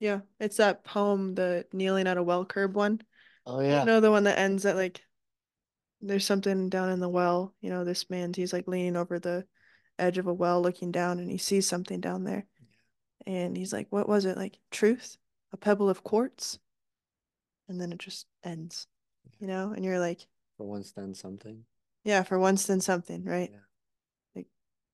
Yeah. 0.00 0.20
It's 0.40 0.56
that 0.58 0.84
poem, 0.84 1.34
the 1.34 1.66
kneeling 1.72 2.06
at 2.06 2.16
a 2.18 2.22
well 2.22 2.44
curb 2.44 2.74
one. 2.74 3.00
Oh 3.46 3.60
yeah. 3.60 3.80
You 3.80 3.86
know, 3.86 4.00
the 4.00 4.10
one 4.10 4.24
that 4.24 4.38
ends 4.38 4.64
at 4.66 4.76
like 4.76 5.02
there's 6.00 6.24
something 6.26 6.68
down 6.68 6.90
in 6.90 7.00
the 7.00 7.08
well. 7.08 7.54
You 7.60 7.70
know, 7.70 7.84
this 7.84 8.08
man, 8.08 8.32
he's 8.34 8.52
like 8.52 8.68
leaning 8.68 8.96
over 8.96 9.18
the 9.18 9.44
edge 9.98 10.18
of 10.18 10.26
a 10.28 10.32
well 10.32 10.62
looking 10.62 10.92
down 10.92 11.18
and 11.18 11.30
he 11.30 11.38
sees 11.38 11.66
something 11.66 12.00
down 12.00 12.24
there. 12.24 12.46
Yeah. 13.26 13.32
And 13.34 13.56
he's 13.56 13.72
like, 13.72 13.88
what 13.90 14.08
was 14.08 14.24
it? 14.24 14.36
Like 14.36 14.58
truth? 14.70 15.16
A 15.52 15.56
pebble 15.56 15.88
of 15.88 16.04
quartz? 16.04 16.58
And 17.68 17.80
then 17.80 17.92
it 17.92 17.98
just 17.98 18.26
ends, 18.44 18.86
you 19.38 19.46
know? 19.46 19.72
And 19.74 19.84
you're 19.84 19.98
like, 20.00 20.26
For 20.56 20.66
once, 20.66 20.92
then 20.92 21.14
something. 21.14 21.64
yeah, 22.04 22.22
for 22.22 22.38
once 22.38 22.66
then 22.66 22.80
something, 22.80 23.24
right? 23.24 23.50
Yeah. 23.52 23.58
Like, 24.34 24.46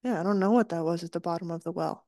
yeah, 0.03 0.21
I 0.21 0.23
don't 0.23 0.41
know 0.41 0.51
what 0.53 0.69
that 0.71 0.85
was 0.85 1.05
at 1.05 1.13
the 1.13 1.21
bottom 1.21 1.51
of 1.51 1.65
the 1.65 1.73
well. 1.73 2.05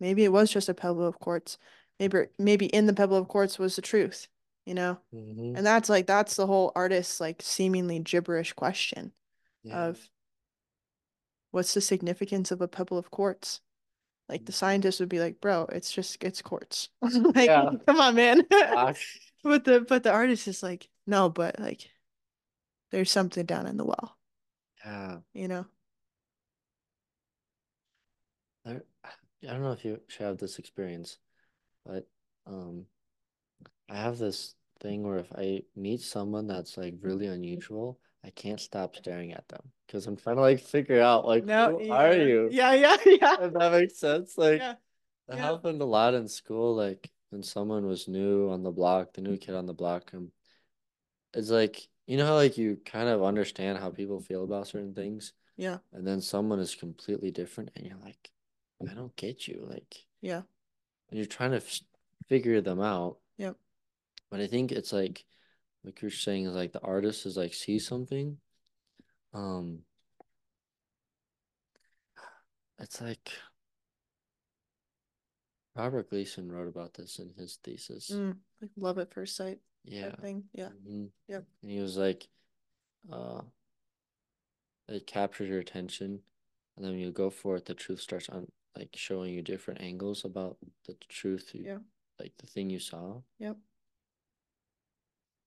Maybe 0.00 0.24
it 0.24 0.32
was 0.32 0.50
just 0.50 0.68
a 0.68 0.74
pebble 0.74 1.06
of 1.06 1.18
quartz. 1.18 1.58
Maybe 1.98 2.26
maybe 2.38 2.66
in 2.66 2.86
the 2.86 2.92
pebble 2.92 3.16
of 3.16 3.26
quartz 3.28 3.58
was 3.58 3.74
the 3.76 3.82
truth, 3.82 4.28
you 4.64 4.74
know? 4.74 4.98
Mm-hmm. 5.12 5.56
And 5.56 5.66
that's 5.66 5.88
like 5.88 6.06
that's 6.06 6.36
the 6.36 6.46
whole 6.46 6.70
artist's 6.76 7.20
like 7.20 7.42
seemingly 7.42 7.98
gibberish 7.98 8.52
question 8.52 9.12
Yeah. 9.64 9.86
of 9.88 10.08
what's 11.50 11.74
the 11.74 11.80
significance 11.80 12.50
of 12.50 12.60
a 12.60 12.68
pebble 12.68 12.98
of 12.98 13.10
quartz? 13.10 13.60
Like 14.28 14.44
the 14.44 14.52
Mhm. 14.52 14.56
scientist 14.56 15.00
would 15.00 15.08
be 15.08 15.20
like, 15.20 15.40
bro, 15.40 15.66
it's 15.72 15.90
just 15.90 16.22
it's 16.22 16.42
quartz. 16.42 16.90
like, 17.02 17.46
Yeah. 17.46 17.70
come 17.86 18.00
on, 18.00 18.14
man. 18.14 18.42
But 19.44 19.64
the 19.64 19.80
but 19.80 20.02
the 20.02 20.12
artist 20.12 20.46
is 20.48 20.62
like, 20.62 20.88
no, 21.08 21.28
but 21.30 21.58
like 21.58 21.90
there's 22.90 23.10
something 23.10 23.46
down 23.46 23.66
in 23.66 23.76
the 23.76 23.84
well, 23.84 24.16
yeah. 24.84 25.18
you 25.32 25.48
know? 25.48 25.66
I, 28.66 28.72
I 29.02 29.52
don't 29.52 29.62
know 29.62 29.72
if 29.72 29.84
you 29.84 30.00
should 30.08 30.26
have 30.26 30.38
this 30.38 30.58
experience, 30.58 31.18
but 31.86 32.06
um, 32.46 32.84
I 33.88 33.96
have 33.96 34.18
this 34.18 34.54
thing 34.80 35.02
where 35.02 35.18
if 35.18 35.32
I 35.34 35.62
meet 35.74 36.02
someone 36.02 36.46
that's 36.46 36.76
like 36.76 36.94
really 37.00 37.26
unusual, 37.26 37.98
I 38.24 38.30
can't 38.30 38.60
stop 38.60 38.94
staring 38.94 39.32
at 39.32 39.48
them 39.48 39.62
because 39.86 40.06
I'm 40.06 40.16
trying 40.16 40.36
to 40.36 40.42
like 40.42 40.60
figure 40.60 41.00
out 41.00 41.26
like 41.26 41.44
No, 41.44 41.78
who 41.78 41.84
yeah. 41.84 41.94
are 41.94 42.14
you? 42.16 42.48
Yeah, 42.50 42.74
yeah, 42.74 42.96
yeah. 43.06 43.36
If 43.40 43.52
that 43.54 43.72
makes 43.72 43.98
sense. 43.98 44.36
Like 44.36 44.60
Yeah. 44.60 44.74
that 45.28 45.36
yeah. 45.38 45.42
happened 45.46 45.80
a 45.80 45.86
lot 45.86 46.14
in 46.14 46.28
school. 46.28 46.76
Like 46.76 47.10
when 47.30 47.42
someone 47.42 47.86
was 47.86 48.08
new 48.08 48.50
on 48.50 48.62
the 48.62 48.70
block, 48.70 49.14
the 49.14 49.22
new 49.22 49.36
kid 49.38 49.54
on 49.54 49.66
the 49.66 49.74
block, 49.74 50.10
and 50.12 50.30
it's 51.34 51.50
like 51.50 51.88
you 52.06 52.16
know 52.16 52.26
how 52.26 52.34
like 52.34 52.56
you 52.58 52.78
kind 52.84 53.08
of 53.08 53.22
understand 53.22 53.78
how 53.78 53.90
people 53.90 54.20
feel 54.20 54.44
about 54.44 54.66
certain 54.68 54.94
things, 54.94 55.32
Yeah. 55.56 55.78
and 55.92 56.06
then 56.06 56.20
someone 56.20 56.58
is 56.58 56.74
completely 56.74 57.30
different, 57.30 57.70
and 57.76 57.86
you're 57.86 57.98
like, 58.02 58.30
I 58.88 58.94
don't 58.94 59.14
get 59.16 59.46
you. 59.46 59.66
Like 59.68 59.94
Yeah. 60.22 60.42
and 61.10 61.18
you're 61.18 61.26
trying 61.26 61.50
to 61.50 61.58
f 61.58 61.80
figure 62.28 62.60
them 62.60 62.80
out. 62.80 63.18
Yep. 63.36 63.56
But 64.30 64.40
I 64.40 64.46
think 64.46 64.72
it's 64.72 64.92
like 64.92 65.24
like 65.84 66.00
you're 66.02 66.10
saying 66.10 66.46
is 66.46 66.54
like 66.54 66.72
the 66.72 66.80
artist 66.82 67.26
is 67.26 67.36
like 67.36 67.54
see 67.54 67.78
something. 67.78 68.38
Um 69.34 69.80
it's 72.78 73.00
like 73.00 73.32
Robert 75.76 76.10
Gleason 76.10 76.50
wrote 76.50 76.68
about 76.68 76.94
this 76.94 77.18
in 77.18 77.30
his 77.36 77.58
thesis. 77.62 78.10
Mm, 78.12 78.36
like 78.60 78.70
love 78.76 78.98
at 78.98 79.12
first 79.12 79.36
sight 79.36 79.58
Yeah. 79.92 80.14
thing. 80.16 80.44
Yeah. 80.52 80.70
Mhm. 80.86 81.10
Yep. 81.28 81.44
And 81.62 81.70
he 81.70 81.80
was 81.80 81.96
like 81.96 82.28
uh 83.12 83.42
it 84.88 85.06
captures 85.06 85.48
your 85.48 85.58
attention 85.60 86.20
and 86.76 86.84
then 86.84 86.92
when 86.92 87.00
you 87.00 87.10
go 87.10 87.30
for 87.30 87.56
it 87.56 87.66
the 87.66 87.74
truth 87.74 88.00
starts 88.00 88.28
on 88.28 88.46
like 88.76 88.90
showing 88.94 89.34
you 89.34 89.42
different 89.42 89.80
angles 89.80 90.24
about 90.24 90.56
the 90.86 90.94
truth 91.08 91.50
you 91.54 91.64
Yeah. 91.64 91.78
like 92.18 92.32
the 92.38 92.46
thing 92.46 92.70
you 92.70 92.78
saw. 92.78 93.20
Yep. 93.38 93.56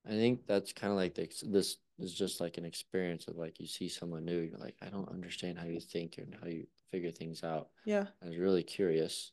I 0.05 0.09
think 0.09 0.47
that's 0.47 0.73
kind 0.73 0.91
of 0.91 0.97
like 0.97 1.13
the, 1.13 1.30
this 1.43 1.77
is 1.99 2.13
just 2.13 2.41
like 2.41 2.57
an 2.57 2.65
experience 2.65 3.27
of 3.27 3.35
like 3.38 3.59
you 3.59 3.68
see 3.68 3.88
someone 3.88 4.26
new, 4.26 4.39
you're 4.39 4.57
like, 4.57 4.76
I 4.81 4.88
don't 4.89 5.09
understand 5.09 5.59
how 5.59 5.65
you 5.65 5.80
think 5.80 6.18
and 6.18 6.35
how 6.41 6.47
you 6.47 6.65
figure 6.89 7.11
things 7.11 7.43
out. 7.43 7.69
Yeah. 7.85 8.07
I 8.23 8.27
was 8.27 8.38
really 8.38 8.63
curious 8.63 9.31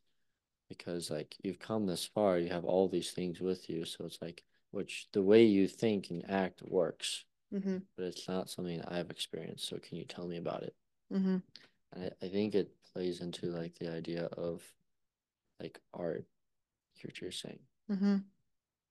because 0.68 1.10
like 1.10 1.36
you've 1.42 1.58
come 1.58 1.86
this 1.86 2.04
far, 2.04 2.38
you 2.38 2.50
have 2.50 2.66
all 2.66 2.86
these 2.88 3.12
things 3.12 3.40
with 3.40 3.70
you, 3.70 3.86
so 3.86 4.04
it's 4.04 4.20
like 4.20 4.44
which 4.70 5.06
the 5.12 5.22
way 5.22 5.44
you 5.44 5.66
think 5.68 6.10
and 6.10 6.28
act 6.30 6.62
works, 6.62 7.24
Mm-hmm. 7.54 7.78
but 7.96 8.04
it's 8.04 8.28
not 8.28 8.50
something 8.50 8.82
I've 8.82 9.10
experienced. 9.10 9.68
So 9.68 9.78
can 9.78 9.96
you 9.96 10.04
tell 10.04 10.26
me 10.26 10.36
about 10.36 10.64
it? 10.64 10.74
Mm-hmm. 11.10 11.38
I, 11.96 12.10
I 12.22 12.28
think 12.28 12.54
it 12.54 12.70
plays 12.92 13.22
into 13.22 13.46
like 13.46 13.78
the 13.78 13.90
idea 13.90 14.24
of 14.24 14.62
like 15.58 15.80
art, 15.94 16.26
like 17.04 17.20
you're 17.20 17.30
saying. 17.30 17.60
Mm-hmm. 17.90 18.16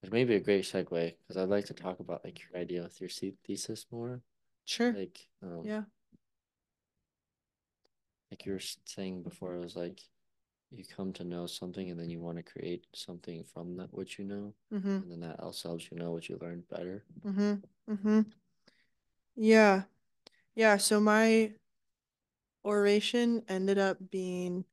Which 0.01 0.11
may 0.11 0.23
be 0.23 0.35
a 0.35 0.39
great 0.39 0.63
segue 0.65 0.89
because 0.89 1.37
I'd 1.37 1.49
like 1.49 1.65
to 1.65 1.75
talk 1.75 1.99
about 1.99 2.23
like 2.23 2.39
your 2.39 2.59
idea 2.59 2.81
with 2.81 2.99
your 2.99 3.09
thesis 3.45 3.85
more. 3.91 4.21
Sure. 4.65 4.91
Like, 4.91 5.27
um, 5.43 5.61
yeah. 5.63 5.83
Like 8.31 8.45
you 8.45 8.53
were 8.53 8.61
saying 8.85 9.21
before, 9.23 9.55
it 9.55 9.61
was 9.61 9.75
like 9.75 10.01
you 10.72 10.84
come 10.95 11.14
to 11.14 11.23
know 11.23 11.48
something 11.48 11.89
and 11.89 11.99
then 11.99 12.10
you 12.10 12.19
want 12.19 12.38
to 12.38 12.44
create 12.44 12.85
something 12.94 13.44
from 13.53 13.77
that 13.77 13.94
what 13.94 14.18
you 14.18 14.26
know, 14.26 14.53
Mm-hmm. 14.73 14.89
and 14.89 15.11
then 15.11 15.19
that 15.22 15.39
also 15.39 15.69
helps 15.69 15.89
you 15.91 15.98
know 15.98 16.11
what 16.11 16.27
you 16.27 16.38
learned 16.41 16.68
better. 16.69 17.03
Mm-hmm. 17.26 17.53
Mm-hmm. 17.94 18.22
Yeah. 19.35 19.84
Yeah. 20.56 20.77
So 20.77 20.99
my 20.99 21.52
oration 22.65 23.44
ended 23.48 23.77
up 23.77 23.98
being 24.11 24.65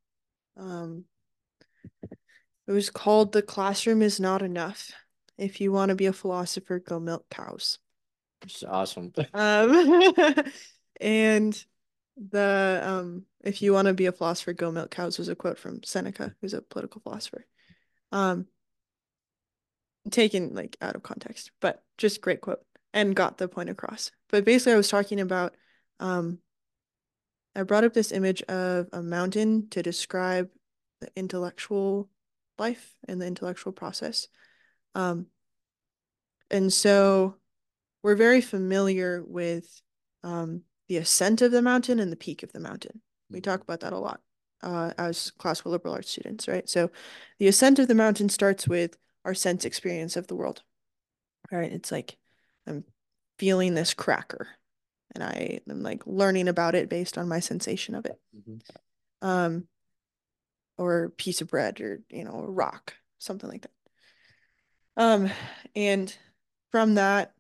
um 0.57 1.05
it 2.66 2.73
was 2.73 2.91
called 2.91 3.33
The 3.33 3.43
Classroom 3.43 4.01
is 4.03 4.19
Not 4.19 4.43
Enough. 4.43 4.91
If 5.37 5.61
you 5.61 5.71
want 5.71 5.91
to 5.91 5.95
be 5.95 6.07
a 6.07 6.12
philosopher, 6.12 6.79
go 6.79 6.99
milk 6.99 7.27
cows. 7.31 7.79
it's 8.43 8.65
awesome. 8.65 9.12
Um 9.33 10.45
and 11.01 11.65
the 12.16 12.81
um 12.82 13.24
if 13.43 13.61
you 13.61 13.73
want 13.73 13.86
to 13.86 13.95
be 13.95 14.07
a 14.07 14.12
philosopher, 14.12 14.53
go 14.53 14.70
milk 14.70 14.91
cows 14.91 15.19
was 15.19 15.28
a 15.28 15.35
quote 15.35 15.59
from 15.59 15.82
Seneca, 15.82 16.35
who's 16.41 16.55
a 16.55 16.62
political 16.62 17.01
philosopher. 17.01 17.47
Um 18.12 18.47
taken 20.11 20.55
like 20.55 20.77
out 20.81 20.97
of 20.97 21.03
context, 21.03 21.51
but 21.61 21.82
just 21.99 22.20
great 22.20 22.41
quote 22.41 22.61
and 22.93 23.16
got 23.16 23.39
the 23.39 23.49
point 23.49 23.70
across. 23.70 24.11
But 24.28 24.45
basically 24.45 24.74
I 24.74 24.77
was 24.77 24.89
talking 24.89 25.20
about 25.20 25.55
um 26.01 26.39
I 27.57 27.62
brought 27.62 27.85
up 27.85 27.95
this 27.95 28.12
image 28.12 28.43
of 28.43 28.89
a 28.93 29.03
mountain 29.03 29.69
to 29.70 29.82
describe 29.82 30.51
the 31.01 31.09
intellectual 31.15 32.09
life 32.59 32.95
and 33.07 33.20
the 33.20 33.27
intellectual 33.27 33.73
process. 33.73 34.28
Um, 34.95 35.27
and 36.51 36.73
so 36.73 37.36
we're 38.03 38.16
very 38.16 38.41
familiar 38.41 39.23
with 39.24 39.69
um, 40.23 40.62
the 40.89 40.97
ascent 40.97 41.43
of 41.43 41.52
the 41.52 41.62
mountain 41.62 41.98
and 41.98 42.12
the 42.12 42.16
peak 42.16 42.43
of 42.43 42.52
the 42.52 42.61
mountain. 42.61 43.01
We 43.31 43.40
talk 43.40 43.62
about 43.62 43.81
that 43.81 43.93
a 43.93 43.98
lot 43.98 44.20
uh, 44.62 44.93
as 44.98 45.31
classical 45.32 45.73
liberal 45.73 45.94
arts 45.94 46.11
students, 46.11 46.48
right? 46.48 46.69
So 46.69 46.90
the 47.39 47.48
ascent 47.48 47.78
of 47.78 47.89
the 47.89 47.94
mountain 47.94 48.28
starts 48.28 48.66
with 48.66 48.97
our 49.24 49.35
sense 49.35 49.65
experience 49.65 50.16
of 50.16 50.27
the 50.27 50.36
world. 50.36 50.62
Right? 51.52 51.73
It's 51.73 51.93
like 51.93 52.16
I'm 52.66 52.85
feeling 53.39 53.74
this 53.74 53.94
cracker 53.94 54.48
and 55.15 55.23
I 55.23 55.61
am 55.69 55.82
like 55.82 56.02
learning 56.06 56.48
about 56.48 56.74
it 56.74 56.89
based 56.89 57.19
on 57.19 57.28
my 57.28 57.40
sensation 57.40 57.94
of 57.94 58.06
it. 58.06 58.19
Mm-hmm. 58.36 59.27
Um, 59.27 59.69
or 60.77 61.11
piece 61.11 61.40
of 61.40 61.48
bread 61.48 61.81
or 61.81 62.01
you 62.11 62.24
know 62.24 62.40
a 62.40 62.51
rock, 62.51 62.94
something 63.19 63.48
like 63.48 63.62
that. 63.62 63.70
Um, 64.97 65.31
and 65.77 66.16
from 66.70 66.94
that, 66.94 67.32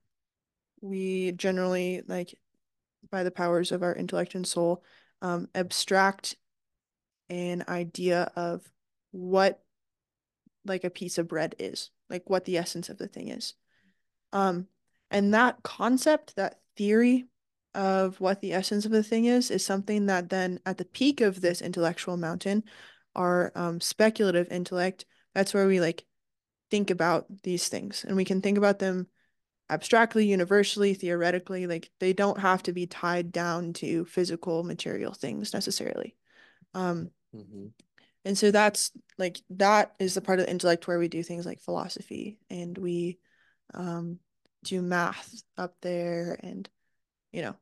we 0.80 1.32
generally 1.32 2.02
like 2.06 2.38
by 3.14 3.22
the 3.22 3.30
powers 3.30 3.70
of 3.70 3.84
our 3.84 3.94
intellect 3.94 4.34
and 4.34 4.44
soul, 4.44 4.82
um, 5.22 5.48
abstract 5.54 6.34
an 7.30 7.62
idea 7.68 8.32
of 8.34 8.68
what 9.12 9.62
like 10.64 10.82
a 10.82 10.90
piece 10.90 11.16
of 11.16 11.28
bread 11.28 11.54
is, 11.60 11.90
like 12.10 12.28
what 12.28 12.44
the 12.44 12.58
essence 12.58 12.88
of 12.88 12.98
the 12.98 13.06
thing 13.06 13.28
is. 13.28 13.54
Um, 14.32 14.66
and 15.12 15.32
that 15.32 15.62
concept, 15.62 16.34
that 16.34 16.58
theory 16.76 17.26
of 17.72 18.20
what 18.20 18.40
the 18.40 18.52
essence 18.52 18.84
of 18.84 18.90
the 18.90 19.04
thing 19.04 19.26
is, 19.26 19.48
is 19.48 19.64
something 19.64 20.06
that 20.06 20.28
then 20.28 20.58
at 20.66 20.78
the 20.78 20.84
peak 20.84 21.20
of 21.20 21.40
this 21.40 21.62
intellectual 21.62 22.16
mountain, 22.16 22.64
our 23.14 23.52
um, 23.54 23.80
speculative 23.80 24.50
intellect, 24.50 25.04
that's 25.36 25.54
where 25.54 25.68
we 25.68 25.78
like 25.78 26.04
think 26.68 26.90
about 26.90 27.26
these 27.44 27.68
things 27.68 28.04
and 28.04 28.16
we 28.16 28.24
can 28.24 28.40
think 28.40 28.58
about 28.58 28.80
them 28.80 29.06
abstractly, 29.74 30.26
universally, 30.26 30.94
theoretically. 30.94 31.66
Like 31.66 31.90
they 32.00 32.12
don't 32.12 32.38
have 32.40 32.62
to 32.64 32.72
be 32.72 32.86
tied 32.86 33.32
down 33.32 33.72
to 33.74 34.04
physical, 34.06 34.62
material 34.62 35.12
things 35.12 35.52
necessarily. 35.52 36.16
Um, 36.72 37.10
mm-hmm. 37.34 37.66
And 38.24 38.38
so 38.38 38.50
that's 38.50 38.90
like 39.18 39.40
that 39.50 39.94
is 39.98 40.14
the 40.14 40.22
part 40.22 40.38
of 40.38 40.46
the 40.46 40.50
intellect 40.50 40.86
where 40.88 40.98
we 40.98 41.08
do 41.08 41.22
things 41.22 41.44
like 41.44 41.60
philosophy 41.60 42.38
and 42.48 42.76
we 42.78 43.18
um, 43.74 44.18
do 44.62 44.80
math 44.80 45.42
up 45.58 45.74
there 45.82 46.38
and 46.42 46.68
you 47.32 47.42
know 47.42 47.54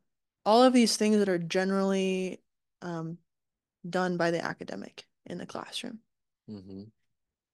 all 0.44 0.62
of 0.62 0.72
these 0.72 0.97
things 0.97 1.18
that 1.18 1.28
are 1.28 1.39
generally 1.39 2.40
um, 2.80 3.18
done 3.89 4.16
by 4.16 4.30
the 4.30 4.44
academic 4.44 5.05
in 5.26 5.39
the 5.39 5.47
classroom. 5.47 6.01
Mm-hmm. 6.51 6.82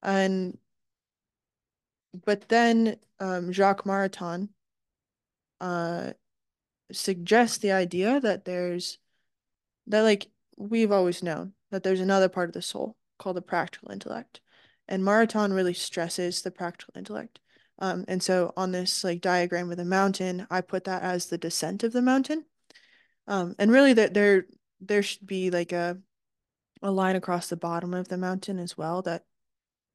And 0.02 0.59
but 2.12 2.48
then 2.48 2.97
um, 3.20 3.52
Jacques 3.52 3.85
Maritain 3.85 4.48
uh, 5.60 6.12
suggests 6.93 7.59
the 7.59 7.72
idea 7.72 8.20
that 8.20 8.44
there's 8.44 8.98
that 9.86 10.02
like 10.02 10.28
we've 10.56 10.93
always 10.93 11.22
known 11.22 11.52
that 11.70 11.82
there's 11.82 12.01
another 12.01 12.28
part 12.28 12.48
of 12.48 12.55
the 12.55 12.62
soul 12.62 12.97
called 13.18 13.36
the 13.36 13.43
practical 13.43 13.90
intellect. 13.90 14.40
And 14.86 15.02
Maritain 15.02 15.55
really 15.55 15.74
stresses 15.74 16.40
the 16.40 16.51
practical 16.51 16.94
intellect. 16.97 17.40
Um, 17.78 18.05
and 18.09 18.22
so 18.22 18.52
on 18.56 18.72
this 18.72 19.05
like 19.05 19.20
diagram 19.20 19.70
of 19.70 19.76
the 19.76 19.85
mountain, 19.85 20.47
I 20.51 20.62
put 20.62 20.85
that 20.85 21.02
as 21.02 21.26
the 21.26 21.39
descent 21.39 21.85
of 21.85 21.93
the 21.93 22.02
mountain. 22.02 22.44
Um, 23.26 23.55
and 23.59 23.70
really 23.70 23.93
that 23.93 24.14
there 24.14 24.47
there 24.80 25.02
should 25.02 25.26
be 25.26 25.51
like 25.51 25.72
a 25.72 25.98
a 26.82 26.90
line 26.90 27.16
across 27.16 27.48
the 27.48 27.56
bottom 27.56 27.93
of 27.93 28.09
the 28.09 28.16
mountain 28.16 28.59
as 28.59 28.78
well 28.78 29.02
that 29.02 29.24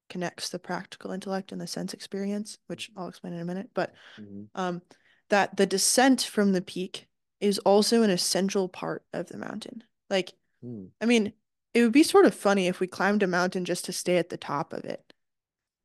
connects 0.10 0.50
the 0.50 0.60
practical 0.60 1.12
intellect 1.12 1.52
and 1.52 1.60
the 1.60 1.68
sense 1.68 1.94
experience, 1.94 2.58
which 2.68 2.92
I'll 2.96 3.08
explain 3.08 3.34
in 3.34 3.40
a 3.40 3.46
minute. 3.46 3.70
But 3.74 3.94
mm-hmm. 4.20 4.44
um, 4.56 4.82
that 5.30 5.58
the 5.58 5.66
descent 5.66 6.22
from 6.22 6.52
the 6.52 6.62
peak 6.62 7.08
is 7.40 7.60
also 7.60 8.04
an 8.04 8.10
essential 8.10 8.70
part 8.70 9.04
of 9.14 9.28
the 9.28 9.38
mountain. 9.38 9.84
Like, 10.10 10.34
mm. 10.64 10.90
I 11.02 11.06
mean, 11.06 11.34
it 11.74 11.82
would 11.82 11.92
be 11.92 12.04
sort 12.04 12.26
of 12.26 12.36
funny 12.36 12.68
if 12.68 12.80
we 12.80 12.88
climbed 12.88 13.24
a 13.24 13.28
mountain 13.28 13.66
just 13.66 13.86
to 13.86 13.94
stay 13.94 14.18
at 14.18 14.30
the 14.30 14.38
top 14.38 14.74
of 14.74 14.86
it. 14.86 15.14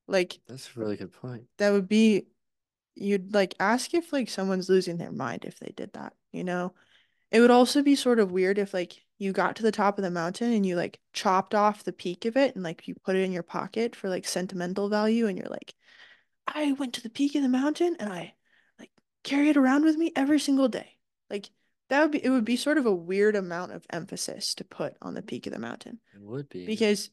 Like, 0.06 0.38
that's 0.46 0.70
a 0.76 0.80
really 0.80 0.96
good 0.96 1.12
point. 1.12 1.44
That 1.58 1.72
would 1.72 1.88
be, 1.88 2.26
you'd 2.94 3.34
like 3.34 3.54
ask 3.58 3.94
if 3.94 4.12
like 4.12 4.28
someone's 4.28 4.68
losing 4.68 4.98
their 4.98 5.12
mind 5.12 5.44
if 5.44 5.58
they 5.58 5.72
did 5.76 5.92
that, 5.94 6.12
you 6.32 6.44
know? 6.44 6.74
It 7.30 7.40
would 7.40 7.50
also 7.50 7.82
be 7.82 7.94
sort 7.94 8.20
of 8.20 8.32
weird 8.32 8.58
if 8.58 8.72
like 8.72 9.04
you 9.18 9.32
got 9.32 9.56
to 9.56 9.62
the 9.62 9.72
top 9.72 9.98
of 9.98 10.04
the 10.04 10.10
mountain 10.10 10.52
and 10.52 10.64
you 10.64 10.76
like 10.76 11.00
chopped 11.12 11.54
off 11.54 11.84
the 11.84 11.92
peak 11.92 12.24
of 12.24 12.36
it 12.36 12.54
and 12.54 12.62
like 12.62 12.86
you 12.86 12.94
put 13.04 13.16
it 13.16 13.22
in 13.22 13.32
your 13.32 13.42
pocket 13.42 13.96
for 13.96 14.08
like 14.08 14.26
sentimental 14.26 14.88
value 14.88 15.26
and 15.26 15.36
you're 15.36 15.48
like, 15.48 15.74
I 16.46 16.72
went 16.72 16.94
to 16.94 17.02
the 17.02 17.10
peak 17.10 17.34
of 17.34 17.42
the 17.42 17.48
mountain 17.48 17.96
and 17.98 18.12
I 18.12 18.34
like 18.78 18.90
carry 19.24 19.48
it 19.48 19.56
around 19.56 19.84
with 19.84 19.96
me 19.96 20.12
every 20.14 20.38
single 20.38 20.68
day. 20.68 20.96
Like 21.28 21.50
that 21.90 22.02
would 22.02 22.12
be 22.12 22.24
it 22.24 22.30
would 22.30 22.44
be 22.44 22.56
sort 22.56 22.78
of 22.78 22.86
a 22.86 22.94
weird 22.94 23.34
amount 23.34 23.72
of 23.72 23.84
emphasis 23.90 24.54
to 24.54 24.64
put 24.64 24.94
on 25.02 25.14
the 25.14 25.22
peak 25.22 25.46
of 25.46 25.52
the 25.52 25.58
mountain. 25.58 25.98
It 26.14 26.20
would 26.22 26.48
be. 26.48 26.64
Because 26.64 27.10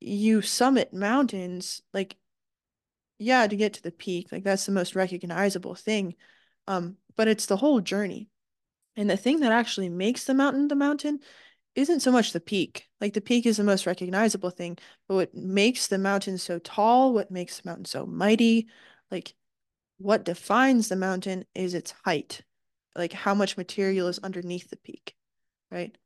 you 0.00 0.42
summit 0.42 0.92
mountains 0.92 1.80
like 1.94 2.16
yeah, 3.18 3.46
to 3.46 3.56
get 3.56 3.74
to 3.74 3.82
the 3.82 3.92
peak, 3.92 4.32
like 4.32 4.42
that's 4.42 4.66
the 4.66 4.72
most 4.72 4.96
recognizable 4.96 5.76
thing. 5.76 6.16
Um, 6.66 6.96
but 7.16 7.28
it's 7.28 7.46
the 7.46 7.56
whole 7.56 7.80
journey. 7.80 8.28
And 8.96 9.08
the 9.08 9.16
thing 9.16 9.40
that 9.40 9.52
actually 9.52 9.88
makes 9.88 10.24
the 10.24 10.34
mountain 10.34 10.68
the 10.68 10.74
mountain 10.74 11.20
isn't 11.74 12.00
so 12.00 12.12
much 12.12 12.32
the 12.32 12.40
peak. 12.40 12.88
Like 13.00 13.14
the 13.14 13.20
peak 13.20 13.46
is 13.46 13.56
the 13.56 13.64
most 13.64 13.86
recognizable 13.86 14.50
thing, 14.50 14.76
but 15.08 15.14
what 15.14 15.34
makes 15.34 15.86
the 15.86 15.98
mountain 15.98 16.38
so 16.38 16.58
tall, 16.58 17.14
what 17.14 17.30
makes 17.30 17.60
the 17.60 17.68
mountain 17.68 17.86
so 17.86 18.04
mighty, 18.04 18.68
like 19.10 19.34
what 19.98 20.24
defines 20.24 20.88
the 20.88 20.96
mountain 20.96 21.44
is 21.54 21.74
its 21.74 21.94
height, 22.04 22.42
like 22.96 23.12
how 23.12 23.34
much 23.34 23.56
material 23.56 24.08
is 24.08 24.18
underneath 24.18 24.68
the 24.68 24.76
peak, 24.76 25.14
right? 25.70 25.96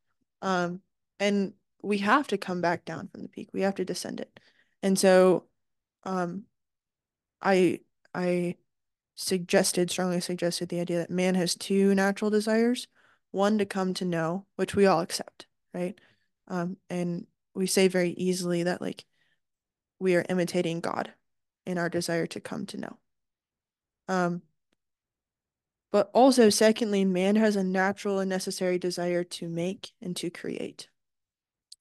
Um, 0.43 0.83
and 1.19 1.55
we 1.83 1.99
have 1.99 2.27
to 2.29 2.39
come 2.39 2.61
back 2.61 2.85
down 2.85 3.09
from 3.09 3.23
the 3.23 3.29
peak. 3.29 3.49
We 3.53 3.63
have 3.63 3.77
to 3.77 3.85
descend 3.85 4.21
it. 4.21 4.41
And 4.83 4.99
so 4.99 5.47
um, 6.05 6.45
I 7.43 7.81
I 8.15 8.57
suggested, 9.17 9.91
strongly 9.91 10.21
suggested 10.21 10.69
the 10.69 10.81
idea 10.81 10.99
that 10.99 11.11
man 11.11 11.35
has 11.35 11.55
two 11.55 11.95
natural 11.95 12.31
desires, 12.31 12.87
one 13.33 13.59
to 13.59 13.67
come 13.67 13.95
to 13.95 14.05
know, 14.05 14.47
which 14.55 14.77
we 14.77 14.87
all 14.87 15.01
accept, 15.01 15.47
right? 15.75 15.99
Um, 16.47 16.77
and 16.89 17.27
we 17.55 17.67
say 17.67 17.89
very 17.89 18.11
easily 18.11 18.63
that 18.63 18.81
like 18.81 19.05
we 19.99 20.15
are 20.15 20.25
imitating 20.29 20.81
God 20.81 21.13
in 21.65 21.79
our 21.79 21.89
desire 21.89 22.27
to 22.29 22.41
come 22.41 22.67
to 22.67 22.77
know. 22.77 22.99
Um, 24.09 24.43
but 25.91 26.11
also, 26.13 26.51
secondly, 26.51 27.05
man 27.05 27.37
has 27.37 27.57
a 27.57 27.65
natural 27.65 28.19
and 28.21 28.29
necessary 28.29 28.79
desire 28.79 29.25
to 29.25 29.49
make 29.49 29.93
and 30.03 30.15
to 30.17 30.31
create. 30.31 30.89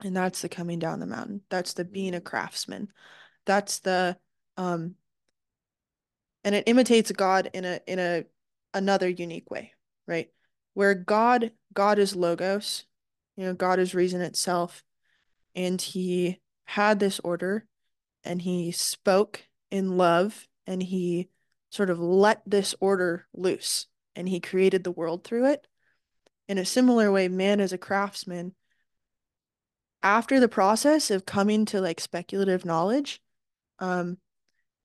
And 0.01 0.15
that's 0.15 0.41
the 0.41 0.49
coming 0.49 0.79
down 0.79 0.99
the 0.99 1.05
mountain. 1.05 1.41
That's 1.49 1.73
the 1.73 1.83
being 1.83 2.15
a 2.15 2.21
craftsman. 2.21 2.91
That's 3.45 3.79
the 3.79 4.17
um 4.57 4.95
and 6.45 6.55
it 6.55 6.63
imitates 6.67 7.11
God 7.11 7.49
in 7.53 7.65
a 7.65 7.81
in 7.87 7.99
a 7.99 8.23
another 8.73 9.09
unique 9.09 9.51
way, 9.51 9.73
right? 10.07 10.29
Where 10.75 10.93
God 10.93 11.51
God 11.73 11.99
is 11.99 12.15
logos, 12.15 12.85
you 13.35 13.45
know, 13.45 13.53
God 13.53 13.79
is 13.79 13.93
reason 13.93 14.21
itself, 14.21 14.83
and 15.55 15.81
he 15.81 16.39
had 16.65 16.99
this 16.99 17.19
order 17.19 17.65
and 18.23 18.41
he 18.41 18.71
spoke 18.71 19.47
in 19.71 19.97
love 19.97 20.47
and 20.65 20.81
he 20.81 21.29
sort 21.69 21.89
of 21.89 21.99
let 21.99 22.41
this 22.45 22.73
order 22.79 23.27
loose 23.33 23.87
and 24.15 24.29
he 24.29 24.39
created 24.39 24.83
the 24.83 24.91
world 24.91 25.23
through 25.23 25.45
it. 25.51 25.67
In 26.47 26.57
a 26.57 26.65
similar 26.65 27.11
way, 27.11 27.27
man 27.27 27.59
is 27.59 27.73
a 27.73 27.77
craftsman, 27.77 28.53
after 30.01 30.39
the 30.39 30.47
process 30.47 31.09
of 31.09 31.25
coming 31.25 31.65
to 31.65 31.81
like 31.81 31.99
speculative 31.99 32.65
knowledge, 32.65 33.21
um, 33.79 34.17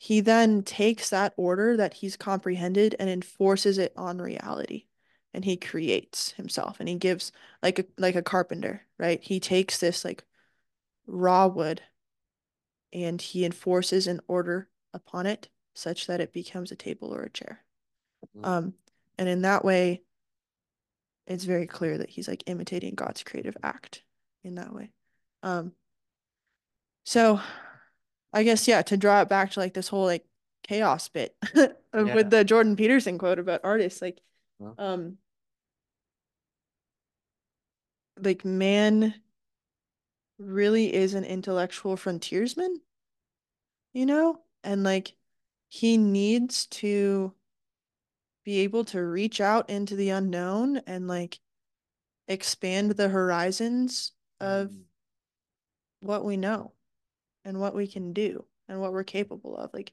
he 0.02 0.20
then 0.22 0.62
takes 0.62 1.10
that 1.10 1.34
order 1.36 1.76
that 1.76 1.92
he's 1.92 2.16
comprehended 2.16 2.96
and 2.98 3.10
enforces 3.10 3.76
it 3.76 3.92
on 3.98 4.16
reality. 4.16 4.86
And 5.34 5.44
he 5.44 5.58
creates 5.58 6.30
himself 6.32 6.80
and 6.80 6.88
he 6.88 6.94
gives 6.94 7.32
like 7.62 7.78
a 7.78 7.84
like 7.98 8.16
a 8.16 8.22
carpenter, 8.22 8.80
right? 8.98 9.22
He 9.22 9.40
takes 9.40 9.76
this 9.76 10.02
like 10.02 10.24
raw 11.06 11.48
wood 11.48 11.82
and 12.94 13.20
he 13.20 13.44
enforces 13.44 14.06
an 14.06 14.20
order 14.26 14.70
upon 14.94 15.26
it 15.26 15.50
such 15.74 16.06
that 16.06 16.22
it 16.22 16.32
becomes 16.32 16.72
a 16.72 16.76
table 16.76 17.14
or 17.14 17.20
a 17.20 17.30
chair. 17.30 17.62
Mm-hmm. 18.34 18.44
Um, 18.46 18.74
and 19.18 19.28
in 19.28 19.42
that 19.42 19.66
way, 19.66 20.00
it's 21.26 21.44
very 21.44 21.66
clear 21.66 21.98
that 21.98 22.08
he's 22.08 22.26
like 22.26 22.42
imitating 22.46 22.94
God's 22.94 23.22
creative 23.22 23.56
act 23.62 24.02
in 24.44 24.54
that 24.54 24.72
way. 24.72 24.92
Um, 25.42 25.72
so 27.04 27.42
I 28.32 28.42
guess 28.42 28.68
yeah, 28.68 28.82
to 28.82 28.96
draw 28.96 29.22
it 29.22 29.28
back 29.28 29.52
to 29.52 29.60
like 29.60 29.74
this 29.74 29.88
whole 29.88 30.04
like 30.04 30.24
chaos 30.62 31.08
bit 31.08 31.34
yeah. 31.54 31.70
with 31.92 32.30
the 32.30 32.44
Jordan 32.44 32.76
Peterson 32.76 33.18
quote 33.18 33.38
about 33.38 33.60
artists, 33.64 34.00
like 34.00 34.20
um 34.78 35.18
like 38.22 38.44
man 38.44 39.14
really 40.38 40.92
is 40.94 41.14
an 41.14 41.24
intellectual 41.24 41.96
frontiersman, 41.96 42.80
you 43.92 44.06
know? 44.06 44.40
And 44.62 44.84
like 44.84 45.14
he 45.68 45.96
needs 45.96 46.66
to 46.66 47.32
be 48.44 48.60
able 48.60 48.84
to 48.86 49.02
reach 49.02 49.40
out 49.40 49.70
into 49.70 49.96
the 49.96 50.10
unknown 50.10 50.78
and 50.86 51.08
like 51.08 51.38
expand 52.28 52.92
the 52.92 53.08
horizons 53.08 54.12
of 54.40 54.70
mm. 54.70 54.82
what 56.00 56.24
we 56.24 56.36
know 56.36 56.72
and 57.44 57.60
what 57.60 57.74
we 57.74 57.86
can 57.86 58.12
do 58.12 58.44
and 58.68 58.80
what 58.80 58.92
we're 58.92 59.04
capable 59.04 59.56
of. 59.56 59.70
Like 59.72 59.92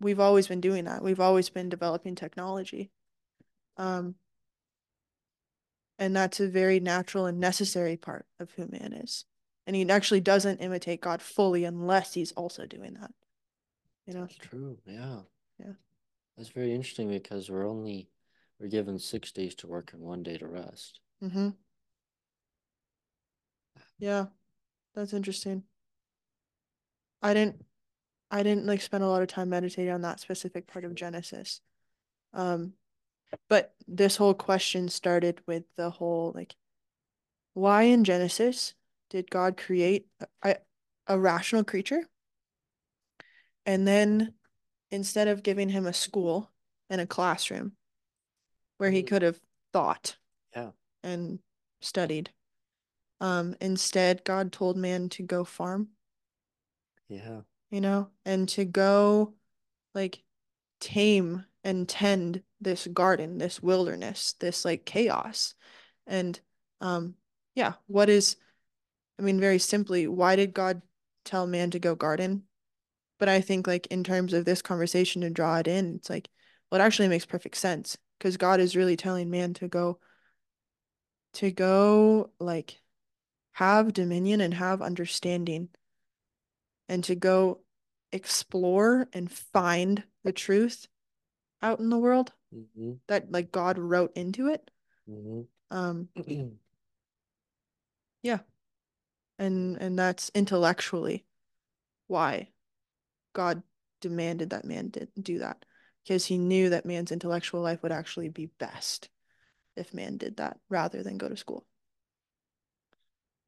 we've 0.00 0.20
always 0.20 0.46
been 0.46 0.60
doing 0.60 0.84
that. 0.84 1.02
We've 1.02 1.20
always 1.20 1.48
been 1.48 1.68
developing 1.68 2.14
technology. 2.14 2.90
Um, 3.76 4.14
and 5.98 6.16
that's 6.16 6.40
a 6.40 6.48
very 6.48 6.80
natural 6.80 7.26
and 7.26 7.38
necessary 7.38 7.96
part 7.96 8.26
of 8.38 8.50
who 8.52 8.66
man 8.68 8.94
is. 8.94 9.24
And 9.66 9.76
he 9.76 9.88
actually 9.88 10.20
doesn't 10.20 10.58
imitate 10.58 11.02
God 11.02 11.20
fully 11.22 11.64
unless 11.64 12.14
he's 12.14 12.32
also 12.32 12.66
doing 12.66 12.94
that. 12.94 13.12
You 14.06 14.14
know? 14.14 14.20
That's 14.22 14.36
true. 14.36 14.78
Yeah. 14.86 15.20
Yeah. 15.58 15.72
That's 16.36 16.48
very 16.48 16.74
interesting 16.74 17.10
because 17.10 17.50
we're 17.50 17.68
only 17.68 18.08
we're 18.58 18.68
given 18.68 18.98
six 18.98 19.30
days 19.30 19.54
to 19.56 19.66
work 19.66 19.92
and 19.92 20.02
one 20.02 20.22
day 20.22 20.38
to 20.38 20.46
rest. 20.46 21.00
Mm-hmm. 21.22 21.50
Yeah. 23.98 24.26
That's 24.94 25.12
interesting. 25.12 25.64
I 27.22 27.34
didn't 27.34 27.64
I 28.30 28.42
didn't 28.42 28.66
like 28.66 28.80
spend 28.80 29.02
a 29.02 29.08
lot 29.08 29.22
of 29.22 29.28
time 29.28 29.50
meditating 29.50 29.92
on 29.92 30.02
that 30.02 30.20
specific 30.20 30.66
part 30.66 30.84
of 30.84 30.94
Genesis. 30.94 31.60
Um 32.32 32.74
but 33.48 33.74
this 33.86 34.16
whole 34.16 34.34
question 34.34 34.88
started 34.88 35.40
with 35.46 35.64
the 35.76 35.90
whole 35.90 36.32
like 36.34 36.54
why 37.54 37.82
in 37.82 38.04
Genesis 38.04 38.74
did 39.10 39.30
God 39.30 39.56
create 39.56 40.06
a, 40.42 40.56
a 41.06 41.18
rational 41.18 41.64
creature? 41.64 42.02
And 43.66 43.86
then 43.86 44.34
instead 44.90 45.28
of 45.28 45.42
giving 45.42 45.68
him 45.68 45.86
a 45.86 45.92
school 45.92 46.50
and 46.88 47.00
a 47.00 47.06
classroom 47.06 47.72
where 48.78 48.90
he 48.90 49.00
mm-hmm. 49.00 49.08
could 49.08 49.22
have 49.22 49.40
thought 49.72 50.16
yeah. 50.54 50.70
and 51.02 51.40
studied, 51.80 52.30
um, 53.20 53.54
instead 53.60 54.24
God 54.24 54.52
told 54.52 54.76
man 54.76 55.08
to 55.10 55.22
go 55.22 55.44
farm 55.44 55.88
yeah. 57.10 57.40
You 57.70 57.80
know, 57.80 58.08
and 58.24 58.48
to 58.50 58.64
go 58.64 59.34
like 59.94 60.22
tame 60.80 61.44
and 61.62 61.88
tend 61.88 62.42
this 62.60 62.86
garden, 62.86 63.38
this 63.38 63.62
wilderness, 63.62 64.34
this 64.40 64.64
like 64.64 64.86
chaos. 64.86 65.54
And 66.06 66.40
um 66.80 67.14
yeah, 67.54 67.74
what 67.86 68.08
is 68.08 68.36
I 69.18 69.22
mean 69.22 69.40
very 69.40 69.58
simply, 69.58 70.06
why 70.06 70.36
did 70.36 70.54
God 70.54 70.82
tell 71.24 71.46
man 71.46 71.70
to 71.72 71.78
go 71.78 71.94
garden? 71.94 72.44
But 73.18 73.28
I 73.28 73.40
think 73.40 73.66
like 73.66 73.86
in 73.88 74.04
terms 74.04 74.32
of 74.32 74.44
this 74.44 74.62
conversation 74.62 75.22
to 75.22 75.30
draw 75.30 75.58
it 75.58 75.68
in, 75.68 75.96
it's 75.96 76.08
like 76.08 76.28
well 76.70 76.80
it 76.80 76.84
actually 76.84 77.08
makes 77.08 77.26
perfect 77.26 77.56
sense 77.56 77.98
because 78.18 78.36
God 78.36 78.60
is 78.60 78.76
really 78.76 78.96
telling 78.96 79.30
man 79.30 79.52
to 79.54 79.68
go 79.68 79.98
to 81.34 81.50
go 81.50 82.30
like 82.38 82.80
have 83.52 83.92
dominion 83.92 84.40
and 84.40 84.54
have 84.54 84.80
understanding 84.80 85.68
and 86.90 87.04
to 87.04 87.14
go 87.14 87.60
explore 88.10 89.08
and 89.12 89.30
find 89.30 90.02
the 90.24 90.32
truth 90.32 90.88
out 91.62 91.78
in 91.78 91.88
the 91.88 91.96
world 91.96 92.32
mm-hmm. 92.52 92.94
that 93.06 93.30
like 93.30 93.52
God 93.52 93.78
wrote 93.78 94.12
into 94.16 94.48
it. 94.48 94.70
Mm-hmm. 95.08 95.42
Um 95.74 96.08
yeah. 98.22 98.40
And 99.38 99.76
and 99.80 99.96
that's 99.96 100.32
intellectually 100.34 101.24
why 102.08 102.48
God 103.34 103.62
demanded 104.00 104.50
that 104.50 104.64
man 104.64 104.88
did 104.88 105.10
do 105.18 105.38
that 105.38 105.64
because 106.02 106.26
he 106.26 106.38
knew 106.38 106.70
that 106.70 106.86
man's 106.86 107.12
intellectual 107.12 107.60
life 107.60 107.84
would 107.84 107.92
actually 107.92 108.30
be 108.30 108.46
best 108.58 109.10
if 109.76 109.94
man 109.94 110.16
did 110.16 110.38
that 110.38 110.58
rather 110.68 111.04
than 111.04 111.18
go 111.18 111.28
to 111.28 111.36
school. 111.36 111.64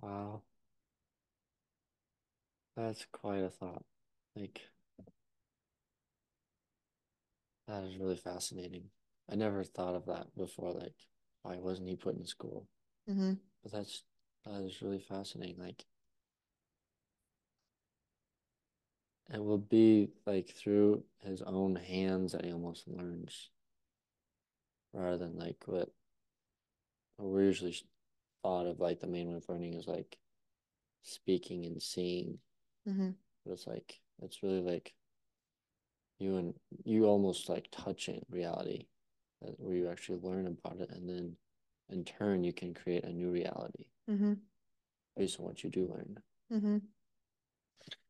Wow. 0.00 0.42
That's 2.76 3.06
quite 3.12 3.42
a 3.42 3.50
thought. 3.50 3.84
Like, 4.34 4.62
that 7.68 7.84
is 7.84 7.98
really 7.98 8.16
fascinating. 8.16 8.84
I 9.30 9.36
never 9.36 9.62
thought 9.62 9.94
of 9.94 10.06
that 10.06 10.34
before. 10.36 10.72
Like, 10.72 10.94
why 11.42 11.58
wasn't 11.58 11.88
he 11.88 11.96
put 11.96 12.16
in 12.16 12.24
school? 12.24 12.66
Mm-hmm. 13.08 13.34
But 13.62 13.72
that's 13.72 14.02
that 14.46 14.62
is 14.62 14.80
really 14.82 15.00
fascinating. 15.00 15.58
Like, 15.58 15.84
it 19.32 19.42
will 19.42 19.58
be 19.58 20.08
like 20.26 20.48
through 20.48 21.04
his 21.24 21.42
own 21.42 21.76
hands 21.76 22.32
that 22.32 22.44
he 22.44 22.52
almost 22.52 22.88
learns, 22.88 23.50
rather 24.92 25.18
than 25.18 25.38
like 25.38 25.62
what, 25.66 25.90
what 27.16 27.28
we're 27.28 27.44
usually 27.44 27.76
thought 28.42 28.66
of. 28.66 28.80
Like 28.80 29.00
the 29.00 29.06
main 29.06 29.28
way 29.28 29.36
of 29.36 29.48
learning 29.48 29.74
is 29.74 29.86
like 29.86 30.18
speaking 31.02 31.66
and 31.66 31.80
seeing 31.82 32.38
Mm-hmm. 32.88 33.10
But 33.44 33.52
it's 33.52 33.66
like 33.66 34.00
it's 34.20 34.42
really 34.42 34.60
like 34.60 34.92
you 36.18 36.36
and 36.36 36.54
you 36.84 37.06
almost 37.06 37.48
like 37.48 37.68
touching 37.72 38.24
reality, 38.30 38.86
where 39.40 39.74
you 39.74 39.88
actually 39.88 40.20
learn 40.20 40.46
about 40.46 40.80
it, 40.80 40.90
and 40.90 41.08
then 41.08 41.36
in 41.88 42.04
turn 42.04 42.44
you 42.44 42.52
can 42.52 42.72
create 42.72 43.04
a 43.04 43.12
new 43.12 43.30
reality 43.30 43.86
mm-hmm. 44.08 44.34
based 45.16 45.38
on 45.38 45.46
what 45.46 45.62
you 45.62 45.70
do 45.70 45.88
learn. 45.90 46.18
Mm-hmm. 46.52 46.78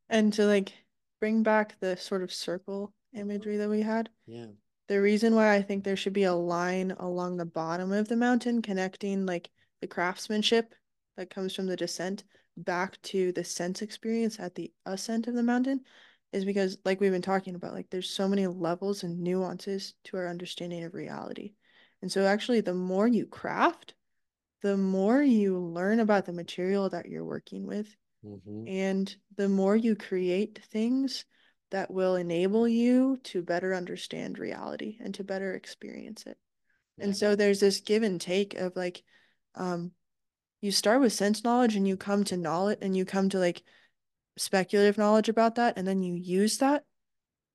And 0.08 0.32
to 0.34 0.44
like 0.44 0.72
bring 1.20 1.42
back 1.42 1.78
the 1.80 1.96
sort 1.96 2.22
of 2.22 2.32
circle 2.32 2.92
imagery 3.14 3.56
that 3.56 3.70
we 3.70 3.80
had. 3.82 4.10
Yeah. 4.26 4.46
The 4.88 5.00
reason 5.00 5.34
why 5.34 5.54
I 5.54 5.62
think 5.62 5.84
there 5.84 5.96
should 5.96 6.12
be 6.12 6.24
a 6.24 6.34
line 6.34 6.94
along 6.98 7.36
the 7.36 7.46
bottom 7.46 7.92
of 7.92 8.08
the 8.08 8.16
mountain 8.16 8.60
connecting 8.60 9.24
like 9.24 9.48
the 9.80 9.86
craftsmanship 9.86 10.74
that 11.16 11.30
comes 11.30 11.54
from 11.54 11.66
the 11.66 11.76
descent 11.76 12.24
back 12.56 13.00
to 13.02 13.32
the 13.32 13.44
sense 13.44 13.82
experience 13.82 14.38
at 14.38 14.54
the 14.54 14.72
ascent 14.86 15.26
of 15.26 15.34
the 15.34 15.42
mountain 15.42 15.80
is 16.32 16.44
because 16.44 16.78
like 16.84 17.00
we've 17.00 17.12
been 17.12 17.22
talking 17.22 17.54
about 17.54 17.74
like 17.74 17.88
there's 17.90 18.10
so 18.10 18.28
many 18.28 18.46
levels 18.46 19.02
and 19.02 19.20
nuances 19.20 19.94
to 20.04 20.16
our 20.16 20.28
understanding 20.28 20.84
of 20.84 20.94
reality 20.94 21.52
and 22.00 22.10
so 22.10 22.24
actually 22.24 22.60
the 22.60 22.74
more 22.74 23.06
you 23.06 23.26
craft 23.26 23.94
the 24.62 24.76
more 24.76 25.22
you 25.22 25.58
learn 25.58 26.00
about 26.00 26.24
the 26.24 26.32
material 26.32 26.88
that 26.88 27.06
you're 27.06 27.24
working 27.24 27.66
with 27.66 27.94
mm-hmm. 28.24 28.68
and 28.68 29.14
the 29.36 29.48
more 29.48 29.76
you 29.76 29.96
create 29.96 30.60
things 30.70 31.24
that 31.70 31.90
will 31.90 32.16
enable 32.16 32.68
you 32.68 33.18
to 33.24 33.42
better 33.42 33.74
understand 33.74 34.38
reality 34.38 34.98
and 35.00 35.14
to 35.14 35.24
better 35.24 35.54
experience 35.54 36.24
it 36.26 36.36
yeah. 36.98 37.04
and 37.04 37.16
so 37.16 37.34
there's 37.34 37.60
this 37.60 37.80
give 37.80 38.02
and 38.02 38.20
take 38.20 38.54
of 38.54 38.76
like 38.76 39.02
um 39.54 39.90
you 40.62 40.70
start 40.72 41.00
with 41.00 41.12
sense 41.12 41.44
knowledge 41.44 41.76
and 41.76 41.86
you 41.86 41.96
come 41.96 42.24
to 42.24 42.36
knowledge 42.36 42.78
and 42.80 42.96
you 42.96 43.04
come 43.04 43.28
to 43.28 43.38
like 43.38 43.62
speculative 44.38 44.96
knowledge 44.96 45.28
about 45.28 45.56
that 45.56 45.76
and 45.76 45.86
then 45.86 46.02
you 46.02 46.14
use 46.14 46.58
that. 46.58 46.84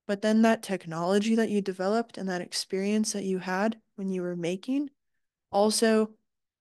But 0.05 0.21
then 0.21 0.43
that 0.43 0.61
technology 0.61 1.35
that 1.35 1.49
you 1.49 1.61
developed 1.61 2.17
and 2.17 2.29
that 2.29 2.41
experience 2.41 3.13
that 3.13 3.23
you 3.23 3.39
had 3.39 3.77
when 3.95 4.11
you 4.11 4.21
were 4.21 4.35
making 4.35 4.89
also 5.51 6.11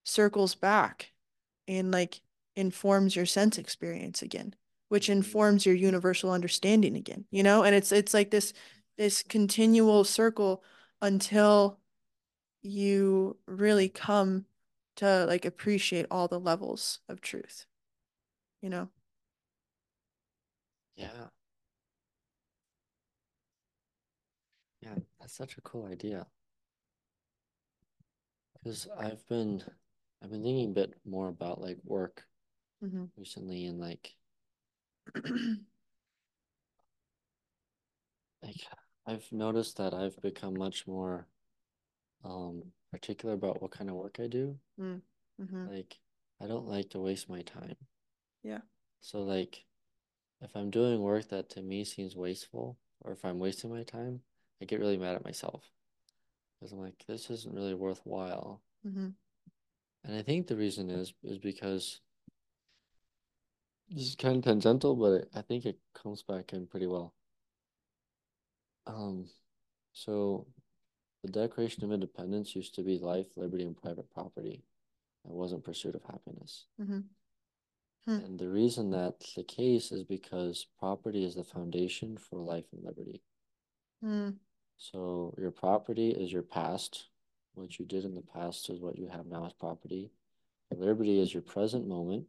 circles 0.05 0.55
back 0.55 1.13
and 1.69 1.91
like 1.91 2.21
informs 2.55 3.15
your 3.15 3.27
sense 3.27 3.59
experience 3.59 4.23
again 4.23 4.55
which 4.89 5.07
mm-hmm. 5.07 5.19
informs 5.19 5.67
your 5.67 5.75
universal 5.75 6.31
understanding 6.31 6.97
again 6.97 7.25
you 7.31 7.43
know? 7.43 7.65
And 7.65 7.75
it's 7.75 7.91
it's 7.91 8.15
like 8.15 8.31
this 8.31 8.53
this 8.97 9.23
continual 9.23 10.05
circle 10.05 10.63
until 11.03 11.79
you 12.63 13.37
really 13.47 13.89
come 13.89 14.47
to 14.97 15.25
like 15.27 15.45
appreciate 15.45 16.07
all 16.11 16.27
the 16.29 16.41
levels 16.41 17.01
of 17.09 17.21
truth 17.21 17.67
you 18.61 18.69
know 18.69 18.89
Yeah. 20.97 21.29
Yeah, 24.81 24.95
that's 25.21 25.37
such 25.37 25.59
a 25.59 25.61
cool 25.61 25.87
idea. 25.87 26.27
Because 28.55 28.89
I've 28.99 29.27
been 29.29 29.63
I've 30.23 30.31
been 30.31 30.43
thinking 30.43 30.71
a 30.71 30.75
bit 30.75 30.95
more 31.05 31.29
about 31.29 31.61
like 31.61 31.79
work 31.85 32.25
mm-hmm. 32.83 33.05
recently 33.17 33.67
and 33.67 33.79
like 33.79 34.15
like 38.43 38.57
I've 39.07 39.31
noticed 39.31 39.77
that 39.77 39.95
I've 39.95 40.21
become 40.23 40.55
much 40.55 40.87
more 40.87 41.27
um 42.25 42.63
particular 42.97 43.35
about 43.35 43.61
what 43.63 43.71
kind 43.71 43.91
of 43.91 43.97
work 43.97 44.19
I 44.21 44.27
do. 44.27 44.59
mm. 44.79 45.01
hmm 45.39 45.67
Like 45.67 45.99
I 46.41 46.47
don't 46.47 46.67
like 46.67 46.89
to 46.91 46.99
waste 46.99 47.29
my 47.29 47.43
time. 47.43 47.77
yeah 48.43 48.61
So 49.01 49.23
like 49.23 49.65
if 50.41 50.55
I'm 50.57 50.71
doing 50.71 51.01
work 51.03 51.29
that 51.29 51.51
to 51.51 51.63
me 51.63 51.85
seems 51.85 52.17
wasteful 52.17 52.79
or 53.01 53.13
if 53.13 53.25
I'm 53.25 53.39
wasting 53.39 53.71
my 53.71 53.83
time, 53.85 54.23
I 54.61 54.65
get 54.67 54.81
really 54.81 54.99
mad 54.99 55.17
at 55.17 55.25
myself 55.25 55.73
because 56.61 56.73
I'm 56.73 56.81
like 56.81 57.05
this 57.07 57.31
isn't 57.31 57.55
really 57.55 57.75
worthwhile. 57.75 58.63
mm-hmm. 58.87 59.09
And 60.05 60.17
I 60.17 60.23
think 60.23 60.47
the 60.47 60.57
reason 60.57 60.89
is 60.91 61.13
is 61.23 61.39
because 61.39 62.01
this 63.89 64.07
is 64.09 64.15
kind 64.15 64.37
of 64.37 64.45
tangential, 64.45 64.95
but 64.95 65.29
I 65.35 65.43
think 65.43 65.67
it 65.67 65.79
comes 65.95 66.23
back 66.23 66.53
in 66.53 66.67
pretty 66.67 66.87
well. 66.87 67.15
Um, 68.87 69.29
so 69.93 70.47
the 71.23 71.31
Declaration 71.31 71.85
of 71.85 71.93
Independence 71.93 72.55
used 72.55 72.75
to 72.75 72.83
be 72.83 72.99
life, 72.99 73.27
liberty, 73.37 73.65
and 73.65 73.77
private 73.77 74.11
property. 74.13 74.63
It 75.25 75.33
wasn't 75.33 75.65
pursuit 75.65 75.95
of 75.95 76.03
happiness. 76.05 76.67
Mm-hmm. 76.81 77.01
Hmm. 78.07 78.25
And 78.25 78.39
the 78.39 78.49
reason 78.49 78.91
that's 78.91 79.35
the 79.35 79.43
case 79.43 79.91
is 79.91 80.05
because 80.05 80.67
property 80.79 81.25
is 81.25 81.35
the 81.35 81.43
foundation 81.43 82.17
for 82.17 82.39
life 82.39 82.67
and 82.73 82.85
liberty. 82.85 83.23
Mm. 84.05 84.37
So 84.77 85.35
your 85.39 85.51
property 85.51 86.11
is 86.11 86.33
your 86.33 86.43
past. 86.43 87.09
What 87.55 87.79
you 87.79 87.87
did 87.87 88.05
in 88.05 88.15
the 88.15 88.23
past 88.23 88.71
is 88.71 88.81
what 88.81 88.99
you 88.99 89.09
have 89.09 89.27
now 89.27 89.47
as 89.47 89.53
property. 89.55 90.13
Your 90.71 90.87
liberty 90.87 91.21
is 91.21 91.33
your 91.33 91.43
present 91.43 91.89
moment, 91.89 92.27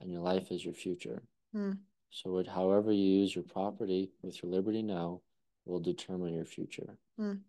and 0.00 0.10
your 0.10 0.22
life 0.22 0.50
is 0.50 0.64
your 0.64 0.74
future. 0.74 1.22
Mm. 1.54 1.78
So 2.10 2.38
it, 2.38 2.48
however 2.48 2.90
you 2.90 3.20
use 3.20 3.34
your 3.34 3.44
property 3.44 4.10
with 4.22 4.42
your 4.42 4.50
liberty 4.50 4.82
now 4.82 5.20
will 5.66 5.80
determine 5.80 6.34
your 6.34 6.44
future. 6.44 6.96
Mm. 7.20 7.40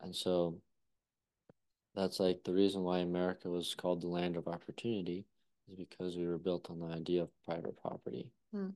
And 0.00 0.14
so 0.14 0.58
that's 1.94 2.20
like 2.20 2.44
the 2.44 2.52
reason 2.52 2.82
why 2.82 2.98
America 2.98 3.48
was 3.48 3.74
called 3.74 4.02
the 4.02 4.08
land 4.08 4.36
of 4.36 4.48
opportunity 4.48 5.24
is 5.68 5.76
because 5.76 6.16
we 6.16 6.26
were 6.26 6.38
built 6.38 6.70
on 6.70 6.80
the 6.80 6.94
idea 6.94 7.22
of 7.22 7.30
private 7.44 7.80
property. 7.80 8.30
Mm. 8.54 8.72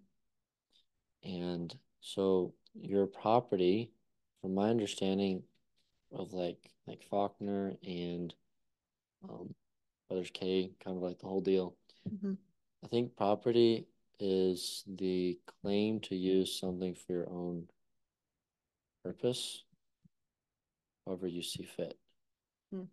And 1.25 1.77
so 2.01 2.55
your 2.81 3.07
property, 3.07 3.91
from 4.41 4.55
my 4.55 4.71
understanding 4.71 5.43
of 6.13 6.33
like 6.33 6.71
like 6.87 7.03
Faulkner 7.11 7.75
and 7.87 8.33
um, 9.29 9.55
Brothers 10.09 10.31
K, 10.33 10.71
kind 10.83 10.97
of 10.97 11.03
like 11.03 11.19
the 11.19 11.27
whole 11.27 11.41
deal. 11.41 11.77
Mm-hmm. 12.09 12.35
I 12.85 12.87
think 12.89 13.17
property 13.17 13.87
is 14.21 14.85
the 14.87 15.39
claim 15.63 16.01
to 16.01 16.17
use 16.17 16.59
something 16.59 16.95
for 16.95 17.13
your 17.13 17.29
own 17.29 17.69
purpose, 19.05 19.65
however 21.09 21.27
you 21.27 21.43
see 21.43 21.65
fit. 21.65 21.99
Hmm. 22.71 22.85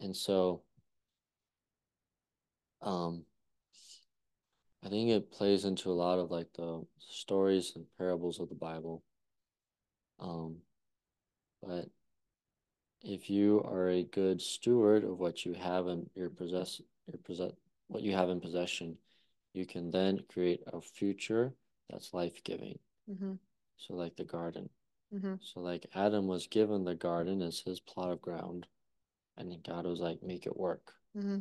And 0.00 0.16
so, 0.16 0.62
um, 2.80 3.24
I 4.84 4.88
think 4.88 5.10
it 5.10 5.32
plays 5.32 5.64
into 5.64 5.90
a 5.90 5.92
lot 5.92 6.20
of 6.20 6.30
like 6.30 6.52
the 6.54 6.86
stories 7.00 7.72
and 7.74 7.84
parables 7.98 8.38
of 8.38 8.48
the 8.48 8.54
Bible. 8.54 9.02
Um, 10.20 10.58
but 11.60 11.86
if 13.02 13.28
you 13.28 13.60
are 13.64 13.90
a 13.90 14.04
good 14.04 14.40
steward 14.40 15.02
of 15.02 15.18
what 15.18 15.44
you 15.44 15.54
have 15.54 15.88
in 15.88 16.08
your 16.14 16.30
possess 16.30 16.80
your 17.06 17.18
possess 17.24 17.52
what 17.88 18.02
you 18.02 18.12
have 18.12 18.28
in 18.30 18.40
possession, 18.40 18.96
you 19.52 19.66
can 19.66 19.90
then 19.90 20.20
create 20.32 20.62
a 20.72 20.80
future 20.80 21.52
that's 21.90 22.14
life 22.14 22.42
giving. 22.44 22.78
Mm-hmm. 23.10 23.32
So 23.78 23.94
like 23.94 24.16
the 24.16 24.24
garden. 24.24 24.68
Mm-hmm. 25.14 25.34
So 25.40 25.60
like 25.60 25.86
Adam 25.94 26.26
was 26.26 26.46
given 26.46 26.84
the 26.84 26.94
garden 26.94 27.42
as 27.42 27.60
his 27.60 27.80
plot 27.80 28.10
of 28.10 28.20
ground, 28.20 28.66
and 29.36 29.62
God 29.62 29.86
was 29.86 30.00
like, 30.00 30.22
make 30.22 30.46
it 30.46 30.56
work. 30.56 30.92
Mm-hmm. 31.16 31.38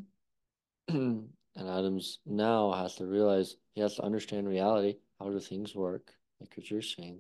and 0.95 1.29
Adam's 1.57 2.19
now 2.25 2.71
has 2.71 2.95
to 2.95 3.05
realize 3.05 3.57
he 3.73 3.81
has 3.81 3.95
to 3.95 4.03
understand 4.03 4.47
reality. 4.47 4.97
How 5.19 5.29
do 5.29 5.39
things 5.39 5.75
work? 5.75 6.13
Like 6.39 6.55
what 6.55 6.69
you're 6.69 6.81
saying. 6.81 7.19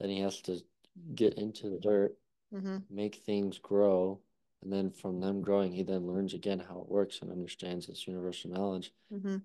Then 0.00 0.10
he 0.10 0.20
has 0.20 0.40
to 0.42 0.60
get 1.14 1.34
into 1.34 1.68
the 1.68 1.78
dirt, 1.78 2.14
Mm-hmm. 2.54 2.78
make 2.88 3.16
things 3.16 3.58
grow, 3.58 4.20
and 4.62 4.72
then 4.72 4.90
from 4.90 5.20
them 5.20 5.42
growing, 5.42 5.72
he 5.72 5.82
then 5.82 6.06
learns 6.06 6.34
again 6.34 6.58
how 6.58 6.80
it 6.80 6.88
works 6.88 7.20
and 7.20 7.30
understands 7.30 7.86
this 7.86 8.06
universal 8.08 8.50
knowledge. 8.50 8.92
Mm-hmm. 9.12 9.36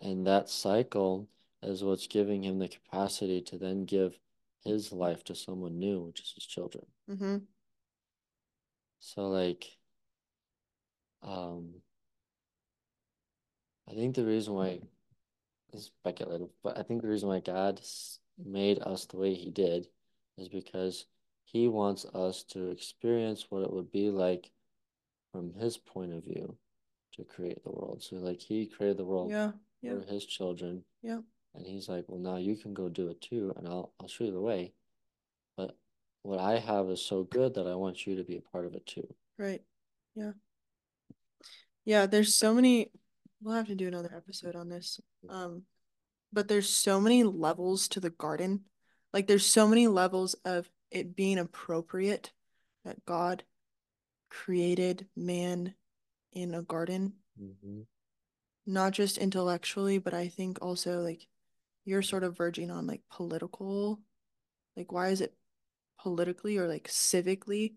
And 0.00 0.26
that 0.26 0.48
cycle 0.48 1.28
is 1.62 1.82
what's 1.82 2.06
giving 2.06 2.44
him 2.44 2.58
the 2.58 2.68
capacity 2.68 3.42
to 3.42 3.58
then 3.58 3.84
give 3.84 4.18
his 4.68 4.92
life 4.92 5.24
to 5.24 5.34
someone 5.34 5.78
new, 5.78 6.00
which 6.02 6.20
is 6.20 6.32
his 6.34 6.46
children. 6.46 6.84
Mm-hmm. 7.10 7.36
So 9.00 9.28
like 9.28 9.64
um 11.22 11.74
I 13.90 13.94
think 13.94 14.14
the 14.14 14.24
reason 14.24 14.54
why 14.54 14.80
this 15.72 15.82
is 15.82 15.86
speculative, 15.86 16.50
but 16.62 16.78
I 16.78 16.82
think 16.82 17.02
the 17.02 17.08
reason 17.08 17.28
why 17.28 17.40
God 17.40 17.80
made 18.44 18.80
us 18.80 19.06
the 19.06 19.16
way 19.16 19.34
he 19.34 19.50
did 19.50 19.86
is 20.36 20.48
because 20.48 21.06
he 21.44 21.68
wants 21.68 22.04
us 22.14 22.44
to 22.44 22.70
experience 22.70 23.46
what 23.48 23.62
it 23.62 23.72
would 23.72 23.90
be 23.90 24.10
like 24.10 24.50
from 25.32 25.54
his 25.54 25.78
point 25.78 26.12
of 26.12 26.24
view 26.24 26.56
to 27.14 27.24
create 27.24 27.62
the 27.64 27.70
world. 27.70 28.02
So 28.02 28.16
like 28.16 28.40
he 28.40 28.66
created 28.66 28.98
the 28.98 29.04
world 29.04 29.30
Yeah. 29.30 29.52
Yeah. 29.80 29.94
for 29.94 30.12
his 30.12 30.26
children. 30.26 30.84
Yeah. 31.02 31.20
And 31.58 31.66
he's 31.66 31.88
like, 31.88 32.04
Well 32.06 32.20
now 32.20 32.36
you 32.36 32.56
can 32.56 32.72
go 32.72 32.88
do 32.88 33.08
it 33.08 33.20
too, 33.20 33.52
and 33.56 33.66
I'll 33.66 33.92
I'll 34.00 34.06
show 34.08 34.24
you 34.24 34.32
the 34.32 34.40
way. 34.40 34.72
But 35.56 35.76
what 36.22 36.38
I 36.38 36.58
have 36.58 36.88
is 36.88 37.04
so 37.04 37.24
good 37.24 37.54
that 37.54 37.66
I 37.66 37.74
want 37.74 38.06
you 38.06 38.16
to 38.16 38.24
be 38.24 38.36
a 38.36 38.40
part 38.52 38.64
of 38.64 38.74
it 38.74 38.86
too. 38.86 39.12
Right. 39.36 39.62
Yeah. 40.14 40.32
Yeah, 41.84 42.06
there's 42.06 42.34
so 42.34 42.54
many 42.54 42.92
we'll 43.42 43.54
have 43.54 43.66
to 43.68 43.74
do 43.74 43.88
another 43.88 44.12
episode 44.16 44.54
on 44.56 44.68
this. 44.68 45.00
Um, 45.28 45.62
but 46.32 46.46
there's 46.48 46.68
so 46.68 47.00
many 47.00 47.24
levels 47.24 47.88
to 47.88 48.00
the 48.00 48.10
garden. 48.10 48.64
Like 49.12 49.26
there's 49.26 49.46
so 49.46 49.66
many 49.66 49.88
levels 49.88 50.34
of 50.44 50.70
it 50.90 51.16
being 51.16 51.38
appropriate 51.38 52.32
that 52.84 53.04
God 53.04 53.42
created 54.30 55.06
man 55.16 55.74
in 56.32 56.54
a 56.54 56.62
garden, 56.62 57.14
Mm-hmm. 57.40 57.82
not 58.66 58.92
just 58.92 59.16
intellectually, 59.18 59.98
but 59.98 60.12
I 60.14 60.28
think 60.28 60.58
also 60.60 61.00
like 61.00 61.26
you're 61.88 62.02
sort 62.02 62.22
of 62.22 62.36
verging 62.36 62.70
on 62.70 62.86
like 62.86 63.00
political, 63.10 63.98
like 64.76 64.92
why 64.92 65.08
is 65.08 65.22
it 65.22 65.34
politically 66.00 66.58
or 66.58 66.68
like 66.68 66.88
civically 66.88 67.74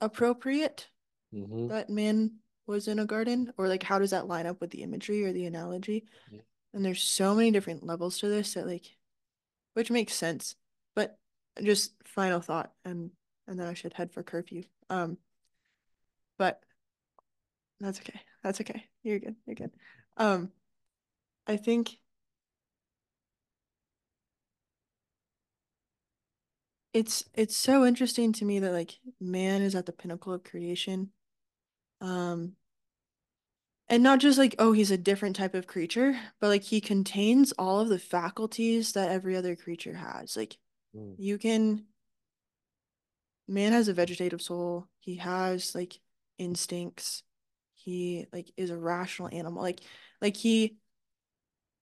appropriate 0.00 0.88
Mm-hmm. 1.34 1.66
that 1.66 1.90
man 1.90 2.36
was 2.64 2.86
in 2.86 3.00
a 3.00 3.06
garden? 3.06 3.52
Or 3.58 3.66
like 3.66 3.82
how 3.82 3.98
does 3.98 4.10
that 4.10 4.28
line 4.28 4.46
up 4.46 4.60
with 4.60 4.70
the 4.70 4.84
imagery 4.84 5.24
or 5.24 5.32
the 5.32 5.46
analogy? 5.46 6.04
Yeah. 6.30 6.40
And 6.72 6.84
there's 6.84 7.02
so 7.02 7.34
many 7.34 7.50
different 7.50 7.84
levels 7.84 8.18
to 8.20 8.28
this 8.28 8.54
that 8.54 8.68
like 8.68 8.86
which 9.74 9.90
makes 9.90 10.14
sense. 10.14 10.54
But 10.94 11.18
just 11.60 11.92
final 12.04 12.40
thought 12.40 12.70
and 12.84 13.10
and 13.48 13.58
then 13.58 13.66
I 13.66 13.74
should 13.74 13.94
head 13.94 14.12
for 14.12 14.22
curfew. 14.22 14.62
Um 14.90 15.18
but 16.38 16.60
that's 17.80 17.98
okay. 17.98 18.20
That's 18.44 18.60
okay. 18.60 18.84
You're 19.02 19.18
good. 19.18 19.34
You're 19.46 19.56
good. 19.56 19.72
Um 20.16 20.52
I 21.48 21.56
think 21.56 21.98
it's 26.94 27.24
it's 27.34 27.56
so 27.56 27.84
interesting 27.84 28.32
to 28.32 28.44
me 28.44 28.60
that 28.60 28.72
like 28.72 28.98
man 29.20 29.60
is 29.60 29.74
at 29.74 29.84
the 29.84 29.92
pinnacle 29.92 30.32
of 30.32 30.44
creation. 30.44 31.10
Um 32.00 32.52
and 33.88 34.02
not 34.02 34.20
just 34.20 34.38
like 34.38 34.54
oh 34.58 34.72
he's 34.72 34.90
a 34.90 34.96
different 34.96 35.36
type 35.36 35.54
of 35.54 35.66
creature, 35.66 36.18
but 36.40 36.48
like 36.48 36.62
he 36.62 36.80
contains 36.80 37.52
all 37.58 37.80
of 37.80 37.88
the 37.88 37.98
faculties 37.98 38.92
that 38.92 39.10
every 39.10 39.36
other 39.36 39.56
creature 39.56 39.94
has. 39.94 40.36
Like 40.36 40.56
Mm. 40.94 41.14
You 41.18 41.38
can 41.38 41.84
man 43.46 43.72
has 43.72 43.88
a 43.88 43.94
vegetative 43.94 44.40
soul. 44.40 44.88
He 45.00 45.16
has 45.16 45.74
like 45.74 45.98
instincts. 46.38 47.22
He 47.74 48.26
like 48.32 48.50
is 48.56 48.70
a 48.70 48.78
rational 48.78 49.28
animal. 49.32 49.62
Like 49.62 49.80
like 50.20 50.36
he 50.36 50.76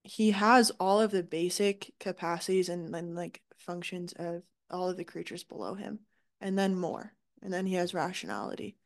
he 0.05 0.33
has 0.33 0.71
all 0.81 1.01
of 1.01 1.13
the 1.13 1.23
basic 1.23 1.93
capacities 2.01 2.69
and, 2.69 2.95
and 2.95 3.15
like 3.15 3.41
functions 3.59 4.13
of 4.15 4.43
all 4.73 4.89
of 4.89 4.97
the 4.97 5.05
creatures 5.05 5.45
below 5.45 5.75
him 5.75 6.01
and 6.41 6.59
then 6.59 6.75
more. 6.75 7.13
And 7.43 7.53
then 7.53 7.67
he 7.67 7.75
has 7.75 7.95
rationality. 7.95 8.77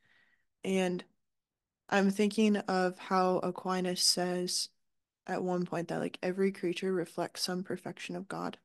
And 0.64 1.04
I'm 1.88 2.10
thinking 2.10 2.56
of 2.56 2.98
how 2.98 3.38
Aquinas 3.38 4.02
says 4.02 4.68
at 5.26 5.42
one 5.42 5.64
point 5.64 5.88
that 5.88 6.00
like 6.00 6.18
every 6.22 6.52
creature 6.52 6.92
reflects 6.92 7.42
some 7.42 7.62
perfection 7.62 8.16
of 8.16 8.28
God. 8.28 8.58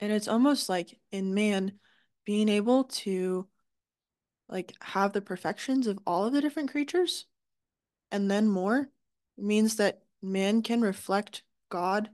And 0.00 0.12
it's 0.12 0.28
almost 0.28 0.68
like 0.68 0.98
in 1.10 1.34
man 1.34 1.72
being 2.24 2.48
able 2.48 2.84
to 2.84 3.46
like 4.48 4.72
have 4.80 5.12
the 5.12 5.20
perfections 5.20 5.86
of 5.86 5.98
all 6.06 6.24
of 6.24 6.32
the 6.32 6.40
different 6.40 6.70
creatures 6.70 7.26
and 8.10 8.30
then 8.30 8.48
more 8.48 8.88
means 9.36 9.76
that 9.76 10.02
man 10.22 10.62
can 10.62 10.80
reflect 10.80 11.42
God 11.68 12.10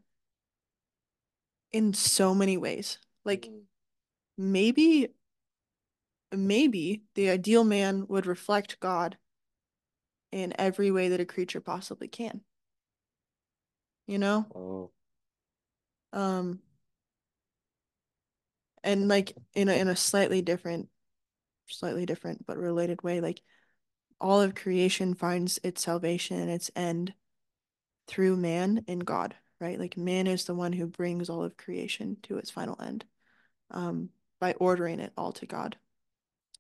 in 1.72 1.94
so 1.94 2.34
many 2.34 2.56
ways. 2.56 2.98
Like 3.24 3.46
Mm. 3.46 3.62
Maybe 4.36 5.08
maybe 6.32 7.02
the 7.14 7.28
ideal 7.30 7.64
man 7.64 8.06
would 8.08 8.26
reflect 8.26 8.80
God 8.80 9.18
in 10.30 10.54
every 10.58 10.90
way 10.90 11.08
that 11.10 11.20
a 11.20 11.26
creature 11.26 11.60
possibly 11.60 12.08
can. 12.08 12.40
You 14.06 14.18
know? 14.18 14.46
Oh, 14.54 14.90
Um 16.12 16.60
and 18.84 19.08
like 19.08 19.36
in 19.54 19.68
a 19.68 19.72
in 19.72 19.88
a 19.88 19.96
slightly 19.96 20.42
different 20.42 20.88
slightly 21.68 22.04
different 22.06 22.44
but 22.46 22.56
related 22.58 23.02
way, 23.02 23.20
like 23.20 23.40
all 24.20 24.40
of 24.40 24.54
creation 24.54 25.14
finds 25.14 25.58
its 25.62 25.82
salvation 25.82 26.38
and 26.38 26.50
its 26.50 26.70
end 26.76 27.14
through 28.06 28.36
man 28.36 28.84
and 28.88 29.04
God, 29.04 29.34
right? 29.60 29.78
Like 29.78 29.96
man 29.96 30.26
is 30.26 30.44
the 30.44 30.54
one 30.54 30.72
who 30.72 30.86
brings 30.86 31.30
all 31.30 31.42
of 31.42 31.56
creation 31.56 32.16
to 32.24 32.38
its 32.38 32.50
final 32.50 32.80
end 32.80 33.04
um, 33.70 34.10
by 34.42 34.54
ordering 34.54 34.98
it 34.98 35.12
all 35.16 35.30
to 35.30 35.46
God. 35.46 35.76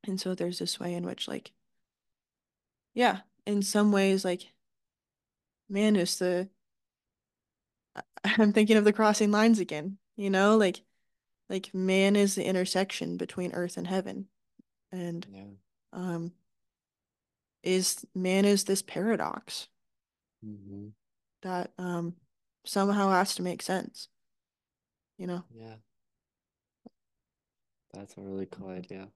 And 0.06 0.20
so 0.20 0.36
there's 0.36 0.60
this 0.60 0.78
way 0.78 0.94
in 0.94 1.04
which, 1.04 1.26
like, 1.26 1.50
yeah, 2.94 3.22
in 3.44 3.62
some 3.62 3.90
ways, 3.90 4.24
like, 4.24 4.52
man 5.68 5.96
is 5.96 6.16
the, 6.20 6.48
I'm 8.24 8.52
thinking 8.52 8.76
of 8.76 8.84
the 8.84 8.92
crossing 8.92 9.32
lines 9.32 9.58
again, 9.58 9.98
you 10.14 10.30
know, 10.30 10.56
like, 10.56 10.82
like 11.50 11.74
man 11.74 12.14
is 12.14 12.36
the 12.36 12.44
intersection 12.44 13.16
between 13.16 13.50
earth 13.52 13.76
and 13.76 13.88
heaven. 13.88 14.28
And, 14.92 15.26
yeah. 15.28 15.42
um, 15.92 16.30
is 17.64 18.06
man 18.14 18.44
is 18.44 18.62
this 18.62 18.82
paradox 18.82 19.68
Mm-hmm. 20.44 20.88
that 21.42 21.70
um 21.78 22.14
somehow 22.64 23.10
has 23.10 23.36
to 23.36 23.42
make 23.42 23.62
sense, 23.62 24.08
you 25.18 25.28
know? 25.28 25.44
Yeah. 25.52 25.74
That's 27.92 28.16
a 28.16 28.20
really 28.20 28.46
cool 28.46 28.68
idea. 28.68 29.08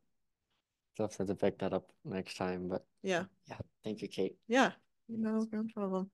So 0.97 1.05
I'll 1.05 1.11
have 1.19 1.27
to 1.27 1.35
pick 1.35 1.59
that 1.59 1.73
up 1.73 1.93
next 2.05 2.37
time, 2.37 2.69
but 2.69 2.85
Yeah. 3.03 3.25
yeah, 3.49 3.59
thank 3.85 4.03
you, 4.03 4.09
Kate. 4.09 4.37
Yeah. 4.49 4.73
No, 5.09 5.47
no 5.53 5.65
problem. 5.75 6.11